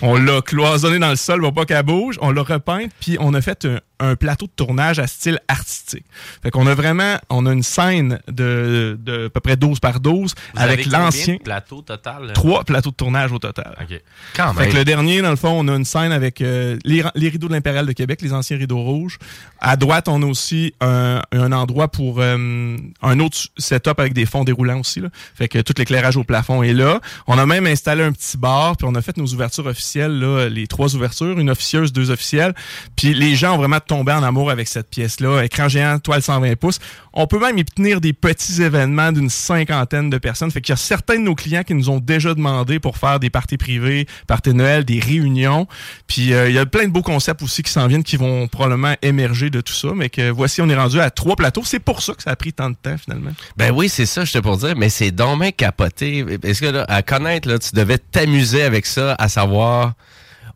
On 0.00 0.16
l'a 0.16 0.40
cloisonné 0.40 0.98
dans 0.98 1.10
le 1.10 1.16
sol 1.16 1.40
pour 1.40 1.52
pas 1.52 1.64
qu'elle 1.64 1.82
bouge. 1.82 2.18
On 2.20 2.30
l'a 2.30 2.42
repeinte, 2.42 2.92
puis 3.00 3.16
on 3.20 3.34
a 3.34 3.40
fait 3.40 3.66
un, 3.66 3.80
un 4.00 4.16
plateau 4.16 4.46
de 4.46 4.52
tournage 4.54 4.98
à 4.98 5.06
style 5.06 5.38
artistique. 5.48 6.04
Fait 6.42 6.50
qu'on 6.50 6.66
a 6.66 6.74
vraiment, 6.74 7.16
on 7.30 7.46
a 7.46 7.52
une 7.52 7.62
scène 7.62 8.20
de, 8.28 8.98
de 9.02 9.26
à 9.26 9.30
peu 9.30 9.40
près 9.40 9.56
12 9.56 9.80
par 9.80 10.00
12 10.00 10.34
Vous 10.54 10.60
avez 10.62 10.72
avec 10.74 10.86
l'ancien. 10.86 11.34
de 11.36 11.40
plateaux 11.42 11.82
total? 11.82 12.32
Trois 12.34 12.64
plateaux 12.64 12.90
de 12.90 12.96
tournage 12.96 13.32
au 13.32 13.38
total. 13.38 13.76
OK. 13.80 14.00
Quand 14.36 14.52
Fait 14.54 14.60
même. 14.60 14.72
que 14.72 14.76
le 14.76 14.84
dernier, 14.84 15.22
dans 15.22 15.30
le 15.30 15.36
fond, 15.36 15.50
on 15.58 15.68
a 15.68 15.74
une 15.76 15.84
scène 15.84 16.12
avec 16.12 16.40
euh, 16.40 16.78
les, 16.84 17.02
les 17.14 17.28
rideaux 17.28 17.48
de 17.48 17.52
l'Impérial 17.54 17.86
de 17.86 17.92
Québec, 17.92 18.20
les 18.22 18.32
anciens 18.32 18.56
rideaux 18.58 18.82
rouges. 18.82 19.18
À 19.60 19.76
droite, 19.76 20.08
on 20.08 20.22
a 20.22 20.26
aussi 20.26 20.74
un, 20.80 21.22
un 21.32 21.52
endroit 21.52 21.88
pour 21.88 22.20
euh, 22.20 22.76
un 23.02 23.20
autre 23.20 23.38
setup 23.56 23.98
avec 23.98 24.12
des 24.12 24.26
fonds 24.26 24.44
déroulants 24.44 24.80
aussi. 24.80 25.00
Là. 25.00 25.08
Fait 25.34 25.48
que 25.48 25.58
tout 25.60 25.74
l'éclairage 25.78 26.16
au 26.16 26.24
plafond 26.24 26.62
est 26.62 26.72
là. 26.74 27.00
On 27.26 27.38
a 27.38 27.46
même 27.46 27.66
installé 27.66 28.02
un 28.02 28.12
petit 28.12 28.36
bar, 28.36 28.76
puis 28.76 28.86
on 28.90 28.94
a 28.94 29.02
fait 29.02 29.16
nos 29.16 29.26
ouvertures 29.26 29.66
officielles, 29.66 30.18
là, 30.18 30.48
les 30.48 30.66
trois 30.66 30.94
ouvertures, 30.94 31.38
une 31.38 31.50
officieuse, 31.50 31.92
deux 31.92 32.10
officielles. 32.10 32.54
Puis 32.96 33.14
les 33.14 33.34
gens 33.36 33.54
ont 33.54 33.58
vraiment 33.58 33.80
tombé 33.86 34.12
en 34.12 34.22
amour 34.22 34.50
avec 34.50 34.68
cette 34.68 34.90
pièce-là. 34.90 35.42
Écran 35.42 35.68
géant, 35.68 35.98
toile 35.98 36.22
120 36.22 36.56
pouces. 36.56 36.78
On 37.12 37.26
peut 37.26 37.38
même 37.38 37.56
y 37.58 37.64
tenir 37.64 38.00
des 38.00 38.12
petits 38.12 38.62
événements 38.62 39.12
d'une 39.12 39.30
cinquantaine 39.30 40.10
de 40.10 40.18
personnes. 40.18 40.50
Fait 40.50 40.60
qu'il 40.60 40.72
y 40.72 40.74
a 40.74 40.76
certains 40.76 41.16
de 41.16 41.22
nos 41.22 41.34
clients 41.34 41.62
qui 41.62 41.74
nous 41.74 41.88
ont 41.88 41.98
déjà 41.98 42.34
demandé 42.34 42.78
pour 42.78 42.98
faire 42.98 43.20
des 43.20 43.30
parties 43.30 43.56
privées, 43.56 44.06
parties 44.26 44.52
Noël, 44.52 44.84
des 44.84 45.00
réunions. 45.00 45.66
Puis 46.06 46.34
euh, 46.34 46.48
il 46.48 46.54
y 46.54 46.58
a 46.58 46.66
plein 46.66 46.84
de 46.84 46.92
beaux 46.92 47.02
concepts 47.02 47.42
aussi 47.42 47.62
qui 47.62 47.72
s'en 47.72 47.86
viennent 47.86 48.04
qui 48.04 48.16
vont 48.16 48.48
probablement 48.48 48.94
émerger 49.02 49.50
de 49.50 49.60
tout 49.60 49.72
ça. 49.72 49.88
Mais 49.94 50.10
que 50.10 50.30
voici, 50.30 50.60
on 50.60 50.68
est 50.68 50.76
rendu 50.76 51.00
à 51.00 51.10
trois 51.10 51.36
plateaux. 51.36 51.62
C'est 51.64 51.80
pour 51.80 52.02
ça 52.02 52.14
que 52.14 52.22
ça 52.22 52.30
a 52.30 52.36
pris 52.36 52.52
tant 52.52 52.70
de 52.70 52.76
temps 52.76 52.96
finalement. 52.98 53.30
Ben 53.56 53.72
oui, 53.72 53.88
c'est 53.88 54.06
ça, 54.06 54.24
j'étais 54.24 54.42
pour 54.42 54.56
dire, 54.56 54.74
mais 54.76 54.88
c'est 54.88 55.10
dommage 55.10 55.52
capoté. 55.56 56.24
Est-ce 56.42 56.60
que 56.60 56.66
là, 56.66 56.84
à 56.88 57.02
connaître, 57.02 57.48
là, 57.48 57.58
tu 57.58 57.74
devais 57.74 57.98
t'amuser 57.98 58.62
avec 58.62 58.86
ça, 58.86 59.14
à 59.18 59.28
savoir 59.28 59.94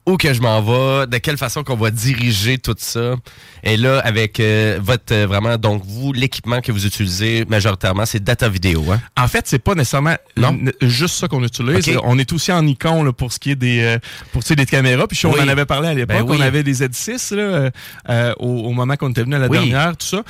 où 0.06 0.16
que 0.16 0.32
je 0.32 0.40
m'en 0.40 0.60
vais, 0.62 1.06
de 1.06 1.18
quelle 1.18 1.36
façon 1.36 1.62
qu'on 1.62 1.76
va 1.76 1.90
diriger 1.90 2.58
tout 2.58 2.74
ça. 2.78 3.14
Et 3.62 3.76
là, 3.76 3.98
avec 4.00 4.40
euh, 4.40 4.78
votre, 4.82 5.12
euh, 5.14 5.26
vraiment, 5.26 5.56
donc 5.58 5.82
vous, 5.84 6.12
l'équipement 6.12 6.60
que 6.60 6.72
vous 6.72 6.86
utilisez 6.86 7.44
majoritairement, 7.48 8.06
c'est 8.06 8.22
data 8.24 8.48
vidéo, 8.48 8.84
hein? 8.90 9.00
En 9.16 9.28
fait, 9.28 9.46
c'est 9.46 9.58
pas 9.58 9.74
nécessairement 9.74 10.16
n- 10.36 10.72
juste 10.80 11.16
ça 11.16 11.28
qu'on 11.28 11.44
utilise. 11.44 11.90
On 12.02 12.18
est 12.18 12.32
aussi 12.32 12.50
en 12.50 12.62
Nikon 12.62 13.02
là, 13.02 13.12
pour 13.12 13.32
ce 13.32 13.38
qui 13.38 13.50
est 13.50 13.56
des 13.56 13.80
euh, 13.82 13.98
pour 14.32 14.42
tu 14.42 14.48
sais, 14.48 14.56
des 14.56 14.66
caméras. 14.66 15.06
Puis 15.06 15.26
on 15.26 15.32
en 15.32 15.48
avait 15.48 15.66
parlé 15.66 15.88
à 15.88 15.94
l'époque. 15.94 16.16
Ben 16.16 16.24
oui. 16.26 16.36
On 16.38 16.40
avait 16.40 16.62
des 16.62 16.74
Z6 16.74 17.34
là, 17.36 17.70
euh, 18.08 18.34
au, 18.38 18.46
au 18.68 18.72
moment 18.72 18.96
qu'on 18.96 19.10
était 19.10 19.22
venu 19.22 19.34
à 19.34 19.38
la 19.38 19.48
Oui. 19.48 19.58
dernière, 19.58 19.96
tout 19.96 20.06
ça. 20.06 20.22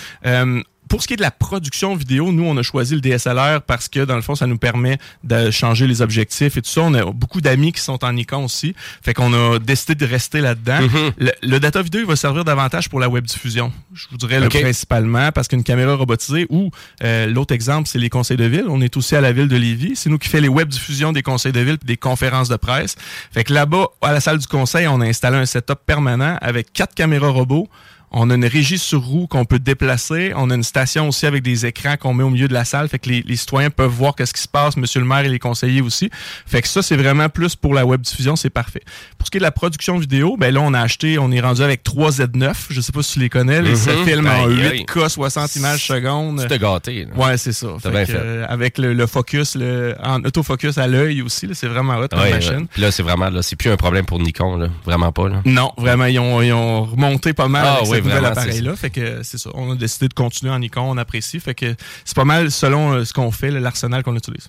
Pour 0.90 1.02
ce 1.02 1.06
qui 1.06 1.14
est 1.14 1.16
de 1.16 1.22
la 1.22 1.30
production 1.30 1.94
vidéo, 1.94 2.32
nous, 2.32 2.42
on 2.42 2.56
a 2.56 2.64
choisi 2.64 2.96
le 2.96 3.00
DSLR 3.00 3.62
parce 3.64 3.88
que, 3.88 4.00
dans 4.04 4.16
le 4.16 4.22
fond, 4.22 4.34
ça 4.34 4.48
nous 4.48 4.58
permet 4.58 4.98
de 5.22 5.52
changer 5.52 5.86
les 5.86 6.02
objectifs 6.02 6.56
et 6.56 6.62
tout 6.62 6.68
ça. 6.68 6.80
On 6.80 6.92
a 6.94 7.04
beaucoup 7.12 7.40
d'amis 7.40 7.70
qui 7.70 7.80
sont 7.80 8.04
en 8.04 8.12
Nikon 8.12 8.44
aussi. 8.44 8.74
Fait 9.00 9.14
qu'on 9.14 9.32
a 9.32 9.60
décidé 9.60 9.94
de 9.94 10.04
rester 10.04 10.40
là-dedans. 10.40 10.80
Mhm. 10.80 11.12
le, 11.16 11.30
le 11.44 11.60
data 11.60 11.80
vidéo, 11.80 12.00
il 12.00 12.06
va 12.06 12.16
servir 12.16 12.44
davantage 12.44 12.88
pour 12.88 12.98
la 12.98 13.08
web 13.08 13.24
diffusion. 13.24 13.72
Je 13.94 14.08
vous 14.10 14.16
dirais 14.16 14.40
le 14.40 14.48
principalement 14.48 15.30
parce 15.30 15.46
qu'une 15.46 15.62
caméra 15.62 15.94
robotisée 15.94 16.48
ou 16.50 16.72
euh, 17.04 17.26
l'autre 17.26 17.54
exemple, 17.54 17.88
c'est 17.88 18.00
les 18.00 18.10
conseils 18.10 18.36
de 18.36 18.46
ville. 18.46 18.64
On 18.68 18.80
est 18.80 18.96
aussi 18.96 19.14
à 19.14 19.20
la 19.20 19.30
ville 19.30 19.46
de 19.46 19.56
Lévis. 19.56 19.94
C'est 19.94 20.10
nous 20.10 20.18
qui 20.18 20.28
fait 20.28 20.40
les 20.40 20.48
web 20.48 20.66
diffusions 20.68 21.12
des 21.12 21.22
conseils 21.22 21.52
de 21.52 21.60
ville 21.60 21.78
puis 21.78 21.86
des 21.86 21.96
conférences 21.96 22.48
de 22.48 22.56
presse. 22.56 22.96
Fait 23.30 23.44
que 23.44 23.54
là-bas, 23.54 23.86
à 24.02 24.12
la 24.12 24.20
salle 24.20 24.38
du 24.38 24.46
conseil, 24.48 24.88
on 24.88 25.00
a 25.00 25.06
installé 25.06 25.36
un 25.36 25.46
setup 25.46 25.78
permanent 25.86 26.36
avec 26.40 26.72
quatre 26.72 26.96
caméras 26.96 27.28
robots. 27.28 27.68
On 28.12 28.28
a 28.31 28.35
une 28.35 28.45
régie 28.45 28.78
sur 28.78 29.01
roue 29.03 29.27
qu'on 29.28 29.45
peut 29.45 29.59
déplacer. 29.59 30.32
On 30.37 30.51
a 30.51 30.55
une 30.55 30.62
station 30.65 31.09
aussi 31.09 31.27
avec 31.27 31.43
des 31.43 31.65
écrans 31.66 31.97
qu'on 31.97 32.12
met 32.12 32.24
au 32.24 32.31
milieu 32.31 32.49
de 32.49 32.53
la 32.55 32.65
salle. 32.65 32.89
Fait 32.89 32.99
que 32.99 33.09
les, 33.09 33.23
les 33.27 33.37
citoyens 33.37 33.70
peuvent 33.70 33.91
voir 33.91 34.15
qu'est-ce 34.16 34.35
qui 34.35 34.41
se 34.43 34.49
passe, 34.49 34.77
monsieur 34.77 35.01
le 35.01 35.07
maire 35.07 35.20
et 35.24 35.28
les 35.28 35.39
conseillers 35.39 35.81
aussi. 35.81 36.11
Fait 36.47 36.61
que 36.62 36.69
ça, 36.69 36.82
c'est 36.82 36.97
vraiment 36.97 37.28
plus 37.28 37.55
pour 37.57 37.73
la 37.74 37.87
web 37.87 38.01
diffusion, 38.01 38.35
c'est 38.37 38.51
parfait. 38.51 38.82
Pour 39.19 39.27
ce 39.27 39.31
qui 39.31 39.39
est 39.39 39.41
de 39.41 39.45
la 39.45 39.53
production 39.53 39.97
vidéo, 39.99 40.37
ben 40.39 40.53
là, 40.53 40.61
on 40.61 40.74
a 40.74 40.81
acheté, 40.81 41.19
on 41.19 41.31
est 41.31 41.41
rendu 41.41 41.62
avec 41.62 41.82
trois 41.82 42.11
Z9. 42.11 42.53
Je 42.70 42.81
sais 42.81 42.93
pas 42.93 43.03
si 43.03 43.12
tu 43.15 43.19
les 43.20 43.28
connais. 43.28 43.62
là. 43.62 43.74
Ça 43.77 43.93
Mhm. 43.93 44.05
filme 44.05 44.27
en 44.27 44.47
Aïe, 44.49 44.66
aïe. 44.66 44.85
8K, 44.87 45.09
60 45.09 45.57
images 45.57 45.87
secondes. 45.87 46.41
Tu 46.43 46.49
t'es 46.49 46.59
gâté. 46.59 47.05
là. 47.07 47.16
Ouais, 47.27 47.37
c'est 47.39 47.53
ça. 47.53 47.69
T'as 47.82 47.91
Fait 47.91 47.97
bien 47.97 48.05
que, 48.07 48.12
fait. 48.12 48.19
euh, 48.19 48.47
avec 48.49 48.78
le, 48.78 48.93
le 48.93 49.07
focus, 49.07 49.55
le, 49.55 49.95
en 50.03 50.23
autofocus 50.24 50.78
à 50.78 50.87
l'œil 50.87 51.23
aussi, 51.23 51.47
là, 51.47 51.55
c'est 51.55 51.69
vraiment 51.69 51.97
hot 51.99 52.07
Ouais, 52.16 52.31
machine. 52.31 52.66
Puis 52.73 52.82
là, 52.82 52.91
c'est 52.91 53.03
vraiment, 53.03 53.31
là, 53.31 53.43
c'est 53.43 53.57
plus 53.57 53.70
un 53.70 53.77
problème 53.77 54.05
pour 54.05 54.19
Nikon, 54.19 54.57
là. 54.57 54.66
Vraiment 54.85 55.12
pas, 55.12 55.28
là. 55.28 55.43
Non, 55.45 55.73
vraiment, 55.78 56.07
ils 56.07 56.19
ont, 56.19 56.43
ils 56.43 56.53
ont 56.53 56.82
remonté 56.85 57.32
pas 57.35 57.47
mal 57.49 57.65
Ah 57.66 57.81
oui, 57.87 57.99
ce 58.01 58.09
nouvel 58.09 58.22
vraiment, 58.22 58.40
appareil-là. 58.40 58.77
Fait 58.77 58.90
que 58.90 59.22
c'est 59.22 59.39
ça. 59.39 59.51
On 59.55 59.72
a 59.72 59.77
décidé 59.77 60.09
de 60.09 60.14
continuer 60.14 60.52
en 60.52 60.59
Nikon, 60.59 60.82
on 60.82 60.97
apprécie. 60.97 61.40
Fait 61.40 61.55
que 61.55 61.74
c'est 62.05 62.16
pas 62.16 62.24
mal 62.24 62.51
selon 62.51 62.93
euh, 62.93 63.05
ce 63.05 63.12
qu'on 63.12 63.31
fait, 63.31 63.51
l'arsenal 63.51 64.02
qu'on 64.02 64.16
utilise. 64.16 64.48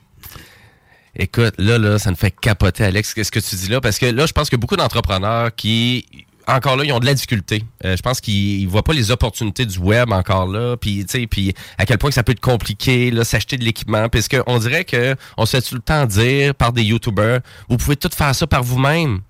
Écoute, 1.16 1.56
là, 1.58 1.78
là, 1.78 2.00
ça 2.00 2.10
me 2.10 2.16
fait 2.16 2.32
capoter, 2.32 2.86
Alex, 2.86 3.14
qu'est-ce 3.14 3.32
que 3.32 3.40
tu 3.40 3.56
dis 3.56 3.68
là? 3.68 3.82
Parce 3.82 4.00
que 4.00 4.06
là, 4.06 4.26
je 4.26 4.32
pense 4.32 4.50
que 4.50 4.56
beaucoup 4.56 4.78
d'entrepreneurs 4.78 5.54
qui, 5.54 6.06
encore 6.48 6.78
là, 6.78 6.86
ils 6.86 6.92
ont 6.94 7.00
de 7.00 7.06
la 7.06 7.14
difficulté. 7.14 7.64
Euh, 7.86 7.98
je 7.98 8.02
pense 8.02 8.22
qu'ils 8.22 8.62
ils 8.62 8.68
voient 8.68 8.84
pas 8.84 8.94
les 8.94 9.12
opportunités 9.12 9.66
du 9.66 9.78
web 9.80 10.12
encore 10.12 10.48
là, 10.48 10.78
puis 10.78 11.06
tu 11.06 11.20
sais, 11.20 11.28
puis 11.28 11.54
à 11.78 11.86
quel 11.86 11.98
point 11.98 12.10
que 12.10 12.14
ça 12.14 12.24
peut 12.24 12.32
être 12.32 12.40
compliqué, 12.40 13.12
là, 13.12 13.24
s'acheter 13.24 13.58
de 13.58 13.64
l'équipement, 13.64 14.10
parce 14.10 14.28
que 14.28 14.42
on 14.48 14.60
dirait 14.60 14.86
que 14.86 15.16
on 15.38 15.46
se 15.46 15.58
fait 15.58 15.62
tout 15.62 15.76
le 15.76 15.82
temps 15.82 16.06
dire 16.06 16.56
par 16.56 16.74
des 16.74 16.84
YouTubers, 16.84 17.40
vous 17.70 17.78
pouvez 17.78 17.96
tout 17.96 18.10
faire 18.14 18.34
ça 18.34 18.48
par 18.48 18.64
vous-même. 18.64 19.22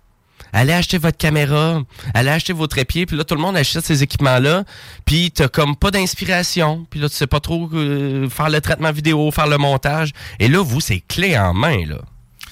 Allez 0.53 0.73
acheter 0.73 0.97
votre 0.97 1.17
caméra, 1.17 1.81
allez 2.13 2.29
acheter 2.29 2.53
vos 2.53 2.67
trépieds, 2.67 3.05
puis 3.05 3.15
là, 3.15 3.23
tout 3.23 3.35
le 3.35 3.41
monde 3.41 3.55
achète 3.55 3.85
ces 3.85 4.03
équipements-là, 4.03 4.63
puis 5.05 5.31
t'as 5.31 5.47
comme 5.47 5.75
pas 5.75 5.91
d'inspiration, 5.91 6.85
puis 6.89 6.99
là, 6.99 7.09
tu 7.09 7.15
sais 7.15 7.27
pas 7.27 7.39
trop 7.39 7.69
euh, 7.73 8.29
faire 8.29 8.49
le 8.49 8.59
traitement 8.61 8.91
vidéo, 8.91 9.31
faire 9.31 9.47
le 9.47 9.57
montage. 9.57 10.11
Et 10.39 10.47
là, 10.47 10.61
vous, 10.63 10.81
c'est 10.81 10.99
clé 10.99 11.37
en 11.37 11.53
main, 11.53 11.85
là. 11.85 11.99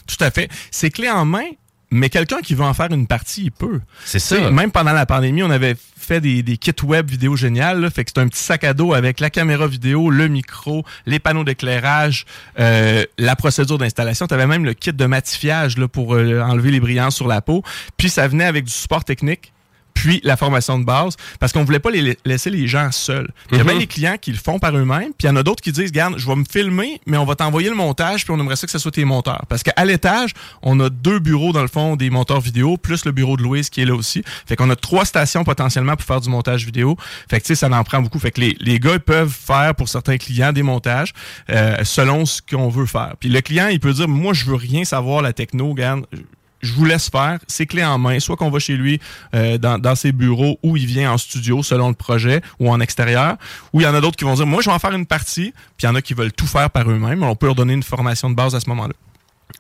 Tout 0.07 0.23
à 0.23 0.31
fait. 0.31 0.49
C'est 0.71 0.89
clé 0.89 1.09
en 1.09 1.25
main, 1.25 1.45
mais 1.91 2.09
quelqu'un 2.09 2.39
qui 2.41 2.53
veut 2.53 2.63
en 2.63 2.73
faire 2.73 2.91
une 2.91 3.07
partie, 3.07 3.45
il 3.45 3.51
peut. 3.51 3.79
C'est 4.05 4.19
ça. 4.19 4.51
Même 4.51 4.71
pendant 4.71 4.93
la 4.93 5.05
pandémie, 5.05 5.43
on 5.43 5.49
avait 5.49 5.75
fait 5.97 6.21
des, 6.21 6.43
des 6.43 6.57
kits 6.57 6.73
web 6.83 7.09
vidéo 7.09 7.35
génial. 7.35 7.81
Là, 7.81 7.89
fait 7.89 8.03
que 8.03 8.11
c'est 8.13 8.21
un 8.21 8.27
petit 8.27 8.41
sac 8.41 8.63
à 8.63 8.73
dos 8.73 8.93
avec 8.93 9.19
la 9.19 9.29
caméra 9.29 9.67
vidéo, 9.67 10.09
le 10.09 10.27
micro, 10.27 10.85
les 11.05 11.19
panneaux 11.19 11.43
d'éclairage, 11.43 12.25
euh, 12.59 13.05
la 13.17 13.35
procédure 13.35 13.77
d'installation. 13.77 14.27
Tu 14.27 14.33
avais 14.33 14.47
même 14.47 14.65
le 14.65 14.73
kit 14.73 14.93
de 14.93 15.05
matifiage 15.05 15.77
là, 15.77 15.87
pour 15.87 16.15
euh, 16.15 16.41
enlever 16.41 16.71
les 16.71 16.79
brillances 16.79 17.15
sur 17.15 17.27
la 17.27 17.41
peau. 17.41 17.63
Puis 17.97 18.09
ça 18.09 18.27
venait 18.27 18.45
avec 18.45 18.65
du 18.65 18.71
support 18.71 19.03
technique 19.03 19.51
puis 19.93 20.21
la 20.23 20.37
formation 20.37 20.79
de 20.79 20.85
base, 20.85 21.15
parce 21.39 21.51
qu'on 21.51 21.63
voulait 21.63 21.79
pas 21.79 21.91
les 21.91 22.17
laisser 22.25 22.49
les 22.49 22.67
gens 22.67 22.91
seuls. 22.91 23.29
Il 23.51 23.57
y 23.57 23.61
a 23.61 23.63
bien 23.63 23.77
des 23.77 23.87
clients 23.87 24.15
qui 24.19 24.31
le 24.31 24.37
font 24.37 24.59
par 24.59 24.75
eux-mêmes, 24.75 25.11
puis 25.17 25.25
il 25.25 25.27
y 25.27 25.29
en 25.29 25.35
a 25.35 25.43
d'autres 25.43 25.61
qui 25.61 25.71
disent, 25.71 25.89
regarde, 25.89 26.15
je 26.17 26.25
vais 26.25 26.35
me 26.35 26.45
filmer, 26.49 27.01
mais 27.05 27.17
on 27.17 27.25
va 27.25 27.35
t'envoyer 27.35 27.69
le 27.69 27.75
montage, 27.75 28.23
puis 28.23 28.33
on 28.33 28.39
aimerait 28.39 28.55
ça 28.55 28.65
que 28.65 28.71
ce 28.71 28.79
soit 28.79 28.91
tes 28.91 29.05
monteurs. 29.05 29.43
Parce 29.49 29.63
qu'à 29.63 29.85
l'étage, 29.85 30.33
on 30.61 30.79
a 30.79 30.89
deux 30.89 31.19
bureaux, 31.19 31.51
dans 31.51 31.61
le 31.61 31.67
fond, 31.67 31.95
des 31.95 32.09
monteurs 32.09 32.39
vidéo, 32.39 32.77
plus 32.77 33.05
le 33.05 33.11
bureau 33.11 33.35
de 33.35 33.43
Louise 33.43 33.69
qui 33.69 33.81
est 33.81 33.85
là 33.85 33.95
aussi. 33.95 34.23
Fait 34.45 34.55
qu'on 34.55 34.69
a 34.69 34.75
trois 34.75 35.05
stations 35.05 35.43
potentiellement 35.43 35.95
pour 35.95 36.05
faire 36.05 36.21
du 36.21 36.29
montage 36.29 36.65
vidéo. 36.65 36.95
Fait 37.29 37.39
que, 37.39 37.45
tu 37.45 37.55
sais, 37.55 37.55
ça 37.55 37.69
en 37.69 37.83
prend 37.83 38.01
beaucoup. 38.01 38.19
Fait 38.19 38.31
que 38.31 38.41
les, 38.41 38.55
les 38.59 38.79
gars, 38.79 38.93
ils 38.93 38.99
peuvent 38.99 39.33
faire 39.33 39.75
pour 39.75 39.89
certains 39.89 40.17
clients 40.17 40.53
des 40.53 40.63
montages 40.63 41.13
euh, 41.49 41.83
selon 41.83 42.25
ce 42.25 42.41
qu'on 42.41 42.69
veut 42.69 42.85
faire. 42.85 43.15
Puis 43.19 43.29
le 43.29 43.41
client, 43.41 43.67
il 43.67 43.79
peut 43.79 43.93
dire, 43.93 44.07
moi, 44.07 44.33
je 44.33 44.45
veux 44.45 44.55
rien 44.55 44.85
savoir 44.85 45.21
la 45.21 45.33
techno, 45.33 45.69
regarde, 45.69 46.05
je 46.61 46.73
vous 46.73 46.85
laisse 46.85 47.09
faire, 47.09 47.39
c'est 47.47 47.65
clé 47.65 47.83
en 47.83 47.97
main, 47.97 48.19
soit 48.19 48.35
qu'on 48.35 48.49
va 48.49 48.59
chez 48.59 48.75
lui 48.75 48.99
euh, 49.35 49.57
dans, 49.57 49.95
ses 49.95 50.11
bureaux 50.11 50.59
ou 50.63 50.77
il 50.77 50.85
vient 50.85 51.11
en 51.11 51.17
studio 51.17 51.63
selon 51.63 51.89
le 51.89 51.95
projet 51.95 52.41
ou 52.59 52.69
en 52.69 52.79
extérieur, 52.79 53.37
ou 53.73 53.81
il 53.81 53.83
y 53.83 53.87
en 53.87 53.95
a 53.95 54.01
d'autres 54.01 54.17
qui 54.17 54.25
vont 54.25 54.35
dire 54.35 54.45
moi 54.45 54.61
je 54.61 54.69
vais 54.69 54.75
en 54.75 54.79
faire 54.79 54.93
une 54.93 55.05
partie, 55.05 55.51
puis 55.77 55.83
il 55.83 55.85
y 55.85 55.89
en 55.89 55.95
a 55.95 56.01
qui 56.01 56.13
veulent 56.13 56.33
tout 56.33 56.47
faire 56.47 56.69
par 56.69 56.89
eux-mêmes, 56.89 57.23
on 57.23 57.35
peut 57.35 57.47
leur 57.47 57.55
donner 57.55 57.73
une 57.73 57.83
formation 57.83 58.29
de 58.29 58.35
base 58.35 58.55
à 58.55 58.59
ce 58.59 58.69
moment-là. 58.69 58.93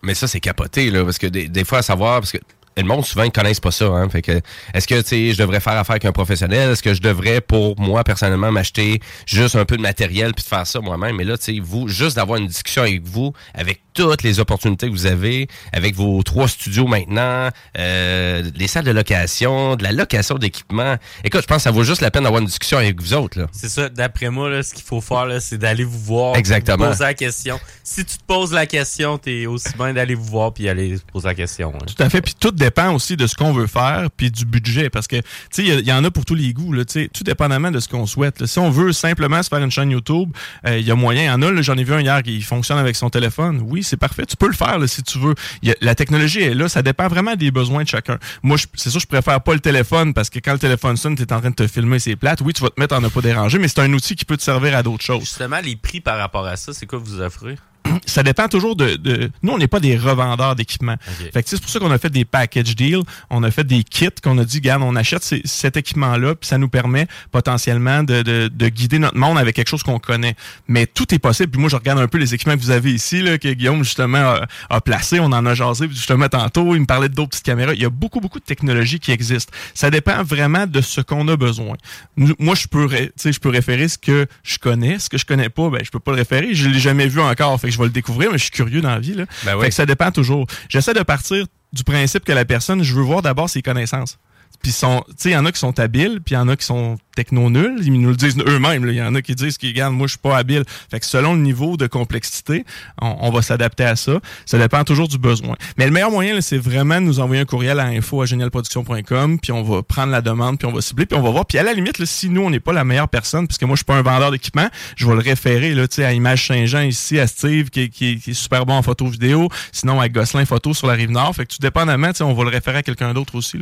Mais 0.03 0.13
ça, 0.13 0.27
c'est 0.27 0.39
capoté, 0.39 0.91
là, 0.91 1.03
parce 1.03 1.17
que 1.17 1.27
des, 1.27 1.63
fois, 1.65 1.79
à 1.79 1.81
savoir, 1.81 2.19
parce 2.19 2.31
que 2.31 2.37
le 2.77 2.83
monde, 2.83 3.05
souvent, 3.05 3.23
ils 3.23 3.31
connaissent 3.31 3.59
pas 3.59 3.71
ça. 3.71 3.85
Hein, 3.85 4.09
fait 4.09 4.21
que, 4.21 4.39
est-ce 4.73 4.87
que, 4.87 4.95
je 5.01 5.37
devrais 5.37 5.59
faire 5.59 5.73
affaire 5.73 5.93
avec 5.93 6.05
un 6.05 6.11
professionnel? 6.11 6.71
Est-ce 6.71 6.83
que 6.83 6.93
je 6.93 7.01
devrais, 7.01 7.41
pour 7.41 7.79
moi, 7.79 8.03
personnellement, 8.03 8.51
m'acheter 8.51 9.01
juste 9.25 9.55
un 9.55 9.65
peu 9.65 9.75
de 9.77 9.81
matériel 9.81 10.33
puis 10.33 10.43
de 10.43 10.49
faire 10.49 10.65
ça 10.65 10.79
moi-même? 10.79 11.17
Mais 11.17 11.25
là, 11.25 11.37
tu 11.37 11.59
vous, 11.59 11.87
juste 11.87 12.15
d'avoir 12.15 12.39
une 12.39 12.47
discussion 12.47 12.83
avec 12.83 13.03
vous, 13.03 13.33
avec 13.53 13.81
toutes 14.03 14.23
les 14.23 14.39
opportunités 14.39 14.87
que 14.87 14.93
vous 14.93 15.05
avez, 15.05 15.47
avec 15.73 15.93
vos 15.95 16.23
trois 16.23 16.47
studios 16.47 16.87
maintenant, 16.87 17.49
euh, 17.77 18.43
les 18.55 18.67
salles 18.67 18.85
de 18.85 18.91
location, 18.91 19.75
de 19.75 19.83
la 19.83 19.91
location 19.91 20.37
d'équipement. 20.37 20.95
Écoute, 21.23 21.41
je 21.41 21.47
pense 21.47 21.57
que 21.57 21.63
ça 21.63 21.71
vaut 21.71 21.83
juste 21.83 22.01
la 22.01 22.11
peine 22.11 22.23
d'avoir 22.23 22.41
une 22.41 22.47
discussion 22.47 22.77
avec 22.77 23.01
vous 23.01 23.13
autres, 23.13 23.39
là. 23.39 23.47
C'est 23.51 23.67
ça, 23.69 23.89
d'après 23.89 24.29
moi, 24.29 24.49
là, 24.49 24.63
ce 24.63 24.73
qu'il 24.73 24.83
faut 24.85 25.01
faire, 25.01 25.27
c'est 25.41 25.57
d'aller 25.57 25.83
vous 25.83 25.99
voir. 25.99 26.35
Exactement. 26.37 26.85
vous 26.85 26.91
Poser 26.91 27.03
la 27.03 27.13
question. 27.13 27.59
Si 27.83 28.05
tu 28.05 28.17
te 28.17 28.23
poses 28.25 28.53
la 28.53 28.65
question, 28.65 29.17
t'es 29.17 29.45
aussi 29.45 29.69
bien 29.77 29.93
d'aller 29.93 30.15
vous 30.15 30.23
voir 30.25 30.53
puis 30.53 30.69
aller 30.69 30.97
se 30.97 31.03
poser 31.03 31.27
la 31.27 31.35
question. 31.35 31.73
hein. 31.75 31.85
Tout 31.85 32.01
à 32.01 32.09
fait. 32.09 32.21
Puis 32.21 32.35
tout 32.39 32.51
dépend 32.51 32.93
aussi 32.93 33.17
de 33.17 33.27
ce 33.27 33.35
qu'on 33.35 33.51
veut 33.51 33.67
faire 33.67 34.07
puis 34.15 34.31
du 34.31 34.45
budget. 34.45 34.89
Parce 34.89 35.07
que, 35.07 35.17
tu 35.17 35.23
sais, 35.51 35.63
il 35.65 35.85
y 35.85 35.91
en 35.91 36.03
a 36.05 36.11
pour 36.11 36.23
tous 36.25 36.35
les 36.35 36.53
goûts. 36.53 36.71
Là, 36.73 36.85
tu 36.85 36.93
sais, 37.03 37.09
tout 37.13 37.23
dépendamment 37.23 37.71
de 37.71 37.79
ce 37.79 37.87
qu'on 37.89 38.05
souhaite. 38.05 38.39
là. 38.39 38.47
Si 38.47 38.59
on 38.59 38.69
veut 38.69 38.93
simplement 38.93 39.41
se 39.43 39.49
faire 39.49 39.59
une 39.59 39.71
chaîne 39.71 39.91
YouTube, 39.91 40.29
euh, 40.67 40.77
il 40.79 40.87
y 40.87 40.91
a 40.91 40.95
moyen. 40.95 41.23
Il 41.23 41.25
y 41.27 41.29
en 41.29 41.41
a, 41.41 41.61
j'en 41.61 41.77
ai 41.77 41.83
vu 41.83 41.93
un 41.93 42.01
hier 42.01 42.23
qui 42.23 42.41
fonctionne 42.41 42.77
avec 42.77 42.95
son 42.95 43.09
téléphone. 43.09 43.61
Oui, 43.65 43.83
c'est 43.89 43.97
parfait. 43.97 44.25
Tu 44.25 44.35
peux 44.35 44.47
le 44.47 44.53
faire 44.53 44.77
si 44.87 45.03
tu 45.03 45.19
veux. 45.19 45.35
La 45.81 45.95
technologie 45.95 46.41
est 46.41 46.53
là. 46.53 46.69
Ça 46.69 46.81
dépend 46.81 47.07
vraiment 47.07 47.35
des 47.35 47.51
besoins 47.51 47.83
de 47.83 47.87
chacun. 47.87 48.17
Moi, 48.43 48.57
c'est 48.75 48.89
sûr, 48.89 48.99
je 48.99 49.07
préfère 49.07 49.41
pas 49.41 49.53
le 49.53 49.59
téléphone 49.59 50.13
parce 50.13 50.29
que 50.29 50.39
quand 50.39 50.53
le 50.53 50.59
téléphone 50.59 50.95
sonne, 50.97 51.15
tu 51.15 51.23
es 51.23 51.33
en 51.33 51.39
train 51.39 51.49
de 51.49 51.55
te 51.55 51.67
filmer, 51.67 51.99
c'est 51.99 52.15
plate. 52.15 52.41
Oui, 52.41 52.53
tu 52.53 52.61
vas 52.61 52.69
te 52.69 52.79
mettre 52.79 52.95
en 52.95 53.01
ne 53.01 53.09
pas 53.09 53.21
déranger, 53.21 53.59
mais 53.59 53.67
c'est 53.67 53.81
un 53.81 53.91
outil 53.93 54.15
qui 54.15 54.25
peut 54.25 54.37
te 54.37 54.43
servir 54.43 54.75
à 54.75 54.83
d'autres 54.83 55.03
choses. 55.03 55.21
Justement, 55.21 55.59
les 55.63 55.75
prix 55.75 56.01
par 56.01 56.17
rapport 56.17 56.45
à 56.45 56.55
ça, 56.55 56.73
c'est 56.73 56.85
quoi 56.85 56.99
vous 56.99 57.19
offrez? 57.19 57.57
ça 58.05 58.23
dépend 58.23 58.47
toujours 58.47 58.75
de, 58.75 58.95
de- 58.95 59.31
nous 59.43 59.51
on 59.53 59.57
n'est 59.57 59.67
pas 59.67 59.79
des 59.79 59.97
revendeurs 59.97 60.55
d'équipements. 60.55 60.95
Ok. 61.07 61.31
fait 61.33 61.43
que 61.43 61.49
c'est 61.49 61.61
pour 61.61 61.69
ça 61.69 61.79
qu'on 61.79 61.91
a 61.91 61.97
fait 61.97 62.09
des 62.09 62.25
package 62.25 62.75
deals. 62.75 63.01
On 63.29 63.43
a 63.43 63.51
fait 63.51 63.63
des 63.65 63.83
kits 63.83 64.07
qu'on 64.23 64.37
a 64.37 64.45
dit 64.45 64.57
regarde 64.57 64.83
on 64.83 64.95
achète 64.95 65.23
ces- 65.23 65.41
cet 65.45 65.77
équipement 65.77 66.17
là 66.17 66.35
puis 66.35 66.47
ça 66.47 66.57
nous 66.57 66.69
permet 66.69 67.07
potentiellement 67.31 68.03
de, 68.03 68.21
de- 68.21 68.49
de 68.53 68.67
guider 68.69 68.99
notre 68.99 69.17
monde 69.17 69.37
avec 69.37 69.55
quelque 69.55 69.69
chose 69.69 69.83
qu'on 69.83 69.99
connaît. 69.99 70.35
Mais 70.67 70.85
tout 70.85 71.13
est 71.13 71.19
possible. 71.19 71.51
Puis 71.51 71.61
moi 71.61 71.69
je 71.69 71.75
regarde 71.75 71.99
un 71.99 72.07
peu 72.07 72.17
les 72.17 72.33
équipements 72.33 72.55
que 72.55 72.61
vous 72.61 72.71
avez 72.71 72.91
ici 72.91 73.21
là, 73.21 73.37
que 73.37 73.47
Guillaume 73.53 73.83
justement 73.83 74.17
a, 74.17 74.47
a 74.69 74.81
placé. 74.81 75.19
On 75.19 75.25
en 75.25 75.45
a 75.45 75.53
jasé 75.53 75.87
justement 75.89 76.27
tantôt. 76.27 76.75
Il 76.75 76.81
me 76.81 76.85
parlait 76.85 77.09
d'autres 77.09 77.29
petites 77.29 77.45
caméras. 77.45 77.73
Il 77.73 77.81
y 77.81 77.85
a 77.85 77.89
beaucoup 77.89 78.19
beaucoup 78.19 78.39
de 78.39 78.43
technologies 78.45 78.99
qui 78.99 79.11
existent. 79.11 79.53
Ça 79.73 79.89
dépend 79.89 80.23
vraiment 80.23 80.67
de 80.67 80.81
ce 80.81 81.01
qu'on 81.01 81.27
a 81.27 81.35
besoin. 81.37 81.75
Nous- 82.17 82.35
moi 82.39 82.55
je 82.55 82.67
peux 82.67 82.87
je 82.89 83.49
référer 83.49 83.87
ce 83.87 83.97
que 83.97 84.27
je 84.43 84.57
connais. 84.59 84.99
Ce 84.99 85.09
que 85.09 85.17
je 85.17 85.25
connais 85.25 85.49
pas 85.49 85.69
ben 85.69 85.81
je 85.83 85.89
peux 85.89 85.99
pas 85.99 86.11
le 86.11 86.17
référer. 86.17 86.53
Je 86.53 86.67
l'ai 86.67 86.79
jamais 86.79 87.07
vu 87.07 87.19
encore. 87.19 87.59
Fait 87.59 87.67
que 87.67 87.73
je 87.73 87.77
vais 87.79 87.85
le 87.87 87.93
découvrir 87.93 88.31
mais 88.31 88.37
je 88.37 88.43
suis 88.43 88.51
curieux 88.51 88.81
dans 88.81 88.91
la 88.91 88.99
vie 88.99 89.13
là. 89.13 89.25
Ben 89.45 89.55
oui. 89.55 89.63
fait 89.63 89.69
que 89.69 89.75
ça 89.75 89.85
dépend 89.85 90.11
toujours. 90.11 90.45
J'essaie 90.69 90.93
de 90.93 91.03
partir 91.03 91.45
du 91.73 91.83
principe 91.83 92.23
que 92.25 92.31
la 92.31 92.45
personne 92.45 92.83
je 92.83 92.93
veux 92.93 93.03
voir 93.03 93.21
d'abord 93.21 93.49
ses 93.49 93.61
connaissances 93.61 94.17
puis 94.61 94.73
sont 94.73 95.03
tu 95.07 95.13
sais 95.17 95.29
il 95.29 95.33
y 95.33 95.37
en 95.37 95.45
a 95.45 95.51
qui 95.53 95.59
sont 95.59 95.79
habiles 95.79 96.19
puis 96.25 96.35
il 96.35 96.37
y 96.37 96.41
en 96.41 96.49
a 96.49 96.55
qui 96.57 96.65
sont 96.65 96.97
techno 97.15 97.49
nuls. 97.49 97.79
Ils 97.81 97.93
nous 97.93 98.09
le 98.09 98.15
disent 98.17 98.37
eux-mêmes 98.45 98.85
il 98.89 98.95
y 98.95 99.01
en 99.01 99.15
a 99.15 99.21
qui 99.21 99.33
disent 99.35 99.57
qu'ils 99.57 99.69
regarde 99.69 99.93
moi 99.93 100.05
je 100.07 100.11
suis 100.11 100.19
pas 100.19 100.35
habile. 100.37 100.63
Fait 100.91 100.99
que 100.99 101.05
selon 101.05 101.33
le 101.33 101.39
niveau 101.39 101.77
de 101.77 101.87
complexité 101.87 102.65
on, 103.01 103.15
on 103.21 103.31
va 103.31 103.41
s'adapter 103.41 103.85
à 103.85 103.95
ça. 103.95 104.19
Ça 104.45 104.57
dépend 104.57 104.83
toujours 104.83 105.07
du 105.07 105.17
besoin. 105.17 105.55
Mais 105.77 105.85
le 105.85 105.91
meilleur 105.91 106.11
moyen 106.11 106.41
c'est 106.41 106.57
vraiment 106.57 106.95
de 106.99 107.05
nous 107.05 107.21
envoyer 107.21 107.41
un 107.41 107.45
courriel 107.45 107.79
à 107.79 107.85
info 107.85 108.21
à 108.21 108.25
génialproduction.com 108.25 109.39
puis 109.39 109.51
on 109.53 109.63
va 109.63 109.81
prendre 109.81 110.11
la 110.11 110.21
demande 110.21 110.57
puis 110.59 110.67
on 110.67 110.73
va 110.73 110.81
cibler 110.81 111.05
puis 111.05 111.17
on 111.17 111.21
va 111.21 111.29
voir. 111.31 111.45
Puis 111.45 111.57
à 111.57 111.63
la 111.63 111.71
limite 111.73 111.97
là, 111.99 112.05
si 112.05 112.29
nous 112.29 112.41
on 112.41 112.49
n'est 112.49 112.59
pas 112.59 112.73
la 112.73 112.83
meilleure 112.83 113.09
personne 113.09 113.47
parce 113.47 113.57
que 113.57 113.65
moi 113.65 113.75
je 113.75 113.79
suis 113.79 113.85
pas 113.85 113.95
un 113.95 114.01
vendeur 114.01 114.31
d'équipement 114.31 114.67
je 114.97 115.05
vais 115.07 115.13
le 115.13 115.21
référer 115.21 115.73
là 115.73 115.85
à 115.99 116.11
Image 116.13 116.47
Saint-Jean 116.47 116.81
ici 116.81 117.17
à 117.19 117.27
Steve 117.27 117.69
qui, 117.69 117.81
est- 117.83 117.89
qui, 117.89 118.19
qui 118.19 118.31
est 118.31 118.33
super 118.33 118.65
bon 118.65 118.73
en 118.73 118.81
photo 118.81 119.07
vidéo. 119.07 119.47
Sinon 119.71 120.01
à 120.01 120.09
Gosselin 120.09 120.45
photo 120.45 120.73
sur 120.73 120.87
la 120.87 120.93
rive 120.93 121.11
nord. 121.11 121.33
Fait 121.33 121.45
que 121.45 121.53
tout 121.53 121.61
dépendamment 121.61 122.11
on 122.19 122.33
va 122.33 122.43
le 122.43 122.49
référer 122.49 122.79
à 122.79 122.83
quelqu'un 122.83 123.13
d'autre 123.13 123.35
aussi 123.35 123.57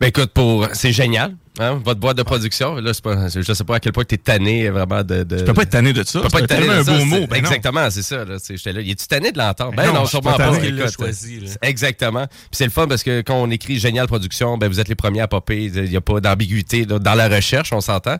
Ben 0.00 0.08
écoute, 0.08 0.30
pour 0.32 0.68
c'est 0.74 0.92
génial. 0.92 1.36
Hein, 1.58 1.80
votre 1.84 1.98
boîte 1.98 2.16
de 2.16 2.22
production. 2.22 2.76
Là, 2.76 2.94
c'est 2.94 3.02
pas, 3.02 3.28
je 3.28 3.52
sais 3.52 3.64
pas 3.64 3.76
à 3.76 3.80
quel 3.80 3.92
point 3.92 4.04
tu 4.04 4.14
es 4.14 4.18
tanné 4.18 4.70
vraiment 4.70 5.02
de. 5.02 5.24
de... 5.24 5.38
Tu 5.38 5.44
peux 5.44 5.54
pas 5.54 5.62
être 5.62 5.70
tanné 5.70 5.92
de 5.92 6.04
ça. 6.04 6.20
Tu 6.20 6.24
peux 6.24 6.30
pas 6.30 6.40
être 6.40 6.46
tanné 6.46 6.66
de 6.66 6.72
un 6.72 6.84
ça, 6.84 6.92
beau 6.92 7.04
mot. 7.04 7.26
Ben 7.26 7.36
exactement, 7.36 7.90
c'est 7.90 8.02
ça. 8.02 8.24
Là, 8.24 8.36
j'étais 8.48 8.72
là. 8.72 8.80
Es-tu 8.80 9.06
tanné 9.08 9.32
de 9.32 9.38
l'entendre? 9.38 9.72
Ben 9.76 9.86
Ben, 9.86 9.92
non, 9.92 10.04
je 10.04 10.10
sûrement 10.10 10.36
pas. 10.36 10.52
Il 10.62 10.90
choisi, 10.90 11.40
là. 11.40 11.50
Exactement. 11.62 12.26
Puis 12.26 12.48
c'est 12.52 12.64
le 12.64 12.70
fun 12.70 12.86
parce 12.86 13.02
que 13.02 13.22
quand 13.22 13.34
on 13.34 13.50
écrit 13.50 13.78
Génial 13.78 14.06
Production, 14.06 14.56
ben 14.58 14.68
vous 14.68 14.80
êtes 14.80 14.88
les 14.88 14.94
premiers 14.94 15.20
à 15.20 15.28
popper. 15.28 15.64
Il 15.64 15.82
n'y 15.84 15.96
a 15.96 16.00
pas 16.00 16.20
d'ambiguïté 16.20 16.86
dans 16.86 17.14
la 17.14 17.28
recherche, 17.28 17.72
on 17.72 17.80
s'entend. 17.80 18.16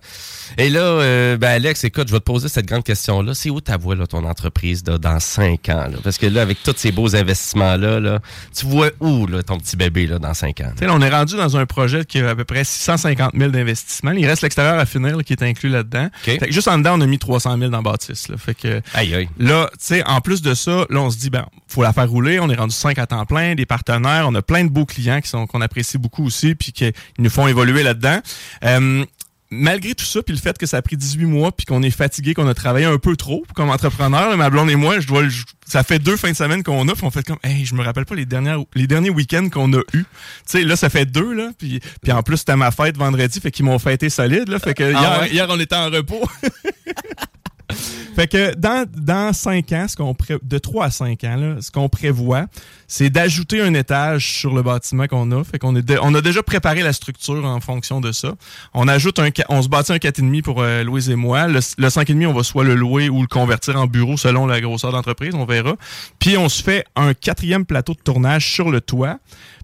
Et 0.57 0.71
là, 0.71 0.81
euh, 0.81 1.37
ben 1.37 1.49
Alex, 1.49 1.85
écoute, 1.85 2.09
je 2.09 2.13
vais 2.13 2.21
te 2.21 2.25
poser 2.25 2.49
cette 2.49 2.67
grande 2.67 2.85
question-là. 2.85 3.35
C'est 3.35 3.51
où 3.51 3.61
ta 3.61 3.77
voix, 3.77 3.95
là, 3.95 4.07
ton 4.07 4.25
entreprise, 4.25 4.83
là, 4.87 4.99
dans 4.99 5.21
cinq 5.21 5.69
ans? 5.69 5.87
là? 5.91 5.99
Parce 6.03 6.19
que 6.19 6.27
là, 6.27 6.43
avec 6.43 6.63
tous 6.63 6.75
ces 6.77 6.91
beaux 6.91 7.15
investissements-là, 7.15 8.01
là, 8.01 8.19
tu 8.57 8.67
vois 8.67 8.91
où 9.01 9.27
là, 9.27 9.43
ton 9.43 9.59
petit 9.59 9.77
bébé 9.77 10.07
là, 10.07 10.19
dans 10.19 10.35
cinq 10.35 10.61
ans? 10.61 10.73
Là, 10.81 10.89
on 10.91 11.01
est 11.01 11.11
rendu 11.11 11.37
dans 11.37 11.57
un 11.57 11.67
projet 11.67 12.05
qui 12.05 12.21
a 12.21 12.31
à 12.31 12.35
peu 12.35 12.45
près 12.45 12.65
650 12.65 13.28
000 13.35 13.51
d'investissement. 13.51 14.13
Il 14.13 14.27
reste 14.27 14.43
l'extérieur 14.43 14.79
à 14.79 14.87
finir 14.87 15.17
là, 15.17 15.23
qui 15.23 15.33
est 15.33 15.43
inclus 15.43 15.69
là-dedans. 15.69 16.09
Fait 16.23 16.39
que 16.39 16.53
juste 16.53 16.69
en 16.69 16.79
dedans, 16.79 16.99
on 16.99 17.01
a 17.01 17.07
mis 17.07 17.19
300 17.19 17.59
000 17.59 17.71
dans 17.71 17.83
bâtisse. 17.83 18.29
Là. 18.29 18.37
Fait 18.37 18.55
que 18.55 18.81
Aïe, 18.95 19.15
aïe. 19.15 19.29
là, 19.39 19.69
tu 19.73 19.79
sais, 19.81 20.07
en 20.07 20.21
plus 20.21 20.43
de 20.43 20.55
ça, 20.55 20.87
là, 20.91 21.01
on 21.01 21.11
se 21.11 21.19
dit, 21.19 21.31
ben, 21.31 21.47
faut 21.67 21.83
la 21.83 21.93
faire 21.93 22.09
rouler. 22.09 22.41
On 22.41 22.49
est 22.51 22.57
rendu 22.57 22.75
5 22.75 22.99
à 22.99 23.07
temps 23.07 23.25
plein, 23.27 23.55
des 23.55 23.67
partenaires. 23.67 24.25
On 24.29 24.35
a 24.35 24.43
plein 24.43 24.65
de 24.65 24.71
beaux 24.71 24.87
clients 24.87 25.21
qui 25.21 25.29
sont 25.29 25.47
qu'on 25.47 25.61
apprécie 25.61 25.99
beaucoup 25.99 26.25
aussi, 26.25 26.55
puis 26.55 26.73
qui 26.73 26.93
nous 27.19 27.31
font 27.31 27.47
évoluer 27.47 27.83
là-dedans. 27.83 28.21
Euh, 28.65 29.05
Malgré 29.51 29.95
tout 29.95 30.05
ça, 30.05 30.23
puis 30.23 30.35
le 30.35 30.41
fait 30.41 30.59
que 30.59 30.67
ça 30.67 30.77
a 30.77 30.83
pris 30.83 30.97
18 30.99 31.25
mois, 31.25 31.53
puis 31.53 31.65
qu'on 31.65 31.83
est 31.83 31.91
fatigué, 31.91 32.35
qu'on 32.35 32.47
a 32.49 32.53
travaillé 32.55 32.85
un 32.85 32.99
peu 32.99 33.17
trop 33.17 33.45
comme 33.55 33.71
entrepreneur, 33.71 34.29
là, 34.29 34.37
ma 34.37 34.51
blonde 34.51 34.69
et 34.71 34.77
moi, 34.77 35.01
je 35.01 35.07
dois, 35.07 35.23
le- 35.23 35.31
ça 35.67 35.83
fait 35.83 35.99
deux 35.99 36.19
fins 36.19 36.31
de 36.31 36.37
semaine 36.37 36.63
qu'on 36.63 36.87
a, 36.89 36.93
puis 36.95 37.05
on 37.05 37.11
fait 37.11 37.27
comme, 37.27 37.39
hey, 37.43 37.65
je 37.65 37.75
me 37.75 37.83
rappelle 37.83 38.05
pas 38.05 38.15
les 38.15 38.27
dernières, 38.27 38.59
les 38.75 38.87
derniers 38.87 39.09
week-ends 39.09 39.49
qu'on 39.49 39.73
a 39.73 39.79
eu. 39.95 40.03
Tu 40.03 40.05
sais, 40.45 40.65
là, 40.65 40.77
ça 40.77 40.91
fait 40.91 41.07
deux 41.07 41.33
là, 41.33 41.51
puis, 41.59 41.81
puis 42.03 42.13
en 42.13 42.23
plus 42.23 42.37
c'était 42.39 42.57
ma 42.57 42.71
fête 42.71 42.99
vendredi, 42.99 43.41
fait 43.41 43.51
qu'ils 43.51 43.65
m'ont 43.65 43.79
fêté 43.79 44.11
solide 44.11 44.49
là, 44.49 44.59
fait 44.59 44.75
que 44.75 44.85
Ah 44.85 44.91
hier, 45.01 45.21
ouais? 45.23 45.31
hier 45.31 45.47
on 45.49 45.59
était 45.59 45.77
en 45.77 45.91
repos. 45.91 46.23
Fait 48.17 48.27
que 48.27 48.55
dans, 48.57 48.85
dans 48.97 49.33
5 49.33 49.71
ans, 49.73 49.87
ce 49.89 49.95
qu'on 49.95 50.13
pré- 50.13 50.39
de 50.43 50.59
3 50.59 50.87
à 50.87 50.91
5 50.91 51.23
ans, 51.25 51.37
là, 51.37 51.57
ce 51.61 51.71
qu'on 51.71 51.89
prévoit, 51.89 52.47
c'est 52.89 53.11
d'ajouter 53.11 53.61
un 53.61 53.73
étage 53.75 54.33
sur 54.33 54.55
le 54.55 54.63
bâtiment 54.63 55.07
qu'on 55.07 55.31
a. 55.31 55.45
Fait 55.45 55.59
qu'on 55.61 55.77
est 55.77 55.99
on 56.03 56.13
a 56.15 56.21
déjà 56.21 56.43
préparé 56.43 56.83
la 56.83 56.93
structure 56.93 57.45
en 57.45 57.61
fonction 57.61 58.01
de 58.01 58.11
ça. 58.11 58.35
On 58.75 58.89
ajoute 58.89 59.21
un, 59.21 59.29
on 59.51 59.63
se 59.63 59.69
bâtit 59.69 59.93
un 59.93 59.99
4,5 59.99 60.43
pour 60.43 60.63
euh, 60.63 60.83
Louise 60.83 61.11
et 61.11 61.15
moi. 61.15 61.47
Le, 61.47 61.61
le 61.79 61.89
5,5, 61.89 62.27
on 62.27 62.33
va 62.33 62.43
soit 62.43 62.65
le 62.65 62.75
louer 62.75 63.09
ou 63.09 63.21
le 63.21 63.29
convertir 63.29 63.77
en 63.77 63.87
bureau 63.87 64.17
selon 64.17 64.47
la 64.47 64.61
grosseur 64.61 64.91
d'entreprise, 64.91 65.35
on 65.37 65.45
verra. 65.45 65.77
Puis 66.19 66.37
on 66.37 66.49
se 66.49 66.63
fait 66.63 66.85
un 66.97 67.15
quatrième 67.15 67.65
plateau 67.67 67.93
de 67.95 68.01
tournage 68.01 68.51
sur 68.51 68.71
le 68.71 68.81
toit. 68.81 69.19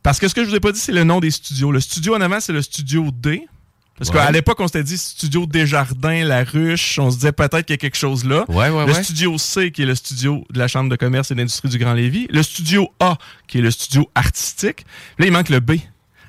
Parce 0.05 0.21
que 0.21 0.29
ce 0.29 0.35
que 0.35 0.45
je 0.45 0.51
vous 0.51 0.55
ai 0.55 0.61
pas 0.61 0.71
dit, 0.71 0.79
c'est 0.79 0.93
le 0.93 1.03
nom 1.03 1.19
des 1.19 1.31
studios. 1.31 1.73
Le 1.73 1.81
studio 1.81 2.15
en 2.15 2.21
avant, 2.21 2.39
c'est 2.39 2.53
le 2.53 2.63
studio 2.63 3.09
D. 3.11 3.47
Parce 3.99 4.11
Ouais. 4.11 4.17
qu'à 4.17 4.31
l'époque, 4.33 4.59
on 4.61 4.67
s'était 4.67 4.83
dit 4.83 4.99
Studio 4.99 5.47
Desjardins, 5.47 6.25
La 6.25 6.43
Ruche. 6.43 6.99
On 6.99 7.11
se 7.11 7.17
disait 7.17 7.33
peut-être 7.33 7.63
qu'il 7.63 7.75
y 7.75 7.75
a 7.75 7.79
quelque 7.79 7.97
chose 7.97 8.25
là. 8.25 8.45
Ouais, 8.49 8.69
ouais, 8.69 8.87
le 8.87 8.93
studio 8.95 9.39
C, 9.39 9.71
qui 9.71 9.83
est 9.83 9.87
le 9.87 9.95
studio 9.95 10.45
de 10.51 10.59
la 10.59 10.67
Chambre 10.69 10.91
de 10.91 10.97
commerce 10.97 11.31
et 11.31 11.35
d'industrie 11.37 11.69
du 11.69 11.79
Grand 11.79 11.93
Lévis. 11.95 12.27
Le 12.31 12.43
studio 12.43 12.89
A, 12.99 13.17
qui 13.47 13.59
est 13.59 13.63
le 13.63 13.71
studio 13.71 14.11
artistique. 14.15 14.85
Là, 15.19 15.27
il 15.27 15.33
manque 15.33 15.49
le 15.49 15.61
B. 15.61 15.75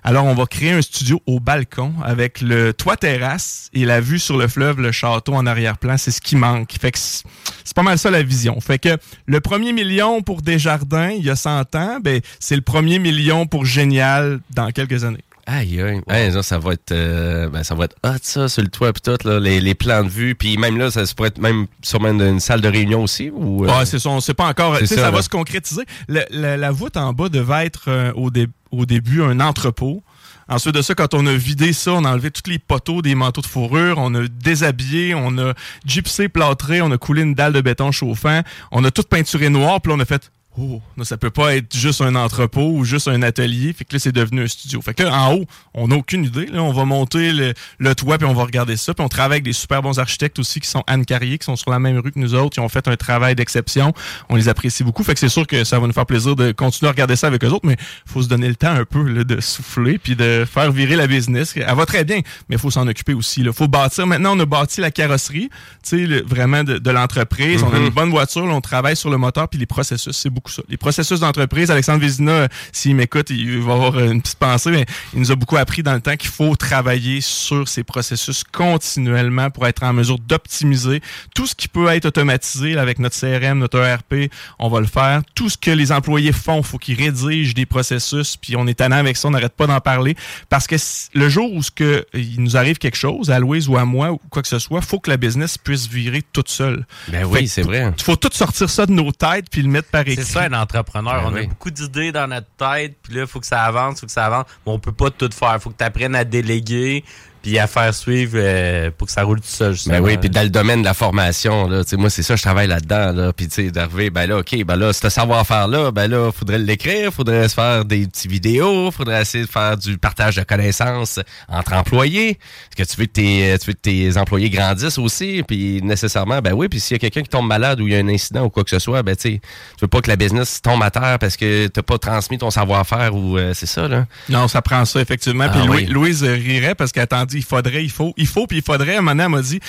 Alors, 0.08 0.26
on 0.26 0.36
va 0.36 0.46
créer 0.46 0.70
un 0.72 0.84
studio 0.84 1.20
au 1.26 1.40
balcon 1.40 1.92
avec 2.04 2.40
le 2.42 2.74
toit 2.74 2.96
terrasse 2.96 3.72
et 3.74 3.86
la 3.86 4.00
vue 4.02 4.20
sur 4.20 4.38
le 4.38 4.48
fleuve, 4.48 4.80
le 4.80 4.92
château 4.92 5.34
en 5.34 5.48
arrière-plan. 5.48 5.98
C'est 5.98 6.12
ce 6.12 6.22
qui 6.22 6.36
manque. 6.36 6.74
Fait 6.80 6.92
que 6.92 7.00
c'est 7.00 7.24
c'est 7.64 7.76
pas 7.76 7.82
mal 7.82 7.98
ça 7.98 8.12
la 8.12 8.22
vision. 8.22 8.62
Fait 8.62 8.78
que 8.78 8.96
le 9.26 9.40
premier 9.42 9.74
million 9.74 10.22
pour 10.22 10.44
Desjardins, 10.44 11.10
il 11.10 11.26
y 11.26 11.32
a 11.32 11.36
100 11.36 11.74
ans, 11.74 11.98
ben, 12.00 12.22
c'est 12.40 12.56
le 12.56 12.62
premier 12.62 13.00
million 13.00 13.48
pour 13.48 13.66
Génial 13.66 14.40
dans 14.52 14.70
quelques 14.70 15.04
années. 15.04 15.24
Aïe, 15.48 15.80
aïe. 15.80 16.02
Hey, 16.10 16.32
ça, 16.32 16.42
ça 16.42 16.58
va 16.58 16.74
être, 16.74 16.92
euh, 16.92 17.50
ben, 17.50 17.64
ça 17.64 17.76
va 17.76 17.86
être 17.86 17.96
hot, 18.04 18.18
ça, 18.24 18.50
sur 18.50 18.64
le 18.64 18.68
toit, 18.70 18.92
puis 18.94 19.02
tout, 19.04 19.28
là, 19.28 19.40
les, 19.40 19.60
les 19.62 19.76
plans 19.76 20.04
de 20.04 20.10
vue. 20.10 20.34
Puis 20.34 20.58
même 20.58 20.78
là, 20.78 20.90
ça 20.90 21.06
se 21.06 21.14
pourrait 21.14 21.30
être 21.30 21.38
même 21.38 21.68
sûrement 21.84 22.10
une 22.10 22.40
salle 22.40 22.62
de 22.62 22.68
réunion 22.68 23.04
aussi. 23.04 23.30
Ou, 23.32 23.64
euh, 23.66 23.70
Ah, 23.72 23.86
c'est 23.86 24.00
ça, 24.00 24.10
on 24.10 24.20
sait 24.22 24.34
pas 24.34 24.48
encore. 24.48 24.76
c'est 24.76 24.82
Tu 24.82 24.88
sais, 24.88 24.96
ça, 24.96 25.02
ça, 25.04 25.12
va 25.12 25.22
se 25.22 25.30
concrétiser. 25.30 25.84
Le- 26.08 26.26
la, 26.32 26.58
la 26.58 26.72
voûte 26.72 26.98
en 26.98 27.14
bas 27.14 27.30
devait 27.30 27.66
être 27.66 27.86
euh, 27.90 28.12
au, 28.16 28.32
dé- 28.32 28.48
au 28.72 28.86
début 28.88 29.22
un 29.22 29.40
entrepôt. 29.40 30.02
Ensuite 30.48 30.76
de 30.76 30.82
ça, 30.84 30.94
quand 30.94 31.14
on 31.16 31.26
a 31.26 31.34
vidé 31.34 31.74
ça, 31.74 31.94
on 31.94 32.06
a 32.06 32.12
enlevé 32.12 32.30
tous 32.30 32.50
les 32.50 32.60
poteaux 32.60 33.02
des 33.02 33.16
manteaux 33.16 33.42
de 33.42 33.48
fourrure, 33.48 33.98
on 33.98 34.14
a 34.14 34.28
déshabillé, 34.28 35.16
on 35.16 35.38
a 35.40 35.54
gypsé, 35.86 36.30
plâtré, 36.30 36.82
on 36.82 36.92
a 36.92 36.98
coulé 37.00 37.24
une 37.24 37.34
dalle 37.34 37.54
de 37.54 37.62
béton 37.62 37.92
chauffant, 37.92 38.42
on 38.72 38.84
a 38.84 38.92
tout 38.92 39.02
peinturé 39.04 39.50
noir, 39.50 39.82
puis 39.82 39.90
là, 39.92 39.96
on 39.98 40.00
a 40.00 40.06
fait 40.06 40.32
Oh, 40.58 40.82
ça 41.04 41.18
peut 41.18 41.30
pas 41.32 41.56
être 41.56 41.76
juste 41.76 42.00
un 42.02 42.16
entrepôt 42.16 42.72
ou 42.72 42.86
juste 42.86 43.08
un 43.10 43.22
atelier. 43.24 43.74
Fait 43.74 43.84
que 43.84 43.94
là, 43.94 44.00
c'est 44.00 44.14
devenu 44.14 44.44
un 44.44 44.48
studio. 44.48 44.82
Fait 44.82 44.94
que 44.94 45.04
là, 45.04 45.14
en 45.14 45.34
haut, 45.36 45.46
on 45.74 45.90
n'a 45.90 45.96
aucune 45.98 46.24
idée. 46.24 46.46
Là, 46.46 46.64
on 46.64 46.72
va 46.72 46.86
monter 46.86 47.34
le, 47.34 47.54
le 47.78 47.96
toit 47.96 48.18
puis 48.18 48.26
on 48.26 48.34
va 48.34 48.44
regarder 48.44 48.78
ça. 48.78 48.94
Puis 48.94 49.04
on 49.04 49.10
travaille 49.10 49.36
avec 49.36 49.44
des 49.44 49.52
super 49.54 49.82
bons 49.82 50.00
architectes 50.00 50.40
aussi 50.40 50.62
qui 50.62 50.70
sont 50.70 50.84
Anne 50.88 51.06
Carrier, 51.06 51.38
qui 51.38 51.46
sont 51.46 51.58
sur 51.58 51.72
la 51.72 51.80
même 51.80 51.98
rue 52.00 52.12
que 52.14 52.20
nous 52.20 52.36
autres. 52.36 52.58
Ils 52.58 52.62
ont 52.62 52.70
fait 52.70 52.88
un 52.88 52.96
travail 52.96 53.36
d'exception. 53.36 53.92
On 54.30 54.36
les 54.36 54.48
apprécie 54.48 54.84
beaucoup. 54.86 55.04
Fait 55.04 55.14
que 55.14 55.20
c'est 55.20 55.28
sûr 55.30 55.46
que 55.46 55.64
ça 55.66 55.78
va 55.80 55.88
nous 55.88 55.94
faire 55.94 56.06
plaisir 56.06 56.36
de 56.38 56.54
continuer 56.54 56.88
à 56.90 56.92
regarder 56.94 57.18
ça 57.18 57.28
avec 57.28 57.44
eux 57.44 57.50
autres. 57.50 57.66
Mais 57.68 57.76
faut 58.06 58.22
se 58.22 58.30
donner 58.30 58.48
le 58.48 58.56
temps 58.56 58.72
un 58.72 58.86
peu 58.86 59.04
là, 59.04 59.24
de 59.26 59.42
souffler 59.42 59.98
puis 59.98 60.16
de 60.16 60.46
faire 60.50 60.72
virer 60.72 60.96
la 60.96 61.08
business. 61.08 61.54
Elle 61.58 61.76
va 61.76 61.86
très 61.86 62.06
bien, 62.06 62.22
mais 62.48 62.56
il 62.56 62.60
faut 62.60 62.72
s'en 62.72 62.88
occuper 62.88 63.14
aussi. 63.14 63.42
Il 63.42 63.52
faut 63.52 63.68
bâtir. 63.68 64.08
Maintenant, 64.08 64.38
on 64.38 64.40
a 64.40 64.46
bâti 64.46 64.80
la 64.80 64.92
carrosserie, 64.92 65.50
tu 65.84 66.08
sais, 66.08 66.22
vraiment 66.26 66.64
de, 66.64 66.78
de 66.78 66.92
l'entreprise. 66.92 67.62
On 67.64 67.74
a 67.74 67.80
Mhm. 67.80 67.86
une 67.88 67.90
bonne 67.90 68.10
voiture, 68.10 68.46
là, 68.46 68.54
on 68.54 68.62
travaille 68.62 68.96
sur 68.96 69.10
le 69.10 69.18
moteur 69.18 69.50
puis 69.50 69.60
les 69.60 69.66
processus, 69.66 70.16
c'est 70.16 70.30
beaucoup 70.30 70.45
ça. 70.50 70.62
Les 70.70 70.78
processus 70.78 71.20
d'entreprise, 71.20 71.72
Alexandre 71.72 72.00
Vézina, 72.00 72.32
euh, 72.32 72.48
s'il 72.72 72.96
m'écoute, 72.96 73.30
il 73.30 73.60
va 73.60 73.74
avoir 73.74 74.00
une 74.00 74.22
petite 74.22 74.38
pensée, 74.38 74.72
mais 74.72 74.86
il 75.14 75.20
nous 75.20 75.32
a 75.32 75.36
beaucoup 75.36 75.58
appris 75.58 75.84
dans 75.84 75.94
le 75.94 76.02
temps 76.02 76.16
qu'il 76.16 76.30
faut 76.30 76.56
travailler 76.56 77.22
sur 77.22 77.68
ces 77.68 77.84
processus 77.84 78.44
continuellement 78.44 79.50
pour 79.50 79.68
être 79.68 79.84
en 79.84 79.94
mesure 79.94 80.20
d'optimiser 80.20 81.02
tout 81.34 81.48
ce 81.48 81.56
qui 81.56 81.68
peut 81.68 81.88
être 81.90 82.06
automatisé 82.06 82.78
avec 82.78 83.00
notre 83.00 83.20
CRM, 83.20 83.60
notre 83.60 83.80
ERP, 83.80 84.32
on 84.60 84.70
va 84.70 84.80
le 84.80 84.88
faire. 84.88 85.22
Tout 85.34 85.50
ce 85.50 85.58
que 85.58 85.72
les 85.72 85.92
employés 85.92 86.32
font, 86.32 86.64
faut 86.64 86.78
qu'ils 86.78 86.98
rédigent 86.98 87.54
des 87.54 87.66
processus, 87.66 88.38
puis 88.38 88.56
on 88.56 88.68
est 88.68 88.76
tannant 88.76 88.98
avec 88.98 89.18
ça, 89.18 89.28
on 89.28 89.32
n'arrête 89.32 89.56
pas 89.56 89.68
d'en 89.68 89.80
parler 89.80 90.16
parce 90.50 90.68
que 90.68 90.76
le 91.14 91.30
jour 91.30 91.52
où 91.54 91.64
ce 91.64 91.72
que 91.72 92.06
il 92.14 92.42
nous 92.42 92.58
arrive 92.58 92.78
quelque 92.78 92.98
chose 92.98 93.30
à 93.30 93.40
Louise 93.40 93.68
ou 93.68 93.78
à 93.78 93.86
moi 93.86 94.12
ou 94.12 94.20
quoi 94.30 94.42
que 94.42 94.48
ce 94.48 94.60
soit, 94.60 94.82
faut 94.82 95.00
que 95.00 95.10
la 95.10 95.18
business 95.18 95.58
puisse 95.58 95.88
virer 95.88 96.24
toute 96.34 96.50
seule. 96.50 96.86
Ben 97.08 97.26
oui, 97.26 97.48
c'est 97.48 97.62
vrai. 97.62 97.92
Il 97.98 98.04
faut 98.04 98.16
tout 98.16 98.30
sortir 98.32 98.70
ça 98.70 98.86
de 98.86 98.92
nos 98.92 99.12
têtes 99.12 99.46
puis 99.50 99.62
le 99.62 99.70
mettre 99.70 99.90
par 99.90 100.08
écrit. 100.08 100.24
Ça, 100.36 100.44
un 100.44 100.54
entrepreneur. 100.54 101.22
Ben 101.22 101.30
on 101.30 101.34
oui. 101.34 101.44
a 101.46 101.48
beaucoup 101.48 101.72
d'idées 101.72 102.12
dans 102.12 102.28
notre 102.28 102.48
tête, 102.58 102.98
puis 103.02 103.14
là, 103.14 103.22
il 103.22 103.28
faut 103.28 103.40
que 103.40 103.48
ça 103.48 103.64
avance, 103.64 104.00
faut 104.00 104.06
que 104.06 104.12
ça 104.12 104.26
avance. 104.26 104.46
Mais 104.66 104.72
on 104.74 104.80
peut 104.80 104.92
pas 104.92 105.10
tout 105.10 105.30
faire. 105.34 105.62
faut 105.62 105.70
que 105.70 105.78
tu 105.78 105.84
apprennes 105.84 106.16
à 106.16 106.24
déléguer, 106.24 107.04
puis 107.46 107.60
à 107.60 107.68
faire 107.68 107.94
suivre 107.94 108.32
euh, 108.38 108.90
pour 108.98 109.06
que 109.06 109.14
ça 109.14 109.22
roule 109.22 109.40
tout 109.40 109.46
seul. 109.48 109.68
Ben 109.70 109.74
justement. 109.76 110.00
oui, 110.00 110.18
puis 110.18 110.32
dans 110.32 110.42
le 110.42 110.50
domaine 110.50 110.80
de 110.80 110.86
la 110.86 110.96
formation, 110.96 111.68
là, 111.68 111.84
tu 111.84 111.92
sais, 111.92 111.96
moi, 111.96 112.10
c'est 112.10 112.24
ça, 112.24 112.36
je 112.36 112.42
travaille 112.42 112.68
là-dedans, 112.68 113.12
là, 113.12 113.34
puis 113.34 113.48
tu 113.48 113.54
sais, 113.66 113.70
d'arriver, 113.72 114.10
ben 114.10 114.26
là, 114.28 114.40
OK, 114.40 114.64
ben 114.66 114.76
là, 114.76 114.92
ce 114.94 115.10
savoir-faire-là, 115.10 115.92
ben 115.92 116.08
là, 116.10 116.32
faudrait 116.32 116.58
l'écrire, 116.58 117.14
faudrait 117.14 117.48
se 117.48 117.54
faire 117.54 117.86
des 117.86 118.08
petites 118.08 118.32
vidéos, 118.32 118.90
faudrait 118.90 119.22
essayer 119.22 119.44
de 119.46 119.50
faire 119.50 119.78
du 119.78 120.00
partage 120.00 120.38
de 120.38 120.42
connaissances 120.44 121.20
entre 121.48 121.74
employés, 121.74 122.40
parce 122.76 122.90
que 122.90 122.94
tu 122.96 123.00
veux 123.00 123.06
que 123.06 123.12
tes, 123.12 123.58
tu 123.60 123.68
veux 123.68 123.74
que 123.74 123.80
tes 123.80 124.18
employés 124.18 124.50
grandissent 124.50 124.98
aussi, 124.98 125.44
puis 125.48 125.82
nécessairement, 125.84 126.40
ben 126.42 126.54
oui, 126.54 126.68
puis 126.68 126.80
s'il 126.80 126.96
y 126.96 126.98
a 126.98 127.00
quelqu'un 127.00 127.22
qui 127.22 127.30
tombe 127.30 127.48
malade 127.48 127.80
ou 127.80 127.88
il 127.88 127.94
y 127.94 127.96
a 127.96 128.00
un 128.00 128.08
incident 128.08 128.46
ou 128.46 128.50
quoi 128.50 128.64
que 128.64 128.72
ce 128.72 128.80
soit, 128.80 129.04
ben 129.04 129.16
tu 129.16 129.22
sais, 129.34 129.40
tu 129.78 129.82
veux 129.84 129.88
pas 129.88 130.02
que 130.02 130.10
la 130.10 130.16
business 130.16 130.64
tombe 130.64 130.82
à 130.82 130.90
terre 130.90 131.20
parce 131.20 131.38
que 131.38 131.68
t'as 131.68 131.84
pas 131.84 132.00
transmis 132.00 132.40
ton 132.40 132.50
savoir-faire 132.50 133.14
ou 133.14 133.38
euh, 133.38 133.52
c'est 133.54 133.68
ça, 133.68 133.88
là. 133.88 134.08
Non, 134.30 134.48
ça 134.48 134.64
prend 134.64 134.84
ça, 134.86 135.00
effectivement. 135.00 135.48
Puis 135.50 135.60
Ah 135.62 135.66
Louis- 135.68 135.78
oui. 135.78 135.86
Louise 135.86 136.24
rirait 136.24 136.74
parce 136.74 136.92
qu'elle 136.92 137.06
t'a 137.06 137.20
dit 137.36 137.40
il 137.40 137.46
faudrait, 137.46 137.84
il 137.84 137.92
faut, 137.92 138.14
il 138.18 138.28
faut, 138.28 138.48
puis 138.48 138.58
il 138.58 138.64
faudrait. 138.64 139.02
Maintenant, 139.02 139.26
elle 139.26 139.30
m'a 139.30 139.42
dit 139.42 139.60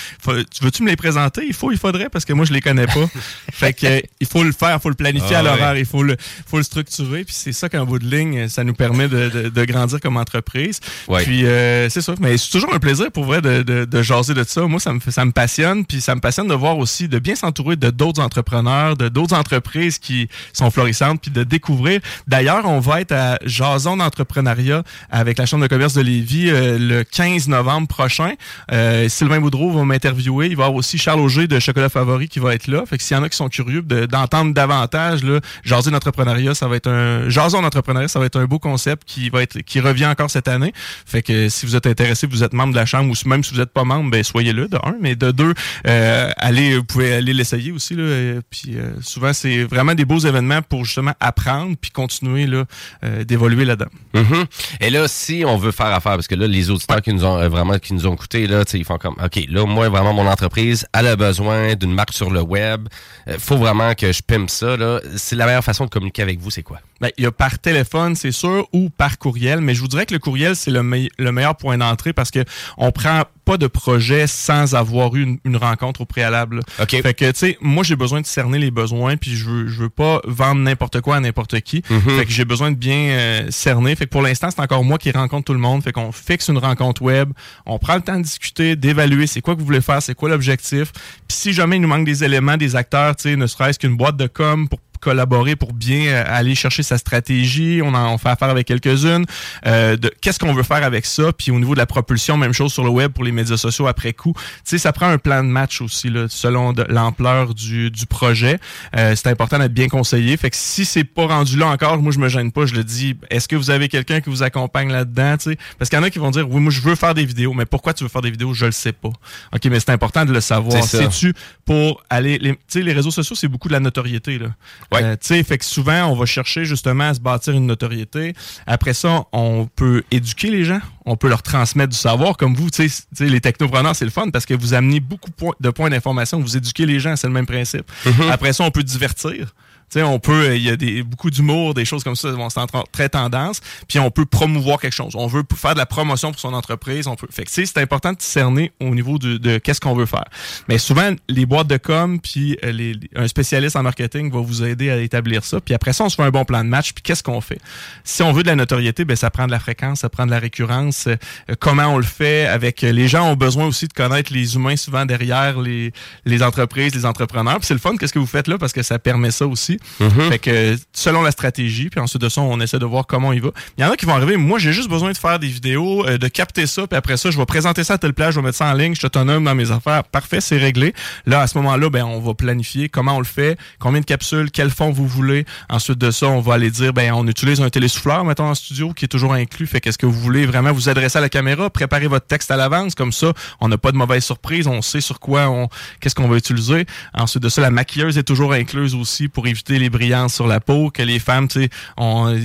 veux-tu 0.60 0.82
me 0.82 0.88
les 0.90 0.96
présenter? 0.96 1.42
Il 1.46 1.54
faut, 1.54 1.72
il 1.72 1.78
faudrait, 1.78 2.08
parce 2.08 2.24
que 2.24 2.32
moi, 2.32 2.44
je 2.44 2.52
les 2.52 2.60
connais 2.60 2.86
pas. 2.86 3.06
fait 3.52 3.72
que 3.72 4.02
il 4.20 4.26
faut 4.26 4.44
le 4.44 4.52
faire, 4.52 4.76
il 4.78 4.80
faut 4.80 4.88
le 4.88 4.94
planifier 4.94 5.36
Ah 5.36 5.40
à 5.40 5.42
l'horaire, 5.42 5.72
ouais. 5.72 5.80
il 5.80 5.86
faut 5.86 6.02
le, 6.02 6.16
faut 6.46 6.56
le 6.58 6.62
structurer. 6.62 7.24
Puis 7.24 7.34
c'est 7.36 7.52
ça 7.52 7.68
qu'en 7.68 7.84
bout 7.84 7.98
de 7.98 8.06
ligne, 8.08 8.48
ça 8.48 8.64
nous 8.64 8.74
permet 8.74 9.08
de, 9.08 9.28
de- 9.28 9.48
de 9.48 9.64
grandir 9.64 10.00
comme 10.00 10.16
entreprise. 10.16 10.80
Ouais. 11.08 11.22
Puis 11.24 11.46
euh, 11.46 11.88
c'est 11.88 12.00
ça. 12.02 12.14
Mais 12.20 12.36
c'est 12.36 12.50
toujours 12.50 12.74
un 12.74 12.78
plaisir 12.78 13.10
pour 13.12 13.24
vrai 13.24 13.40
de, 13.40 13.62
de, 13.62 13.84
de 13.84 14.02
jaser 14.02 14.34
de 14.34 14.44
ça. 14.44 14.62
Moi, 14.62 14.80
ça 14.80 14.92
me, 14.92 15.00
ça 15.08 15.24
me 15.24 15.32
passionne. 15.32 15.84
Puis 15.84 16.00
ça 16.00 16.14
me 16.14 16.20
passionne 16.20 16.48
de 16.48 16.54
voir 16.54 16.78
aussi, 16.78 17.08
de 17.08 17.18
bien 17.18 17.34
s'entourer 17.34 17.76
de 17.76 17.90
d'autres 17.90 18.20
entrepreneurs, 18.22 18.96
de 18.96 19.08
d'autres 19.08 19.34
entreprises 19.36 19.98
qui 19.98 20.28
sont 20.52 20.70
florissantes, 20.70 21.20
puis 21.20 21.30
de 21.30 21.44
découvrir. 21.44 22.00
D'ailleurs, 22.26 22.64
on 22.66 22.80
va 22.80 23.00
être 23.00 23.12
à 23.12 23.38
Jason 23.44 23.96
d'entrepreneuriat 23.96 24.82
avec 25.10 25.38
la 25.38 25.46
Chambre 25.46 25.62
de 25.62 25.68
commerce 25.68 25.94
de 25.94 26.00
Lévis 26.02 26.50
euh, 26.50 26.78
le 26.78 27.04
15 27.04 27.48
novembre 27.48 27.55
prochain. 27.88 28.32
Euh, 28.72 29.08
Sylvain 29.08 29.40
Boudreau 29.40 29.70
va 29.70 29.84
m'interviewer. 29.84 30.46
Il 30.46 30.56
va 30.56 30.64
y 30.64 30.66
avoir 30.66 30.74
aussi 30.74 30.98
Charles 30.98 31.20
Auger 31.20 31.46
de 31.46 31.58
Chocolat 31.58 31.88
Favori 31.88 32.28
qui 32.28 32.38
va 32.38 32.54
être 32.54 32.66
là. 32.66 32.84
Fait 32.86 32.98
que 32.98 33.02
s'il 33.02 33.16
y 33.16 33.20
en 33.20 33.22
a 33.22 33.28
qui 33.28 33.36
sont 33.36 33.48
curieux 33.48 33.82
de- 33.82 34.06
d'entendre 34.06 34.52
davantage, 34.54 35.22
là, 35.24 35.40
Jason 35.64 35.90
d'entrepreneuriat, 35.90 36.54
ça 36.54 36.68
va 36.68 36.76
être 36.76 36.88
un 36.88 37.28
Jason 37.28 37.62
d'entrepreneuriat, 37.62 38.08
ça 38.08 38.18
va 38.18 38.26
être 38.26 38.38
un 38.38 38.44
beau 38.46 38.58
concept 38.58 39.02
qui 39.06 39.30
va 39.30 39.42
être 39.42 39.60
qui 39.60 39.80
revient 39.80 40.06
encore 40.06 40.30
cette 40.30 40.48
année. 40.48 40.72
Fait 41.04 41.22
que 41.22 41.48
si 41.48 41.66
vous 41.66 41.76
êtes 41.76 41.86
intéressé, 41.86 42.26
vous 42.26 42.42
êtes 42.42 42.52
membre 42.52 42.72
de 42.72 42.78
la 42.78 42.86
chambre 42.86 43.10
ou 43.12 43.28
même 43.28 43.42
si 43.44 43.52
vous 43.54 43.60
n'êtes 43.60 43.72
pas 43.72 43.84
membre, 43.84 44.10
ben 44.10 44.22
soyez 44.22 44.52
là 44.52 44.66
de 44.68 44.76
un, 44.76 44.94
mais 45.00 45.16
de 45.16 45.30
deux, 45.30 45.54
euh, 45.86 46.30
allez, 46.36 46.76
vous 46.76 46.84
pouvez 46.84 47.14
aller 47.14 47.32
l'essayer 47.32 47.72
aussi 47.72 47.94
là. 47.94 48.40
Puis 48.50 48.76
euh, 48.76 48.90
souvent 49.02 49.32
c'est 49.32 49.64
vraiment 49.64 49.94
des 49.94 50.04
beaux 50.04 50.18
événements 50.18 50.62
pour 50.62 50.84
justement 50.84 51.14
apprendre 51.20 51.76
puis 51.80 51.90
continuer 51.90 52.46
là 52.46 52.64
euh, 53.04 53.24
d'évoluer 53.24 53.64
là-dedans. 53.64 53.90
Mhm. 54.14 54.44
Et 54.80 54.90
là, 54.90 55.08
si 55.08 55.44
on 55.46 55.56
veut 55.56 55.72
faire 55.72 55.86
affaire, 55.86 56.12
parce 56.12 56.28
que 56.28 56.34
là, 56.34 56.46
les 56.46 56.70
auditeurs 56.70 57.02
qui 57.02 57.12
nous 57.12 57.24
ont, 57.24 57.36
euh, 57.46 57.48
vraiment 57.48 57.78
qui 57.78 57.94
nous 57.94 58.06
ont 58.06 58.14
écoutés, 58.14 58.46
là, 58.46 58.64
tu 58.64 58.72
sais, 58.72 58.78
ils 58.78 58.84
font 58.84 58.98
comme, 58.98 59.16
OK, 59.22 59.40
là, 59.48 59.64
moi, 59.66 59.88
vraiment, 59.88 60.12
mon 60.12 60.26
entreprise, 60.26 60.86
elle 60.92 61.06
a 61.06 61.16
besoin 61.16 61.74
d'une 61.74 61.92
marque 61.92 62.12
sur 62.12 62.30
le 62.30 62.42
web. 62.42 62.88
Euh, 63.28 63.36
faut 63.38 63.56
vraiment 63.56 63.94
que 63.94 64.12
je 64.12 64.22
pimpe 64.22 64.50
ça, 64.50 64.76
là. 64.76 65.00
C'est 65.16 65.36
la 65.36 65.46
meilleure 65.46 65.64
façon 65.64 65.84
de 65.84 65.90
communiquer 65.90 66.22
avec 66.22 66.38
vous, 66.38 66.50
c'est 66.50 66.62
quoi? 66.62 66.80
Ben, 67.00 67.10
il 67.16 67.24
y 67.24 67.26
a 67.26 67.32
par 67.32 67.58
téléphone, 67.58 68.14
c'est 68.14 68.32
sûr, 68.32 68.66
ou 68.72 68.90
par 68.90 69.18
courriel, 69.18 69.60
mais 69.60 69.74
je 69.74 69.80
vous 69.80 69.88
dirais 69.88 70.06
que 70.06 70.14
le 70.14 70.20
courriel, 70.20 70.56
c'est 70.56 70.70
le, 70.70 71.08
le 71.18 71.32
meilleur 71.32 71.56
point 71.56 71.78
d'entrée 71.78 72.12
parce 72.12 72.30
que 72.30 72.44
on 72.78 72.92
prend 72.92 73.22
pas 73.46 73.56
de 73.56 73.68
projet 73.68 74.26
sans 74.26 74.74
avoir 74.74 75.14
eu 75.14 75.22
une, 75.22 75.38
une 75.44 75.56
rencontre 75.56 76.00
au 76.02 76.04
préalable. 76.04 76.60
Fait 76.88 77.14
que, 77.14 77.30
tu 77.30 77.38
sais, 77.38 77.58
moi, 77.60 77.84
j'ai 77.84 77.94
besoin 77.94 78.20
de 78.20 78.26
cerner 78.26 78.58
les 78.58 78.72
besoins, 78.72 79.16
puis 79.16 79.36
je 79.36 79.48
veux, 79.48 79.68
je 79.68 79.82
veux 79.82 79.88
pas 79.88 80.20
vendre 80.24 80.60
n'importe 80.60 81.00
quoi 81.00 81.16
à 81.16 81.20
n'importe 81.20 81.60
qui. 81.60 81.82
Mhm. 81.88 82.18
Fait 82.18 82.26
que 82.26 82.32
j'ai 82.32 82.44
besoin 82.44 82.72
de 82.72 82.76
bien 82.76 82.96
euh, 82.96 83.46
cerner. 83.50 83.94
Fait 83.94 84.06
que 84.06 84.10
pour 84.10 84.22
l'instant, 84.22 84.48
c'est 84.50 84.60
encore 84.60 84.82
moi 84.84 84.98
qui 84.98 85.12
rencontre 85.12 85.44
tout 85.44 85.52
le 85.52 85.60
monde. 85.60 85.82
Fait 85.84 85.92
qu'on 85.92 86.10
fixe 86.10 86.48
une 86.48 86.58
rencontre 86.58 87.02
web, 87.02 87.30
on 87.66 87.78
prend 87.78 87.94
le 87.94 88.02
temps 88.02 88.18
de 88.18 88.22
discuter, 88.22 88.74
d'évaluer 88.74 89.28
c'est 89.28 89.40
quoi 89.40 89.54
que 89.54 89.60
vous 89.60 89.66
voulez 89.66 89.80
faire, 89.80 90.02
c'est 90.02 90.16
quoi 90.16 90.28
l'objectif. 90.28 90.92
Puis 91.28 91.36
si 91.36 91.52
jamais 91.52 91.76
il 91.76 91.82
nous 91.82 91.88
manque 91.88 92.04
des 92.04 92.24
éléments, 92.24 92.56
des 92.56 92.74
acteurs, 92.74 93.14
tu 93.14 93.30
sais, 93.30 93.36
ne 93.36 93.46
serait-ce 93.46 93.78
qu'une 93.78 93.96
boîte 93.96 94.16
de 94.16 94.26
com 94.26 94.68
pour 94.68 94.80
collaborer 95.00 95.56
pour 95.56 95.72
bien 95.72 96.06
euh, 96.06 96.24
aller 96.26 96.54
chercher 96.54 96.82
sa 96.82 96.98
stratégie. 96.98 97.80
On 97.82 97.94
en 97.94 98.14
on 98.14 98.18
fait 98.18 98.28
affaire 98.28 98.50
avec 98.50 98.66
quelques-unes. 98.66 99.24
Euh, 99.66 99.96
de 99.96 100.10
qu'est-ce 100.20 100.38
qu'on 100.38 100.52
veut 100.52 100.62
faire 100.62 100.82
avec 100.84 101.06
ça? 101.06 101.32
Puis 101.32 101.50
au 101.50 101.58
niveau 101.58 101.74
de 101.74 101.78
la 101.78 101.86
propulsion, 101.86 102.36
même 102.36 102.52
chose 102.52 102.72
sur 102.72 102.84
le 102.84 102.90
web 102.90 103.12
pour 103.12 103.24
les 103.24 103.32
médias 103.32 103.56
sociaux 103.56 103.86
après 103.86 104.12
coup. 104.12 104.32
Tu 104.36 104.42
sais, 104.64 104.78
ça 104.78 104.92
prend 104.92 105.08
un 105.08 105.18
plan 105.18 105.42
de 105.42 105.48
match 105.48 105.80
aussi 105.80 106.08
là, 106.08 106.26
selon 106.28 106.74
l'ampleur 106.88 107.54
du, 107.54 107.90
du 107.90 108.06
projet. 108.06 108.58
Euh, 108.96 109.14
c'est 109.16 109.28
important 109.28 109.58
d'être 109.58 109.74
bien 109.74 109.88
conseillé. 109.88 110.36
Fait 110.36 110.50
que 110.50 110.56
si 110.56 110.84
c'est 110.84 111.04
pas 111.04 111.26
rendu 111.26 111.56
là 111.56 111.66
encore, 111.68 111.98
moi 111.98 112.12
je 112.12 112.18
me 112.18 112.28
gêne 112.28 112.52
pas. 112.52 112.66
Je 112.66 112.74
le 112.74 112.84
dis. 112.84 113.16
Est-ce 113.30 113.48
que 113.48 113.56
vous 113.56 113.70
avez 113.70 113.88
quelqu'un 113.88 114.20
qui 114.20 114.30
vous 114.30 114.42
accompagne 114.42 114.90
là-dedans 114.90 115.36
tu 115.36 115.50
sais? 115.50 115.58
Parce 115.78 115.90
qu'il 115.90 115.98
y 115.98 116.02
en 116.02 116.04
a 116.04 116.10
qui 116.10 116.18
vont 116.18 116.30
dire 116.30 116.48
oui, 116.48 116.60
moi 116.60 116.70
je 116.70 116.80
veux 116.80 116.94
faire 116.94 117.14
des 117.14 117.24
vidéos. 117.24 117.52
Mais 117.52 117.66
pourquoi 117.66 117.92
tu 117.94 118.04
veux 118.04 118.10
faire 118.10 118.22
des 118.22 118.30
vidéos? 118.30 118.54
Je 118.54 118.66
le 118.66 118.72
sais 118.72 118.92
pas. 118.92 119.10
Ok, 119.54 119.64
mais 119.66 119.80
c'est 119.80 119.90
important 119.90 120.24
de 120.24 120.32
le 120.32 120.40
savoir. 120.40 120.82
Sais-tu 120.84 121.34
pour 121.64 122.02
aller 122.10 122.38
tu 122.38 122.56
sais, 122.68 122.82
les 122.82 122.92
réseaux 122.92 123.10
sociaux 123.10 123.36
c'est 123.36 123.48
beaucoup 123.48 123.68
de 123.68 123.72
la 123.72 123.80
notoriété 123.80 124.38
là. 124.38 124.48
Euh, 124.94 125.16
tu 125.20 125.26
sais, 125.26 125.42
fait 125.42 125.58
que 125.58 125.64
souvent 125.64 126.06
on 126.06 126.14
va 126.14 126.26
chercher 126.26 126.64
justement 126.64 127.08
à 127.08 127.14
se 127.14 127.20
bâtir 127.20 127.52
une 127.54 127.66
notoriété. 127.66 128.34
Après 128.66 128.94
ça, 128.94 129.24
on 129.32 129.68
peut 129.74 130.02
éduquer 130.10 130.50
les 130.50 130.64
gens, 130.64 130.80
on 131.04 131.16
peut 131.16 131.28
leur 131.28 131.42
transmettre 131.42 131.90
du 131.90 131.98
savoir 131.98 132.36
comme 132.36 132.54
vous, 132.54 132.70
tu 132.70 132.88
sais, 132.88 133.04
les 133.20 133.40
technopreneurs 133.40 133.96
c'est 133.96 134.04
le 134.04 134.10
fun 134.10 134.30
parce 134.30 134.46
que 134.46 134.54
vous 134.54 134.74
amenez 134.74 135.00
beaucoup 135.00 135.30
de 135.60 135.70
points 135.70 135.90
d'information, 135.90 136.40
vous 136.40 136.56
éduquez 136.56 136.86
les 136.86 137.00
gens, 137.00 137.16
c'est 137.16 137.26
le 137.26 137.32
même 137.32 137.46
principe. 137.46 137.90
Mhm. 138.04 138.30
Après 138.30 138.52
ça, 138.52 138.64
on 138.64 138.70
peut 138.70 138.82
divertir. 138.82 139.54
Tu 139.90 140.00
sais, 140.00 140.02
on 140.02 140.18
peut, 140.18 140.48
euh, 140.48 140.56
il 140.56 140.62
y 140.62 140.70
a 140.70 140.76
des, 140.76 141.02
beaucoup 141.04 141.30
d'humour, 141.30 141.74
des 141.74 141.84
choses 141.84 142.02
comme 142.02 142.16
ça, 142.16 142.30
vont 142.32 142.50
c'est 142.50 142.60
très 142.90 143.08
tendance. 143.08 143.60
Puis 143.88 143.98
on 144.00 144.10
peut 144.10 144.26
promouvoir 144.26 144.80
quelque 144.80 144.94
chose. 144.94 145.12
On 145.14 145.28
veut 145.28 145.44
faire 145.54 145.74
de 145.74 145.78
la 145.78 145.86
promotion 145.86 146.32
pour 146.32 146.40
son 146.40 146.54
entreprise. 146.54 147.06
On 147.06 147.14
peut, 147.14 147.28
fait 147.30 147.44
que, 147.44 147.50
c'est 147.50 147.78
important 147.78 148.12
de 148.12 148.20
cerner 148.20 148.72
au 148.80 148.94
niveau 148.94 149.18
de, 149.18 149.36
de 149.36 149.58
qu'est-ce 149.58 149.80
qu'on 149.80 149.94
veut 149.94 150.06
faire. 150.06 150.24
Mais 150.68 150.78
souvent, 150.78 151.14
les 151.28 151.46
boîtes 151.46 151.68
de 151.68 151.76
com, 151.76 152.20
puis 152.20 152.58
euh, 152.64 152.72
les, 152.72 152.94
un 153.14 153.28
spécialiste 153.28 153.76
en 153.76 153.82
marketing 153.82 154.32
va 154.32 154.40
vous 154.40 154.64
aider 154.64 154.90
à 154.90 154.98
établir 154.98 155.44
ça. 155.44 155.60
Puis 155.60 155.74
après 155.74 155.92
ça, 155.92 156.04
on 156.04 156.08
se 156.08 156.16
fait 156.16 156.22
un 156.24 156.30
bon 156.30 156.44
plan 156.44 156.64
de 156.64 156.68
match. 156.68 156.92
Puis 156.92 157.02
qu'est-ce 157.02 157.22
qu'on 157.22 157.40
fait? 157.40 157.60
Si 158.02 158.22
on 158.22 158.32
veut 158.32 158.42
de 158.42 158.48
la 158.48 158.56
notoriété, 158.56 159.04
ben 159.04 159.16
ça 159.16 159.30
prend 159.30 159.46
de 159.46 159.52
la 159.52 159.60
fréquence, 159.60 160.00
ça 160.00 160.08
prend 160.08 160.26
de 160.26 160.32
la 160.32 160.40
récurrence. 160.40 161.06
Euh, 161.06 161.16
comment 161.60 161.86
on 161.86 161.98
le 161.98 162.04
fait 162.04 162.46
avec 162.46 162.82
les 162.82 163.08
gens 163.08 163.30
ont 163.30 163.36
besoin 163.36 163.66
aussi 163.66 163.86
de 163.86 163.92
connaître 163.92 164.32
les 164.32 164.56
humains 164.56 164.76
souvent 164.76 165.06
derrière 165.06 165.60
les, 165.60 165.92
les 166.24 166.42
entreprises, 166.42 166.94
les 166.94 167.06
entrepreneurs. 167.06 167.58
Puis 167.58 167.66
c'est 167.66 167.74
le 167.74 167.80
fun, 167.80 167.96
qu'est-ce 167.96 168.12
que 168.12 168.18
vous 168.18 168.26
faites 168.26 168.48
là 168.48 168.58
parce 168.58 168.72
que 168.72 168.82
ça 168.82 168.98
permet 168.98 169.30
ça 169.30 169.46
aussi. 169.46 169.75
Mhm. 170.00 170.30
Fait 170.30 170.38
que 170.38 170.76
selon 170.92 171.22
la 171.22 171.30
stratégie, 171.30 171.88
puis 171.90 172.00
ensuite 172.00 172.22
de 172.22 172.28
ça, 172.28 172.40
on 172.40 172.60
essaie 172.60 172.78
de 172.78 172.84
voir 172.84 173.06
comment 173.06 173.32
il 173.32 173.42
va. 173.42 173.50
Il 173.78 173.82
y 173.82 173.84
en 173.84 173.90
a 173.90 173.96
qui 173.96 174.06
vont 174.06 174.14
arriver, 174.14 174.36
moi 174.36 174.58
j'ai 174.58 174.72
juste 174.72 174.88
besoin 174.88 175.12
de 175.12 175.16
faire 175.18 175.38
des 175.38 175.48
vidéos, 175.48 176.06
euh, 176.06 176.18
de 176.18 176.28
capter 176.28 176.66
ça, 176.66 176.86
puis 176.86 176.96
après 176.96 177.16
ça, 177.16 177.30
je 177.30 177.38
vais 177.38 177.46
présenter 177.46 177.84
ça 177.84 177.94
à 177.94 177.98
telle 177.98 178.14
plage, 178.14 178.34
je 178.34 178.40
vais 178.40 178.46
mettre 178.46 178.58
ça 178.58 178.66
en 178.66 178.74
ligne, 178.74 178.94
je 178.94 178.98
suis 178.98 179.06
autonome 179.06 179.44
dans 179.44 179.54
mes 179.54 179.70
affaires. 179.70 180.04
Parfait, 180.04 180.40
c'est 180.40 180.58
réglé. 180.58 180.94
Là, 181.26 181.40
à 181.40 181.46
ce 181.46 181.56
moment-là, 181.58 181.90
ben 181.90 182.04
on 182.04 182.20
va 182.20 182.34
planifier 182.34 182.88
comment 182.88 183.16
on 183.16 183.20
le 183.20 183.24
fait, 183.24 183.58
combien 183.78 184.00
de 184.00 184.06
capsules, 184.06 184.50
quel 184.50 184.70
fond 184.70 184.90
vous 184.90 185.06
voulez. 185.06 185.44
Ensuite 185.68 185.98
de 185.98 186.10
ça, 186.10 186.26
on 186.26 186.40
va 186.40 186.54
aller 186.54 186.70
dire, 186.70 186.92
ben 186.92 187.12
on 187.12 187.26
utilise 187.26 187.60
un 187.60 187.70
télésouffleur, 187.70 188.24
mettons 188.24 188.46
en 188.46 188.54
studio, 188.54 188.92
qui 188.92 189.04
est 189.04 189.08
toujours 189.08 189.34
inclus. 189.34 189.66
Fait 189.66 189.80
qu'est-ce 189.80 189.98
que 189.98 190.06
vous 190.06 190.20
voulez 190.20 190.46
vraiment 190.46 190.72
vous 190.72 190.88
adresser 190.88 191.18
à 191.18 191.20
la 191.20 191.28
caméra, 191.28 191.70
préparer 191.70 192.06
votre 192.06 192.26
texte 192.26 192.50
à 192.50 192.56
l'avance, 192.56 192.94
comme 192.94 193.12
ça, 193.12 193.32
on 193.60 193.68
n'a 193.68 193.78
pas 193.78 193.92
de 193.92 193.96
mauvaise 193.96 194.24
surprise, 194.24 194.66
on 194.66 194.82
sait 194.82 195.00
sur 195.00 195.20
quoi 195.20 195.48
on, 195.48 195.68
qu'est-ce 196.00 196.14
qu'on 196.14 196.28
va 196.28 196.36
utiliser. 196.36 196.86
Ensuite 197.14 197.42
de 197.42 197.48
ça, 197.48 197.60
la 197.60 197.70
maquilleuse 197.70 198.18
est 198.18 198.22
toujours 198.22 198.52
incluse 198.52 198.94
aussi 198.94 199.28
pour 199.28 199.46
éviter 199.46 199.65
les 199.68 199.90
brillances 199.90 200.34
sur 200.34 200.46
la 200.46 200.60
peau, 200.60 200.90
que 200.90 201.02
les 201.02 201.18
femmes, 201.18 201.48
tu 201.48 201.62
sais, 201.62 201.70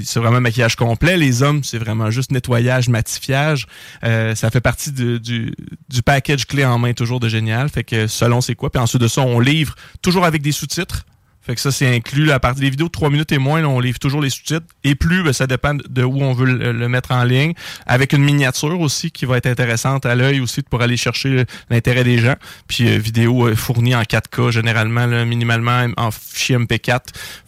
c'est 0.03 0.19
vraiment 0.19 0.37
un 0.37 0.41
maquillage 0.41 0.75
complet. 0.75 1.17
Les 1.17 1.43
hommes, 1.43 1.63
c'est 1.63 1.77
vraiment 1.77 2.09
juste 2.09 2.31
nettoyage, 2.31 2.89
matifiage. 2.89 3.67
Euh, 4.03 4.35
ça 4.35 4.49
fait 4.49 4.61
partie 4.61 4.91
du, 4.91 5.19
du 5.19 6.01
package 6.03 6.45
clé 6.45 6.65
en 6.65 6.77
main 6.77 6.93
toujours 6.93 7.19
de 7.19 7.29
génial. 7.29 7.69
Fait 7.69 7.83
que 7.83 8.07
selon 8.07 8.41
c'est 8.41 8.55
quoi. 8.55 8.69
Puis 8.69 8.81
ensuite 8.81 9.01
de 9.01 9.07
ça, 9.07 9.21
on 9.21 9.39
livre 9.39 9.75
toujours 10.01 10.25
avec 10.25 10.41
des 10.41 10.51
sous-titres. 10.51 11.05
Fait 11.51 11.55
que 11.55 11.61
ça, 11.61 11.69
c'est 11.69 11.93
inclus. 11.93 12.23
là, 12.23 12.35
à 12.35 12.39
partir 12.39 12.61
des 12.61 12.69
vidéos 12.69 12.85
de 12.87 12.91
3 12.91 13.09
minutes 13.09 13.33
et 13.33 13.37
moins, 13.37 13.59
là, 13.59 13.67
on 13.67 13.81
livre 13.81 13.99
toujours 13.99 14.21
les 14.21 14.29
sous-titres. 14.29 14.65
Et 14.85 14.95
plus, 14.95 15.21
ben, 15.21 15.33
ça 15.33 15.47
dépend 15.47 15.73
de 15.73 16.01
où 16.01 16.21
on 16.21 16.31
veut 16.31 16.45
le, 16.45 16.71
le 16.71 16.87
mettre 16.87 17.11
en 17.11 17.25
ligne. 17.25 17.51
Avec 17.85 18.13
une 18.13 18.23
miniature 18.23 18.79
aussi 18.79 19.11
qui 19.11 19.25
va 19.25 19.35
être 19.35 19.47
intéressante 19.47 20.05
à 20.05 20.15
l'œil 20.15 20.39
aussi 20.39 20.61
pour 20.61 20.81
aller 20.81 20.95
chercher 20.95 21.43
l'intérêt 21.69 22.05
des 22.05 22.19
gens. 22.19 22.35
Puis 22.69 22.87
euh, 22.87 22.97
vidéo 22.97 23.49
euh, 23.49 23.55
fournie 23.57 23.93
en 23.95 24.03
4K, 24.03 24.51
généralement, 24.51 25.05
là, 25.05 25.25
minimalement 25.25 25.87
en 25.97 26.09
fichier 26.11 26.57
MP4. 26.57 26.99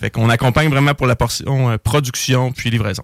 Fait 0.01 0.09
qu'on 0.09 0.29
accompagne 0.29 0.69
vraiment 0.69 0.93
pour 0.95 1.07
la 1.07 1.15
portion 1.15 1.69
euh, 1.71 1.77
production 1.77 2.51
puis 2.51 2.69
livraison. 2.69 3.03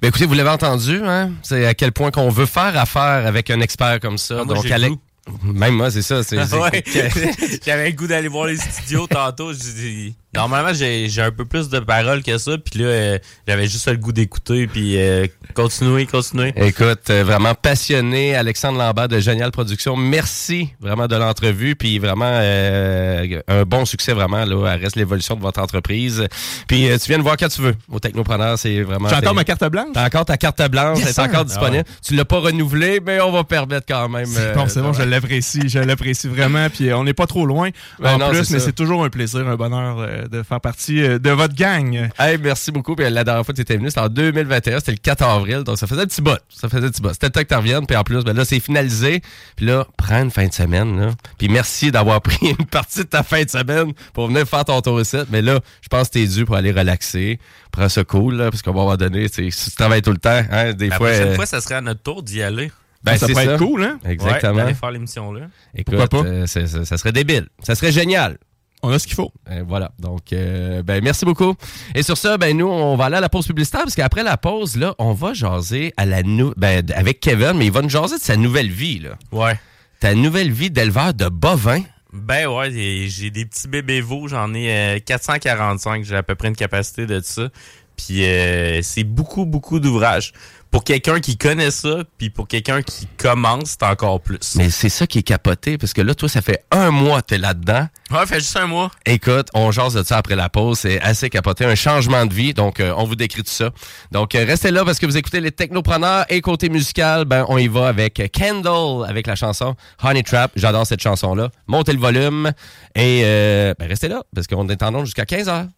Ben 0.00 0.08
écoutez, 0.08 0.26
vous 0.26 0.34
l'avez 0.34 0.50
entendu, 0.50 1.00
hein? 1.04 1.30
C'est 1.42 1.66
à 1.66 1.74
quel 1.74 1.90
point 1.92 2.10
qu'on 2.12 2.28
veut 2.28 2.46
faire 2.46 2.76
affaire 2.76 3.26
avec 3.26 3.50
un 3.50 3.60
expert 3.60 3.98
comme 4.00 4.18
ça. 4.18 4.38
Ah, 4.40 4.44
moi, 4.44 4.54
Donc, 4.56 4.70
Alex- 4.70 4.90
goût. 4.94 5.00
Même 5.44 5.74
moi, 5.76 5.90
c'est 5.90 6.02
ça. 6.02 6.22
c'est- 6.22 6.36
Ouais. 6.58 6.82
J'avais 7.64 7.90
le 7.90 7.96
goût 7.96 8.06
d'aller 8.06 8.28
voir 8.28 8.46
les 8.46 8.56
studios 8.56 9.06
tantôt. 9.06 9.52
J'ai 9.52 9.72
dit- 9.72 10.14
Normalement, 10.34 10.72
j'ai 10.72 11.08
j'ai 11.08 11.20
un 11.22 11.30
peu 11.30 11.44
plus 11.44 11.68
de 11.68 11.78
paroles 11.80 12.22
que 12.22 12.38
ça. 12.38 12.56
Puis 12.58 12.80
là, 12.80 12.86
euh, 12.86 13.18
j'avais 13.46 13.66
juste 13.68 13.86
le 13.88 13.96
goût 13.98 14.12
d'écouter. 14.12 14.66
Puis 14.66 14.96
euh, 14.96 15.26
continuer, 15.54 16.06
continuer. 16.06 16.52
Écoute, 16.56 17.10
euh, 17.10 17.22
vraiment 17.24 17.54
passionné, 17.54 18.34
Alexandre 18.34 18.78
Lambert 18.78 19.08
de 19.08 19.18
Génial 19.20 19.50
Production. 19.50 19.94
Merci 19.96 20.70
vraiment 20.80 21.06
de 21.06 21.16
l'entrevue, 21.16 21.76
puis 21.76 21.98
vraiment 21.98 22.30
euh, 22.30 23.40
un 23.48 23.64
bon 23.64 23.84
succès 23.84 24.12
vraiment 24.12 24.44
là, 24.44 24.66
à 24.70 24.76
reste 24.76 24.96
l'évolution 24.96 25.34
de 25.36 25.40
votre 25.42 25.60
entreprise. 25.60 26.26
Puis 26.66 26.88
euh, 26.90 26.96
tu 26.98 27.08
viens 27.08 27.18
de 27.18 27.22
voir 27.22 27.36
quand 27.36 27.48
tu 27.48 27.60
veux 27.60 27.74
au 27.90 27.98
Technopreneur, 28.00 28.58
c'est 28.58 28.80
vraiment. 28.82 29.08
J'ai 29.08 29.16
encore 29.16 29.34
ma 29.34 29.44
carte 29.44 29.64
blanche. 29.70 29.88
T'as 29.92 30.06
encore 30.06 30.24
ta 30.24 30.36
carte 30.38 30.62
blanche, 30.70 30.98
Yes, 30.98 31.04
elle 31.04 31.10
est 31.10 31.12
sir. 31.14 31.24
encore 31.24 31.44
disponible. 31.44 31.84
Tu 32.06 32.14
l'as 32.14 32.24
pas 32.24 32.38
renouvelée, 32.38 33.00
mais 33.04 33.20
on 33.20 33.32
va 33.32 33.44
permettre 33.44 33.86
quand 33.86 34.08
même. 34.08 34.26
C'est 34.26 34.40
euh, 34.40 34.54
bon, 34.54 34.66
c'est 34.68 34.80
bon, 34.80 34.92
je 34.94 35.02
l'apprécie, 35.02 35.68
je 35.68 35.78
l'apprécie 35.78 36.28
vraiment. 36.28 36.68
Puis 36.70 36.92
on 36.94 37.04
n'est 37.04 37.12
pas 37.14 37.26
trop 37.26 37.44
loin 37.44 37.68
Ben 37.98 38.14
en 38.14 38.18
non, 38.18 38.28
plus, 38.30 38.44
c'est 38.44 38.54
mais 38.54 38.58
ça. 38.60 38.66
c'est 38.66 38.72
toujours 38.72 39.04
un 39.04 39.10
plaisir, 39.10 39.46
un 39.46 39.56
bonheur 39.56 39.98
euh, 39.98 40.21
de 40.28 40.42
faire 40.42 40.60
partie 40.60 41.02
euh, 41.02 41.18
de 41.18 41.30
votre 41.30 41.54
gang. 41.54 42.08
Hey, 42.18 42.38
merci 42.38 42.70
beaucoup. 42.72 42.94
Puis 42.94 43.08
la 43.08 43.24
dernière 43.24 43.44
fois 43.44 43.52
que 43.52 43.56
tu 43.56 43.62
étais 43.62 43.76
venu, 43.76 43.88
c'était 43.88 44.00
en 44.00 44.08
2021, 44.08 44.78
c'était 44.80 44.92
le 44.92 44.98
4 44.98 45.22
avril. 45.22 45.62
Donc 45.64 45.78
ça 45.78 45.86
faisait 45.86 46.02
un 46.02 46.06
petit 46.06 46.22
bot. 46.22 46.36
Ça 46.48 46.68
faisait 46.68 46.86
un 46.86 46.90
petit 46.90 47.02
bot. 47.02 47.12
C'était 47.12 47.26
le 47.26 47.32
temps 47.32 47.40
que 47.42 47.46
tu 47.48 47.54
reviennes. 47.54 47.86
Puis 47.86 47.96
en 47.96 48.04
plus, 48.04 48.24
ben 48.24 48.36
là, 48.36 48.44
c'est 48.44 48.60
finalisé. 48.60 49.22
Puis 49.56 49.66
là, 49.66 49.86
prends 49.96 50.22
une 50.22 50.30
fin 50.30 50.46
de 50.46 50.52
semaine. 50.52 50.98
Là. 51.00 51.10
Puis 51.38 51.48
merci 51.48 51.90
d'avoir 51.90 52.20
pris 52.22 52.38
une 52.58 52.66
partie 52.66 53.00
de 53.00 53.04
ta 53.04 53.22
fin 53.22 53.42
de 53.42 53.50
semaine 53.50 53.92
pour 54.12 54.28
venir 54.28 54.46
faire 54.46 54.64
ton 54.64 54.80
tour 54.80 55.00
ici. 55.00 55.16
Mais 55.30 55.42
là, 55.42 55.60
je 55.82 55.88
pense 55.88 56.08
que 56.08 56.14
t'es 56.14 56.26
dû 56.26 56.44
pour 56.44 56.56
aller 56.56 56.72
relaxer. 56.72 57.38
Prends 57.70 57.88
ça 57.88 58.04
cool, 58.04 58.34
là, 58.34 58.50
parce 58.50 58.62
qu'on 58.62 58.72
va 58.72 58.80
un 58.80 58.84
moment 58.84 58.96
donné, 58.96 59.30
tu 59.30 59.50
si 59.50 59.70
tu 59.70 59.76
travailles 59.76 60.02
tout 60.02 60.12
le 60.12 60.18
temps, 60.18 60.42
hein, 60.50 60.72
des 60.74 60.88
La 60.88 60.96
fois. 60.98 61.08
prochaine 61.08 61.28
euh, 61.28 61.34
fois, 61.34 61.46
ça 61.46 61.60
serait 61.60 61.76
à 61.76 61.80
notre 61.80 62.02
tour 62.02 62.22
d'y 62.22 62.42
aller. 62.42 62.70
ben, 63.02 63.16
Ça 63.16 63.26
pourrait 63.26 63.46
être 63.46 63.56
cool, 63.58 63.82
hein? 63.82 63.98
Exactement. 64.04 64.64
Ouais, 64.64 64.74
faire 64.74 64.90
l'émission 64.90 65.32
là. 65.32 65.46
Écoute, 65.74 65.96
Pourquoi 65.96 66.22
pas? 66.22 66.28
euh, 66.28 66.46
ça 66.46 66.98
serait 66.98 67.12
débile. 67.12 67.48
Ça 67.62 67.74
serait 67.74 67.90
génial. 67.92 68.36
On 68.82 68.90
a 68.90 68.98
ce 68.98 69.06
qu'il 69.06 69.14
faut. 69.14 69.32
Euh, 69.50 69.62
voilà. 69.66 69.92
Donc, 70.00 70.32
euh, 70.32 70.82
ben, 70.82 71.02
merci 71.04 71.24
beaucoup. 71.24 71.54
Et 71.94 72.02
sur 72.02 72.16
ça, 72.16 72.36
ben, 72.36 72.56
nous, 72.56 72.66
on 72.66 72.96
va 72.96 73.04
aller 73.04 73.16
à 73.16 73.20
la 73.20 73.28
pause 73.28 73.46
publicitaire 73.46 73.82
parce 73.82 73.94
qu'après 73.94 74.22
la 74.24 74.36
pause, 74.36 74.76
là, 74.76 74.94
on 74.98 75.12
va 75.12 75.34
jaser 75.34 75.92
à 75.96 76.04
la 76.04 76.22
nou- 76.24 76.52
ben, 76.56 76.84
avec 76.94 77.20
Kevin, 77.20 77.52
mais 77.54 77.66
il 77.66 77.72
va 77.72 77.82
nous 77.82 77.88
jaser 77.88 78.16
de 78.16 78.22
sa 78.22 78.36
nouvelle 78.36 78.70
vie, 78.70 78.98
là. 78.98 79.10
Ouais. 79.30 79.58
Ta 80.00 80.14
nouvelle 80.16 80.50
vie 80.50 80.70
d'éleveur 80.70 81.14
de 81.14 81.28
bovins. 81.28 81.82
Ben 82.12 82.46
ouais, 82.48 82.70
j'ai- 82.72 83.08
j'ai 83.08 83.30
des 83.30 83.46
petits 83.46 83.68
bébés 83.68 84.00
veaux, 84.00 84.26
j'en 84.28 84.52
ai 84.52 84.96
euh, 84.96 84.98
445, 84.98 86.04
j'ai 86.04 86.16
à 86.16 86.22
peu 86.22 86.34
près 86.34 86.48
une 86.48 86.56
capacité 86.56 87.06
de 87.06 87.20
ça. 87.20 87.48
Puis 87.96 88.24
euh, 88.24 88.80
c'est 88.82 89.04
beaucoup, 89.04 89.46
beaucoup 89.46 89.78
d'ouvrages. 89.78 90.32
Pour 90.72 90.84
quelqu'un 90.84 91.20
qui 91.20 91.36
connaît 91.36 91.70
ça, 91.70 91.98
puis 92.16 92.30
pour 92.30 92.48
quelqu'un 92.48 92.80
qui 92.80 93.06
commence, 93.18 93.76
c'est 93.78 93.82
encore 93.82 94.22
plus. 94.22 94.56
Mais 94.56 94.70
c'est 94.70 94.88
ça 94.88 95.06
qui 95.06 95.18
est 95.18 95.22
capoté 95.22 95.76
parce 95.76 95.92
que 95.92 96.00
là, 96.00 96.14
toi, 96.14 96.30
ça 96.30 96.40
fait 96.40 96.64
un 96.70 96.90
mois 96.90 97.20
que 97.20 97.26
t'es 97.26 97.38
là-dedans. 97.38 97.88
Ouais, 98.10 98.24
fait 98.24 98.40
juste 98.40 98.56
un 98.56 98.66
mois. 98.66 98.90
Écoute, 99.04 99.48
on 99.52 99.70
jase 99.70 99.92
de 99.92 100.02
ça 100.02 100.16
après 100.16 100.34
la 100.34 100.48
pause. 100.48 100.78
C'est 100.78 100.98
assez 101.02 101.28
capoté. 101.28 101.66
Un 101.66 101.74
changement 101.74 102.24
de 102.24 102.32
vie. 102.32 102.54
Donc, 102.54 102.80
euh, 102.80 102.94
on 102.96 103.04
vous 103.04 103.16
décrit 103.16 103.42
tout 103.42 103.50
ça. 103.50 103.70
Donc, 104.12 104.34
euh, 104.34 104.46
restez 104.46 104.70
là 104.70 104.82
parce 104.82 104.98
que 104.98 105.04
vous 105.04 105.18
écoutez 105.18 105.40
les 105.40 105.52
technopreneurs. 105.52 106.24
Et 106.30 106.40
côté 106.40 106.70
musical, 106.70 107.26
ben, 107.26 107.44
on 107.50 107.58
y 107.58 107.68
va 107.68 107.88
avec 107.88 108.32
Kendall, 108.32 109.04
avec 109.06 109.26
la 109.26 109.36
chanson 109.36 109.76
Honey 110.02 110.22
Trap. 110.22 110.52
J'adore 110.56 110.86
cette 110.86 111.02
chanson-là. 111.02 111.50
Montez 111.66 111.92
le 111.92 112.00
volume. 112.00 112.50
Et 112.94 113.20
euh, 113.24 113.74
ben, 113.78 113.88
restez 113.88 114.08
là 114.08 114.22
parce 114.34 114.46
qu'on 114.46 114.66
est 114.70 114.82
en 114.82 115.04
jusqu'à 115.04 115.26
15 115.26 115.48
h 115.48 115.68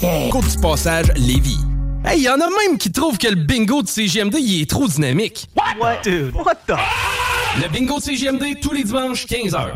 Cours 0.00 0.42
du 0.42 0.58
passage 0.58 1.06
Lévis. 1.16 1.58
Hey, 2.04 2.22
y 2.22 2.28
en 2.28 2.34
a 2.34 2.48
même 2.68 2.78
qui 2.78 2.90
trouvent 2.90 3.16
que 3.16 3.28
le 3.28 3.36
bingo 3.36 3.82
de 3.82 3.88
CGMD 3.88 4.36
il 4.40 4.62
est 4.62 4.68
trop 4.70 4.86
dynamique. 4.86 5.46
What? 5.80 6.02
Dude, 6.02 6.34
what 6.34 6.56
the? 6.66 6.74
Le 7.62 7.68
bingo 7.68 7.98
de 7.98 8.02
CGMD 8.02 8.60
tous 8.60 8.72
les 8.72 8.84
dimanches 8.84 9.26
15h. 9.26 9.68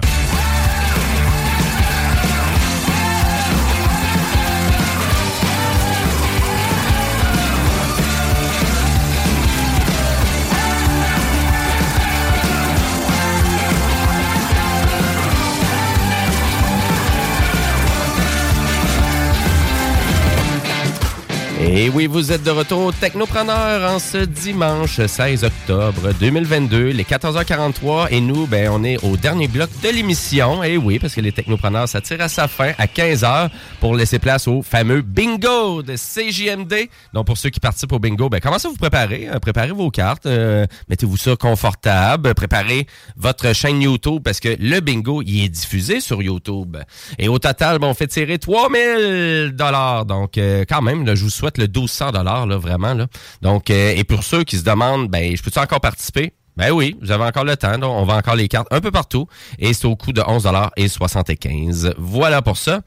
Et 21.61 21.89
oui, 21.91 22.07
vous 22.07 22.31
êtes 22.31 22.45
de 22.45 22.51
retour 22.51 22.79
au 22.87 22.93
Technopreneur 22.93 23.91
en 23.93 23.99
ce 23.99 24.19
dimanche 24.19 25.05
16 25.05 25.43
octobre 25.45 26.13
2022, 26.21 26.91
les 26.91 27.03
14h43. 27.03 28.09
Et 28.13 28.21
nous, 28.21 28.47
ben, 28.47 28.69
on 28.73 28.85
est 28.85 29.03
au 29.05 29.17
dernier 29.17 29.49
bloc 29.49 29.69
de 29.83 29.89
l'émission. 29.89 30.63
Et 30.63 30.77
oui, 30.77 31.01
parce 31.01 31.15
que 31.17 31.21
les 31.21 31.33
Technopreneurs, 31.33 31.89
ça 31.89 32.01
tire 32.01 32.21
à 32.21 32.29
sa 32.29 32.47
fin 32.47 32.73
à 32.79 32.87
15h 32.87 33.51
pour 33.81 33.97
laisser 33.97 34.21
place 34.21 34.47
au 34.47 34.63
fameux 34.63 35.03
bingo 35.03 35.83
de 35.83 35.95
CJMD. 35.97 36.89
Donc, 37.13 37.27
pour 37.27 37.37
ceux 37.37 37.51
qui 37.51 37.59
participent 37.59 37.93
au 37.93 37.99
bingo, 37.99 38.29
ben, 38.29 38.39
commencez 38.41 38.69
à 38.69 38.71
vous 38.71 38.77
préparer. 38.77 39.27
hein. 39.29 39.41
Préparez 39.41 39.73
vos 39.73 39.91
cartes. 39.91 40.27
euh, 40.27 40.65
Mettez-vous 40.89 41.17
ça 41.17 41.35
confortable. 41.35 42.35
Préparez 42.35 42.87
votre 43.17 43.53
chaîne 43.53 43.83
YouTube 43.83 44.23
parce 44.25 44.39
que 44.39 44.57
le 44.61 44.79
bingo, 44.81 45.23
il 45.23 45.45
est 45.45 45.49
diffusé 45.49 45.99
sur 46.01 46.23
YouTube. 46.23 46.77
Et 47.19 47.27
au 47.29 47.41
total, 47.41 47.81
ben, 47.81 47.89
on 47.89 47.95
fait 47.95 48.07
tirer 48.07 48.39
3000 48.39 49.53
dollars. 49.55 50.07
Donc, 50.07 50.39
euh, 50.39 50.65
quand 50.69 50.83
même, 50.83 51.05
là, 51.05 51.17
je 51.17 51.25
vous 51.25 51.31
le 51.57 51.65
1200 51.65 52.13
dollars, 52.13 52.47
là, 52.47 52.59
vraiment. 52.59 52.93
Là. 52.93 53.07
Donc, 53.41 53.71
euh, 53.71 53.95
et 53.97 54.05
pour 54.05 54.25
ceux 54.25 54.45
qui 54.45 54.59
se 54.59 54.65
demandent, 54.65 55.09
ben, 55.09 55.35
je 55.35 55.43
peux-tu 55.43 55.59
encore 55.59 55.81
participer? 55.81 56.33
Ben 56.59 56.73
oui, 56.73 56.97
vous 57.01 57.13
avez 57.13 57.23
encore 57.23 57.45
le 57.45 57.57
temps. 57.57 57.79
Donc, 57.79 57.97
on 57.97 58.05
vend 58.05 58.17
encore 58.17 58.35
les 58.35 58.49
cartes 58.49 58.67
un 58.73 58.81
peu 58.81 58.91
partout. 58.91 59.29
Et 59.61 59.73
c'est 59.73 59.87
au 59.87 59.95
coût 59.95 60.13
de 60.13 60.21
11 60.27 60.49
et 60.77 60.89
75. 60.89 61.95
Voilà 61.99 62.43
pour 62.43 62.57
ça. 62.57 62.81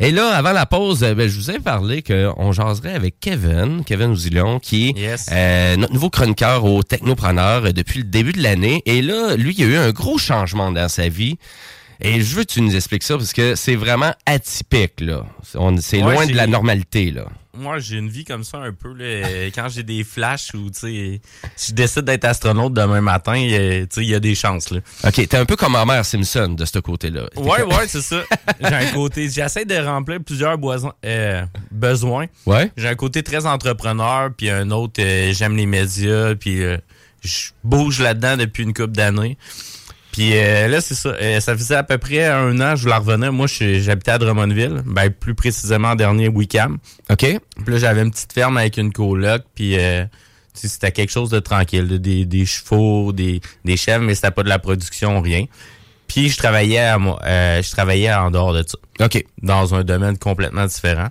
Et 0.00 0.12
là, 0.12 0.30
avant 0.34 0.52
la 0.52 0.64
pause, 0.64 1.04
euh, 1.04 1.14
ben, 1.14 1.28
je 1.28 1.36
vous 1.38 1.50
ai 1.50 1.58
parlé 1.58 2.02
qu'on 2.02 2.52
jaserait 2.52 2.94
avec 2.94 3.20
Kevin, 3.20 3.84
Kevin 3.84 4.12
Ouzillon, 4.12 4.60
qui 4.60 4.94
est 4.96 5.30
euh, 5.30 5.76
notre 5.76 5.92
nouveau 5.92 6.08
chroniqueur 6.08 6.64
au 6.64 6.82
Technopreneur 6.82 7.74
depuis 7.74 7.98
le 7.98 8.06
début 8.06 8.32
de 8.32 8.42
l'année. 8.42 8.82
Et 8.86 9.02
là, 9.02 9.36
lui, 9.36 9.52
il 9.52 9.60
y 9.60 9.64
a 9.64 9.66
eu 9.66 9.76
un 9.76 9.90
gros 9.90 10.16
changement 10.16 10.72
dans 10.72 10.88
sa 10.88 11.10
vie. 11.10 11.36
Et 12.00 12.22
je 12.22 12.34
veux 12.34 12.44
que 12.44 12.52
tu 12.52 12.62
nous 12.62 12.76
expliques 12.76 13.02
ça 13.02 13.18
parce 13.18 13.34
que 13.34 13.56
c'est 13.56 13.74
vraiment 13.76 14.14
atypique, 14.24 15.00
là. 15.00 15.26
C'est 15.42 16.02
Ouais, 16.02 16.14
loin 16.14 16.26
de 16.26 16.32
la 16.34 16.46
normalité, 16.46 17.10
là. 17.10 17.26
Moi, 17.58 17.78
j'ai 17.78 17.96
une 17.96 18.08
vie 18.08 18.24
comme 18.24 18.44
ça 18.44 18.58
un 18.58 18.72
peu. 18.72 18.92
Là, 18.94 19.04
quand 19.54 19.68
j'ai 19.68 19.82
des 19.82 20.04
flashs 20.04 20.54
ou, 20.54 20.70
tu 20.70 20.78
sais, 20.80 21.20
si 21.56 21.70
je 21.70 21.74
décide 21.74 22.02
d'être 22.04 22.24
astronaute 22.24 22.72
demain 22.74 23.00
matin, 23.00 23.34
euh, 23.36 23.82
tu 23.82 23.86
sais, 23.90 24.02
il 24.02 24.08
y 24.10 24.14
a 24.14 24.20
des 24.20 24.34
chances, 24.34 24.70
là. 24.70 24.80
OK, 25.04 25.14
t'es 25.28 25.36
un 25.36 25.44
peu 25.44 25.56
comme 25.56 25.72
ma 25.72 25.84
mère 25.84 26.04
Simpson 26.04 26.48
de 26.56 26.64
ce 26.64 26.78
côté-là. 26.78 27.28
Ouais, 27.36 27.62
ouais, 27.62 27.86
c'est 27.88 28.00
ça. 28.02 28.22
J'ai 28.60 28.66
un 28.74 28.92
côté, 28.92 29.28
j'essaie 29.28 29.64
de 29.64 29.76
remplir 29.76 30.18
plusieurs 30.24 30.56
boisons- 30.58 30.92
euh, 31.04 31.44
besoins. 31.70 32.26
Ouais. 32.46 32.70
J'ai 32.76 32.88
un 32.88 32.94
côté 32.94 33.22
très 33.22 33.44
entrepreneur, 33.46 34.30
puis 34.36 34.50
un 34.50 34.70
autre, 34.70 35.02
euh, 35.02 35.32
j'aime 35.34 35.56
les 35.56 35.66
médias, 35.66 36.34
puis 36.34 36.62
euh, 36.62 36.76
je 37.22 37.50
bouge 37.64 38.00
là-dedans 38.00 38.36
depuis 38.36 38.62
une 38.62 38.72
couple 38.72 38.92
d'années. 38.92 39.36
Puis 40.18 40.36
euh, 40.36 40.66
là, 40.66 40.80
c'est 40.80 40.96
ça. 40.96 41.10
Euh, 41.10 41.38
ça 41.38 41.56
faisait 41.56 41.76
à 41.76 41.84
peu 41.84 41.96
près 41.96 42.26
un 42.26 42.60
an, 42.60 42.74
je 42.74 42.82
voulais 42.82 42.96
revenir. 42.96 43.32
Moi, 43.32 43.46
j'habitais 43.46 44.10
à 44.10 44.18
Drummondville, 44.18 44.82
ben, 44.84 45.10
plus 45.10 45.36
précisément 45.36 45.94
dernier 45.94 46.26
Wicam. 46.26 46.78
OK. 47.08 47.18
Puis 47.18 47.40
là, 47.68 47.78
j'avais 47.78 48.02
une 48.02 48.10
petite 48.10 48.32
ferme 48.32 48.56
avec 48.56 48.78
une 48.78 48.92
coloc, 48.92 49.44
puis 49.54 49.78
euh, 49.78 50.02
tu 50.54 50.62
sais, 50.62 50.66
c'était 50.66 50.90
quelque 50.90 51.10
chose 51.10 51.30
de 51.30 51.38
tranquille, 51.38 52.00
des, 52.00 52.24
des 52.24 52.46
chevaux, 52.46 53.12
des, 53.12 53.40
des 53.64 53.76
chèvres, 53.76 54.02
mais 54.02 54.16
c'était 54.16 54.32
pas 54.32 54.42
de 54.42 54.48
la 54.48 54.58
production, 54.58 55.20
rien. 55.20 55.44
Puis 56.08 56.30
je 56.30 56.36
travaillais 56.36 56.80
à 56.80 56.98
moi, 56.98 57.20
euh, 57.24 57.62
je 57.62 57.70
travaillais 57.70 58.12
en 58.12 58.32
dehors 58.32 58.52
de 58.52 58.64
ça. 58.66 59.06
OK. 59.06 59.24
Dans 59.42 59.76
un 59.76 59.84
domaine 59.84 60.18
complètement 60.18 60.66
différent. 60.66 61.10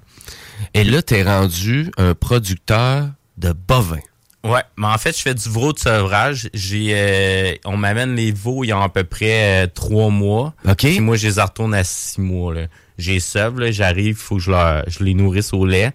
Et 0.73 0.84
là, 0.84 1.01
t'es 1.01 1.23
rendu 1.23 1.91
un 1.95 2.13
producteur 2.13 3.07
de 3.38 3.53
bovins. 3.53 4.01
Ouais, 4.47 4.61
mais 4.77 4.87
en 4.87 4.97
fait, 4.97 5.15
je 5.17 5.21
fais 5.21 5.33
du 5.33 5.49
veau 5.49 5.73
de 5.73 5.79
sevrage. 5.79 6.49
J'ai, 6.53 6.91
euh, 6.93 7.53
on 7.65 7.77
m'amène 7.77 8.15
les 8.15 8.31
veaux 8.31 8.63
il 8.63 8.67
y 8.67 8.71
a 8.71 8.81
à 8.81 8.89
peu 8.89 9.03
près 9.03 9.63
euh, 9.63 9.67
trois 9.73 10.09
mois. 10.09 10.53
OK. 10.67 10.77
Puis 10.77 10.99
moi, 10.99 11.15
je 11.17 11.27
les 11.27 11.41
retourne 11.41 11.73
à 11.73 11.83
six 11.83 12.19
mois. 12.21 12.53
Là. 12.53 12.61
J'ai 12.97 13.19
sauve, 13.19 13.59
là, 13.59 13.71
j'arrive, 13.71 14.15
faut 14.17 14.35
que 14.37 14.41
je, 14.41 14.51
leur- 14.51 14.83
je 14.87 15.03
les 15.03 15.13
nourrisse 15.13 15.53
au 15.53 15.65
lait. 15.65 15.91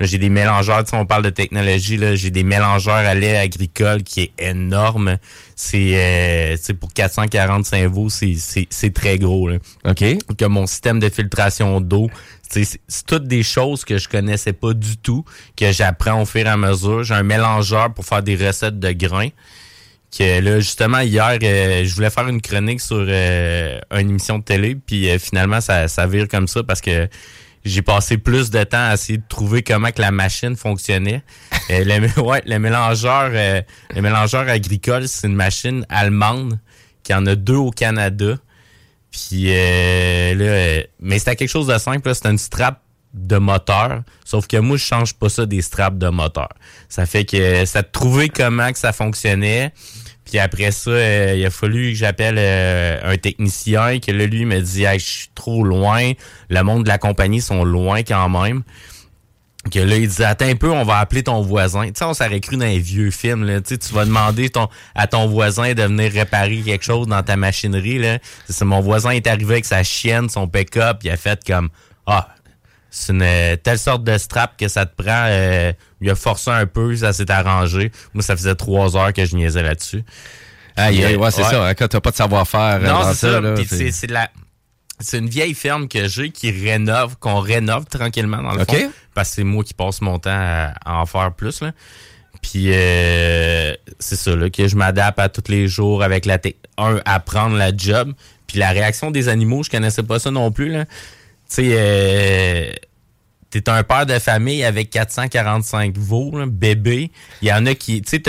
Là, 0.00 0.06
j'ai 0.06 0.18
des 0.18 0.28
mélangeurs, 0.28 0.84
tu 0.84 0.90
sais, 0.90 0.96
on 0.96 1.06
parle 1.06 1.24
de 1.24 1.30
technologie, 1.30 1.96
là, 1.96 2.14
j'ai 2.14 2.30
des 2.30 2.44
mélangeurs 2.44 2.94
à 2.94 3.14
lait 3.16 3.36
agricole 3.36 4.04
qui 4.04 4.20
est 4.22 4.32
énorme. 4.38 5.16
C'est, 5.60 5.90
euh, 5.94 6.56
pour 6.78 6.92
445 6.92 7.90
veaux, 7.90 8.08
c'est, 8.08 8.34
c'est, 8.36 8.68
c'est 8.70 8.94
très 8.94 9.18
gros. 9.18 9.48
Là. 9.48 9.56
OK. 9.88 10.04
Que 10.36 10.44
mon 10.44 10.68
système 10.68 11.00
de 11.00 11.08
filtration 11.08 11.80
d'eau, 11.80 12.08
c'est 12.48 12.78
toutes 13.08 13.26
des 13.26 13.42
choses 13.42 13.84
que 13.84 13.98
je 13.98 14.08
connaissais 14.08 14.52
pas 14.52 14.72
du 14.72 14.96
tout, 14.98 15.24
que 15.56 15.72
j'apprends 15.72 16.22
au 16.22 16.26
fur 16.26 16.46
et 16.46 16.48
à 16.48 16.56
mesure. 16.56 17.02
J'ai 17.02 17.14
un 17.14 17.24
mélangeur 17.24 17.92
pour 17.92 18.04
faire 18.04 18.22
des 18.22 18.36
recettes 18.36 18.78
de 18.78 18.92
grains. 18.92 19.30
Que 20.16 20.40
là, 20.40 20.60
justement, 20.60 21.00
hier, 21.00 21.38
euh, 21.42 21.84
je 21.84 21.92
voulais 21.92 22.10
faire 22.10 22.28
une 22.28 22.40
chronique 22.40 22.80
sur 22.80 23.04
euh, 23.08 23.80
une 23.90 24.10
émission 24.10 24.38
de 24.38 24.44
télé, 24.44 24.76
puis 24.76 25.10
euh, 25.10 25.18
finalement, 25.18 25.60
ça, 25.60 25.88
ça 25.88 26.06
vire 26.06 26.28
comme 26.28 26.46
ça 26.46 26.62
parce 26.62 26.80
que 26.80 27.08
j'ai 27.64 27.82
passé 27.82 28.18
plus 28.18 28.50
de 28.50 28.62
temps 28.64 28.88
à 28.90 28.94
essayer 28.94 29.18
de 29.18 29.28
trouver 29.28 29.62
comment 29.62 29.90
que 29.90 30.00
la 30.00 30.10
machine 30.10 30.56
fonctionnait. 30.56 31.22
Euh, 31.70 31.84
le, 31.84 32.20
ouais, 32.22 32.42
le 32.46 32.58
mélangeur, 32.58 33.30
euh, 33.32 33.62
le 33.94 34.02
mélangeur 34.02 34.48
agricole, 34.48 35.08
c'est 35.08 35.26
une 35.26 35.34
machine 35.34 35.84
allemande 35.88 36.58
qui 37.02 37.14
en 37.14 37.26
a 37.26 37.34
deux 37.34 37.56
au 37.56 37.70
Canada. 37.70 38.36
Puis 39.10 39.46
euh, 39.46 40.34
là, 40.34 40.44
euh, 40.44 40.82
mais 41.00 41.18
c'était 41.18 41.36
quelque 41.36 41.48
chose 41.48 41.66
de 41.66 41.78
simple, 41.78 42.14
c'était 42.14 42.30
une 42.30 42.38
strap 42.38 42.82
de 43.14 43.38
moteur. 43.38 44.02
Sauf 44.24 44.46
que 44.46 44.58
moi, 44.58 44.76
je 44.76 44.84
change 44.84 45.14
pas 45.14 45.28
ça 45.28 45.46
des 45.46 45.62
straps 45.62 45.98
de 45.98 46.08
moteur. 46.08 46.50
Ça 46.88 47.06
fait 47.06 47.24
que 47.24 47.64
ça 47.64 47.82
de 47.82 47.88
trouver 47.90 48.28
comment 48.28 48.70
que 48.70 48.78
ça 48.78 48.92
fonctionnait. 48.92 49.72
Puis 50.28 50.38
après 50.38 50.70
ça, 50.70 50.90
euh, 50.90 51.34
il 51.36 51.44
a 51.46 51.50
fallu 51.50 51.92
que 51.92 51.96
j'appelle 51.96 52.36
euh, 52.38 53.12
un 53.12 53.16
technicien 53.16 53.98
que 53.98 54.12
là, 54.12 54.26
lui 54.26 54.44
me 54.44 54.60
dit 54.60 54.84
hey, 54.84 54.98
je 54.98 55.04
suis 55.04 55.28
trop 55.34 55.64
loin. 55.64 56.12
Le 56.50 56.62
monde 56.62 56.84
de 56.84 56.88
la 56.88 56.98
compagnie 56.98 57.40
sont 57.40 57.64
loin 57.64 58.02
quand 58.02 58.28
même. 58.28 58.62
Que 59.72 59.80
là, 59.80 59.96
il 59.96 60.06
disait 60.06 60.24
Attends 60.24 60.46
un 60.46 60.54
peu, 60.54 60.70
on 60.70 60.84
va 60.84 60.98
appeler 60.98 61.22
ton 61.22 61.40
voisin. 61.40 61.86
Tu 61.86 61.92
sais, 61.96 62.04
on 62.04 62.14
s'aurait 62.14 62.40
cru 62.40 62.56
dans 62.56 62.66
les 62.66 62.78
vieux 62.78 63.10
films. 63.10 63.44
Là. 63.44 63.60
Tu 63.60 63.76
vas 63.92 64.04
demander 64.04 64.50
à 64.94 65.06
ton 65.06 65.26
voisin 65.26 65.72
de 65.74 65.82
venir 65.82 66.12
réparer 66.12 66.58
quelque 66.58 66.84
chose 66.84 67.06
dans 67.06 67.22
ta 67.22 67.36
machinerie. 67.36 67.98
Là. 67.98 68.18
C'est 68.48 68.64
mon 68.64 68.80
voisin 68.80 69.10
est 69.10 69.26
arrivé 69.26 69.54
avec 69.54 69.64
sa 69.64 69.82
chienne, 69.82 70.28
son 70.28 70.46
pick-up, 70.46 70.98
il 71.04 71.10
a 71.10 71.16
fait 71.16 71.40
comme 71.46 71.70
Ah, 72.06 72.28
c'est 72.90 73.12
une 73.12 73.22
euh, 73.22 73.56
telle 73.56 73.78
sorte 73.78 74.04
de 74.04 74.16
strap 74.18 74.56
que 74.56 74.68
ça 74.68 74.86
te 74.86 74.94
prend. 75.02 75.24
euh, 75.28 75.72
il 76.00 76.08
a 76.10 76.14
forcé 76.14 76.50
un 76.50 76.66
peu, 76.66 76.94
ça 76.96 77.12
s'est 77.12 77.30
arrangé. 77.30 77.90
Moi, 78.14 78.22
ça 78.22 78.36
faisait 78.36 78.54
trois 78.54 78.96
heures 78.96 79.12
que 79.12 79.24
je 79.24 79.34
niaisais 79.36 79.62
là-dessus. 79.62 80.04
Aïe, 80.76 81.04
euh, 81.04 81.16
ouais, 81.16 81.30
c'est 81.30 81.42
ça. 81.42 81.66
hein, 81.66 81.74
Quand 81.74 81.88
t'as 81.88 82.00
pas 82.00 82.10
de 82.12 82.16
savoir-faire 82.16 82.78
euh, 82.82 82.88
non, 82.88 83.02
c'est 83.12 83.14
ça. 83.30 83.40
c'est- 83.68 83.90
c'est 83.92 84.10
la 84.10 84.28
une 85.12 85.28
vieille 85.28 85.54
ferme 85.54 85.86
que 85.86 86.08
j'ai 86.08 86.30
qui 86.30 86.50
rénove, 86.50 87.16
qu'on 87.18 87.38
rénove 87.40 87.84
tranquillement 87.86 88.42
dans 88.42 88.54
le 88.54 88.62
OK. 88.62 88.70
fond. 88.76 88.92
Parce 89.14 89.28
que 89.30 89.34
c'est 89.36 89.44
moi 89.44 89.62
qui 89.64 89.74
passe 89.74 90.00
mon 90.00 90.18
temps 90.18 90.30
à, 90.32 90.72
à 90.84 90.94
en 91.00 91.06
faire 91.06 91.32
plus. 91.32 91.60
Là. 91.60 91.70
Puis 92.42 92.72
euh, 92.72 93.74
c'est 93.98 94.16
ça, 94.16 94.34
là, 94.34 94.50
que 94.50 94.66
je 94.68 94.76
m'adapte 94.76 95.18
à 95.18 95.28
tous 95.28 95.50
les 95.50 95.68
jours 95.68 96.02
avec 96.02 96.26
la. 96.26 96.38
Un, 96.78 97.00
apprendre 97.04 97.56
la 97.56 97.70
job. 97.76 98.12
Puis 98.46 98.58
la 98.58 98.70
réaction 98.70 99.10
des 99.10 99.28
animaux, 99.28 99.62
je 99.62 99.70
connaissais 99.70 100.02
pas 100.02 100.18
ça 100.18 100.30
non 100.30 100.50
plus. 100.50 100.70
là. 100.70 100.84
Tu 101.48 101.54
sais, 101.54 101.68
euh, 101.72 102.72
t'es 103.50 103.68
un 103.68 103.82
père 103.82 104.06
de 104.06 104.18
famille 104.18 104.64
avec 104.64 104.90
445 104.90 105.96
veaux, 105.96 106.36
là, 106.36 106.46
bébé. 106.46 107.10
Il 107.42 107.48
y 107.48 107.52
en 107.52 107.64
a 107.66 107.74
qui, 107.74 108.02
tu 108.02 108.10
sais, 108.10 108.22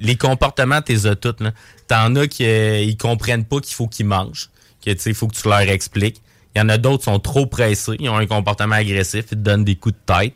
les 0.00 0.16
comportements, 0.16 0.82
t'es 0.82 1.06
as 1.06 1.16
toutes. 1.16 1.42
T'en 1.86 2.16
as 2.16 2.26
qui 2.26 2.44
euh, 2.44 2.80
ils 2.80 2.96
comprennent 2.96 3.44
pas 3.44 3.60
qu'il 3.60 3.74
faut 3.74 3.86
qu'ils 3.86 4.06
mangent, 4.06 4.50
que 4.84 4.90
tu 4.90 5.14
faut 5.14 5.28
que 5.28 5.36
tu 5.36 5.48
leur 5.48 5.60
expliques. 5.60 6.20
Il 6.54 6.58
y 6.58 6.62
en 6.62 6.68
a 6.68 6.78
d'autres 6.78 6.98
qui 6.98 7.04
sont 7.04 7.20
trop 7.20 7.46
pressés, 7.46 7.96
ils 8.00 8.08
ont 8.08 8.16
un 8.16 8.26
comportement 8.26 8.74
agressif, 8.74 9.26
ils 9.30 9.30
te 9.30 9.34
donnent 9.36 9.64
des 9.64 9.76
coups 9.76 9.94
de 9.94 10.14
tête. 10.14 10.34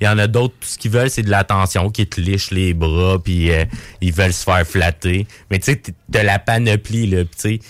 Il 0.00 0.04
y 0.04 0.08
en 0.08 0.18
a 0.18 0.26
d'autres, 0.26 0.54
tout 0.60 0.68
ce 0.68 0.78
qu'ils 0.78 0.90
veulent, 0.90 1.10
c'est 1.10 1.22
de 1.22 1.30
l'attention, 1.30 1.88
qui 1.90 2.06
te 2.06 2.20
lichent 2.20 2.50
les 2.50 2.74
bras, 2.74 3.22
puis 3.22 3.52
euh, 3.52 3.64
ils 4.00 4.12
veulent 4.12 4.32
se 4.32 4.42
faire 4.42 4.66
flatter. 4.66 5.28
Mais 5.50 5.60
tu 5.60 5.72
sais, 5.72 5.82
t'as 6.10 6.24
la 6.24 6.40
panoplie, 6.40 7.06
là, 7.06 7.22
tu 7.22 7.30
sais, 7.36 7.60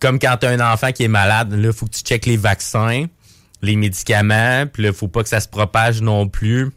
comme 0.00 0.18
quand 0.18 0.36
t'as 0.40 0.50
un 0.50 0.72
enfant 0.72 0.92
qui 0.92 1.04
est 1.04 1.08
malade, 1.08 1.52
là, 1.52 1.72
faut 1.72 1.86
que 1.86 1.92
tu 1.92 2.02
checkes 2.02 2.26
les 2.26 2.36
vaccins, 2.36 3.06
les 3.62 3.76
médicaments, 3.76 4.66
puis 4.72 4.82
là, 4.82 4.92
faut 4.92 5.08
pas 5.08 5.22
que 5.22 5.28
ça 5.28 5.40
se 5.40 5.48
propage 5.48 6.02
non 6.02 6.28
plus. 6.28 6.70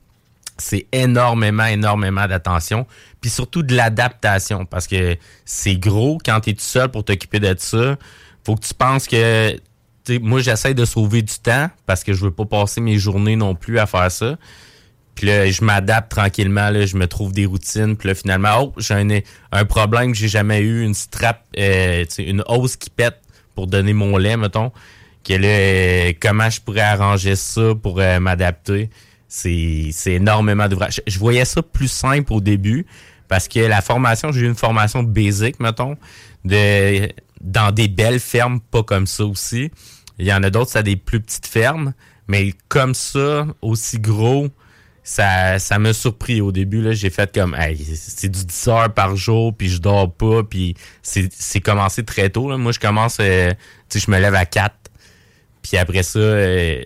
C'est 0.58 0.88
énormément, 0.92 1.66
énormément 1.66 2.28
d'attention. 2.28 2.88
Puis 3.22 3.30
surtout 3.30 3.62
de 3.64 3.76
l'adaptation, 3.76 4.66
parce 4.66 4.88
que 4.88 5.18
c'est 5.46 5.76
gros 5.76 6.18
quand 6.24 6.40
t'es 6.40 6.54
tout 6.54 6.62
seul 6.62 6.90
pour 6.90 7.04
t'occuper 7.04 7.40
de 7.40 7.56
ça. 7.58 7.98
Faut 8.44 8.56
que 8.56 8.66
tu 8.66 8.74
penses 8.74 9.08
que... 9.08 9.60
tu 10.04 10.20
Moi, 10.20 10.42
j'essaie 10.42 10.74
de 10.74 10.86
sauver 10.86 11.22
du 11.22 11.38
temps, 11.38 11.70
parce 11.86 12.04
que 12.04 12.14
je 12.14 12.24
veux 12.24 12.32
pas 12.32 12.46
passer 12.46 12.82
mes 12.82 12.98
journées 12.98 13.36
non 13.36 13.54
plus 13.54 13.78
à 13.78 13.86
faire 13.86 14.12
ça. 14.12 14.38
Puis 15.18 15.26
là, 15.26 15.50
je 15.50 15.64
m'adapte 15.64 16.12
tranquillement, 16.12 16.70
là, 16.70 16.86
je 16.86 16.96
me 16.96 17.08
trouve 17.08 17.32
des 17.34 17.48
routines. 17.48 17.98
Puis 17.98 18.08
là, 18.08 18.14
finalement, 18.14 18.50
oh, 18.62 18.74
j'ai 18.78 18.94
un, 18.94 19.08
un 19.52 19.66
problème 19.66 20.12
que 20.12 20.18
j'ai 20.18 20.28
jamais 20.28 20.60
eu, 20.60 20.84
une 20.84 20.94
strap, 20.94 21.44
euh, 21.58 22.06
une 22.20 22.44
hausse 22.48 22.76
qui 22.76 22.92
pète 22.92 23.20
pour 23.56 23.66
donner 23.66 23.94
mon 23.94 24.18
lait, 24.18 24.38
mettons. 24.38 24.72
Que 25.24 25.34
là, 25.34 25.48
euh, 25.48 26.14
comment 26.22 26.52
je 26.52 26.62
pourrais 26.62 26.82
arranger 26.82 27.36
ça 27.36 27.74
pour 27.82 28.00
euh, 28.00 28.20
m'adapter? 28.20 28.92
C'est 29.28 29.90
c'est 29.92 30.14
énormément 30.14 30.68
d'ouvrage. 30.68 31.02
Je, 31.08 31.12
je 31.12 31.18
voyais 31.18 31.46
ça 31.46 31.64
plus 31.64 31.88
simple 31.88 32.32
au 32.32 32.40
début 32.40 32.86
parce 33.28 33.48
que 33.48 33.60
la 33.60 33.82
formation, 33.82 34.32
j'ai 34.32 34.42
eu 34.42 34.46
une 34.46 34.56
formation 34.56 35.02
basic, 35.02 35.60
mettons, 35.60 35.98
de 36.46 37.10
dans 37.42 37.72
des 37.72 37.88
belles 37.88 38.20
fermes, 38.20 38.60
pas 38.60 38.84
comme 38.84 39.08
ça 39.08 39.26
aussi. 39.26 39.72
Il 40.20 40.28
y 40.28 40.34
en 40.34 40.44
a 40.44 40.52
d'autres, 40.52 40.70
ça 40.70 40.80
a 40.80 40.84
des 40.84 40.96
plus 40.96 41.22
petites 41.22 41.48
fermes, 41.48 41.94
mais 42.28 42.54
comme 42.68 42.94
ça, 42.94 43.48
aussi 43.64 44.00
gros, 44.00 44.50
ça, 45.08 45.58
ça 45.58 45.80
m'a 45.80 45.94
surpris 45.94 46.42
au 46.42 46.52
début. 46.52 46.82
là 46.82 46.92
J'ai 46.92 47.10
fait 47.10 47.34
comme, 47.34 47.56
hey, 47.56 47.78
c'est 47.96 48.28
du 48.28 48.44
10 48.44 48.68
heures 48.68 48.94
par 48.94 49.16
jour, 49.16 49.56
puis 49.56 49.70
je 49.70 49.80
dors 49.80 50.14
pas, 50.14 50.44
puis 50.44 50.76
c'est 51.02 51.62
commencé 51.62 52.04
très 52.04 52.30
tôt. 52.30 52.50
Là. 52.50 52.58
Moi, 52.58 52.74
je 52.74 52.80
commence, 52.80 53.20
euh, 53.22 53.52
tu 53.88 54.00
sais, 54.00 54.06
je 54.06 54.12
me 54.12 54.20
lève 54.20 54.36
à 54.36 54.46
4, 54.46 54.76
puis 55.62 55.78
après 55.78 56.04
ça, 56.04 56.20
euh, 56.20 56.82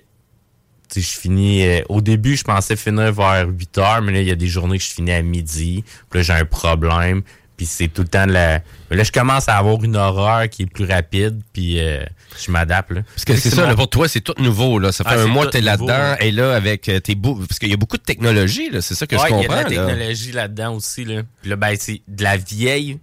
tu 0.88 1.02
sais, 1.02 1.14
je 1.14 1.20
finis... 1.20 1.66
euh, 1.66 1.82
au 1.90 2.00
début, 2.00 2.38
je 2.38 2.44
pensais 2.44 2.76
finir 2.76 3.12
vers 3.12 3.48
8 3.50 3.78
heures, 3.80 4.02
mais 4.04 4.12
là, 4.12 4.22
il 4.22 4.28
y 4.28 4.32
a 4.32 4.36
des 4.36 4.48
journées 4.48 4.78
que 4.78 4.84
je 4.84 4.92
finis 4.92 5.14
à 5.14 5.24
midi, 5.24 5.84
puis 6.12 6.20
là, 6.20 6.24
j'ai 6.24 6.34
un 6.34 6.46
problème, 6.46 7.24
puis 7.58 7.66
c'est 7.66 7.88
tout 7.88 8.04
le 8.04 8.08
temps 8.08 8.28
de 8.28 8.34
la... 8.34 8.62
Là, 8.92 9.04
je 9.04 9.12
commence 9.12 9.50
à 9.50 9.58
avoir 9.58 9.84
une 9.84 9.96
horreur 9.96 10.48
qui 10.48 10.62
est 10.64 10.72
plus 10.72 10.86
rapide, 10.86 11.42
puis 11.54 11.80
euh, 11.80 12.06
je 12.40 12.52
m'adapte. 12.52 12.92
là. 12.92 13.02
Parce 13.16 13.26
que 13.26 13.36
c'est 13.36 13.50
ça, 13.50 13.64
mon- 13.64 13.68
là, 13.70 13.76
pour 13.76 13.90
toi, 13.90 14.08
c'est 14.08 14.22
tout 14.22 14.34
nouveau. 14.38 14.80
Là. 14.80 14.92
Ça 14.92 15.04
fait 15.04 15.12
Ah, 15.16 15.22
un 15.22 15.28
mois 15.28 15.46
que 15.48 15.52
t'es 15.52 15.62
nouveau, 15.62 15.88
là-dedans. 15.88 16.16
Et 16.20 16.32
là, 16.32 16.56
avec 16.56 16.88
euh, 16.90 17.00
tes 17.00 17.16
bouts. 17.16 17.36
Parce 17.48 17.60
qu'il 17.60 17.70
y 17.70 17.74
a 17.74 17.78
beaucoup 17.78 17.98
de 17.98 18.04
technologie, 18.04 18.70
là. 18.70 18.82
C'est 18.82 18.96
ça 18.96 19.06
que 19.08 19.16
Ouais, 19.16 19.22
je 19.30 19.34
il 19.36 19.38
y 19.44 19.46
comprends. 19.48 19.58
a 19.58 19.64
de 19.66 19.70
la 19.76 19.82
là. 19.82 19.88
technologie 19.88 20.32
là-dedans 20.32 20.76
aussi. 20.76 21.06
Là. 21.06 21.22
Puis 21.42 21.50
là, 21.50 21.56
ben, 21.56 21.76
c'est 21.80 22.02
de 22.08 22.24
la 22.24 22.38
vieille. 22.38 23.00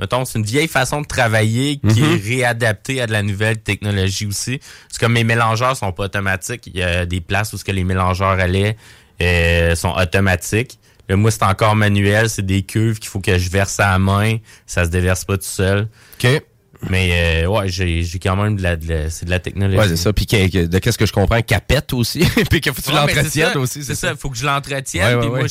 Mettons, 0.00 0.24
c'est 0.24 0.38
une 0.40 0.44
vieille 0.44 0.66
façon 0.66 1.02
de 1.02 1.06
travailler 1.06 1.76
qui 1.76 2.02
est 2.02 2.16
réadaptée 2.16 3.00
à 3.00 3.06
de 3.06 3.12
la 3.12 3.22
nouvelle 3.22 3.58
technologie 3.58 4.26
aussi. 4.26 4.58
C'est 4.88 4.98
comme 4.98 5.12
mes 5.12 5.22
mélangeurs 5.22 5.76
sont 5.76 5.92
pas 5.92 6.04
automatiques. 6.04 6.66
Il 6.66 6.76
y 6.76 6.82
a 6.82 7.06
des 7.06 7.20
places 7.20 7.52
où 7.52 7.58
ce 7.58 7.64
que 7.64 7.70
les 7.70 7.84
mélangeurs 7.84 8.30
à 8.40 8.46
lait 8.48 8.76
euh, 9.22 9.76
sont 9.76 9.94
automatiques. 9.96 10.80
Là, 11.08 11.14
moi, 11.16 11.30
c'est 11.30 11.44
encore 11.44 11.76
manuel. 11.76 12.28
C'est 12.28 12.44
des 12.44 12.62
cuves 12.62 12.98
qu'il 12.98 13.08
faut 13.08 13.20
que 13.20 13.38
je 13.38 13.48
verse 13.50 13.78
à 13.78 13.90
la 13.92 13.98
main. 14.00 14.38
Ça 14.66 14.84
se 14.84 14.90
déverse 14.90 15.24
pas 15.24 15.36
tout 15.36 15.44
seul. 15.44 15.86
OK. 16.18 16.42
Mais 16.90 17.44
euh, 17.44 17.46
ouais, 17.48 17.68
j'ai 17.68 18.02
j'ai 18.02 18.18
quand 18.18 18.36
même 18.36 18.56
de 18.56 18.62
la, 18.62 18.76
de 18.76 18.88
la- 18.88 19.10
c'est 19.10 19.24
de 19.26 19.30
la 19.30 19.40
technologie. 19.40 19.78
Ouais, 19.78 19.88
c'est 19.88 19.96
ça. 19.96 20.12
Puis 20.12 20.26
que- 20.26 20.48
que- 20.50 20.66
de 20.66 20.78
qu'est-ce 20.78 20.98
que 20.98 21.06
je 21.06 21.12
comprends, 21.12 21.40
pète 21.40 21.92
aussi. 21.92 22.20
puis 22.50 22.60
qu'il 22.60 22.72
faut 22.72 22.80
que 22.82 22.86
tu 22.86 22.92
Ouais, 22.92 22.96
l'entretiennes 23.00 23.56
aussi. 23.58 23.84
C'est 23.84 23.94
ça, 23.94 24.14
faut 24.16 24.30
que 24.30 24.36
je 24.36 24.44
l'entretienne. 24.46 25.18
Ouais, 25.18 25.20
puis 25.20 25.28
moi, 25.28 25.40
je, 25.46 25.46
tu 25.46 25.50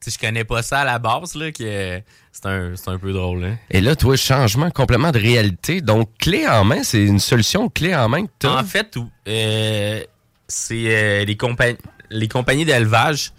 sais, 0.00 0.10
je 0.10 0.18
connais 0.18 0.44
pas 0.44 0.62
ça 0.62 0.80
à 0.80 0.84
la 0.84 0.98
base, 0.98 1.34
là, 1.34 1.50
que 1.52 2.00
c'est 2.32 2.46
un, 2.46 2.74
un 2.86 2.98
peu 2.98 3.12
drôle. 3.12 3.44
Hein. 3.44 3.56
Et 3.70 3.80
là, 3.80 3.94
toi, 3.96 4.16
changement 4.16 4.70
complètement 4.70 5.12
de 5.12 5.18
réalité. 5.18 5.80
Donc, 5.80 6.10
clé 6.18 6.46
en 6.46 6.64
main, 6.64 6.82
c'est 6.82 7.02
une 7.04 7.20
solution 7.20 7.68
clé 7.68 7.94
en 7.94 8.08
main 8.08 8.26
que 8.26 8.30
t'as. 8.38 8.60
En 8.60 8.64
fait, 8.64 8.96
euh, 9.28 10.00
c'est 10.48 10.84
euh, 10.86 11.24
les, 11.24 11.36
compagnies 11.36 11.78
les 12.10 12.28
compagnies 12.28 12.64
d'élevage 12.64 13.32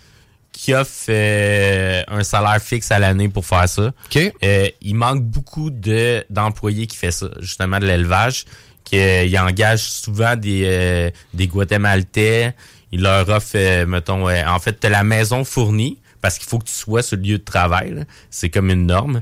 qui 0.58 0.74
offrent 0.74 1.10
euh, 1.10 2.02
un 2.08 2.24
salaire 2.24 2.62
fixe 2.62 2.92
à 2.92 2.98
l'année 3.00 3.30
pour 3.30 3.46
faire 3.46 3.68
ça. 3.68 3.92
Euh, 4.44 4.68
il 4.82 4.96
manque 4.96 5.22
beaucoup 5.22 5.70
de 5.70 6.24
d'employés 6.30 6.88
qui 6.88 6.98
font 6.98 7.12
ça, 7.12 7.28
justement 7.40 7.80
de 7.80 7.86
l'élevage. 7.86 8.46
qui, 8.86 8.98
euh, 8.98 9.26
Ils 9.26 9.38
engagent 9.38 9.84
souvent 9.84 10.36
des, 10.36 10.64
euh, 10.66 11.12
des 11.34 11.48
Guatémaltais. 11.48 12.54
Ils 12.92 13.02
leur 13.02 13.28
offrent, 13.30 13.56
euh, 13.56 13.86
mettons, 13.86 14.30
euh, 14.30 14.44
en 14.48 14.60
fait, 14.60 14.84
la 14.86 15.04
maison 15.04 15.44
fournie 15.44 16.00
parce 16.22 16.38
qu'il 16.40 16.48
faut 16.48 16.58
que 16.60 16.66
tu 16.66 16.74
sois 16.74 17.04
sur 17.04 17.18
le 17.18 17.24
lieu 17.24 17.38
de 17.38 17.44
travail. 17.44 18.06
C'est 18.32 18.50
comme 18.50 18.70
une 18.70 18.86
norme. 18.88 19.22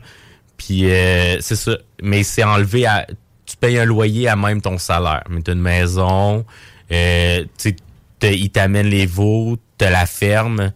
Puis 0.58 0.90
euh, 0.90 1.42
c'est 1.42 1.56
ça. 1.56 1.78
Mais 2.02 2.24
c'est 2.24 2.44
enlevé 2.44 2.86
à. 2.86 3.08
Tu 3.46 3.58
payes 3.58 3.80
un 3.80 3.86
loyer 3.86 4.28
à 4.30 4.36
même 4.36 4.62
ton 4.62 4.78
salaire. 4.78 5.24
Mais 5.30 5.42
t'as 5.42 5.54
une 5.54 5.62
maison, 5.62 6.46
euh, 6.92 7.44
tu 7.58 7.76
ils 8.22 8.50
t'amènent 8.52 8.88
les 8.88 9.06
veaux, 9.06 9.58
t'as 9.78 9.90
la 9.90 10.06
ferme. 10.06 10.72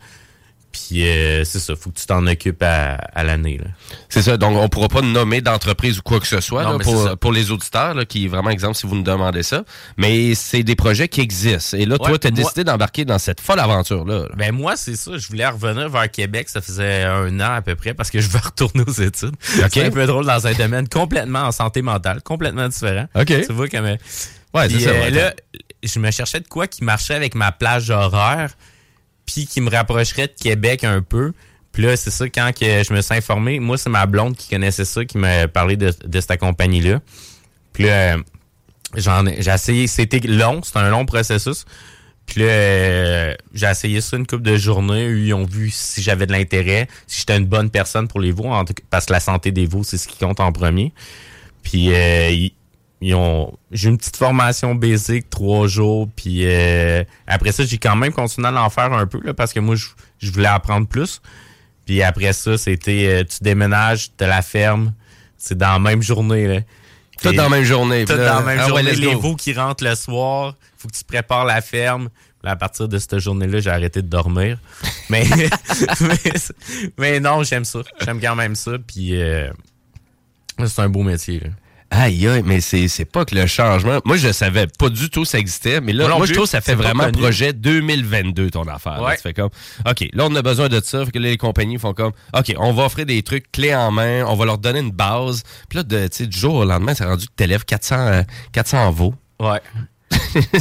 Puis 0.87 1.07
euh, 1.07 1.43
c'est 1.43 1.59
ça, 1.59 1.75
faut 1.75 1.89
que 1.89 1.97
tu 1.99 2.05
t'en 2.05 2.25
occupes 2.27 2.61
à, 2.61 2.95
à 3.15 3.23
l'année. 3.23 3.59
C'est 4.09 4.21
ça. 4.21 4.37
Donc, 4.37 4.55
on 4.57 4.69
pourra 4.69 4.87
pas 4.87 5.01
nommer 5.01 5.41
d'entreprise 5.41 5.99
ou 5.99 6.01
quoi 6.01 6.19
que 6.19 6.27
ce 6.27 6.39
soit 6.39 6.63
Non, 6.63 6.77
là, 6.77 7.15
pour, 7.15 7.31
les 7.31 7.51
auditeurs, 7.51 7.93
là, 7.93 8.05
qui, 8.05 8.27
vraiment, 8.27 8.49
exemple, 8.51 8.75
si 8.75 8.85
vous 8.85 8.95
nous 8.95 9.03
demandez 9.03 9.43
ça. 9.43 9.63
Mais 9.97 10.35
c'est 10.35 10.63
des 10.63 10.75
projets 10.75 11.07
qui 11.07 11.21
existent. 11.21 11.75
Et 11.77 11.85
là, 11.85 11.97
toi, 11.97 12.17
tu 12.19 12.27
as 12.27 12.31
moi- 12.31 12.43
décidé 12.43 12.63
d'embarquer 12.63 13.05
dans 13.05 13.17
cette 13.19 13.41
folle 13.41 13.59
aventure-là. 13.59 14.19
là. 14.19 14.29
Ben 14.37 14.51
moi, 14.53 14.75
c'est 14.75 14.95
ça. 14.95 15.17
Je 15.17 15.27
voulais 15.27 15.47
revenir 15.47 15.89
vers 15.89 16.09
Québec. 16.11 16.47
Ça 16.49 16.61
faisait 16.61 17.03
un 17.03 17.39
an 17.39 17.53
à 17.55 17.61
peu 17.61 17.75
près 17.75 17.93
parce 17.93 18.11
que 18.11 18.21
je 18.21 18.29
veux 18.29 18.39
retourner 18.43 18.83
aux 18.87 18.91
études. 19.01 19.35
C'est 19.41 19.83
un 19.83 19.89
peu 19.91 20.05
drôle 20.05 20.25
dans 20.25 20.45
un 20.47 20.53
domaine 20.53 20.87
complètement 20.87 21.41
en 21.43 21.51
santé 21.51 21.81
mentale, 21.81 22.21
complètement 22.21 22.67
différent. 22.67 23.07
OK. 23.15 23.25
Tu 23.45 23.51
vois 23.53 23.67
comme... 23.69 23.85
euh, 23.85 23.95
Ouais, 24.53 24.69
c'est 24.69 24.79
ça, 24.79 24.89
euh, 24.91 25.09
là, 25.09 25.33
je 25.83 25.99
me 25.99 26.09
cherchais 26.09 26.39
de 26.39 26.47
quoi 26.47 26.67
qui 26.67 26.83
marchait 26.83 27.13
avec 27.13 27.35
ma 27.35 27.51
plage 27.51 27.89
horaire 27.89 28.51
puis 29.27 29.45
qui 29.45 29.61
me 29.61 29.69
rapprocherait 29.69 30.27
de 30.27 30.33
Québec 30.33 30.83
un 30.83 31.03
peu. 31.03 31.33
Puis 31.71 31.83
là, 31.83 31.95
c'est 31.95 32.09
ça, 32.09 32.27
quand 32.27 32.51
que 32.59 32.65
je 32.83 32.91
me 32.91 33.01
suis 33.01 33.13
informé, 33.13 33.59
moi, 33.59 33.77
c'est 33.77 33.91
ma 33.91 34.07
blonde 34.07 34.35
qui 34.35 34.49
connaissait 34.49 34.85
ça, 34.85 35.05
qui 35.05 35.19
m'a 35.19 35.47
parlé 35.47 35.77
de, 35.77 35.93
de 36.03 36.19
cette 36.19 36.39
compagnie-là. 36.39 37.01
Puis 37.73 37.83
là, 37.83 38.15
euh, 38.15 38.17
j'en 38.95 39.27
ai, 39.27 39.39
j'ai 39.43 39.51
essayé, 39.51 39.85
c'était 39.85 40.19
long, 40.21 40.63
c'était 40.63 40.79
un 40.79 40.89
long 40.89 41.05
processus. 41.05 41.65
Puis 42.25 42.41
là, 42.41 42.47
euh, 42.47 43.35
j'ai 43.53 43.67
essayé 43.67 44.01
ça 44.01 44.17
une 44.17 44.25
couple 44.25 44.43
de 44.43 44.57
journées. 44.57 45.09
Ils 45.11 45.33
ont 45.33 45.45
vu 45.45 45.69
si 45.69 46.01
j'avais 46.01 46.25
de 46.25 46.31
l'intérêt, 46.31 46.87
si 47.05 47.19
j'étais 47.19 47.37
une 47.37 47.45
bonne 47.45 47.69
personne 47.69 48.07
pour 48.07 48.19
les 48.19 48.31
veaux, 48.31 48.51
en 48.51 48.65
tout 48.65 48.73
parce 48.89 49.05
que 49.05 49.13
la 49.13 49.19
santé 49.19 49.51
des 49.51 49.65
veaux, 49.65 49.83
c'est 49.83 49.97
ce 49.97 50.07
qui 50.07 50.17
compte 50.17 50.39
en 50.39 50.51
premier. 50.51 50.93
Puis 51.63 51.93
euh, 51.93 52.49
ils 53.01 53.13
ont, 53.13 53.53
j'ai 53.71 53.89
une 53.89 53.97
petite 53.97 54.17
formation 54.17 54.73
basique, 54.73 55.29
trois 55.29 55.67
jours. 55.67 56.09
Puis 56.15 56.41
euh, 56.45 57.03
après 57.27 57.51
ça, 57.51 57.63
j'ai 57.63 57.77
quand 57.77 57.95
même 57.95 58.11
continué 58.11 58.47
à 58.47 58.51
l'en 58.51 58.69
faire 58.69 58.91
un 58.91 59.05
peu 59.05 59.19
là, 59.23 59.33
parce 59.33 59.53
que 59.53 59.59
moi, 59.59 59.75
je, 59.75 59.87
je 60.19 60.31
voulais 60.31 60.47
apprendre 60.47 60.87
plus. 60.87 61.21
Puis 61.85 62.01
après 62.01 62.33
ça, 62.33 62.57
c'était 62.57 63.05
euh, 63.07 63.23
tu 63.23 63.43
déménages, 63.43 64.11
t'as 64.17 64.27
la 64.27 64.41
ferme, 64.41 64.93
c'est 65.37 65.57
dans 65.57 65.73
la 65.73 65.79
même 65.79 66.01
journée. 66.01 66.47
Là. 66.47 66.59
Tout 67.21 67.33
dans 67.33 67.43
la 67.43 67.49
même 67.49 67.63
journée. 67.63 68.05
Tout 68.05 68.13
dans 68.13 68.23
la 68.23 68.41
même 68.41 68.59
ah 68.59 68.63
ouais, 68.65 68.83
journée. 68.83 68.91
let's 68.91 68.99
les 68.99 69.15
veaux 69.15 69.35
qui 69.35 69.53
rentrent 69.53 69.83
le 69.83 69.95
soir, 69.95 70.55
faut 70.77 70.87
que 70.87 70.95
tu 70.95 71.03
prépares 71.03 71.45
la 71.45 71.61
ferme. 71.61 72.09
Puis 72.41 72.51
à 72.51 72.55
partir 72.55 72.87
de 72.87 72.97
cette 72.99 73.17
journée-là, 73.17 73.59
j'ai 73.59 73.69
arrêté 73.69 74.01
de 74.01 74.07
dormir. 74.07 74.59
Mais, 75.09 75.23
mais, 76.01 76.17
mais 76.97 77.19
non, 77.21 77.41
j'aime 77.43 77.63
ça. 77.63 77.79
J'aime 78.03 78.19
quand 78.19 78.35
même 78.35 78.55
ça. 78.55 78.73
Puis 78.85 79.21
euh, 79.21 79.49
c'est 80.65 80.81
un 80.81 80.89
beau 80.89 81.01
métier. 81.01 81.39
là. 81.39 81.47
Aïe, 81.89 82.27
aïe, 82.27 82.43
mais 82.45 82.59
c'est 82.59 82.87
c'est 82.89 83.05
pas 83.05 83.23
que 83.23 83.33
le 83.33 83.45
changement. 83.47 83.99
Moi, 84.03 84.17
je 84.17 84.31
savais 84.33 84.67
pas 84.67 84.89
du 84.89 85.09
tout 85.09 85.21
que 85.21 85.27
ça 85.27 85.39
existait, 85.39 85.79
mais 85.79 85.93
là, 85.93 86.07
Moi 86.17 86.25
je 86.25 86.33
trouve 86.33 86.45
que 86.45 86.49
ça 86.51 86.59
fait 86.59 86.75
vraiment 86.75 87.05
connu. 87.05 87.17
projet 87.17 87.53
2022, 87.53 88.49
ton 88.51 88.63
affaire. 88.67 88.97
là. 89.01 89.03
Ouais. 89.07 89.15
Tu 89.15 89.21
fais 89.21 89.33
comme, 89.33 89.49
OK, 89.89 90.05
là, 90.11 90.25
on 90.29 90.35
a 90.35 90.41
besoin 90.41 90.67
de 90.67 90.81
ça. 90.83 91.05
Fait 91.05 91.11
que 91.11 91.19
là, 91.19 91.29
les 91.29 91.37
compagnies 91.37 91.77
font 91.79 91.93
comme, 91.93 92.11
OK, 92.37 92.53
on 92.57 92.73
va 92.73 92.83
offrir 92.85 93.05
des 93.05 93.21
trucs 93.23 93.51
clés 93.51 93.73
en 93.73 93.91
main, 93.91 94.25
on 94.27 94.35
va 94.35 94.45
leur 94.45 94.57
donner 94.57 94.79
une 94.79 94.91
base. 94.91 95.43
Puis 95.69 95.77
là, 95.77 95.83
de, 95.83 96.07
tu 96.07 96.17
sais, 96.17 96.27
du 96.27 96.37
jour 96.37 96.55
au 96.55 96.65
lendemain, 96.65 96.93
c'est 96.93 97.05
rendu 97.05 97.25
que 97.27 97.31
t'élèves 97.35 97.63
400, 97.63 97.95
euh, 97.95 98.21
400 98.51 98.91
veaux. 98.91 99.13
Ouais. 99.39 99.61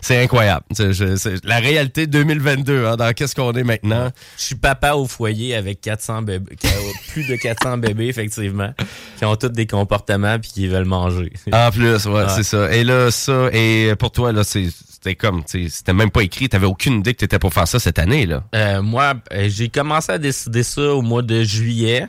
c'est 0.00 0.22
incroyable. 0.22 0.64
C'est- 0.72 1.44
la 1.44 1.58
réalité 1.58 2.06
2022, 2.06 2.86
hein, 2.86 2.96
dans 2.96 3.12
qu'est-ce 3.12 3.34
qu'on 3.34 3.52
est 3.52 3.64
maintenant. 3.64 4.10
Je 4.38 4.42
suis 4.44 4.54
papa 4.54 4.92
au 4.94 5.06
foyer 5.06 5.54
avec 5.54 5.80
400 5.80 6.22
bébés, 6.22 6.56
plus 7.12 7.26
de 7.26 7.36
400 7.36 7.78
bébés, 7.78 8.06
effectivement, 8.08 8.72
qui 9.18 9.24
ont 9.24 9.36
tous 9.36 9.48
des 9.48 9.66
comportements 9.66 10.38
puis 10.38 10.50
qui 10.50 10.66
veulent 10.68 10.84
manger. 10.84 11.32
En 11.52 11.70
plus, 11.70 12.06
ouais, 12.06 12.24
c'est 12.34 12.42
ça. 12.42 12.72
Et 12.72 12.84
là, 12.84 13.10
ça, 13.10 13.48
et 13.52 13.94
pour 13.98 14.10
toi, 14.10 14.32
là, 14.32 14.44
c'est- 14.44 14.70
c'était 14.90 15.14
comme, 15.14 15.42
c'était 15.46 15.92
même 15.92 16.10
pas 16.10 16.22
écrit, 16.22 16.48
t'avais 16.48 16.66
aucune 16.66 16.98
idée 17.00 17.14
que 17.14 17.18
t'étais 17.20 17.38
pour 17.38 17.52
faire 17.54 17.68
ça 17.68 17.78
cette 17.78 17.98
année, 17.98 18.26
là. 18.26 18.44
Euh, 18.54 18.82
moi, 18.82 19.14
euh, 19.32 19.48
j'ai 19.48 19.68
commencé 19.68 20.12
à 20.12 20.18
décider 20.18 20.62
ça 20.62 20.94
au 20.94 21.02
mois 21.02 21.22
de 21.22 21.42
juillet. 21.42 22.06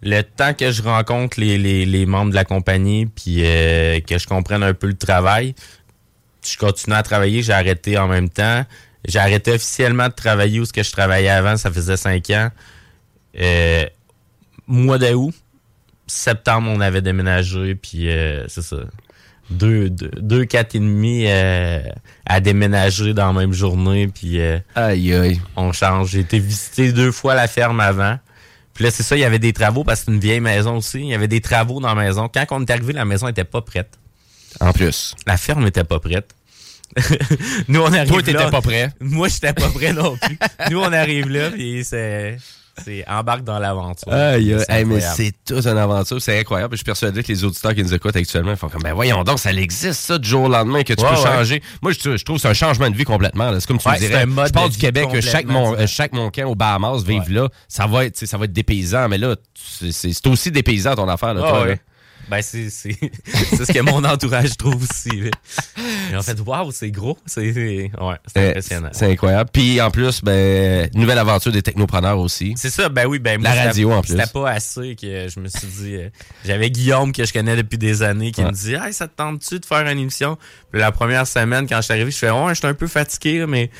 Le 0.00 0.22
temps 0.22 0.54
que 0.54 0.70
je 0.70 0.80
rencontre 0.80 1.40
les, 1.40 1.58
les, 1.58 1.84
les 1.84 2.06
membres 2.06 2.30
de 2.30 2.36
la 2.36 2.44
compagnie 2.44 3.06
puis 3.06 3.38
euh, 3.40 3.98
que 3.98 4.16
je 4.16 4.28
comprenne 4.28 4.62
un 4.62 4.72
peu 4.72 4.86
le 4.86 4.94
travail, 4.96 5.56
je 6.52 6.58
continue 6.58 6.96
à 6.96 7.02
travailler. 7.02 7.42
J'ai 7.42 7.52
arrêté 7.52 7.98
en 7.98 8.08
même 8.08 8.28
temps. 8.28 8.64
J'ai 9.06 9.18
arrêté 9.18 9.52
officiellement 9.52 10.08
de 10.08 10.12
travailler 10.12 10.60
où 10.60 10.64
ce 10.64 10.72
que 10.72 10.82
je 10.82 10.90
travaillais 10.90 11.28
avant. 11.28 11.56
Ça 11.56 11.70
faisait 11.70 11.96
cinq 11.96 12.30
ans. 12.30 12.50
Euh, 13.38 13.86
mois 14.66 14.98
d'août, 14.98 15.34
septembre, 16.06 16.70
on 16.70 16.80
avait 16.80 17.02
déménagé. 17.02 17.74
Puis 17.74 18.10
euh, 18.10 18.46
c'est 18.48 18.62
ça. 18.62 18.78
Deux, 19.50 19.88
deux, 19.88 20.10
deux, 20.18 20.44
quatre 20.44 20.74
et 20.74 20.78
demi 20.78 21.24
euh, 21.26 21.80
à 22.26 22.40
déménager 22.40 23.14
dans 23.14 23.32
la 23.32 23.40
même 23.40 23.52
journée. 23.52 24.08
Puis 24.08 24.40
aïe, 24.74 25.14
aïe. 25.14 25.40
on 25.56 25.72
change. 25.72 26.10
J'ai 26.10 26.20
été 26.20 26.38
visiter 26.38 26.92
deux 26.92 27.12
fois 27.12 27.34
la 27.34 27.48
ferme 27.48 27.80
avant. 27.80 28.18
Puis 28.74 28.84
là, 28.84 28.92
c'est 28.92 29.02
ça, 29.02 29.16
il 29.16 29.20
y 29.20 29.24
avait 29.24 29.40
des 29.40 29.52
travaux 29.52 29.82
parce 29.82 30.00
que 30.00 30.06
c'est 30.06 30.12
une 30.12 30.20
vieille 30.20 30.38
maison 30.38 30.76
aussi. 30.76 31.00
Il 31.00 31.06
y 31.06 31.14
avait 31.14 31.26
des 31.26 31.40
travaux 31.40 31.80
dans 31.80 31.92
la 31.92 32.00
maison. 32.00 32.28
Quand 32.32 32.44
on 32.50 32.60
est 32.60 32.70
arrivé, 32.70 32.92
la 32.92 33.04
maison 33.04 33.26
était 33.26 33.42
pas 33.42 33.60
prête. 33.60 33.98
En 34.60 34.72
plus. 34.72 35.16
La 35.26 35.36
ferme 35.36 35.66
était 35.66 35.82
pas 35.82 35.98
prête. 35.98 36.34
Nous, 37.68 37.80
on 37.80 37.92
arrive 37.92 38.08
Toi, 38.08 38.22
t'étais 38.22 38.50
pas 38.50 38.60
prêt. 38.62 38.90
Moi, 39.00 39.28
j'étais 39.28 39.52
pas 39.52 39.68
prêt 39.68 39.92
non 39.92 40.16
plus. 40.16 40.38
Nous, 40.70 40.80
on 40.80 40.92
arrive 40.92 41.28
là, 41.28 41.50
puis 41.50 41.84
c'est... 41.84 42.36
C'est 42.84 43.04
embarque 43.08 43.42
dans 43.42 43.58
l'aventure. 43.58 44.06
C'est 44.12 44.40
Hey, 44.68 44.84
mais 44.84 45.00
c'est 45.00 45.32
toute 45.44 45.66
une 45.66 45.76
aventure, 45.78 46.22
c'est 46.22 46.38
incroyable. 46.38 46.74
Je 46.74 46.76
suis 46.76 46.84
persuadé 46.84 47.24
que 47.24 47.28
les 47.32 47.42
auditeurs 47.42 47.74
qui 47.74 47.82
nous 47.82 47.92
écoutent 47.92 48.14
actuellement 48.14 48.54
font 48.54 48.68
comme, 48.68 48.82
ben 48.84 48.92
voyons 48.94 49.24
donc, 49.24 49.40
ça 49.40 49.52
existe 49.52 49.94
ça 50.00 50.16
du 50.16 50.28
jour 50.28 50.44
au 50.44 50.48
lendemain 50.48 50.84
que 50.84 50.92
tu 50.92 51.02
Ouais, 51.02 51.10
peux 51.10 51.16
ouais. 51.16 51.22
changer. 51.26 51.60
Moi, 51.82 51.90
je, 51.90 52.16
je 52.16 52.24
trouve 52.24 52.36
que 52.36 52.42
c'est 52.42 52.48
un 52.48 52.54
changement 52.54 52.88
de 52.88 52.94
vie 52.96 53.02
complètement. 53.02 53.50
C'est 53.58 53.66
comme 53.66 53.78
tu 53.78 53.88
Ouais, 53.88 53.94
me 53.96 53.98
c'est 54.00 54.06
dirais, 54.06 54.22
un 54.22 54.26
mode 54.26 54.46
je 54.46 54.52
pars 54.52 54.68
du 54.68 54.78
Québec, 54.78 55.08
que 55.12 55.20
chaque, 55.20 55.46
mon, 55.46 55.74
euh, 55.74 55.88
chaque 55.88 56.12
monquin 56.12 56.46
au 56.46 56.54
Bahamas 56.54 57.02
vive 57.04 57.28
là, 57.32 57.48
ça 57.66 57.88
va 57.88 58.04
être, 58.04 58.24
ça 58.24 58.38
va 58.38 58.44
être 58.44 58.52
dépaysant, 58.52 59.08
mais 59.08 59.18
là, 59.18 59.34
c'est- 59.90 60.24
aussi 60.28 60.52
dépaysant 60.52 60.94
ton 60.94 61.08
affaire, 61.08 61.34
là, 61.34 61.40
toi, 61.40 61.62
ouais. 61.62 61.68
là. 61.70 61.74
Ben, 62.30 62.42
c'est 62.42 62.68
c'est- 62.70 62.96
c'est 63.26 63.64
ce 63.64 63.72
que 63.72 63.80
mon 63.80 64.04
entourage 64.04 64.56
trouve 64.56 64.82
aussi. 64.82 65.20
là. 65.20 65.30
Ils 66.10 66.16
ont 66.16 66.22
fait, 66.22 66.38
waouh, 66.40 66.70
c'est 66.72 66.90
gros. 66.90 67.16
C'est 67.26 67.40
ouais, 67.52 67.90
c'est 68.26 68.38
Euh, 68.40 68.48
impressionnant. 68.50 68.88
C'est 68.92 69.10
incroyable. 69.10 69.50
Puis 69.52 69.80
en 69.80 69.90
plus, 69.90 70.22
ben, 70.22 70.88
nouvelle 70.94 71.18
aventure 71.18 71.52
des 71.52 71.62
technopreneurs 71.62 72.18
aussi. 72.18 72.52
C'est 72.56 72.70
ça, 72.70 72.88
ben 72.88 73.06
oui, 73.06 73.18
ben 73.18 73.40
La 73.42 73.54
moi, 73.54 73.62
radio, 73.64 73.92
en 73.92 74.02
plus. 74.02 74.12
C'était 74.12 74.30
pas 74.32 74.50
assez 74.50 74.94
que 74.96 75.28
je 75.28 75.40
me 75.40 75.48
suis 75.48 75.66
dit. 75.66 75.96
euh, 75.96 76.08
J'avais 76.44 76.70
Guillaume 76.70 77.12
que 77.12 77.24
je 77.24 77.32
connais 77.32 77.56
depuis 77.56 77.78
des 77.78 78.02
années 78.02 78.32
qui 78.32 78.42
Ouais. 78.42 78.48
me 78.48 78.52
dit 78.52 78.74
Hey, 78.74 78.92
ça 78.92 79.08
te 79.08 79.16
tente-tu 79.16 79.58
de 79.60 79.64
faire 79.66 79.86
une 79.86 79.98
émission? 79.98 80.36
Puis 80.70 80.80
la 80.80 80.92
première 80.92 81.26
semaine, 81.26 81.66
quand 81.66 81.76
je 81.78 81.82
suis 81.82 81.92
arrivé, 81.94 82.10
je 82.10 82.18
fais 82.18 82.30
Ouais, 82.30 82.50
je 82.54 82.58
suis 82.58 82.66
un 82.66 82.74
peu 82.74 82.86
fatigué, 82.88 83.44
mais 83.48 83.70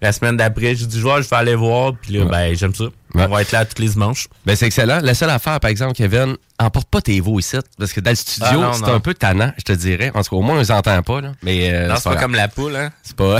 la 0.00 0.12
semaine 0.12 0.36
d'après, 0.36 0.74
dit 0.74 1.02
Ouais, 1.02 1.22
je 1.22 1.28
vais 1.28 1.36
aller 1.36 1.54
voir. 1.54 1.92
Puis 2.00 2.14
là, 2.14 2.24
Ouais. 2.24 2.30
ben, 2.30 2.56
j'aime 2.56 2.74
ça. 2.74 2.84
On 3.14 3.26
va 3.26 3.42
être 3.42 3.52
là 3.52 3.64
tous 3.64 3.80
les 3.82 3.88
dimanches. 3.88 4.28
Ben, 4.44 4.54
c'est 4.56 4.66
excellent. 4.66 5.00
La 5.02 5.14
seule 5.14 5.30
affaire, 5.30 5.58
par 5.60 5.70
exemple, 5.70 5.94
Kevin, 5.94 6.36
emporte 6.58 6.88
pas 6.88 7.00
tes 7.00 7.20
veaux 7.20 7.38
ici. 7.38 7.56
Parce 7.78 7.92
que 7.92 8.00
dans 8.00 8.10
le 8.10 8.16
studio, 8.16 8.60
Ah, 8.62 8.72
c'est 8.74 8.84
un 8.84 9.00
peu 9.00 9.14
tannant, 9.14 9.52
je 9.58 9.62
te 9.64 9.72
dirais. 9.72 10.10
En 10.14 10.22
tout 10.22 10.30
cas, 10.30 10.36
au 10.36 10.42
moins, 10.42 10.56
on 10.56 10.58
les 10.58 10.70
entend 10.70 11.02
pas, 11.02 11.20
là. 11.20 11.32
Mais, 11.42 11.72
euh, 11.72 11.88
non, 11.88 11.94
c'est 11.96 12.04
pas 12.04 12.10
grave. 12.10 12.22
comme 12.22 12.34
la 12.34 12.48
poule, 12.48 12.76
hein? 12.76 12.90
C'est 13.02 13.16
pas. 13.16 13.38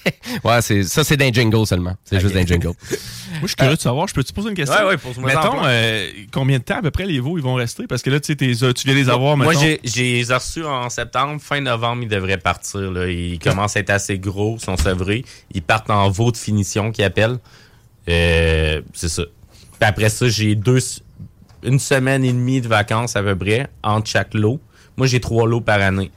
ouais, 0.44 0.62
c'est, 0.62 0.82
ça, 0.84 1.02
c'est 1.04 1.16
d'un 1.16 1.32
jingle 1.32 1.66
seulement. 1.66 1.94
C'est 2.04 2.20
juste 2.20 2.34
d'un 2.34 2.44
jingle. 2.46 2.66
Moi, 2.68 2.74
je 3.42 3.46
suis 3.48 3.56
curieux 3.56 3.76
de 3.76 3.80
savoir, 3.80 4.06
je 4.08 4.14
peux 4.14 4.22
te 4.24 4.32
poser 4.32 4.48
une 4.50 4.54
question? 4.54 4.76
Ouais, 4.78 4.84
ouais, 4.90 4.96
pose-moi 4.96 5.28
Mettons, 5.34 5.60
euh, 5.64 6.08
combien 6.32 6.58
de 6.58 6.62
temps 6.62 6.78
à 6.78 6.82
peu 6.82 6.90
près 6.90 7.04
les 7.06 7.20
veaux 7.20 7.36
ils 7.38 7.42
vont 7.44 7.54
rester? 7.54 7.86
Parce 7.86 8.02
que 8.02 8.10
là, 8.10 8.20
tu 8.20 8.28
sais, 8.28 8.36
t'es- 8.36 8.54
tu 8.72 8.86
viens 8.86 8.94
les 8.94 9.08
avoir, 9.10 9.36
Moi, 9.36 9.48
mettons. 9.48 9.60
j'ai 9.60 9.80
j'ai 9.84 10.12
les 10.14 10.30
ai 10.30 10.34
reçus 10.34 10.64
en 10.64 10.88
septembre. 10.90 11.40
Fin 11.42 11.60
novembre, 11.60 12.02
ils 12.04 12.08
devraient 12.08 12.38
partir. 12.38 12.80
Là. 12.92 13.08
Ils 13.08 13.38
commencent 13.38 13.76
à 13.76 13.80
être 13.80 13.90
assez 13.90 14.18
gros, 14.18 14.56
ils 14.60 14.64
sont 14.64 14.76
sevrés. 14.76 15.24
Ils 15.52 15.62
partent 15.62 15.90
en 15.90 16.08
veau 16.08 16.30
de 16.32 16.36
finition, 16.36 16.92
qu'ils 16.92 17.04
appellent. 17.04 17.38
Euh, 18.08 18.82
c'est 18.92 19.08
ça. 19.08 19.22
Puis 19.78 19.88
après 19.88 20.08
ça, 20.08 20.28
j'ai 20.28 20.54
deux, 20.54 20.78
une 21.62 21.78
semaine 21.78 22.24
et 22.24 22.32
demie 22.32 22.60
de 22.60 22.68
vacances 22.68 23.16
à 23.16 23.22
peu 23.22 23.36
près 23.36 23.68
entre 23.82 24.08
chaque 24.08 24.34
lot 24.34 24.60
Moi, 24.96 25.06
j'ai 25.06 25.20
trois 25.20 25.46
lots 25.46 25.60
par 25.60 25.80
année. 25.80 26.10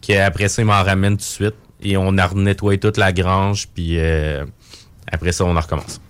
Qui, 0.00 0.14
après 0.16 0.48
ça, 0.48 0.62
ils 0.62 0.64
m'en 0.66 0.82
ramènent 0.82 1.12
tout 1.16 1.18
de 1.18 1.22
suite. 1.22 1.54
Et 1.82 1.96
on 1.96 2.16
a 2.18 2.28
nettoyé 2.34 2.78
toute 2.78 2.96
la 2.96 3.12
grange, 3.12 3.66
puis 3.74 3.98
euh, 3.98 4.44
après 5.10 5.32
ça, 5.32 5.44
on 5.44 5.56
en 5.56 5.60
recommence. 5.60 6.00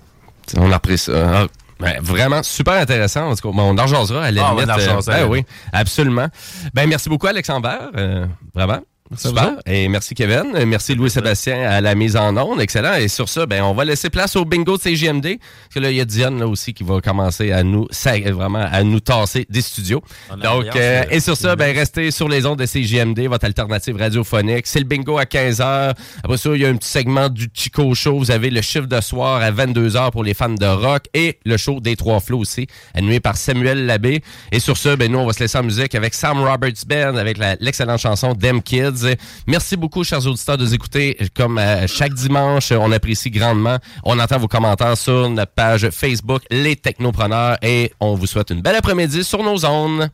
On 0.56 0.70
a 0.70 0.74
repris 0.74 0.98
ça. 0.98 1.44
Ah, 1.44 1.46
ben, 1.80 2.00
vraiment 2.02 2.42
super 2.42 2.74
intéressant. 2.74 3.30
En 3.30 3.34
tout 3.34 3.48
cas, 3.50 3.56
bon, 3.56 3.74
on 3.74 3.78
en 3.78 3.86
jasera 3.86 4.24
à 4.24 4.30
la 4.30 4.46
Ah, 4.46 4.52
on 4.52 4.56
limite. 4.56 4.70
en 4.70 4.78
jasera, 4.78 5.14
euh, 5.16 5.24
ben 5.24 5.30
oui, 5.30 5.44
absolument. 5.72 6.28
Ben 6.74 6.86
merci 6.88 7.08
beaucoup 7.08 7.26
Alexandre. 7.26 7.70
Euh, 7.96 8.26
vraiment. 8.54 8.80
Merci 9.12 9.28
Super. 9.28 9.56
Et 9.66 9.88
merci 9.88 10.14
Kevin. 10.14 10.64
Merci 10.64 10.94
Louis-Sébastien 10.94 11.68
à 11.68 11.82
la 11.82 11.94
mise 11.94 12.16
en 12.16 12.34
onde. 12.34 12.62
Excellent. 12.62 12.94
Et 12.94 13.08
sur 13.08 13.28
ça, 13.28 13.44
ben, 13.44 13.62
on 13.62 13.74
va 13.74 13.84
laisser 13.84 14.08
place 14.08 14.36
au 14.36 14.46
bingo 14.46 14.78
de 14.78 14.82
CGMD. 14.82 15.36
Parce 15.38 15.74
que 15.74 15.80
là, 15.80 15.90
il 15.90 15.98
y 15.98 16.00
a 16.00 16.06
Diane 16.06 16.38
là 16.38 16.48
aussi 16.48 16.72
qui 16.72 16.82
va 16.82 16.98
commencer 17.02 17.52
à 17.52 17.62
nous, 17.62 17.86
ça, 17.90 18.18
vraiment, 18.18 18.66
à 18.72 18.82
nous 18.82 19.00
tasser 19.00 19.46
des 19.50 19.60
studios. 19.60 20.02
En 20.30 20.38
Donc, 20.38 20.64
euh, 20.64 21.02
euh, 21.02 21.04
et 21.10 21.20
sur 21.20 21.36
ça, 21.36 21.56
ben, 21.56 21.76
restez 21.76 22.10
sur 22.10 22.26
les 22.26 22.46
ondes 22.46 22.58
de 22.58 22.64
CGMD, 22.64 23.26
votre 23.28 23.44
alternative 23.44 23.96
radiophonique. 23.96 24.66
C'est 24.66 24.78
le 24.78 24.86
bingo 24.86 25.18
à 25.18 25.24
15h. 25.24 25.92
Après 26.24 26.38
ça, 26.38 26.50
il 26.54 26.62
y 26.62 26.64
a 26.64 26.68
un 26.68 26.76
petit 26.76 26.88
segment 26.88 27.28
du 27.28 27.48
Chico 27.52 27.94
Show. 27.94 28.18
Vous 28.18 28.30
avez 28.30 28.48
le 28.48 28.62
chiffre 28.62 28.86
de 28.86 29.00
soir 29.02 29.42
à 29.42 29.52
22h 29.52 30.10
pour 30.10 30.24
les 30.24 30.32
fans 30.32 30.48
de 30.48 30.66
rock 30.66 31.02
et 31.12 31.38
le 31.44 31.58
show 31.58 31.80
des 31.80 31.96
Trois 31.96 32.20
Flots 32.20 32.38
aussi, 32.38 32.66
animé 32.94 33.20
par 33.20 33.36
Samuel 33.36 33.84
Labbé. 33.84 34.22
Et 34.52 34.58
sur 34.58 34.78
ça, 34.78 34.96
ben, 34.96 35.12
nous, 35.12 35.18
on 35.18 35.26
va 35.26 35.34
se 35.34 35.40
laisser 35.40 35.58
en 35.58 35.64
musique 35.64 35.94
avec 35.94 36.14
Sam 36.14 36.40
Roberts 36.40 36.86
Band, 36.86 37.16
avec 37.16 37.36
l'excellente 37.60 38.00
chanson 38.00 38.34
Them 38.34 38.62
Kids. 38.62 39.01
Merci 39.46 39.76
beaucoup, 39.76 40.04
chers 40.04 40.26
auditeurs, 40.26 40.56
de 40.56 40.64
nous 40.64 40.74
écouter. 40.74 41.16
Comme 41.34 41.58
euh, 41.58 41.86
chaque 41.86 42.14
dimanche, 42.14 42.72
on 42.72 42.90
apprécie 42.92 43.30
grandement. 43.30 43.78
On 44.04 44.18
entend 44.18 44.38
vos 44.38 44.48
commentaires 44.48 44.96
sur 44.96 45.28
notre 45.30 45.52
page 45.52 45.88
Facebook, 45.90 46.42
Les 46.50 46.76
Technopreneurs, 46.76 47.58
et 47.62 47.92
on 48.00 48.14
vous 48.14 48.26
souhaite 48.26 48.50
une 48.50 48.62
belle 48.62 48.76
après-midi 48.76 49.24
sur 49.24 49.42
nos 49.42 49.56
zones. 49.58 50.10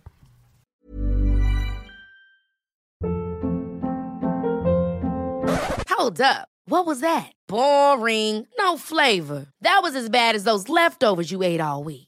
Hold 5.99 6.21
up. 6.21 6.49
What 6.67 6.87
was 6.87 7.01
that? 7.01 7.33
Boring. 7.49 8.47
No 8.59 8.77
flavor. 8.77 9.47
That 9.63 9.81
was 9.83 9.97
as 9.97 10.09
bad 10.09 10.35
as 10.35 10.45
those 10.45 10.69
leftovers 10.69 11.31
you 11.31 11.43
ate 11.43 11.61
all 11.61 11.83
week. 11.83 12.08